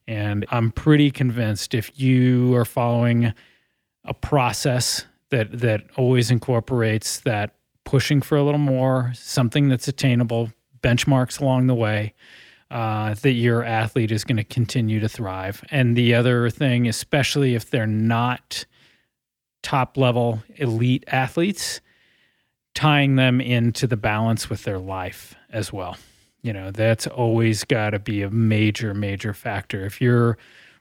And 0.05 0.45
I'm 0.49 0.71
pretty 0.71 1.11
convinced 1.11 1.73
if 1.73 1.97
you 1.97 2.53
are 2.55 2.65
following 2.65 3.33
a 4.03 4.13
process 4.13 5.05
that 5.29 5.59
that 5.59 5.83
always 5.95 6.29
incorporates 6.29 7.21
that 7.21 7.56
pushing 7.87 8.21
for 8.21 8.37
a 8.37 8.43
little 8.43 8.59
more, 8.59 9.13
something 9.15 9.69
that's 9.69 9.87
attainable, 9.87 10.51
benchmarks 10.81 11.39
along 11.39 11.67
the 11.67 11.73
way, 11.73 12.13
uh, 12.69 13.13
that 13.13 13.31
your 13.31 13.63
athlete 13.63 14.11
is 14.11 14.25
going 14.25 14.35
to 14.35 14.43
continue 14.43 14.99
to 14.99 15.07
thrive. 15.07 15.63
And 15.71 15.95
the 15.95 16.13
other 16.13 16.49
thing, 16.49 16.85
especially 16.85 17.55
if 17.55 17.69
they're 17.69 17.87
not 17.87 18.65
top 19.63 19.95
level 19.95 20.43
elite 20.57 21.05
athletes, 21.07 21.79
tying 22.75 23.15
them 23.15 23.39
into 23.39 23.87
the 23.87 23.95
balance 23.95 24.49
with 24.49 24.65
their 24.65 24.79
life 24.79 25.35
as 25.49 25.71
well. 25.71 25.95
You 26.41 26.51
know, 26.51 26.71
that's 26.71 27.07
always 27.07 27.63
got 27.63 27.91
to 27.91 27.99
be 27.99 28.21
a 28.21 28.29
major, 28.29 28.93
major 28.93 29.33
factor. 29.33 29.85
If 29.85 30.01
you're 30.01 30.37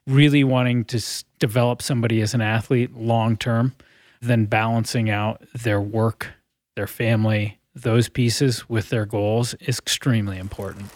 really 0.08 0.42
wanting 0.42 0.84
to 0.86 0.96
s- 0.96 1.22
develop 1.38 1.82
somebody 1.82 2.20
as 2.20 2.34
an 2.34 2.40
athlete 2.40 2.96
long 2.96 3.36
term, 3.36 3.76
then 4.20 4.46
balancing 4.46 5.08
out 5.08 5.40
their 5.54 5.80
work 5.80 6.32
their 6.76 6.86
family, 6.86 7.58
those 7.74 8.08
pieces 8.08 8.68
with 8.68 8.90
their 8.90 9.04
goals 9.04 9.54
is 9.54 9.78
extremely 9.78 10.38
important. 10.38 10.90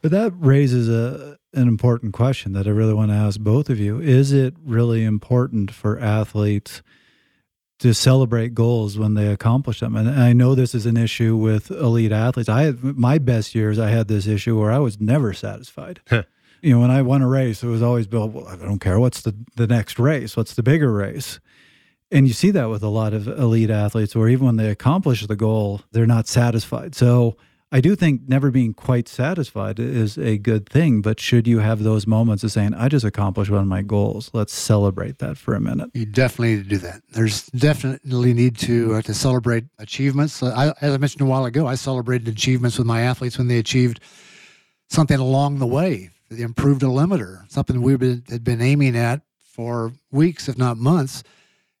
But 0.00 0.12
that 0.12 0.32
raises 0.38 0.88
a 0.88 1.38
an 1.54 1.68
important 1.68 2.12
question 2.12 2.52
that 2.52 2.66
I 2.66 2.70
really 2.70 2.94
want 2.94 3.12
to 3.12 3.16
ask 3.16 3.38
both 3.38 3.70
of 3.70 3.78
you. 3.78 4.00
Is 4.00 4.32
it 4.32 4.54
really 4.64 5.04
important 5.04 5.70
for 5.70 6.00
athletes 6.00 6.82
to 7.78 7.94
celebrate 7.94 8.54
goals 8.54 8.98
when 8.98 9.14
they 9.14 9.28
accomplish 9.28 9.78
them? 9.78 9.94
And 9.94 10.10
I 10.10 10.32
know 10.32 10.56
this 10.56 10.74
is 10.74 10.84
an 10.84 10.96
issue 10.96 11.36
with 11.36 11.70
elite 11.70 12.10
athletes. 12.10 12.48
I 12.48 12.62
had 12.62 12.82
my 12.82 13.18
best 13.18 13.54
years 13.54 13.78
I 13.78 13.90
had 13.90 14.08
this 14.08 14.26
issue 14.26 14.58
where 14.58 14.72
I 14.72 14.78
was 14.78 15.00
never 15.00 15.32
satisfied. 15.32 16.00
you 16.60 16.74
know, 16.74 16.80
when 16.80 16.90
I 16.90 17.02
won 17.02 17.22
a 17.22 17.28
race, 17.28 17.62
it 17.62 17.68
was 17.68 17.82
always 17.82 18.08
well, 18.08 18.46
I 18.48 18.56
don't 18.56 18.80
care 18.80 18.98
what's 18.98 19.22
the 19.22 19.34
the 19.54 19.68
next 19.68 20.00
race, 20.00 20.36
what's 20.36 20.54
the 20.54 20.62
bigger 20.64 20.92
race 20.92 21.38
and 22.10 22.26
you 22.26 22.32
see 22.32 22.50
that 22.50 22.68
with 22.68 22.82
a 22.82 22.88
lot 22.88 23.12
of 23.12 23.26
elite 23.26 23.70
athletes 23.70 24.14
where 24.14 24.28
even 24.28 24.46
when 24.46 24.56
they 24.56 24.70
accomplish 24.70 25.26
the 25.26 25.36
goal 25.36 25.82
they're 25.92 26.06
not 26.06 26.26
satisfied. 26.26 26.94
So 26.94 27.36
i 27.72 27.80
do 27.80 27.96
think 27.96 28.28
never 28.28 28.50
being 28.50 28.72
quite 28.72 29.08
satisfied 29.08 29.80
is 29.80 30.16
a 30.16 30.38
good 30.38 30.68
thing 30.68 31.02
but 31.02 31.18
should 31.18 31.46
you 31.48 31.58
have 31.58 31.82
those 31.82 32.06
moments 32.06 32.44
of 32.44 32.52
saying 32.52 32.72
i 32.74 32.88
just 32.88 33.04
accomplished 33.04 33.50
one 33.50 33.62
of 33.62 33.66
my 33.66 33.82
goals. 33.82 34.30
Let's 34.32 34.54
celebrate 34.54 35.18
that 35.18 35.36
for 35.36 35.54
a 35.54 35.60
minute. 35.60 35.90
You 35.94 36.06
definitely 36.06 36.56
need 36.56 36.62
to 36.64 36.68
do 36.68 36.78
that. 36.78 37.02
There's 37.10 37.46
definitely 37.46 38.32
need 38.34 38.56
to 38.58 38.94
uh, 38.94 39.02
to 39.02 39.14
celebrate 39.14 39.64
achievements. 39.78 40.42
Uh, 40.42 40.52
I, 40.54 40.86
as 40.86 40.94
i 40.94 40.98
mentioned 40.98 41.22
a 41.22 41.26
while 41.26 41.44
ago 41.46 41.66
i 41.66 41.74
celebrated 41.74 42.28
achievements 42.28 42.78
with 42.78 42.86
my 42.86 43.00
athletes 43.00 43.38
when 43.38 43.48
they 43.48 43.58
achieved 43.58 44.00
something 44.88 45.18
along 45.18 45.58
the 45.58 45.66
way 45.66 46.10
the 46.30 46.42
improved 46.42 46.82
a 46.82 46.86
limiter 46.86 47.50
something 47.50 47.82
we 47.82 47.92
had 47.92 48.44
been 48.44 48.60
aiming 48.60 48.96
at 48.96 49.22
for 49.42 49.92
weeks 50.10 50.48
if 50.48 50.58
not 50.58 50.76
months 50.76 51.22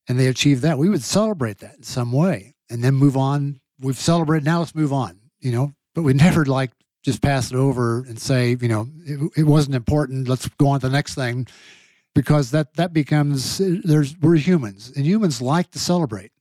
and 0.08 0.18
they 0.18 0.26
achieve 0.26 0.60
that, 0.62 0.78
we 0.78 0.88
would 0.88 1.02
celebrate 1.02 1.58
that 1.58 1.76
in 1.76 1.82
some 1.82 2.12
way 2.12 2.54
and 2.70 2.82
then 2.82 2.94
move 2.94 3.16
on. 3.16 3.60
We've 3.80 3.98
celebrated, 3.98 4.44
now 4.44 4.60
let's 4.60 4.74
move 4.74 4.92
on, 4.92 5.18
you 5.40 5.52
know, 5.52 5.72
but 5.94 6.02
we 6.02 6.12
never 6.14 6.44
like 6.44 6.72
just 7.02 7.22
pass 7.22 7.50
it 7.50 7.56
over 7.56 7.98
and 8.00 8.18
say, 8.18 8.56
you 8.60 8.68
know, 8.68 8.88
it, 9.04 9.32
it 9.38 9.44
wasn't 9.44 9.76
important. 9.76 10.28
Let's 10.28 10.48
go 10.48 10.68
on 10.68 10.80
to 10.80 10.88
the 10.88 10.92
next 10.92 11.14
thing 11.14 11.46
because 12.14 12.50
that, 12.52 12.74
that 12.74 12.92
becomes, 12.92 13.60
uh, 13.60 13.76
there's, 13.84 14.16
we're 14.18 14.36
humans 14.36 14.92
and 14.96 15.04
humans 15.04 15.42
like 15.42 15.70
to 15.72 15.78
celebrate. 15.78 16.32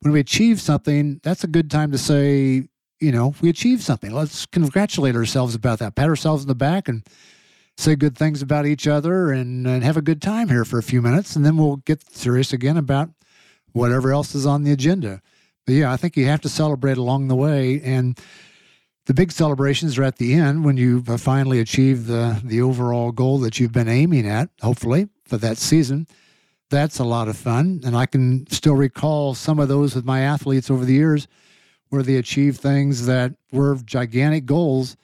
When 0.00 0.12
we 0.12 0.20
achieve 0.20 0.60
something, 0.60 1.20
that's 1.22 1.44
a 1.44 1.48
good 1.48 1.70
time 1.70 1.92
to 1.92 1.98
say, 1.98 2.68
you 3.00 3.12
know, 3.12 3.34
we 3.40 3.48
achieved 3.48 3.82
something. 3.82 4.12
Let's 4.12 4.46
congratulate 4.46 5.14
ourselves 5.14 5.54
about 5.54 5.78
that, 5.80 5.94
pat 5.94 6.08
ourselves 6.08 6.42
in 6.42 6.48
the 6.48 6.54
back 6.54 6.88
and, 6.88 7.06
say 7.76 7.96
good 7.96 8.16
things 8.16 8.42
about 8.42 8.66
each 8.66 8.86
other 8.86 9.30
and, 9.30 9.66
and 9.66 9.82
have 9.82 9.96
a 9.96 10.02
good 10.02 10.22
time 10.22 10.48
here 10.48 10.64
for 10.64 10.78
a 10.78 10.82
few 10.82 11.02
minutes, 11.02 11.36
and 11.36 11.44
then 11.44 11.56
we'll 11.56 11.76
get 11.76 12.02
serious 12.14 12.52
again 12.52 12.76
about 12.76 13.10
whatever 13.72 14.12
else 14.12 14.34
is 14.34 14.46
on 14.46 14.62
the 14.62 14.72
agenda. 14.72 15.20
But 15.66 15.74
yeah, 15.74 15.92
I 15.92 15.96
think 15.96 16.16
you 16.16 16.26
have 16.26 16.40
to 16.42 16.48
celebrate 16.48 16.98
along 16.98 17.28
the 17.28 17.36
way, 17.36 17.80
and 17.82 18.18
the 19.06 19.14
big 19.14 19.32
celebrations 19.32 19.98
are 19.98 20.04
at 20.04 20.16
the 20.16 20.34
end 20.34 20.64
when 20.64 20.76
you've 20.76 21.08
finally 21.20 21.60
achieved 21.60 22.06
the 22.06 22.40
the 22.44 22.60
overall 22.60 23.12
goal 23.12 23.38
that 23.38 23.58
you've 23.58 23.72
been 23.72 23.88
aiming 23.88 24.26
at. 24.26 24.50
Hopefully 24.60 25.08
for 25.24 25.38
that 25.38 25.58
season, 25.58 26.06
that's 26.70 26.98
a 26.98 27.04
lot 27.04 27.28
of 27.28 27.36
fun, 27.36 27.80
and 27.84 27.96
I 27.96 28.06
can 28.06 28.46
still 28.48 28.74
recall 28.74 29.34
some 29.34 29.58
of 29.58 29.68
those 29.68 29.94
with 29.94 30.04
my 30.04 30.20
athletes 30.20 30.70
over 30.70 30.84
the 30.84 30.94
years 30.94 31.28
where 31.90 32.02
they 32.02 32.16
achieved 32.16 32.58
things 32.58 33.06
that 33.06 33.34
were 33.52 33.76
gigantic 33.84 34.46
goals, 34.46 34.96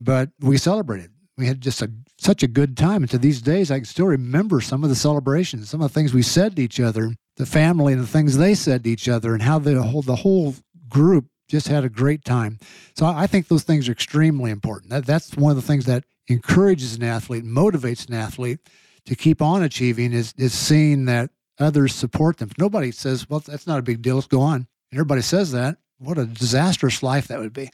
but 0.00 0.30
we 0.40 0.56
celebrated. 0.56 1.10
We 1.36 1.46
had 1.46 1.60
just 1.60 1.82
a, 1.82 1.90
such 2.18 2.42
a 2.42 2.48
good 2.48 2.76
time. 2.76 3.02
And 3.02 3.10
to 3.10 3.18
these 3.18 3.42
days, 3.42 3.70
I 3.70 3.78
can 3.78 3.84
still 3.84 4.06
remember 4.06 4.60
some 4.60 4.84
of 4.84 4.90
the 4.90 4.96
celebrations, 4.96 5.68
some 5.68 5.82
of 5.82 5.90
the 5.90 5.94
things 5.94 6.14
we 6.14 6.22
said 6.22 6.56
to 6.56 6.62
each 6.62 6.78
other, 6.78 7.12
the 7.36 7.46
family 7.46 7.92
and 7.92 8.02
the 8.02 8.06
things 8.06 8.36
they 8.36 8.54
said 8.54 8.84
to 8.84 8.90
each 8.90 9.08
other, 9.08 9.34
and 9.34 9.42
how 9.42 9.58
the 9.58 9.82
whole, 9.82 10.02
the 10.02 10.16
whole 10.16 10.54
group 10.88 11.26
just 11.48 11.68
had 11.68 11.84
a 11.84 11.88
great 11.88 12.24
time. 12.24 12.58
So 12.96 13.06
I 13.06 13.26
think 13.26 13.48
those 13.48 13.64
things 13.64 13.88
are 13.88 13.92
extremely 13.92 14.50
important. 14.50 14.90
That, 14.90 15.06
that's 15.06 15.36
one 15.36 15.50
of 15.50 15.56
the 15.56 15.62
things 15.62 15.86
that 15.86 16.04
encourages 16.28 16.94
an 16.94 17.02
athlete, 17.02 17.44
motivates 17.44 18.08
an 18.08 18.14
athlete 18.14 18.60
to 19.06 19.14
keep 19.14 19.42
on 19.42 19.62
achieving 19.62 20.12
is, 20.12 20.32
is 20.36 20.54
seeing 20.54 21.04
that 21.06 21.30
others 21.58 21.94
support 21.94 22.38
them. 22.38 22.50
Nobody 22.58 22.90
says, 22.90 23.28
well, 23.28 23.40
that's 23.40 23.66
not 23.66 23.78
a 23.78 23.82
big 23.82 24.02
deal, 24.02 24.14
let's 24.14 24.26
go 24.26 24.40
on. 24.40 24.66
And 24.90 24.98
everybody 24.98 25.22
says 25.22 25.52
that, 25.52 25.76
what 25.98 26.18
a 26.18 26.26
disastrous 26.26 27.02
life 27.02 27.28
that 27.28 27.40
would 27.40 27.52
be. 27.52 27.70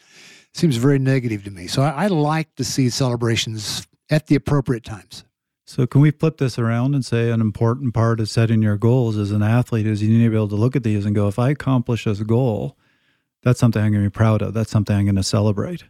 Seems 0.54 0.76
very 0.76 0.98
negative 0.98 1.44
to 1.44 1.50
me. 1.50 1.66
So 1.66 1.82
I, 1.82 2.04
I 2.04 2.06
like 2.08 2.54
to 2.56 2.64
see 2.64 2.90
celebrations 2.90 3.86
at 4.10 4.26
the 4.26 4.34
appropriate 4.34 4.84
times. 4.84 5.24
So 5.64 5.86
can 5.86 6.00
we 6.00 6.10
flip 6.10 6.38
this 6.38 6.58
around 6.58 6.96
and 6.96 7.04
say 7.04 7.30
an 7.30 7.40
important 7.40 7.94
part 7.94 8.18
of 8.18 8.28
setting 8.28 8.60
your 8.60 8.76
goals 8.76 9.16
as 9.16 9.30
an 9.30 9.42
athlete 9.42 9.86
is 9.86 10.02
you 10.02 10.08
need 10.08 10.24
to 10.24 10.30
be 10.30 10.36
able 10.36 10.48
to 10.48 10.56
look 10.56 10.74
at 10.74 10.82
these 10.82 11.06
and 11.06 11.14
go, 11.14 11.28
if 11.28 11.38
I 11.38 11.50
accomplish 11.50 12.04
this 12.04 12.20
goal, 12.20 12.76
that's 13.42 13.60
something 13.60 13.80
I'm 13.80 13.92
going 13.92 14.02
to 14.02 14.10
be 14.10 14.12
proud 14.12 14.42
of. 14.42 14.52
That's 14.52 14.70
something 14.70 14.96
I'm 14.96 15.04
going 15.04 15.14
to 15.14 15.22
celebrate. 15.22 15.84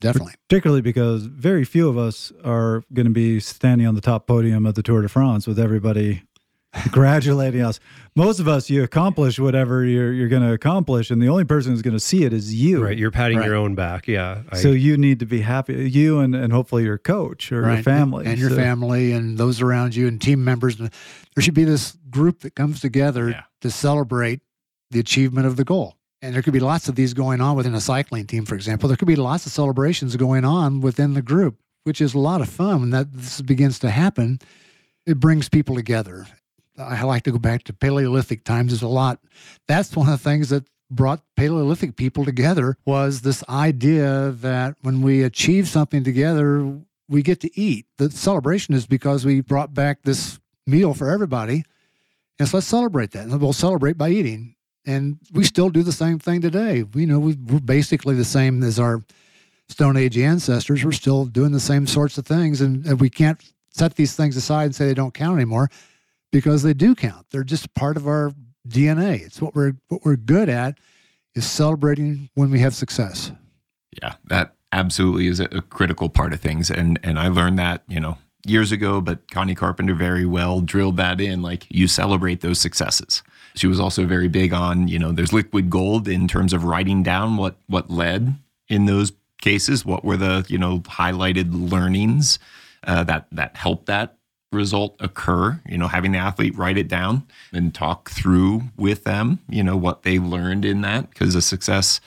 Definitely. 0.00 0.34
Particularly 0.48 0.82
because 0.82 1.24
very 1.24 1.64
few 1.64 1.88
of 1.88 1.98
us 1.98 2.32
are 2.44 2.84
going 2.92 3.06
to 3.06 3.12
be 3.12 3.40
standing 3.40 3.86
on 3.86 3.96
the 3.96 4.00
top 4.00 4.28
podium 4.28 4.64
of 4.64 4.74
the 4.74 4.82
Tour 4.82 5.02
de 5.02 5.08
France 5.08 5.46
with 5.46 5.58
everybody 5.58 6.22
congratulating 6.82 7.62
us. 7.62 7.80
Most 8.14 8.40
of 8.40 8.48
us, 8.48 8.70
you 8.70 8.82
accomplish 8.82 9.38
whatever 9.38 9.84
you're, 9.84 10.12
you're 10.12 10.28
going 10.28 10.42
to 10.42 10.52
accomplish, 10.52 11.10
and 11.10 11.20
the 11.20 11.28
only 11.28 11.44
person 11.44 11.72
who's 11.72 11.82
going 11.82 11.94
to 11.96 12.00
see 12.00 12.24
it 12.24 12.32
is 12.32 12.54
you. 12.54 12.82
Right. 12.84 12.96
You're 12.96 13.10
patting 13.10 13.38
Right. 13.38 13.46
your 13.46 13.56
own 13.56 13.74
back. 13.74 14.08
Yeah. 14.08 14.42
I- 14.50 14.56
so 14.56 14.70
you 14.70 14.96
need 14.96 15.20
to 15.20 15.26
be 15.26 15.40
happy, 15.42 15.90
you 15.90 16.20
and, 16.20 16.34
and 16.34 16.52
hopefully 16.52 16.84
your 16.84 16.98
coach 16.98 17.52
or 17.52 17.56
your 17.56 17.64
Right. 17.64 17.84
family. 17.84 18.26
and 18.26 18.38
your 18.38 18.50
So- 18.50 18.56
family 18.56 19.12
and 19.12 19.36
those 19.38 19.60
around 19.60 19.94
you 19.94 20.06
and 20.08 20.20
team 20.20 20.42
members. 20.44 20.76
There 20.76 20.88
should 21.40 21.54
be 21.54 21.64
this 21.64 21.96
group 22.10 22.40
that 22.40 22.54
comes 22.54 22.80
together 22.80 23.30
Yeah. 23.30 23.42
to 23.60 23.70
celebrate 23.70 24.40
the 24.90 24.98
achievement 25.00 25.46
of 25.46 25.56
the 25.56 25.64
goal. 25.64 25.96
And 26.22 26.34
there 26.34 26.40
could 26.42 26.54
be 26.54 26.60
lots 26.60 26.88
of 26.88 26.94
these 26.94 27.12
going 27.12 27.40
on 27.42 27.56
within 27.56 27.74
a 27.74 27.80
cycling 27.80 28.24
team, 28.26 28.46
for 28.46 28.54
example. 28.54 28.88
There 28.88 28.96
could 28.96 29.06
be 29.08 29.16
lots 29.16 29.44
of 29.44 29.52
celebrations 29.52 30.16
going 30.16 30.44
on 30.46 30.80
within 30.80 31.12
the 31.12 31.20
group, 31.22 31.56
which 31.84 32.00
is 32.00 32.14
a 32.14 32.18
lot 32.18 32.40
of 32.40 32.48
fun. 32.48 32.80
When 32.80 32.90
that 32.90 33.12
this 33.12 33.42
begins 33.42 33.78
to 33.80 33.90
happen, 33.90 34.38
it 35.04 35.20
brings 35.20 35.48
people 35.50 35.76
together. 35.76 36.26
I 36.78 37.02
like 37.02 37.22
to 37.24 37.32
go 37.32 37.38
back 37.38 37.64
to 37.64 37.72
Paleolithic 37.72 38.44
times. 38.44 38.72
There's 38.72 38.82
a 38.82 38.88
lot. 38.88 39.20
That's 39.66 39.94
one 39.96 40.08
of 40.08 40.12
the 40.22 40.30
things 40.30 40.50
that 40.50 40.64
brought 40.90 41.22
Paleolithic 41.36 41.96
people 41.96 42.24
together 42.24 42.76
was 42.84 43.22
this 43.22 43.42
idea 43.48 44.30
that 44.40 44.76
when 44.82 45.02
we 45.02 45.22
achieve 45.22 45.68
something 45.68 46.04
together, 46.04 46.78
we 47.08 47.22
get 47.22 47.40
to 47.40 47.60
eat. 47.60 47.86
The 47.98 48.10
celebration 48.10 48.74
is 48.74 48.86
because 48.86 49.24
we 49.24 49.40
brought 49.40 49.74
back 49.74 50.02
this 50.02 50.38
meal 50.66 50.94
for 50.94 51.10
everybody. 51.10 51.64
And 52.38 52.48
so 52.48 52.58
let's 52.58 52.66
celebrate 52.66 53.12
that. 53.12 53.26
And 53.26 53.40
we'll 53.40 53.52
celebrate 53.52 53.96
by 53.96 54.10
eating. 54.10 54.54
And 54.84 55.18
we 55.32 55.44
still 55.44 55.70
do 55.70 55.82
the 55.82 55.92
same 55.92 56.18
thing 56.18 56.40
today. 56.40 56.82
We 56.84 57.06
know 57.06 57.18
we- 57.18 57.34
we're 57.34 57.60
basically 57.60 58.14
the 58.14 58.24
same 58.24 58.62
as 58.62 58.78
our 58.78 59.02
Stone 59.68 59.96
Age 59.96 60.16
ancestors. 60.18 60.84
We're 60.84 60.92
still 60.92 61.24
doing 61.24 61.50
the 61.50 61.58
same 61.58 61.88
sorts 61.88 62.18
of 62.18 62.26
things. 62.26 62.60
And, 62.60 62.86
and 62.86 63.00
we 63.00 63.10
can't 63.10 63.40
set 63.70 63.96
these 63.96 64.14
things 64.14 64.36
aside 64.36 64.66
and 64.66 64.74
say 64.74 64.86
they 64.86 64.94
don't 64.94 65.14
count 65.14 65.36
anymore 65.36 65.70
because 66.32 66.62
they 66.62 66.74
do 66.74 66.94
count. 66.94 67.26
They're 67.30 67.44
just 67.44 67.74
part 67.74 67.96
of 67.96 68.06
our 68.06 68.32
DNA. 68.68 69.24
It's 69.24 69.40
what 69.40 69.54
we're 69.54 69.74
what 69.88 70.04
we're 70.04 70.16
good 70.16 70.48
at 70.48 70.78
is 71.34 71.46
celebrating 71.46 72.30
when 72.34 72.50
we 72.50 72.60
have 72.60 72.74
success. 72.74 73.32
Yeah, 74.02 74.14
that 74.24 74.54
absolutely 74.72 75.26
is 75.26 75.40
a, 75.40 75.46
critical 75.48 76.08
part 76.08 76.32
of 76.32 76.40
things, 76.40 76.70
and 76.70 76.98
and 77.02 77.18
I 77.18 77.28
learned 77.28 77.58
that 77.58 77.82
you 77.88 78.00
know 78.00 78.18
years 78.44 78.72
ago. 78.72 79.00
But 79.00 79.30
Connie 79.30 79.54
Carpenter 79.54 79.94
very 79.94 80.26
well 80.26 80.60
drilled 80.60 80.96
that 80.96 81.20
in. 81.20 81.42
Like 81.42 81.66
you 81.70 81.88
celebrate 81.88 82.40
those 82.40 82.60
successes. 82.60 83.22
She 83.54 83.66
was 83.66 83.80
also 83.80 84.06
very 84.06 84.28
big 84.28 84.52
on 84.52 84.88
you 84.88 84.98
know 84.98 85.12
there's 85.12 85.32
liquid 85.32 85.70
gold 85.70 86.08
in 86.08 86.28
terms 86.28 86.52
of 86.52 86.64
writing 86.64 87.02
down 87.02 87.36
what 87.36 87.56
what 87.66 87.90
led 87.90 88.34
in 88.68 88.86
those 88.86 89.12
cases. 89.40 89.84
What 89.84 90.04
were 90.04 90.16
the 90.16 90.44
you 90.48 90.58
know 90.58 90.80
highlighted 90.80 91.70
learnings 91.70 92.38
uh, 92.84 93.04
that 93.04 93.26
that 93.32 93.56
helped 93.56 93.86
that 93.86 94.15
result 94.56 94.96
occur 95.00 95.60
you 95.66 95.78
know 95.78 95.88
having 95.88 96.12
the 96.12 96.18
athlete 96.18 96.56
write 96.56 96.78
it 96.78 96.88
down 96.88 97.26
and 97.52 97.74
talk 97.74 98.10
through 98.10 98.62
with 98.76 99.04
them 99.04 99.38
you 99.48 99.62
know 99.62 99.76
what 99.76 100.02
they 100.02 100.18
learned 100.18 100.64
in 100.64 100.80
that 100.80 101.08
because 101.10 101.34
a 101.34 101.42
success 101.42 102.00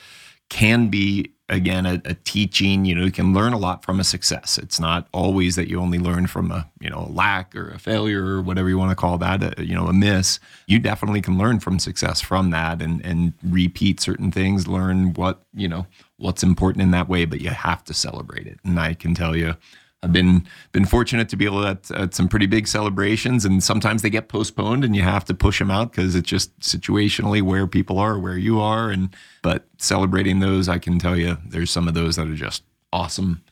can 0.50 0.90
be 0.90 1.32
again 1.50 1.86
a, 1.86 2.02
a 2.06 2.14
teaching 2.14 2.86
you 2.86 2.96
know 2.96 3.04
you 3.04 3.12
can 3.12 3.34
learn 3.34 3.54
a 3.54 3.58
lot 3.58 3.84
from 3.84 4.00
a 4.00 4.04
success. 4.04 4.58
It's 4.58 4.80
not 4.80 5.08
always 5.12 5.56
that 5.56 5.68
you 5.68 5.80
only 5.80 6.00
learn 6.00 6.28
from 6.28 6.52
a 6.52 6.70
you 6.80 6.90
know 6.90 7.08
a 7.08 7.12
lack 7.12 7.56
or 7.56 7.70
a 7.70 7.80
failure 7.80 8.24
or 8.24 8.42
whatever 8.42 8.70
you 8.70 8.78
want 8.78 8.92
to 8.92 8.96
call 8.96 9.18
that 9.18 9.60
a, 9.60 9.66
you 9.66 9.76
know 9.76 9.88
a 9.88 9.94
miss. 9.94 10.40
You 10.68 10.80
definitely 10.80 11.22
can 11.22 11.38
learn 11.38 11.60
from 11.60 11.80
success 11.80 12.22
from 12.22 12.52
that 12.52 12.82
and 12.82 13.04
and 13.06 13.34
repeat 13.44 14.00
certain 14.00 14.32
things 14.32 14.68
learn 14.68 15.14
what 15.14 15.42
you 15.54 15.68
know 15.68 15.88
what's 16.18 16.44
important 16.44 16.84
in 16.84 16.92
that 16.92 17.10
way 17.10 17.26
but 17.26 17.42
you 17.42 17.50
have 17.50 17.84
to 17.86 17.94
celebrate 17.94 18.48
it. 18.48 18.60
And 18.64 18.80
i 18.80 18.94
can 18.94 19.16
tell 19.16 19.36
you 19.36 19.56
I've 20.02 20.14
been 20.14 20.48
been 20.72 20.86
fortunate 20.86 21.28
to 21.30 21.36
be 21.36 21.46
able 21.46 21.62
to 21.62 21.68
at, 21.68 21.92
at 21.92 22.14
some 22.14 22.30
pretty 22.30 22.46
big 22.46 22.68
celebrations, 22.68 23.44
and 23.44 23.62
sometimes 23.62 24.02
they 24.02 24.10
get 24.10 24.30
postponed, 24.30 24.86
and 24.86 24.96
you 24.96 25.02
have 25.02 25.26
to 25.26 25.34
push 25.34 25.60
them 25.60 25.70
out 25.70 25.92
because 25.92 26.16
it's 26.16 26.30
just 26.30 26.58
situationally 26.60 27.42
where 27.42 27.68
people 27.68 28.00
are, 28.00 28.18
where 28.18 28.38
you 28.38 28.62
are, 28.62 28.90
and 28.90 29.14
but 29.42 29.68
celebrating 29.78 30.40
those, 30.40 30.70
I 30.70 30.78
can 30.78 31.00
tell 31.00 31.18
you, 31.18 31.38
there's 31.46 31.72
some 31.72 31.88
of 31.88 31.94
those 31.94 32.16
that 32.16 32.28
are 32.28 32.36
just 32.36 32.64
awesome, 32.94 33.44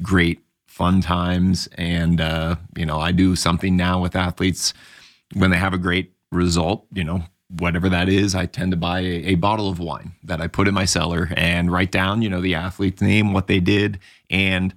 great, 0.00 0.44
fun 0.68 1.00
times, 1.00 1.68
and 1.76 2.20
uh, 2.20 2.56
you 2.76 2.86
know, 2.86 3.00
I 3.00 3.10
do 3.10 3.34
something 3.34 3.76
now 3.76 4.00
with 4.00 4.14
athletes 4.14 4.74
when 5.34 5.50
they 5.50 5.58
have 5.58 5.74
a 5.74 5.78
great 5.78 6.12
result, 6.30 6.86
you 6.92 7.04
know. 7.04 7.24
Whatever 7.60 7.88
that 7.88 8.08
is, 8.08 8.34
I 8.34 8.46
tend 8.46 8.72
to 8.72 8.76
buy 8.76 9.00
a, 9.00 9.22
a 9.24 9.34
bottle 9.36 9.68
of 9.68 9.78
wine 9.78 10.14
that 10.24 10.40
I 10.40 10.48
put 10.48 10.66
in 10.66 10.74
my 10.74 10.84
cellar 10.84 11.28
and 11.36 11.70
write 11.70 11.92
down, 11.92 12.20
you 12.20 12.28
know, 12.28 12.40
the 12.40 12.56
athlete's 12.56 13.00
name, 13.00 13.32
what 13.32 13.46
they 13.46 13.60
did, 13.60 14.00
and 14.28 14.74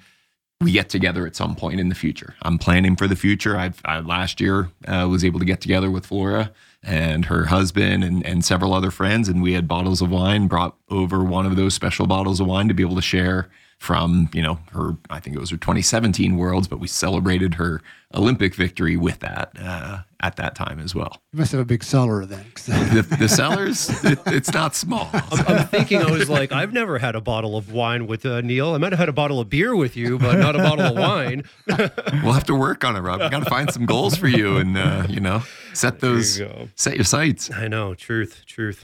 we 0.62 0.74
get 0.74 0.90
together 0.90 1.26
at 1.26 1.38
some 1.38 1.56
point 1.56 1.80
in 1.80 1.88
the 1.88 1.96
future. 1.96 2.36
I'm 2.42 2.58
planning 2.58 2.98
for 2.98 3.08
the 3.08 3.16
future. 3.16 3.56
I've, 3.56 3.82
I 3.86 4.00
last 4.02 4.42
year 4.42 4.70
uh, 4.86 5.08
was 5.10 5.24
able 5.24 5.40
to 5.40 5.46
get 5.46 5.62
together 5.62 5.90
with 5.90 6.06
Flora 6.06 6.52
and 6.84 7.26
her 7.26 7.46
husband 7.46 8.04
and, 8.04 8.26
and 8.26 8.44
several 8.44 8.74
other 8.74 8.92
friends, 8.92 9.30
and 9.30 9.42
we 9.42 9.54
had 9.54 9.70
bottles 9.70 10.02
of 10.02 10.10
wine. 10.10 10.48
Brought 10.48 10.76
over 10.90 11.24
one 11.24 11.46
of 11.46 11.56
those 11.56 11.74
special 11.74 12.08
bottles 12.08 12.42
of 12.42 12.48
wine 12.48 12.68
to 12.68 12.74
be 12.74 12.84
able 12.84 12.96
to 12.98 13.02
share 13.02 13.48
from 13.80 14.30
you 14.34 14.42
know 14.42 14.60
her. 14.74 14.98
I 15.10 15.20
think 15.20 15.36
it 15.36 15.40
was 15.40 15.50
her 15.52 15.58
2017 15.58 16.36
Worlds, 16.38 16.68
but 16.68 16.80
we 16.80 16.88
celebrated 16.88 17.56
her 17.56 17.82
Olympic 18.14 18.54
victory 18.56 18.98
with 18.98 19.20
that 19.20 19.52
uh, 19.60 20.00
at 20.20 20.36
that 20.36 20.54
time 20.56 20.80
as 20.80 20.94
well. 20.94 21.22
You 21.32 21.40
must 21.40 21.52
have 21.54 21.62
a 21.62 21.66
big 21.66 21.84
cellar 21.84 22.26
then. 22.26 22.44
'cause- 22.54 22.66
The, 22.90 23.04
the 23.20 23.30
cellars, 23.30 23.90
it, 24.04 24.20
it's 24.28 24.52
not 24.52 24.76
small. 24.76 25.10
I'm, 25.14 25.48
I'm 25.48 25.68
thinking, 25.68 26.02
I 26.02 26.12
was 26.12 26.30
like, 26.30 26.52
I've 26.52 26.74
never 26.74 26.98
had 27.00 27.16
a 27.16 27.22
bottle 27.22 27.56
of 27.56 27.72
wine 27.72 28.06
with 28.08 28.26
uh, 28.26 28.42
Neal. 28.42 28.74
I 28.74 28.80
might 28.80 28.92
have 28.92 29.00
had 29.00 29.10
a 29.10 29.14
bottle 29.14 29.40
of 29.40 29.50
beer 29.50 29.76
with 29.76 29.96
you, 29.96 30.18
but 30.20 30.38
not 30.40 30.56
a 30.56 30.60
bottle 30.60 30.86
of 30.86 30.96
wine. 30.98 31.44
We'll 32.24 32.34
have 32.34 32.46
to 32.48 32.56
work 32.56 32.84
on 32.84 32.96
it, 32.96 33.00
Rob. 33.00 33.22
We 33.22 33.30
got 33.30 33.44
to 33.44 33.50
find 33.50 33.72
some 33.72 33.86
goals 33.86 34.16
for 34.18 34.28
you, 34.28 34.58
and 34.58 34.78
uh, 34.78 35.06
you 35.08 35.20
know, 35.22 35.44
set 35.74 36.00
There 36.00 36.10
you 36.12 36.16
those, 36.18 36.42
set 36.76 36.96
your 36.96 37.06
sights. 37.06 37.50
I 37.52 37.68
know, 37.68 37.94
truth, 37.96 38.44
truth. 38.46 38.84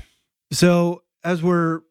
So, 0.51 1.01
as 1.23 1.41
we're 1.43 1.81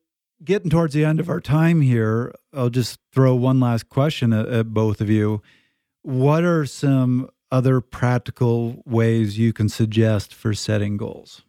getting 0.45 0.70
towards 0.70 0.95
the 0.95 1.05
end 1.05 1.20
of 1.20 1.28
our 1.28 1.40
time 1.40 1.80
here, 1.80 2.34
I'll 2.53 2.70
just 2.70 2.99
throw 3.12 3.34
one 3.34 3.61
last 3.61 3.88
question 3.88 4.32
at, 4.32 4.47
at 4.47 4.74
both 4.74 5.01
of 5.01 5.11
you. 5.11 5.42
What 6.03 6.45
are 6.45 6.66
some 6.66 7.30
other 7.51 7.80
practical 7.80 8.82
ways 8.84 9.38
you 9.38 9.53
can 9.53 9.68
suggest 9.68 10.34
for 10.34 10.55
setting 10.55 10.97
goals? 10.97 11.42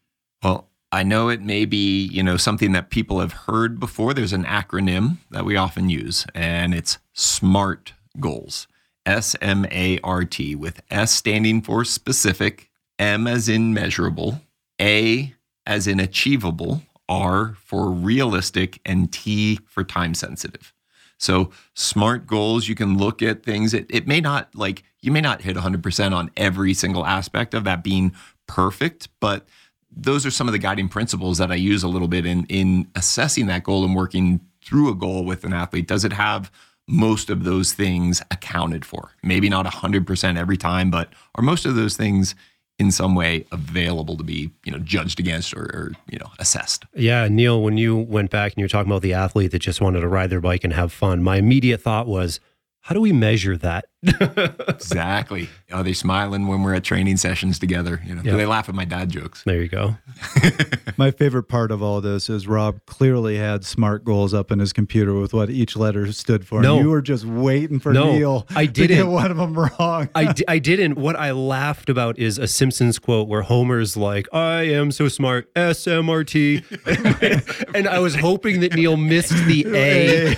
Well, 0.43 0.69
I 0.91 1.03
know 1.03 1.29
it 1.29 1.41
may 1.41 1.65
be, 1.65 2.05
you 2.05 2.23
know, 2.23 2.37
something 2.37 2.71
that 2.71 2.89
people 2.89 3.19
have 3.19 3.33
heard 3.33 3.79
before. 3.79 4.13
There's 4.13 4.33
an 4.33 4.45
acronym 4.45 5.17
that 5.31 5.43
we 5.43 5.57
often 5.57 5.89
use, 5.89 6.25
and 6.33 6.73
it's 6.73 6.99
SMART 7.13 7.93
goals. 8.19 8.67
S 9.05 9.35
M 9.41 9.65
A 9.71 9.99
R 10.03 10.25
T, 10.25 10.55
with 10.55 10.81
S 10.89 11.11
standing 11.11 11.61
for 11.61 11.83
specific, 11.83 12.69
M 12.97 13.27
as 13.27 13.49
in 13.49 13.73
measurable, 13.73 14.41
A 14.81 15.33
as 15.65 15.85
in 15.85 15.99
achievable, 15.99 16.81
R 17.09 17.55
for 17.59 17.89
realistic, 17.89 18.79
and 18.85 19.11
T 19.11 19.59
for 19.65 19.83
time 19.83 20.13
sensitive. 20.13 20.73
So 21.17 21.51
smart 21.73 22.27
goals, 22.27 22.67
you 22.67 22.75
can 22.75 22.97
look 22.97 23.21
at 23.21 23.43
things. 23.43 23.73
It, 23.73 23.85
it 23.89 24.07
may 24.07 24.19
not 24.19 24.53
like 24.53 24.83
you 25.01 25.11
may 25.11 25.21
not 25.21 25.41
hit 25.41 25.55
100% 25.55 26.13
on 26.13 26.31
every 26.35 26.73
single 26.73 27.05
aspect 27.05 27.53
of 27.53 27.63
that 27.63 27.83
being 27.83 28.13
perfect, 28.47 29.07
but 29.19 29.47
those 29.95 30.25
are 30.25 30.31
some 30.31 30.47
of 30.47 30.51
the 30.51 30.59
guiding 30.59 30.89
principles 30.89 31.37
that 31.37 31.51
I 31.51 31.55
use 31.55 31.83
a 31.83 31.87
little 31.87 32.07
bit 32.07 32.25
in 32.25 32.45
in 32.45 32.89
assessing 32.95 33.47
that 33.47 33.63
goal 33.63 33.85
and 33.85 33.95
working 33.95 34.41
through 34.63 34.89
a 34.89 34.95
goal 34.95 35.23
with 35.23 35.43
an 35.45 35.53
athlete. 35.53 35.87
Does 35.87 36.03
it 36.03 36.13
have 36.13 36.51
most 36.87 37.29
of 37.29 37.43
those 37.43 37.73
things 37.73 38.21
accounted 38.31 38.83
for? 38.83 39.11
Maybe 39.23 39.47
not 39.47 39.65
100% 39.65 40.37
every 40.37 40.57
time, 40.57 40.91
but 40.91 41.09
are 41.35 41.43
most 41.43 41.65
of 41.65 41.75
those 41.75 41.95
things 41.95 42.35
in 42.77 42.91
some 42.91 43.15
way 43.15 43.45
available 43.51 44.17
to 44.17 44.23
be, 44.23 44.51
you 44.65 44.71
know, 44.71 44.79
judged 44.79 45.19
against 45.19 45.53
or, 45.53 45.63
or, 45.63 45.91
you 46.09 46.19
know, 46.19 46.29
assessed. 46.39 46.85
Yeah, 46.93 47.27
Neal, 47.27 47.61
when 47.61 47.77
you 47.77 47.95
went 47.95 48.31
back 48.31 48.51
and 48.51 48.57
you 48.57 48.65
were 48.65 48.69
talking 48.69 48.91
about 48.91 49.01
the 49.01 49.13
athlete 49.13 49.51
that 49.51 49.59
just 49.59 49.79
wanted 49.79 50.01
to 50.01 50.07
ride 50.07 50.29
their 50.29 50.41
bike 50.41 50.63
and 50.63 50.73
have 50.73 50.91
fun, 50.91 51.23
my 51.23 51.37
immediate 51.37 51.81
thought 51.81 52.07
was, 52.07 52.39
how 52.81 52.93
do 52.93 53.01
we 53.01 53.13
measure 53.13 53.57
that? 53.57 53.85
exactly. 54.67 55.49
Are 55.71 55.83
they 55.83 55.93
smiling 55.93 56.47
when 56.47 56.61
we're 56.63 56.73
at 56.75 56.83
training 56.83 57.17
sessions 57.17 57.59
together? 57.59 58.01
You 58.05 58.15
know, 58.15 58.21
Yeah. 58.23 58.31
do 58.31 58.37
they 58.37 58.45
laugh 58.45 58.69
at 58.69 58.75
my 58.75 58.85
dad 58.85 59.09
jokes? 59.09 59.43
There 59.45 59.61
you 59.61 59.67
go. 59.67 59.95
My 60.97 61.11
favorite 61.11 61.43
part 61.49 61.71
of 61.71 61.83
all 61.83 61.99
this 61.99 62.29
is 62.29 62.47
Rob 62.47 62.79
clearly 62.85 63.35
had 63.37 63.65
smart 63.65 64.05
goals 64.05 64.33
up 64.33 64.49
in 64.49 64.59
his 64.59 64.71
computer 64.71 65.13
with 65.13 65.33
what 65.33 65.49
each 65.49 65.75
letter 65.75 66.09
stood 66.13 66.47
for. 66.47 66.61
No. 66.61 66.79
you 66.79 66.89
were 66.89 67.01
just 67.01 67.25
waiting 67.25 67.79
for 67.79 67.91
No, 67.91 68.13
Neal 68.13 68.47
I 68.55 68.65
didn't. 68.65 68.95
Get 68.97 69.07
one 69.07 69.29
of 69.29 69.35
them 69.35 69.57
wrong. 69.59 70.07
I, 70.15 70.59
didn't. 70.59 70.95
What 70.97 71.17
I 71.17 71.31
laughed 71.31 71.89
about 71.89 72.17
is 72.17 72.37
a 72.37 72.47
Simpsons 72.47 72.97
quote 72.97 73.27
where 73.27 73.41
Homer's 73.41 73.97
like, 73.97 74.27
I 74.33 74.61
am 74.63 74.89
so 74.91 75.09
smart, 75.09 75.53
SMRT. 75.55 76.63
and 77.75 77.87
I 77.89 77.99
was 77.99 78.15
hoping 78.15 78.61
that 78.61 78.73
Neal 78.73 78.95
missed 78.95 79.33
the 79.47 79.65
A. 79.75 80.35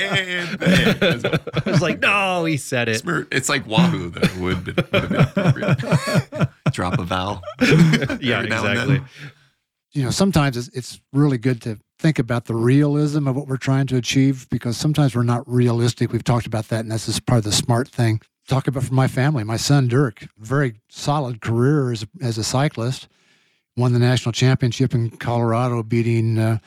And 0.00 0.58
then- 0.60 1.40
was 1.66 1.82
like, 1.82 2.00
no, 2.04 2.44
he 2.44 2.56
said 2.56 2.88
it. 2.88 2.98
Smirk. 2.98 3.34
It's 3.34 3.48
like 3.48 3.66
Wahoo, 3.66 4.10
though. 4.10 4.40
Would, 4.40 4.66
would 4.66 4.76
have 4.76 4.90
been 4.90 5.16
appropriate. 5.16 6.48
Drop 6.72 6.98
a 6.98 7.04
vowel. 7.04 7.42
Yeah, 7.60 7.68
Every 8.38 8.48
now 8.48 8.64
and 8.64 8.72
exactly. 8.72 9.02
you 9.92 10.04
know, 10.04 10.10
sometimes 10.10 10.56
it's, 10.56 10.68
it's 10.68 11.00
really 11.12 11.38
good 11.38 11.62
to 11.62 11.78
think 11.98 12.18
about 12.18 12.46
the 12.46 12.54
realism 12.54 13.28
of 13.28 13.36
what 13.36 13.46
we're 13.46 13.56
trying 13.56 13.86
to 13.86 13.96
achieve 13.96 14.48
because 14.50 14.76
sometimes 14.76 15.14
we're 15.14 15.22
not 15.22 15.48
realistic. 15.48 16.12
We've 16.12 16.24
talked 16.24 16.46
about 16.46 16.68
that, 16.68 16.80
and 16.80 16.90
that's 16.90 17.06
just 17.06 17.26
part 17.26 17.38
of 17.38 17.44
the 17.44 17.52
smart 17.52 17.88
thing. 17.88 18.20
Talk 18.46 18.66
about 18.68 18.82
from 18.84 18.96
my 18.96 19.08
family. 19.08 19.42
My 19.44 19.56
son 19.56 19.88
Dirk, 19.88 20.26
very 20.38 20.74
solid 20.90 21.40
career 21.40 21.92
as 21.92 22.02
a, 22.02 22.08
as 22.22 22.36
a 22.36 22.44
cyclist, 22.44 23.08
won 23.76 23.92
the 23.92 23.98
national 23.98 24.32
championship 24.32 24.94
in 24.94 25.10
Colorado, 25.10 25.82
beating 25.82 26.38
uh, 26.38 26.58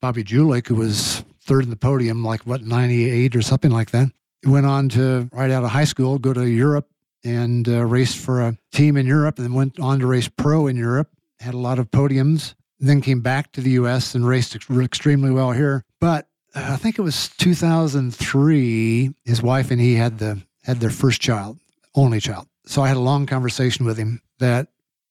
Bobby 0.00 0.24
Julich, 0.24 0.68
who 0.68 0.76
was 0.76 1.22
third 1.42 1.64
in 1.64 1.70
the 1.70 1.76
podium, 1.76 2.24
like 2.24 2.46
what 2.46 2.62
ninety 2.62 3.10
eight 3.10 3.36
or 3.36 3.42
something 3.42 3.70
like 3.70 3.90
that. 3.90 4.10
Went 4.44 4.66
on 4.66 4.88
to 4.90 5.28
right 5.32 5.50
out 5.50 5.64
of 5.64 5.70
high 5.70 5.84
school, 5.84 6.18
go 6.18 6.32
to 6.32 6.48
Europe 6.48 6.88
and 7.24 7.68
uh, 7.68 7.84
raced 7.84 8.18
for 8.18 8.40
a 8.40 8.56
team 8.72 8.96
in 8.96 9.06
Europe, 9.06 9.38
and 9.38 9.44
then 9.44 9.54
went 9.54 9.80
on 9.80 9.98
to 9.98 10.06
race 10.06 10.28
pro 10.28 10.66
in 10.66 10.76
Europe. 10.76 11.10
Had 11.40 11.54
a 11.54 11.58
lot 11.58 11.78
of 11.78 11.90
podiums 11.90 12.54
then 12.80 13.00
came 13.00 13.20
back 13.20 13.52
to 13.52 13.60
the 13.60 13.70
U.S. 13.70 14.14
and 14.14 14.26
raced 14.26 14.54
ex- 14.54 14.70
extremely 14.70 15.30
well 15.30 15.52
here. 15.52 15.84
But 16.00 16.28
uh, 16.54 16.70
I 16.72 16.76
think 16.76 16.98
it 16.98 17.02
was 17.02 17.28
2003. 17.38 19.14
His 19.24 19.42
wife 19.42 19.70
and 19.70 19.80
he 19.80 19.94
had 19.94 20.18
the 20.18 20.42
had 20.64 20.80
their 20.80 20.90
first 20.90 21.20
child, 21.20 21.58
only 21.94 22.20
child. 22.20 22.46
So 22.66 22.82
I 22.82 22.88
had 22.88 22.96
a 22.96 23.00
long 23.00 23.26
conversation 23.26 23.86
with 23.86 23.96
him 23.96 24.20
that 24.38 24.68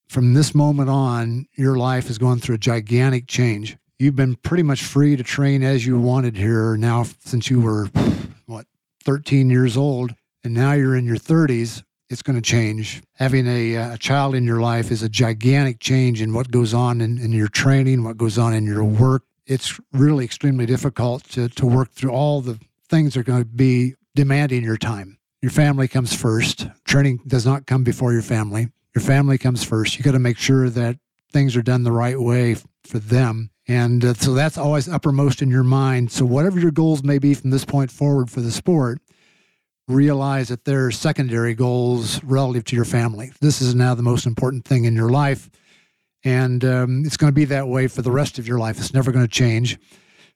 from 0.08 0.34
this 0.34 0.54
moment 0.54 0.90
on, 0.90 1.48
your 1.56 1.78
life 1.78 2.10
is 2.10 2.18
going 2.18 2.40
through 2.40 2.56
a 2.56 2.60
gigantic 2.60 3.28
change. 3.28 3.76
You've 3.98 4.16
been 4.16 4.36
pretty 4.36 4.62
much 4.62 4.84
free 4.84 5.16
to 5.16 5.24
train 5.24 5.64
as 5.64 5.86
you 5.86 6.00
wanted 6.00 6.38
here 6.38 6.78
now 6.78 7.06
since 7.20 7.50
you 7.50 7.60
were 7.60 7.90
13 9.08 9.50
years 9.50 9.78
old, 9.78 10.14
and 10.44 10.54
now 10.54 10.74
you're 10.74 10.96
in 10.96 11.06
your 11.06 11.16
30s 11.16 11.82
it's 12.10 12.22
going 12.22 12.36
to 12.36 12.42
change. 12.42 13.04
Having 13.16 13.48
a, 13.48 13.78
uh, 13.78 13.94
a 13.96 13.98
child 13.98 14.36
in 14.36 14.46
your 14.46 14.62
life 14.62 14.92
is 14.92 15.04
a 15.04 15.10
gigantic 15.10 15.80
change 15.80 16.22
in 16.22 16.34
what 16.34 16.52
goes 16.52 16.74
on 16.74 17.02
in, 17.02 17.18
in 17.18 17.32
your 17.32 17.50
training, 17.50 18.04
what 18.04 18.18
goes 18.18 18.38
on 18.38 18.54
in 18.54 18.66
your 18.66 18.84
work. 18.84 19.24
It's 19.46 19.80
really 19.92 20.26
extremely 20.26 20.66
difficult 20.66 21.24
to, 21.32 21.50
to 21.50 21.66
work 21.66 21.92
through 21.92 22.12
all 22.12 22.42
the 22.42 22.60
things 22.90 23.14
that 23.14 23.22
are 23.22 23.24
going 23.24 23.44
to 23.44 23.46
be 23.46 23.96
demanding 24.16 24.64
your 24.64 24.78
time. 24.78 25.18
Your 25.42 25.52
family 25.52 25.88
comes 25.88 26.14
first. 26.14 26.68
Training 26.86 27.20
does 27.28 27.46
not 27.46 27.68
come 27.68 27.84
before 27.84 28.14
your 28.14 28.22
family. 28.22 28.70
Your 28.96 29.04
family 29.04 29.38
comes 29.38 29.64
first. 29.64 29.98
You 29.98 30.04
got 30.04 30.12
to 30.12 30.20
make 30.20 30.38
sure 30.38 30.70
that 30.70 30.98
things 31.32 31.56
are 31.56 31.62
done 31.62 31.84
the 31.84 31.92
right 31.92 32.20
way 32.20 32.56
for 32.84 33.00
them. 33.00 33.52
And 33.68 34.04
uh, 34.04 34.14
so 34.14 34.34
that's 34.34 34.58
always 34.58 34.88
uppermost 34.88 35.42
in 35.42 35.50
your 35.50 35.64
mind. 35.64 36.12
So, 36.12 36.26
whatever 36.26 36.60
your 36.60 36.72
goals 36.72 37.04
may 37.04 37.20
be 37.20 37.34
from 37.34 37.50
this 37.50 37.66
point 37.66 37.92
forward 37.92 38.32
for 38.32 38.40
the 38.40 38.52
sport, 38.52 39.02
realize 39.88 40.50
that 40.50 40.66
there 40.66 40.86
are 40.86 40.92
secondary 40.92 41.54
goals 41.54 42.24
relative 42.24 42.64
to 42.66 42.76
your 42.76 42.86
family. 42.86 43.32
This 43.42 43.62
is 43.62 43.76
now 43.76 43.94
the 43.94 44.04
most 44.04 44.26
important 44.26 44.66
thing 44.66 44.86
in 44.86 44.96
your 44.96 45.10
life. 45.10 45.50
And 46.24 46.64
um, 46.66 47.04
it's 47.06 47.18
going 47.18 47.32
to 47.32 47.36
be 47.36 47.46
that 47.46 47.68
way 47.68 47.88
for 47.88 48.02
the 48.02 48.12
rest 48.12 48.40
of 48.40 48.48
your 48.48 48.60
life. 48.60 48.78
It's 48.78 48.94
never 48.94 49.12
going 49.12 49.26
to 49.26 49.32
change. 49.32 49.78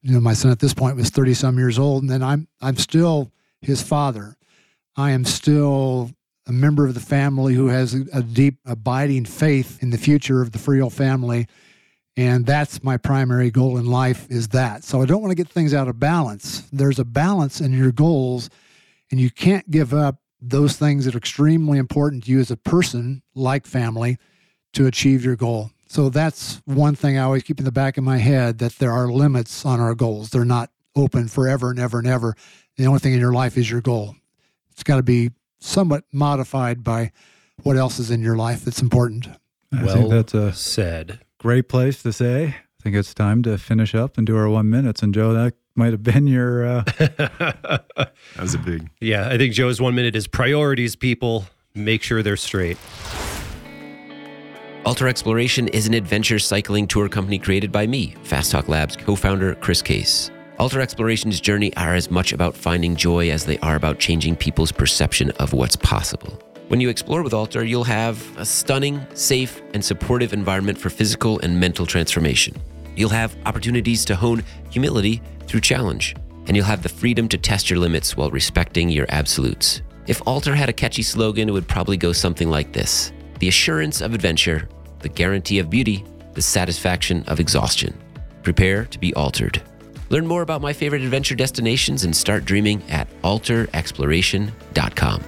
You 0.01 0.13
know, 0.13 0.21
my 0.21 0.33
son 0.33 0.51
at 0.51 0.59
this 0.59 0.73
point 0.73 0.95
was 0.95 1.09
30 1.09 1.33
some 1.33 1.57
years 1.57 1.77
old, 1.77 2.03
and 2.03 2.09
then 2.09 2.23
I'm, 2.23 2.47
I'm 2.61 2.77
still 2.77 3.31
his 3.61 3.81
father. 3.83 4.35
I 4.95 5.11
am 5.11 5.25
still 5.25 6.11
a 6.47 6.51
member 6.51 6.87
of 6.87 6.93
the 6.93 6.99
family 6.99 7.53
who 7.53 7.67
has 7.67 7.93
a, 7.93 8.23
deep, 8.23 8.57
abiding 8.65 9.25
faith 9.25 9.81
in 9.81 9.89
the 9.89 9.97
future 9.97 10.41
of 10.41 10.51
the 10.51 10.59
Friel 10.59 10.91
family. 10.91 11.47
And 12.17 12.45
that's 12.45 12.83
my 12.83 12.97
primary 12.97 13.51
goal 13.51 13.77
in 13.77 13.85
life 13.85 14.27
is 14.29 14.49
that. 14.49 14.83
So 14.83 15.01
I 15.01 15.05
don't 15.05 15.21
want 15.21 15.31
to 15.31 15.35
get 15.35 15.47
things 15.47 15.73
out 15.73 15.87
of 15.87 15.99
balance. 15.99 16.67
There's 16.71 16.99
a 16.99 17.05
balance 17.05 17.61
in 17.61 17.71
your 17.71 17.91
goals 17.91 18.49
and 19.11 19.19
you 19.19 19.29
can't 19.29 19.69
give 19.71 19.93
up 19.93 20.17
those 20.41 20.75
things 20.75 21.05
that 21.05 21.15
are 21.15 21.19
extremely 21.19 21.77
important 21.77 22.25
to 22.25 22.31
you 22.31 22.39
as 22.39 22.51
a 22.51 22.57
person, 22.57 23.21
like 23.35 23.65
family, 23.65 24.17
to 24.73 24.87
achieve 24.87 25.23
your 25.23 25.35
goal. 25.35 25.71
So 25.87 26.09
that's 26.09 26.61
one 26.65 26.95
thing 26.95 27.17
I 27.17 27.23
always 27.23 27.43
keep 27.43 27.59
in 27.59 27.65
the 27.65 27.71
back 27.71 27.97
of 27.97 28.03
my 28.03 28.17
head 28.17 28.59
that 28.59 28.73
there 28.79 28.91
are 28.91 29.11
limits 29.11 29.65
on 29.65 29.79
our 29.79 29.93
goals. 29.93 30.29
They're 30.29 30.45
not 30.45 30.69
open 30.95 31.27
forever 31.27 31.69
and 31.69 31.79
ever 31.79 31.99
and 31.99 32.07
ever. 32.07 32.35
The 32.77 32.87
only 32.87 32.99
thing 32.99 33.13
in 33.13 33.19
your 33.19 33.33
life 33.33 33.57
is 33.57 33.69
your 33.69 33.81
goal. 33.81 34.15
It's 34.71 34.83
got 34.83 34.95
to 34.97 35.03
be 35.03 35.31
somewhat 35.59 36.05
modified 36.11 36.83
by 36.83 37.11
what 37.63 37.77
else 37.77 37.99
is 37.99 38.09
in 38.09 38.21
your 38.21 38.35
life 38.35 38.65
that's 38.65 38.81
important. 38.81 39.27
I 39.73 39.83
well 39.83 39.95
think 39.95 40.09
that's 40.09 40.33
a 40.33 40.53
said. 40.53 41.19
Great 41.41 41.67
place 41.67 42.03
to 42.03 42.13
say. 42.13 42.45
I 42.45 42.83
think 42.83 42.95
it's 42.95 43.13
time 43.15 43.41
to 43.43 43.57
finish 43.57 43.95
up 43.95 44.17
and 44.17 44.27
do 44.27 44.37
our 44.37 44.47
one 44.47 44.69
minutes. 44.69 45.01
And 45.01 45.11
Joe, 45.13 45.33
that 45.33 45.55
might 45.75 45.91
have 45.91 46.03
been 46.03 46.27
your. 46.27 46.65
Uh, 46.65 46.83
That 48.35 48.41
was 48.43 48.53
a 48.53 48.59
big. 48.59 48.89
yeah, 49.01 49.27
I 49.27 49.37
think 49.37 49.53
Joe's 49.53 49.81
one 49.81 49.95
minute 49.95 50.15
is 50.15 50.27
priorities, 50.27 50.95
people. 50.95 51.45
Make 51.73 52.03
sure 52.03 52.21
they're 52.23 52.37
straight. 52.37 52.77
Alter 54.85 55.07
Exploration 55.07 55.67
is 55.69 55.87
an 55.87 55.93
adventure 55.93 56.39
cycling 56.39 56.87
tour 56.87 57.07
company 57.09 57.37
created 57.39 57.71
by 57.71 57.85
me, 57.87 58.15
Fast 58.23 58.51
Talk 58.51 58.67
Labs 58.67 58.95
co 58.95 59.15
founder 59.15 59.55
Chris 59.55 59.81
Case. 59.81 60.31
Alter 60.59 60.79
Exploration's 60.81 61.39
journey 61.41 61.75
are 61.75 61.93
as 61.95 62.09
much 62.11 62.33
about 62.33 62.55
finding 62.55 62.95
joy 62.95 63.29
as 63.31 63.45
they 63.45 63.57
are 63.59 63.75
about 63.75 63.99
changing 63.99 64.35
people's 64.35 64.71
perception 64.71 65.31
of 65.31 65.53
what's 65.53 65.75
possible. 65.75 66.39
When 66.71 66.79
you 66.79 66.87
explore 66.87 67.21
with 67.21 67.33
Alter, 67.33 67.65
you'll 67.65 67.83
have 67.83 68.25
a 68.37 68.45
stunning, 68.45 69.05
safe, 69.13 69.61
and 69.73 69.83
supportive 69.83 70.31
environment 70.31 70.77
for 70.77 70.89
physical 70.89 71.37
and 71.41 71.59
mental 71.59 71.85
transformation. 71.85 72.55
You'll 72.95 73.09
have 73.09 73.35
opportunities 73.45 74.05
to 74.05 74.15
hone 74.15 74.41
humility 74.69 75.21
through 75.47 75.59
challenge, 75.59 76.15
and 76.47 76.55
you'll 76.55 76.65
have 76.65 76.81
the 76.81 76.87
freedom 76.87 77.27
to 77.27 77.37
test 77.37 77.69
your 77.69 77.77
limits 77.77 78.15
while 78.15 78.31
respecting 78.31 78.87
your 78.87 79.05
absolutes. 79.09 79.81
If 80.07 80.25
Alter 80.25 80.55
had 80.55 80.69
a 80.69 80.73
catchy 80.73 81.03
slogan, 81.03 81.49
it 81.49 81.51
would 81.51 81.67
probably 81.67 81.97
go 81.97 82.13
something 82.13 82.49
like 82.49 82.71
this 82.71 83.11
The 83.39 83.49
assurance 83.49 83.99
of 83.99 84.13
adventure, 84.13 84.69
the 84.99 85.09
guarantee 85.09 85.59
of 85.59 85.69
beauty, 85.69 86.05
the 86.35 86.41
satisfaction 86.41 87.25
of 87.27 87.41
exhaustion. 87.41 87.93
Prepare 88.43 88.85
to 88.85 88.97
be 88.97 89.13
altered. 89.15 89.61
Learn 90.07 90.25
more 90.25 90.41
about 90.41 90.61
my 90.61 90.71
favorite 90.71 91.01
adventure 91.01 91.35
destinations 91.35 92.05
and 92.05 92.15
start 92.15 92.45
dreaming 92.45 92.81
at 92.89 93.09
alterexploration.com. 93.23 95.21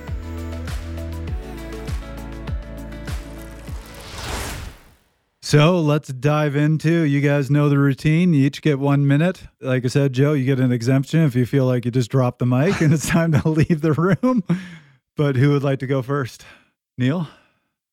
so 5.46 5.82
let's 5.82 6.08
dive 6.08 6.56
into. 6.56 7.02
You 7.02 7.20
guys 7.20 7.52
know 7.52 7.68
the 7.68 7.78
routine. 7.78 8.34
You 8.34 8.46
each 8.46 8.62
get 8.62 8.80
one 8.80 9.06
minute. 9.06 9.44
Like 9.60 9.84
I 9.84 9.90
said, 9.90 10.14
Joe, 10.14 10.32
you 10.32 10.46
get 10.46 10.58
an 10.58 10.72
exemption 10.72 11.20
if 11.20 11.36
you 11.36 11.46
feel 11.46 11.66
like 11.66 11.84
you 11.84 11.92
just 11.92 12.10
dropped 12.10 12.40
the 12.40 12.46
mic 12.46 12.80
and 12.80 12.94
it's 12.94 13.08
time 13.10 13.34
to 13.34 13.50
leave 13.50 13.82
the 13.82 13.92
room. 13.92 14.42
But 15.18 15.36
who 15.36 15.52
would 15.52 15.62
like 15.62 15.80
to 15.80 15.86
go 15.86 16.02
first? 16.02 16.46
Neal? 16.98 17.28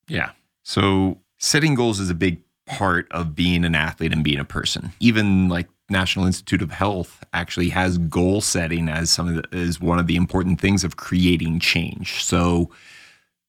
Yeah. 0.07 0.31
So 0.63 1.19
setting 1.39 1.75
goals 1.75 1.99
is 1.99 2.09
a 2.09 2.15
big 2.15 2.41
part 2.67 3.11
of 3.11 3.35
being 3.35 3.65
an 3.65 3.75
athlete 3.75 4.13
and 4.13 4.23
being 4.23 4.39
a 4.39 4.45
person. 4.45 4.93
Even 5.01 5.49
like 5.49 5.67
National 5.89 6.27
Institute 6.27 6.63
of 6.63 6.71
Health 6.71 7.25
actually 7.33 7.71
has 7.71 7.99
goal 7.99 8.41
setting 8.41 8.89
as 8.89 9.11
some 9.11 9.27
of 9.27 9.43
the, 9.43 9.59
as 9.59 9.81
one 9.81 9.99
of 9.99 10.07
the 10.07 10.15
important 10.15 10.61
things 10.61 10.85
of 10.85 10.99
creating 10.99 11.59
change. 11.59 12.23
So 12.23 12.71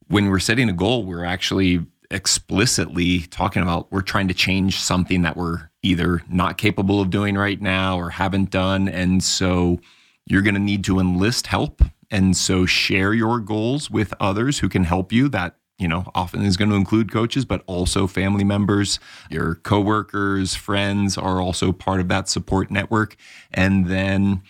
when 0.07 0.32
we're 0.32 0.40
setting 0.40 0.69
a 0.69 0.73
goal, 0.73 1.06
we're 1.06 1.23
actually 1.23 1.86
explicitly 2.12 3.22
talking 3.22 3.64
about 3.64 3.92
we're 3.92 4.02
trying 4.02 4.28
to 4.28 4.34
change 4.34 4.80
something 4.80 5.22
that 5.24 5.38
we're 5.38 5.70
either 5.82 6.22
not 6.30 6.58
capable 6.58 7.02
of 7.02 7.10
doing 7.10 7.36
right 7.36 7.62
now 7.62 7.98
or 7.98 8.10
haven't 8.10 8.52
done. 8.52 8.88
And 8.88 9.24
so 9.24 9.80
you're 10.26 10.42
going 10.42 10.56
to 10.56 10.60
need 10.60 10.84
to 10.86 11.00
enlist 11.00 11.48
help. 11.48 11.82
And 12.12 12.36
so 12.36 12.66
share 12.66 13.14
your 13.14 13.40
goals 13.40 13.90
with 13.90 14.14
others 14.20 14.60
who 14.60 14.70
can 14.70 14.84
help 14.84 15.12
you. 15.12 15.30
That, 15.30 15.56
you 15.80 15.88
know, 15.88 16.12
often 16.14 16.44
is 16.44 16.58
going 16.58 16.70
to 16.70 16.76
include 16.76 17.12
coaches, 17.12 17.46
but 17.46 17.64
also 17.66 18.06
family 18.06 18.44
members, 18.44 19.00
your 19.30 19.56
coworkers, 19.56 20.54
friends 20.54 21.18
are 21.18 21.42
also 21.42 21.72
part 21.72 22.02
of 22.02 22.10
that 22.10 22.30
support 22.30 22.70
network. 22.70 23.16
And 23.52 23.88
then 23.88 24.44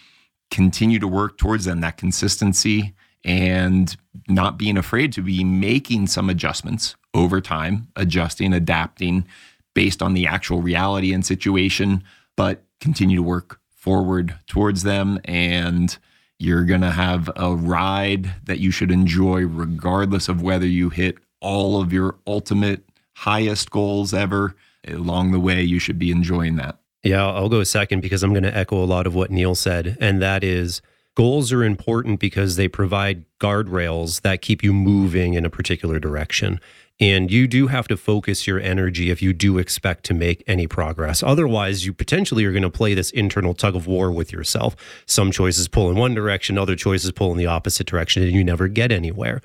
continue 0.49 0.99
to 0.99 1.07
work 1.07 1.37
towards 1.37 1.65
them, 1.65 1.81
that 1.81 1.97
consistency 1.97 2.93
and 3.23 3.95
not 4.27 4.57
being 4.57 4.77
afraid 4.77 5.13
to 5.13 5.21
be 5.21 5.43
making 5.43 6.07
some 6.07 6.29
adjustments 6.29 6.95
over 7.13 7.41
time, 7.41 7.87
adjusting, 7.95 8.53
adapting 8.53 9.25
based 9.73 10.01
on 10.01 10.13
the 10.13 10.27
actual 10.27 10.61
reality 10.61 11.13
and 11.13 11.25
situation, 11.25 12.03
but 12.35 12.63
continue 12.79 13.17
to 13.17 13.23
work 13.23 13.59
forward 13.69 14.37
towards 14.47 14.83
them. 14.83 15.19
And 15.25 15.97
you're 16.39 16.65
going 16.65 16.81
to 16.81 16.91
have 16.91 17.29
a 17.35 17.55
ride 17.55 18.33
that 18.45 18.59
you 18.59 18.71
should 18.71 18.91
enjoy, 18.91 19.45
regardless 19.45 20.27
of 20.27 20.41
whether 20.41 20.65
you 20.65 20.89
hit 20.89 21.17
all 21.39 21.81
of 21.81 21.93
your 21.93 22.15
ultimate 22.25 22.83
highest 23.15 23.71
goals 23.71 24.13
ever. 24.13 24.55
Along 24.87 25.31
the 25.31 25.39
way, 25.39 25.61
you 25.61 25.77
should 25.77 25.99
be 25.99 26.11
enjoying 26.11 26.55
that. 26.55 26.79
Yeah, 27.03 27.27
I'll 27.27 27.49
go 27.49 27.63
second 27.63 28.01
because 28.01 28.23
I'm 28.23 28.33
going 28.33 28.43
to 28.43 28.55
echo 28.55 28.83
a 28.83 28.85
lot 28.85 29.07
of 29.07 29.15
what 29.15 29.31
Neal 29.31 29.55
said. 29.55 29.97
And 29.99 30.21
that 30.21 30.43
is 30.43 30.81
goals 31.15 31.51
are 31.51 31.63
important 31.63 32.19
because 32.19 32.55
they 32.55 32.67
provide 32.67 33.25
guardrails 33.39 34.21
that 34.21 34.41
keep 34.41 34.63
you 34.63 34.73
moving 34.73 35.33
in 35.33 35.45
a 35.45 35.49
particular 35.49 35.99
direction. 35.99 36.59
And 36.99 37.31
you 37.31 37.47
do 37.47 37.67
have 37.67 37.87
to 37.87 37.97
focus 37.97 38.45
your 38.45 38.59
energy 38.59 39.09
if 39.09 39.23
you 39.23 39.33
do 39.33 39.57
expect 39.57 40.03
to 40.05 40.13
make 40.13 40.43
any 40.45 40.67
progress. 40.67 41.23
Otherwise, 41.23 41.83
you 41.85 41.93
potentially 41.93 42.45
are 42.45 42.51
going 42.51 42.61
to 42.61 42.69
play 42.69 42.93
this 42.93 43.09
internal 43.11 43.55
tug 43.55 43.75
of 43.75 43.87
war 43.87 44.11
with 44.11 44.31
yourself. 44.31 44.75
Some 45.07 45.31
choices 45.31 45.67
pull 45.67 45.89
in 45.89 45.95
one 45.95 46.13
direction, 46.13 46.59
other 46.59 46.75
choices 46.75 47.11
pull 47.11 47.31
in 47.31 47.37
the 47.37 47.47
opposite 47.47 47.87
direction, 47.87 48.21
and 48.21 48.31
you 48.33 48.43
never 48.43 48.67
get 48.67 48.91
anywhere. 48.91 49.41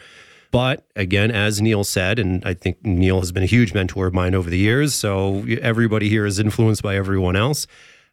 But 0.50 0.86
again, 0.94 1.30
as 1.30 1.60
Neal 1.60 1.84
said, 1.84 2.18
and 2.18 2.44
I 2.44 2.54
think 2.54 2.84
Neal 2.84 3.20
has 3.20 3.32
been 3.32 3.42
a 3.42 3.46
huge 3.46 3.74
mentor 3.74 4.06
of 4.06 4.14
mine 4.14 4.34
over 4.34 4.50
the 4.50 4.58
years, 4.58 4.94
so 4.94 5.44
everybody 5.60 6.08
here 6.08 6.26
is 6.26 6.38
influenced 6.38 6.82
by 6.82 6.96
everyone 6.96 7.36
else. 7.36 7.66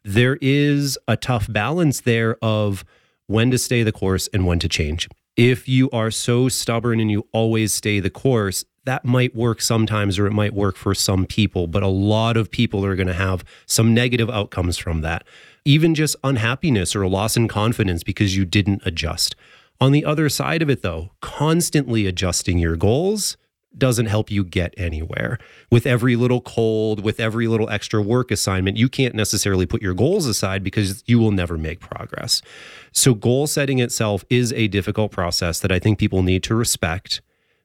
There 0.04 0.38
is 0.40 0.98
a 1.06 1.16
tough 1.16 1.50
balance 1.50 2.00
there 2.00 2.36
of 2.42 2.84
when 3.26 3.50
to 3.50 3.58
stay 3.58 3.82
the 3.82 3.92
course 3.92 4.28
and 4.32 4.46
when 4.46 4.58
to 4.58 4.68
change. 4.68 5.08
If 5.36 5.68
you 5.68 5.90
are 5.90 6.12
so 6.12 6.48
stubborn 6.48 7.00
and 7.00 7.10
you 7.10 7.26
always 7.32 7.74
stay 7.74 7.98
the 7.98 8.08
course, 8.08 8.64
that 8.84 9.04
might 9.04 9.34
work 9.34 9.60
sometimes 9.60 10.16
or 10.16 10.26
it 10.26 10.32
might 10.32 10.54
work 10.54 10.76
for 10.76 10.94
some 10.94 11.26
people, 11.26 11.66
but 11.66 11.82
a 11.82 11.88
lot 11.88 12.36
of 12.36 12.52
people 12.52 12.84
are 12.84 12.94
going 12.94 13.08
to 13.08 13.14
have 13.14 13.44
some 13.66 13.92
negative 13.92 14.30
outcomes 14.30 14.78
from 14.78 15.00
that. 15.00 15.26
Even 15.64 15.94
just 15.94 16.14
unhappiness 16.22 16.94
or 16.94 17.02
a 17.02 17.08
loss 17.08 17.36
in 17.36 17.48
confidence 17.48 18.04
because 18.04 18.36
you 18.36 18.44
didn't 18.44 18.82
adjust. 18.84 19.34
On 19.80 19.90
the 19.90 20.04
other 20.04 20.28
side 20.28 20.62
of 20.62 20.70
it, 20.70 20.82
though, 20.82 21.10
constantly 21.20 22.06
adjusting 22.06 22.58
your 22.58 22.76
goals 22.76 23.36
doesn't 23.78 24.06
help 24.06 24.30
you 24.30 24.44
get 24.44 24.74
anywhere. 24.76 25.38
With 25.70 25.86
every 25.86 26.16
little 26.16 26.40
cold, 26.40 27.02
with 27.04 27.20
every 27.20 27.46
little 27.46 27.68
extra 27.70 28.02
work 28.02 28.30
assignment, 28.30 28.76
you 28.76 28.88
can't 28.88 29.14
necessarily 29.14 29.66
put 29.66 29.82
your 29.82 29.94
goals 29.94 30.26
aside 30.26 30.62
because 30.62 31.02
you 31.06 31.18
will 31.18 31.30
never 31.30 31.58
make 31.58 31.80
progress. 31.80 32.42
So, 32.92 33.14
goal 33.14 33.46
setting 33.46 33.78
itself 33.78 34.24
is 34.30 34.52
a 34.52 34.68
difficult 34.68 35.10
process 35.12 35.60
that 35.60 35.72
I 35.72 35.78
think 35.78 35.98
people 35.98 36.22
need 36.22 36.42
to 36.44 36.54
respect, 36.54 37.20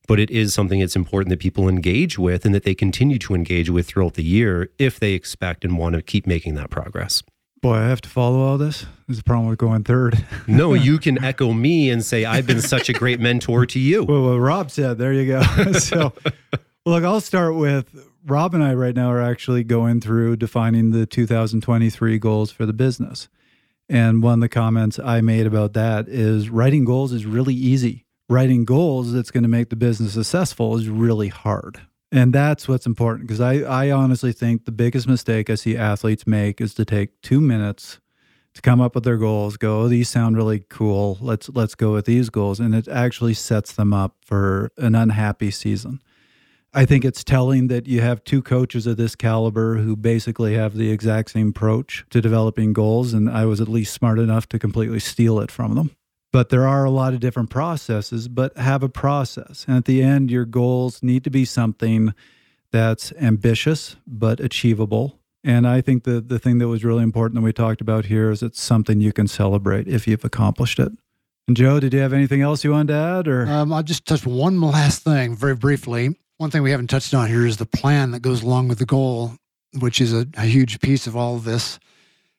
but 0.07 0.19
it 0.19 0.31
is 0.31 0.53
something 0.53 0.79
that's 0.79 0.95
important 0.95 1.29
that 1.29 1.39
people 1.39 1.69
engage 1.69 2.17
with 2.17 2.45
and 2.45 2.55
that 2.55 2.63
they 2.63 2.75
continue 2.75 3.19
to 3.19 3.35
engage 3.35 3.69
with 3.69 3.87
throughout 3.87 4.15
the 4.15 4.23
year 4.23 4.69
if 4.79 4.99
they 4.99 5.13
expect 5.13 5.63
and 5.63 5.77
want 5.77 5.95
to 5.95 6.01
keep 6.01 6.25
making 6.25 6.55
that 6.55 6.69
progress. 6.69 7.23
Boy, 7.61 7.75
I 7.75 7.87
have 7.89 7.99
to 8.01 8.09
follow 8.09 8.39
all 8.39 8.57
this. 8.57 8.85
There's 9.07 9.19
a 9.19 9.23
problem 9.23 9.49
with 9.49 9.59
going 9.59 9.83
third. 9.83 10.25
no, 10.47 10.73
you 10.73 10.97
can 10.97 11.21
echo 11.23 11.51
me 11.51 11.89
and 11.89 12.03
say, 12.03 12.23
I've 12.23 12.47
been 12.47 12.61
such 12.61 12.87
a 12.87 12.93
great 12.93 13.19
mentor 13.19 13.65
to 13.65 13.79
you. 13.79 14.03
Well, 14.03 14.29
what 14.29 14.37
Rob 14.37 14.71
said, 14.71 14.97
there 14.97 15.11
you 15.11 15.25
go. 15.25 15.41
so, 15.73 16.13
look, 16.85 17.03
I'll 17.03 17.19
start 17.19 17.55
with 17.55 17.93
Rob 18.25 18.53
and 18.53 18.63
I 18.63 18.73
right 18.75 18.95
now 18.95 19.11
are 19.11 19.21
actually 19.21 19.65
going 19.65 19.99
through 19.99 20.37
defining 20.37 20.91
the 20.91 21.05
2023 21.05 22.17
goals 22.17 22.51
for 22.51 22.65
the 22.65 22.73
business. 22.73 23.27
And 23.89 24.23
one 24.23 24.35
of 24.35 24.41
the 24.41 24.49
comments 24.49 24.99
I 24.99 25.19
made 25.19 25.45
about 25.45 25.73
that 25.73 26.07
is 26.07 26.49
writing 26.49 26.85
goals 26.85 27.11
is 27.11 27.25
really 27.25 27.55
easy. 27.55 28.05
Writing 28.29 28.63
goals 28.63 29.11
that's 29.11 29.31
going 29.31 29.43
to 29.43 29.49
make 29.49 29.69
the 29.69 29.75
business 29.75 30.13
successful 30.13 30.77
is 30.77 30.87
really 30.87 31.29
hard. 31.29 31.81
And 32.11 32.33
that's 32.33 32.67
what's 32.67 32.87
important 32.87 33.27
because 33.27 33.41
I, 33.41 33.59
I 33.59 33.91
honestly 33.91 34.31
think 34.31 34.65
the 34.65 34.71
biggest 34.71 35.07
mistake 35.07 35.49
I 35.49 35.55
see 35.55 35.77
athletes 35.77 36.25
make 36.25 36.59
is 36.59 36.73
to 36.75 36.85
take 36.85 37.21
two 37.21 37.39
minutes 37.39 37.99
to 38.55 38.61
come 38.61 38.81
up 38.81 38.95
with 38.95 39.03
their 39.03 39.17
goals, 39.17 39.57
go, 39.57 39.81
oh, 39.81 39.87
these 39.87 40.09
sound 40.09 40.35
really 40.35 40.65
cool. 40.69 41.19
Let's 41.21 41.49
let's 41.49 41.75
go 41.75 41.93
with 41.93 42.05
these 42.05 42.31
goals. 42.31 42.59
And 42.59 42.73
it 42.73 42.87
actually 42.87 43.35
sets 43.35 43.73
them 43.73 43.93
up 43.93 44.15
for 44.25 44.71
an 44.77 44.95
unhappy 44.95 45.51
season. 45.51 46.01
I 46.73 46.85
think 46.85 47.05
it's 47.05 47.23
telling 47.23 47.67
that 47.67 47.87
you 47.87 48.01
have 48.01 48.23
two 48.23 48.41
coaches 48.41 48.85
of 48.87 48.97
this 48.97 49.15
caliber 49.15 49.77
who 49.77 49.95
basically 49.95 50.55
have 50.55 50.75
the 50.75 50.91
exact 50.91 51.31
same 51.31 51.49
approach 51.49 52.05
to 52.09 52.21
developing 52.21 52.73
goals. 52.73 53.13
And 53.13 53.29
I 53.29 53.45
was 53.45 53.61
at 53.61 53.67
least 53.67 53.93
smart 53.93 54.19
enough 54.19 54.47
to 54.49 54.59
completely 54.59 54.99
steal 54.99 55.39
it 55.39 55.51
from 55.51 55.75
them 55.75 55.95
but 56.31 56.49
there 56.49 56.67
are 56.67 56.85
a 56.85 56.89
lot 56.91 57.13
of 57.13 57.19
different 57.19 57.49
processes 57.49 58.27
but 58.27 58.55
have 58.57 58.83
a 58.83 58.89
process. 58.89 59.65
And 59.67 59.77
at 59.77 59.85
the 59.85 60.01
end 60.01 60.31
your 60.31 60.45
goals 60.45 61.01
need 61.03 61.23
to 61.23 61.29
be 61.29 61.45
something 61.45 62.13
that's 62.71 63.11
ambitious 63.13 63.95
but 64.05 64.39
achievable. 64.39 65.19
And 65.43 65.67
i 65.67 65.81
think 65.81 66.03
the 66.03 66.21
the 66.21 66.39
thing 66.39 66.57
that 66.59 66.67
was 66.67 66.83
really 66.83 67.03
important 67.03 67.35
that 67.35 67.45
we 67.45 67.53
talked 67.53 67.81
about 67.81 68.05
here 68.05 68.29
is 68.29 68.43
it's 68.43 68.61
something 68.61 68.99
you 68.99 69.13
can 69.13 69.27
celebrate 69.27 69.87
if 69.87 70.07
you've 70.07 70.25
accomplished 70.25 70.79
it. 70.79 70.91
And 71.47 71.57
joe 71.57 71.79
did 71.79 71.93
you 71.93 71.99
have 71.99 72.13
anything 72.13 72.41
else 72.41 72.63
you 72.63 72.71
wanted 72.71 72.93
to 72.93 72.99
add 72.99 73.27
or? 73.27 73.47
Um, 73.47 73.73
i'll 73.73 73.83
just 73.83 74.05
touch 74.05 74.25
one 74.25 74.59
last 74.61 75.03
thing 75.03 75.35
very 75.35 75.55
briefly. 75.55 76.15
One 76.37 76.51
thing 76.51 76.63
we 76.63 76.71
haven't 76.71 76.87
touched 76.87 77.13
on 77.13 77.27
here 77.27 77.45
is 77.45 77.57
the 77.57 77.65
plan 77.65 78.11
that 78.11 78.21
goes 78.21 78.43
along 78.43 78.69
with 78.69 78.79
the 78.79 78.85
goal 78.85 79.33
which 79.77 80.01
is 80.01 80.13
a, 80.13 80.25
a 80.35 80.45
huge 80.45 80.79
piece 80.79 81.07
of 81.07 81.15
all 81.15 81.35
of 81.35 81.43
this. 81.43 81.79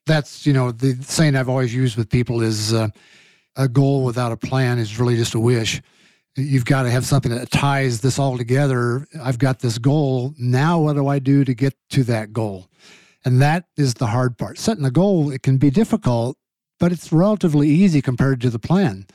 That's 0.06 0.46
you 0.46 0.52
know 0.52 0.72
the 0.72 0.94
saying 1.02 1.36
i've 1.36 1.48
always 1.48 1.74
used 1.74 1.96
with 1.96 2.08
people 2.08 2.40
is 2.40 2.72
uh, 2.72 2.88
a 3.56 3.68
goal 3.68 4.04
without 4.04 4.32
a 4.32 4.36
plan 4.36 4.78
is 4.78 4.98
really 4.98 5.16
just 5.16 5.34
a 5.34 5.40
wish. 5.40 5.82
You've 6.36 6.64
got 6.64 6.84
to 6.84 6.90
have 6.90 7.04
something 7.04 7.32
that 7.32 7.50
ties 7.50 8.00
this 8.00 8.18
all 8.18 8.38
together. 8.38 9.06
I've 9.20 9.38
got 9.38 9.58
this 9.58 9.78
goal. 9.78 10.32
Now, 10.38 10.80
what 10.80 10.94
do 10.94 11.08
I 11.08 11.18
do 11.18 11.44
to 11.44 11.54
get 11.54 11.74
to 11.90 12.04
that 12.04 12.32
goal? 12.32 12.68
And 13.24 13.42
that 13.42 13.64
is 13.76 13.94
the 13.94 14.06
hard 14.06 14.38
part. 14.38 14.58
Setting 14.58 14.84
a 14.84 14.90
goal, 14.90 15.30
it 15.30 15.42
can 15.42 15.58
be 15.58 15.70
difficult, 15.70 16.38
but 16.78 16.92
it's 16.92 17.12
relatively 17.12 17.68
easy 17.68 18.00
compared 18.00 18.40
to 18.42 18.50
the 18.50 18.58
plan. 18.58 19.06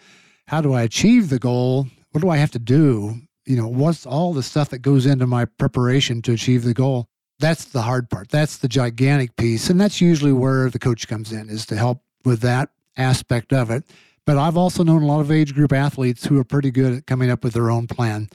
How 0.48 0.62
do 0.62 0.74
I 0.74 0.84
achieve 0.84 1.30
the 1.30 1.40
goal? 1.40 1.88
What 2.12 2.22
do 2.22 2.30
I 2.30 2.38
have 2.38 2.52
to 2.52 2.60
do? 2.60 3.16
You 3.46 3.58
know, 3.58 3.68
what's 3.68 4.06
all 4.06 4.34
the 4.34 4.44
stuff 4.44 4.70
that 4.70 4.80
goes 4.80 5.06
into 5.06 5.26
my 5.26 5.46
preparation 5.46 6.22
to 6.24 6.34
achieve 6.34 6.64
the 6.64 6.74
goal? 6.74 7.08
That's 7.40 7.66
the 7.66 7.82
hard 7.82 8.10
part. 8.10 8.30
That's 8.30 8.58
the 8.58 8.68
gigantic 8.68 9.36
piece. 9.38 9.70
And 9.70 9.80
that's 9.80 10.02
usually 10.02 10.34
where 10.34 10.70
the 10.70 10.80
coach 10.80 11.08
comes 11.08 11.32
in, 11.32 11.50
is 11.50 11.66
to 11.68 11.76
help 11.76 12.02
with 12.24 12.42
that 12.42 12.70
aspect 12.98 13.54
of 13.54 13.72
it. 13.72 13.84
But 14.26 14.38
I've 14.38 14.58
also 14.58 14.84
known 14.84 15.04
a 15.04 15.06
lot 15.06 15.22
of 15.22 15.32
age 15.32 15.54
group 15.54 15.72
athletes 15.72 16.26
who 16.26 16.40
are 16.40 16.44
pretty 16.44 16.72
good 16.72 16.94
at 16.94 17.08
coming 17.08 17.30
up 17.30 17.44
with 17.44 17.54
their 17.54 17.70
own 17.70 17.88
plan. 17.88 18.30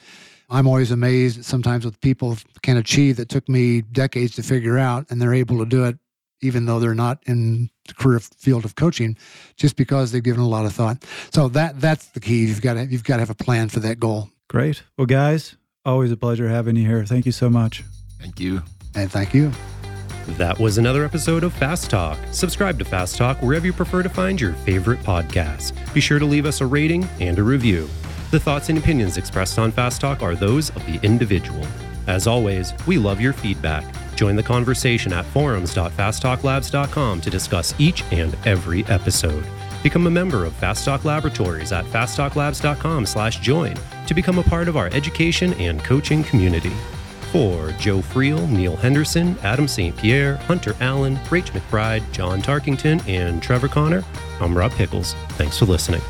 I'm 0.49 0.67
always 0.67 0.91
amazed 0.91 1.45
sometimes 1.45 1.85
what 1.85 1.99
people 2.01 2.37
can 2.61 2.77
achieve 2.77 3.17
that 3.17 3.29
took 3.29 3.47
me 3.47 3.81
decades 3.81 4.35
to 4.35 4.43
figure 4.43 4.77
out, 4.77 5.05
and 5.09 5.21
they're 5.21 5.33
able 5.33 5.59
to 5.59 5.65
do 5.65 5.85
it 5.85 5.97
even 6.41 6.65
though 6.65 6.79
they're 6.79 6.95
not 6.95 7.19
in 7.27 7.69
the 7.87 7.93
career 7.93 8.19
field 8.19 8.65
of 8.65 8.75
coaching, 8.75 9.15
just 9.55 9.75
because 9.75 10.11
they've 10.11 10.23
given 10.23 10.41
a 10.41 10.47
lot 10.47 10.65
of 10.65 10.73
thought. 10.73 11.03
So 11.31 11.47
that 11.49 11.79
that's 11.79 12.07
the 12.07 12.19
key. 12.19 12.45
You've 12.45 12.61
got 12.61 12.73
to 12.73 12.85
you've 12.85 13.03
got 13.03 13.17
to 13.17 13.21
have 13.21 13.29
a 13.29 13.35
plan 13.35 13.69
for 13.69 13.79
that 13.81 13.99
goal. 13.99 14.29
Great. 14.49 14.83
Well, 14.97 15.07
guys, 15.07 15.55
always 15.85 16.11
a 16.11 16.17
pleasure 16.17 16.49
having 16.49 16.75
you 16.75 16.85
here. 16.85 17.05
Thank 17.05 17.25
you 17.25 17.31
so 17.31 17.49
much. 17.49 17.83
Thank 18.19 18.39
you. 18.39 18.63
And 18.95 19.11
thank 19.11 19.33
you. 19.33 19.51
That 20.27 20.59
was 20.59 20.77
another 20.77 21.03
episode 21.03 21.43
of 21.43 21.53
Fast 21.53 21.89
Talk. 21.89 22.17
Subscribe 22.31 22.77
to 22.79 22.85
Fast 22.85 23.17
Talk 23.17 23.41
wherever 23.41 23.65
you 23.65 23.73
prefer 23.73 24.03
to 24.03 24.09
find 24.09 24.39
your 24.39 24.53
favorite 24.53 24.99
podcast. 24.99 25.73
Be 25.93 25.99
sure 25.99 26.19
to 26.19 26.25
leave 26.25 26.45
us 26.45 26.61
a 26.61 26.65
rating 26.65 27.03
and 27.19 27.37
a 27.39 27.43
review. 27.43 27.89
The 28.29 28.39
thoughts 28.39 28.69
and 28.69 28.77
opinions 28.77 29.17
expressed 29.17 29.59
on 29.59 29.71
Fast 29.71 29.99
Talk 29.99 30.21
are 30.21 30.35
those 30.35 30.69
of 30.71 30.85
the 30.85 30.99
individual. 31.03 31.65
As 32.07 32.27
always, 32.27 32.73
we 32.87 32.97
love 32.97 33.19
your 33.19 33.33
feedback. 33.33 33.83
Join 34.15 34.35
the 34.35 34.43
conversation 34.43 35.11
at 35.13 35.25
forums.fasttalklabs.com 35.25 37.21
to 37.21 37.29
discuss 37.29 37.73
each 37.79 38.03
and 38.11 38.37
every 38.45 38.85
episode. 38.85 39.45
Become 39.83 40.07
a 40.07 40.11
member 40.11 40.45
of 40.45 40.53
Fast 40.53 40.85
Talk 40.85 41.03
Laboratories 41.03 41.71
at 41.71 41.85
fasttalklabs.com/join 41.85 43.75
to 44.05 44.13
become 44.13 44.39
a 44.39 44.43
part 44.43 44.67
of 44.67 44.77
our 44.77 44.87
education 44.93 45.53
and 45.55 45.83
coaching 45.83 46.23
community. 46.23 46.73
For 47.31 47.71
Joe 47.79 47.99
Friel, 47.99 48.49
Neal 48.49 48.75
Henderson, 48.75 49.37
Adam 49.41 49.65
St. 49.65 49.95
Pierre, 49.95 50.35
Hunter 50.35 50.75
Allen, 50.81 51.15
Rach 51.29 51.51
McBride, 51.51 52.03
John 52.11 52.41
Tarkington, 52.41 53.07
and 53.07 53.41
Trevor 53.41 53.69
Connor, 53.69 54.03
I'm 54.41 54.57
Rob 54.57 54.73
Pickels. 54.73 55.13
Thanks 55.37 55.57
for 55.57 55.63
listening. 55.63 56.01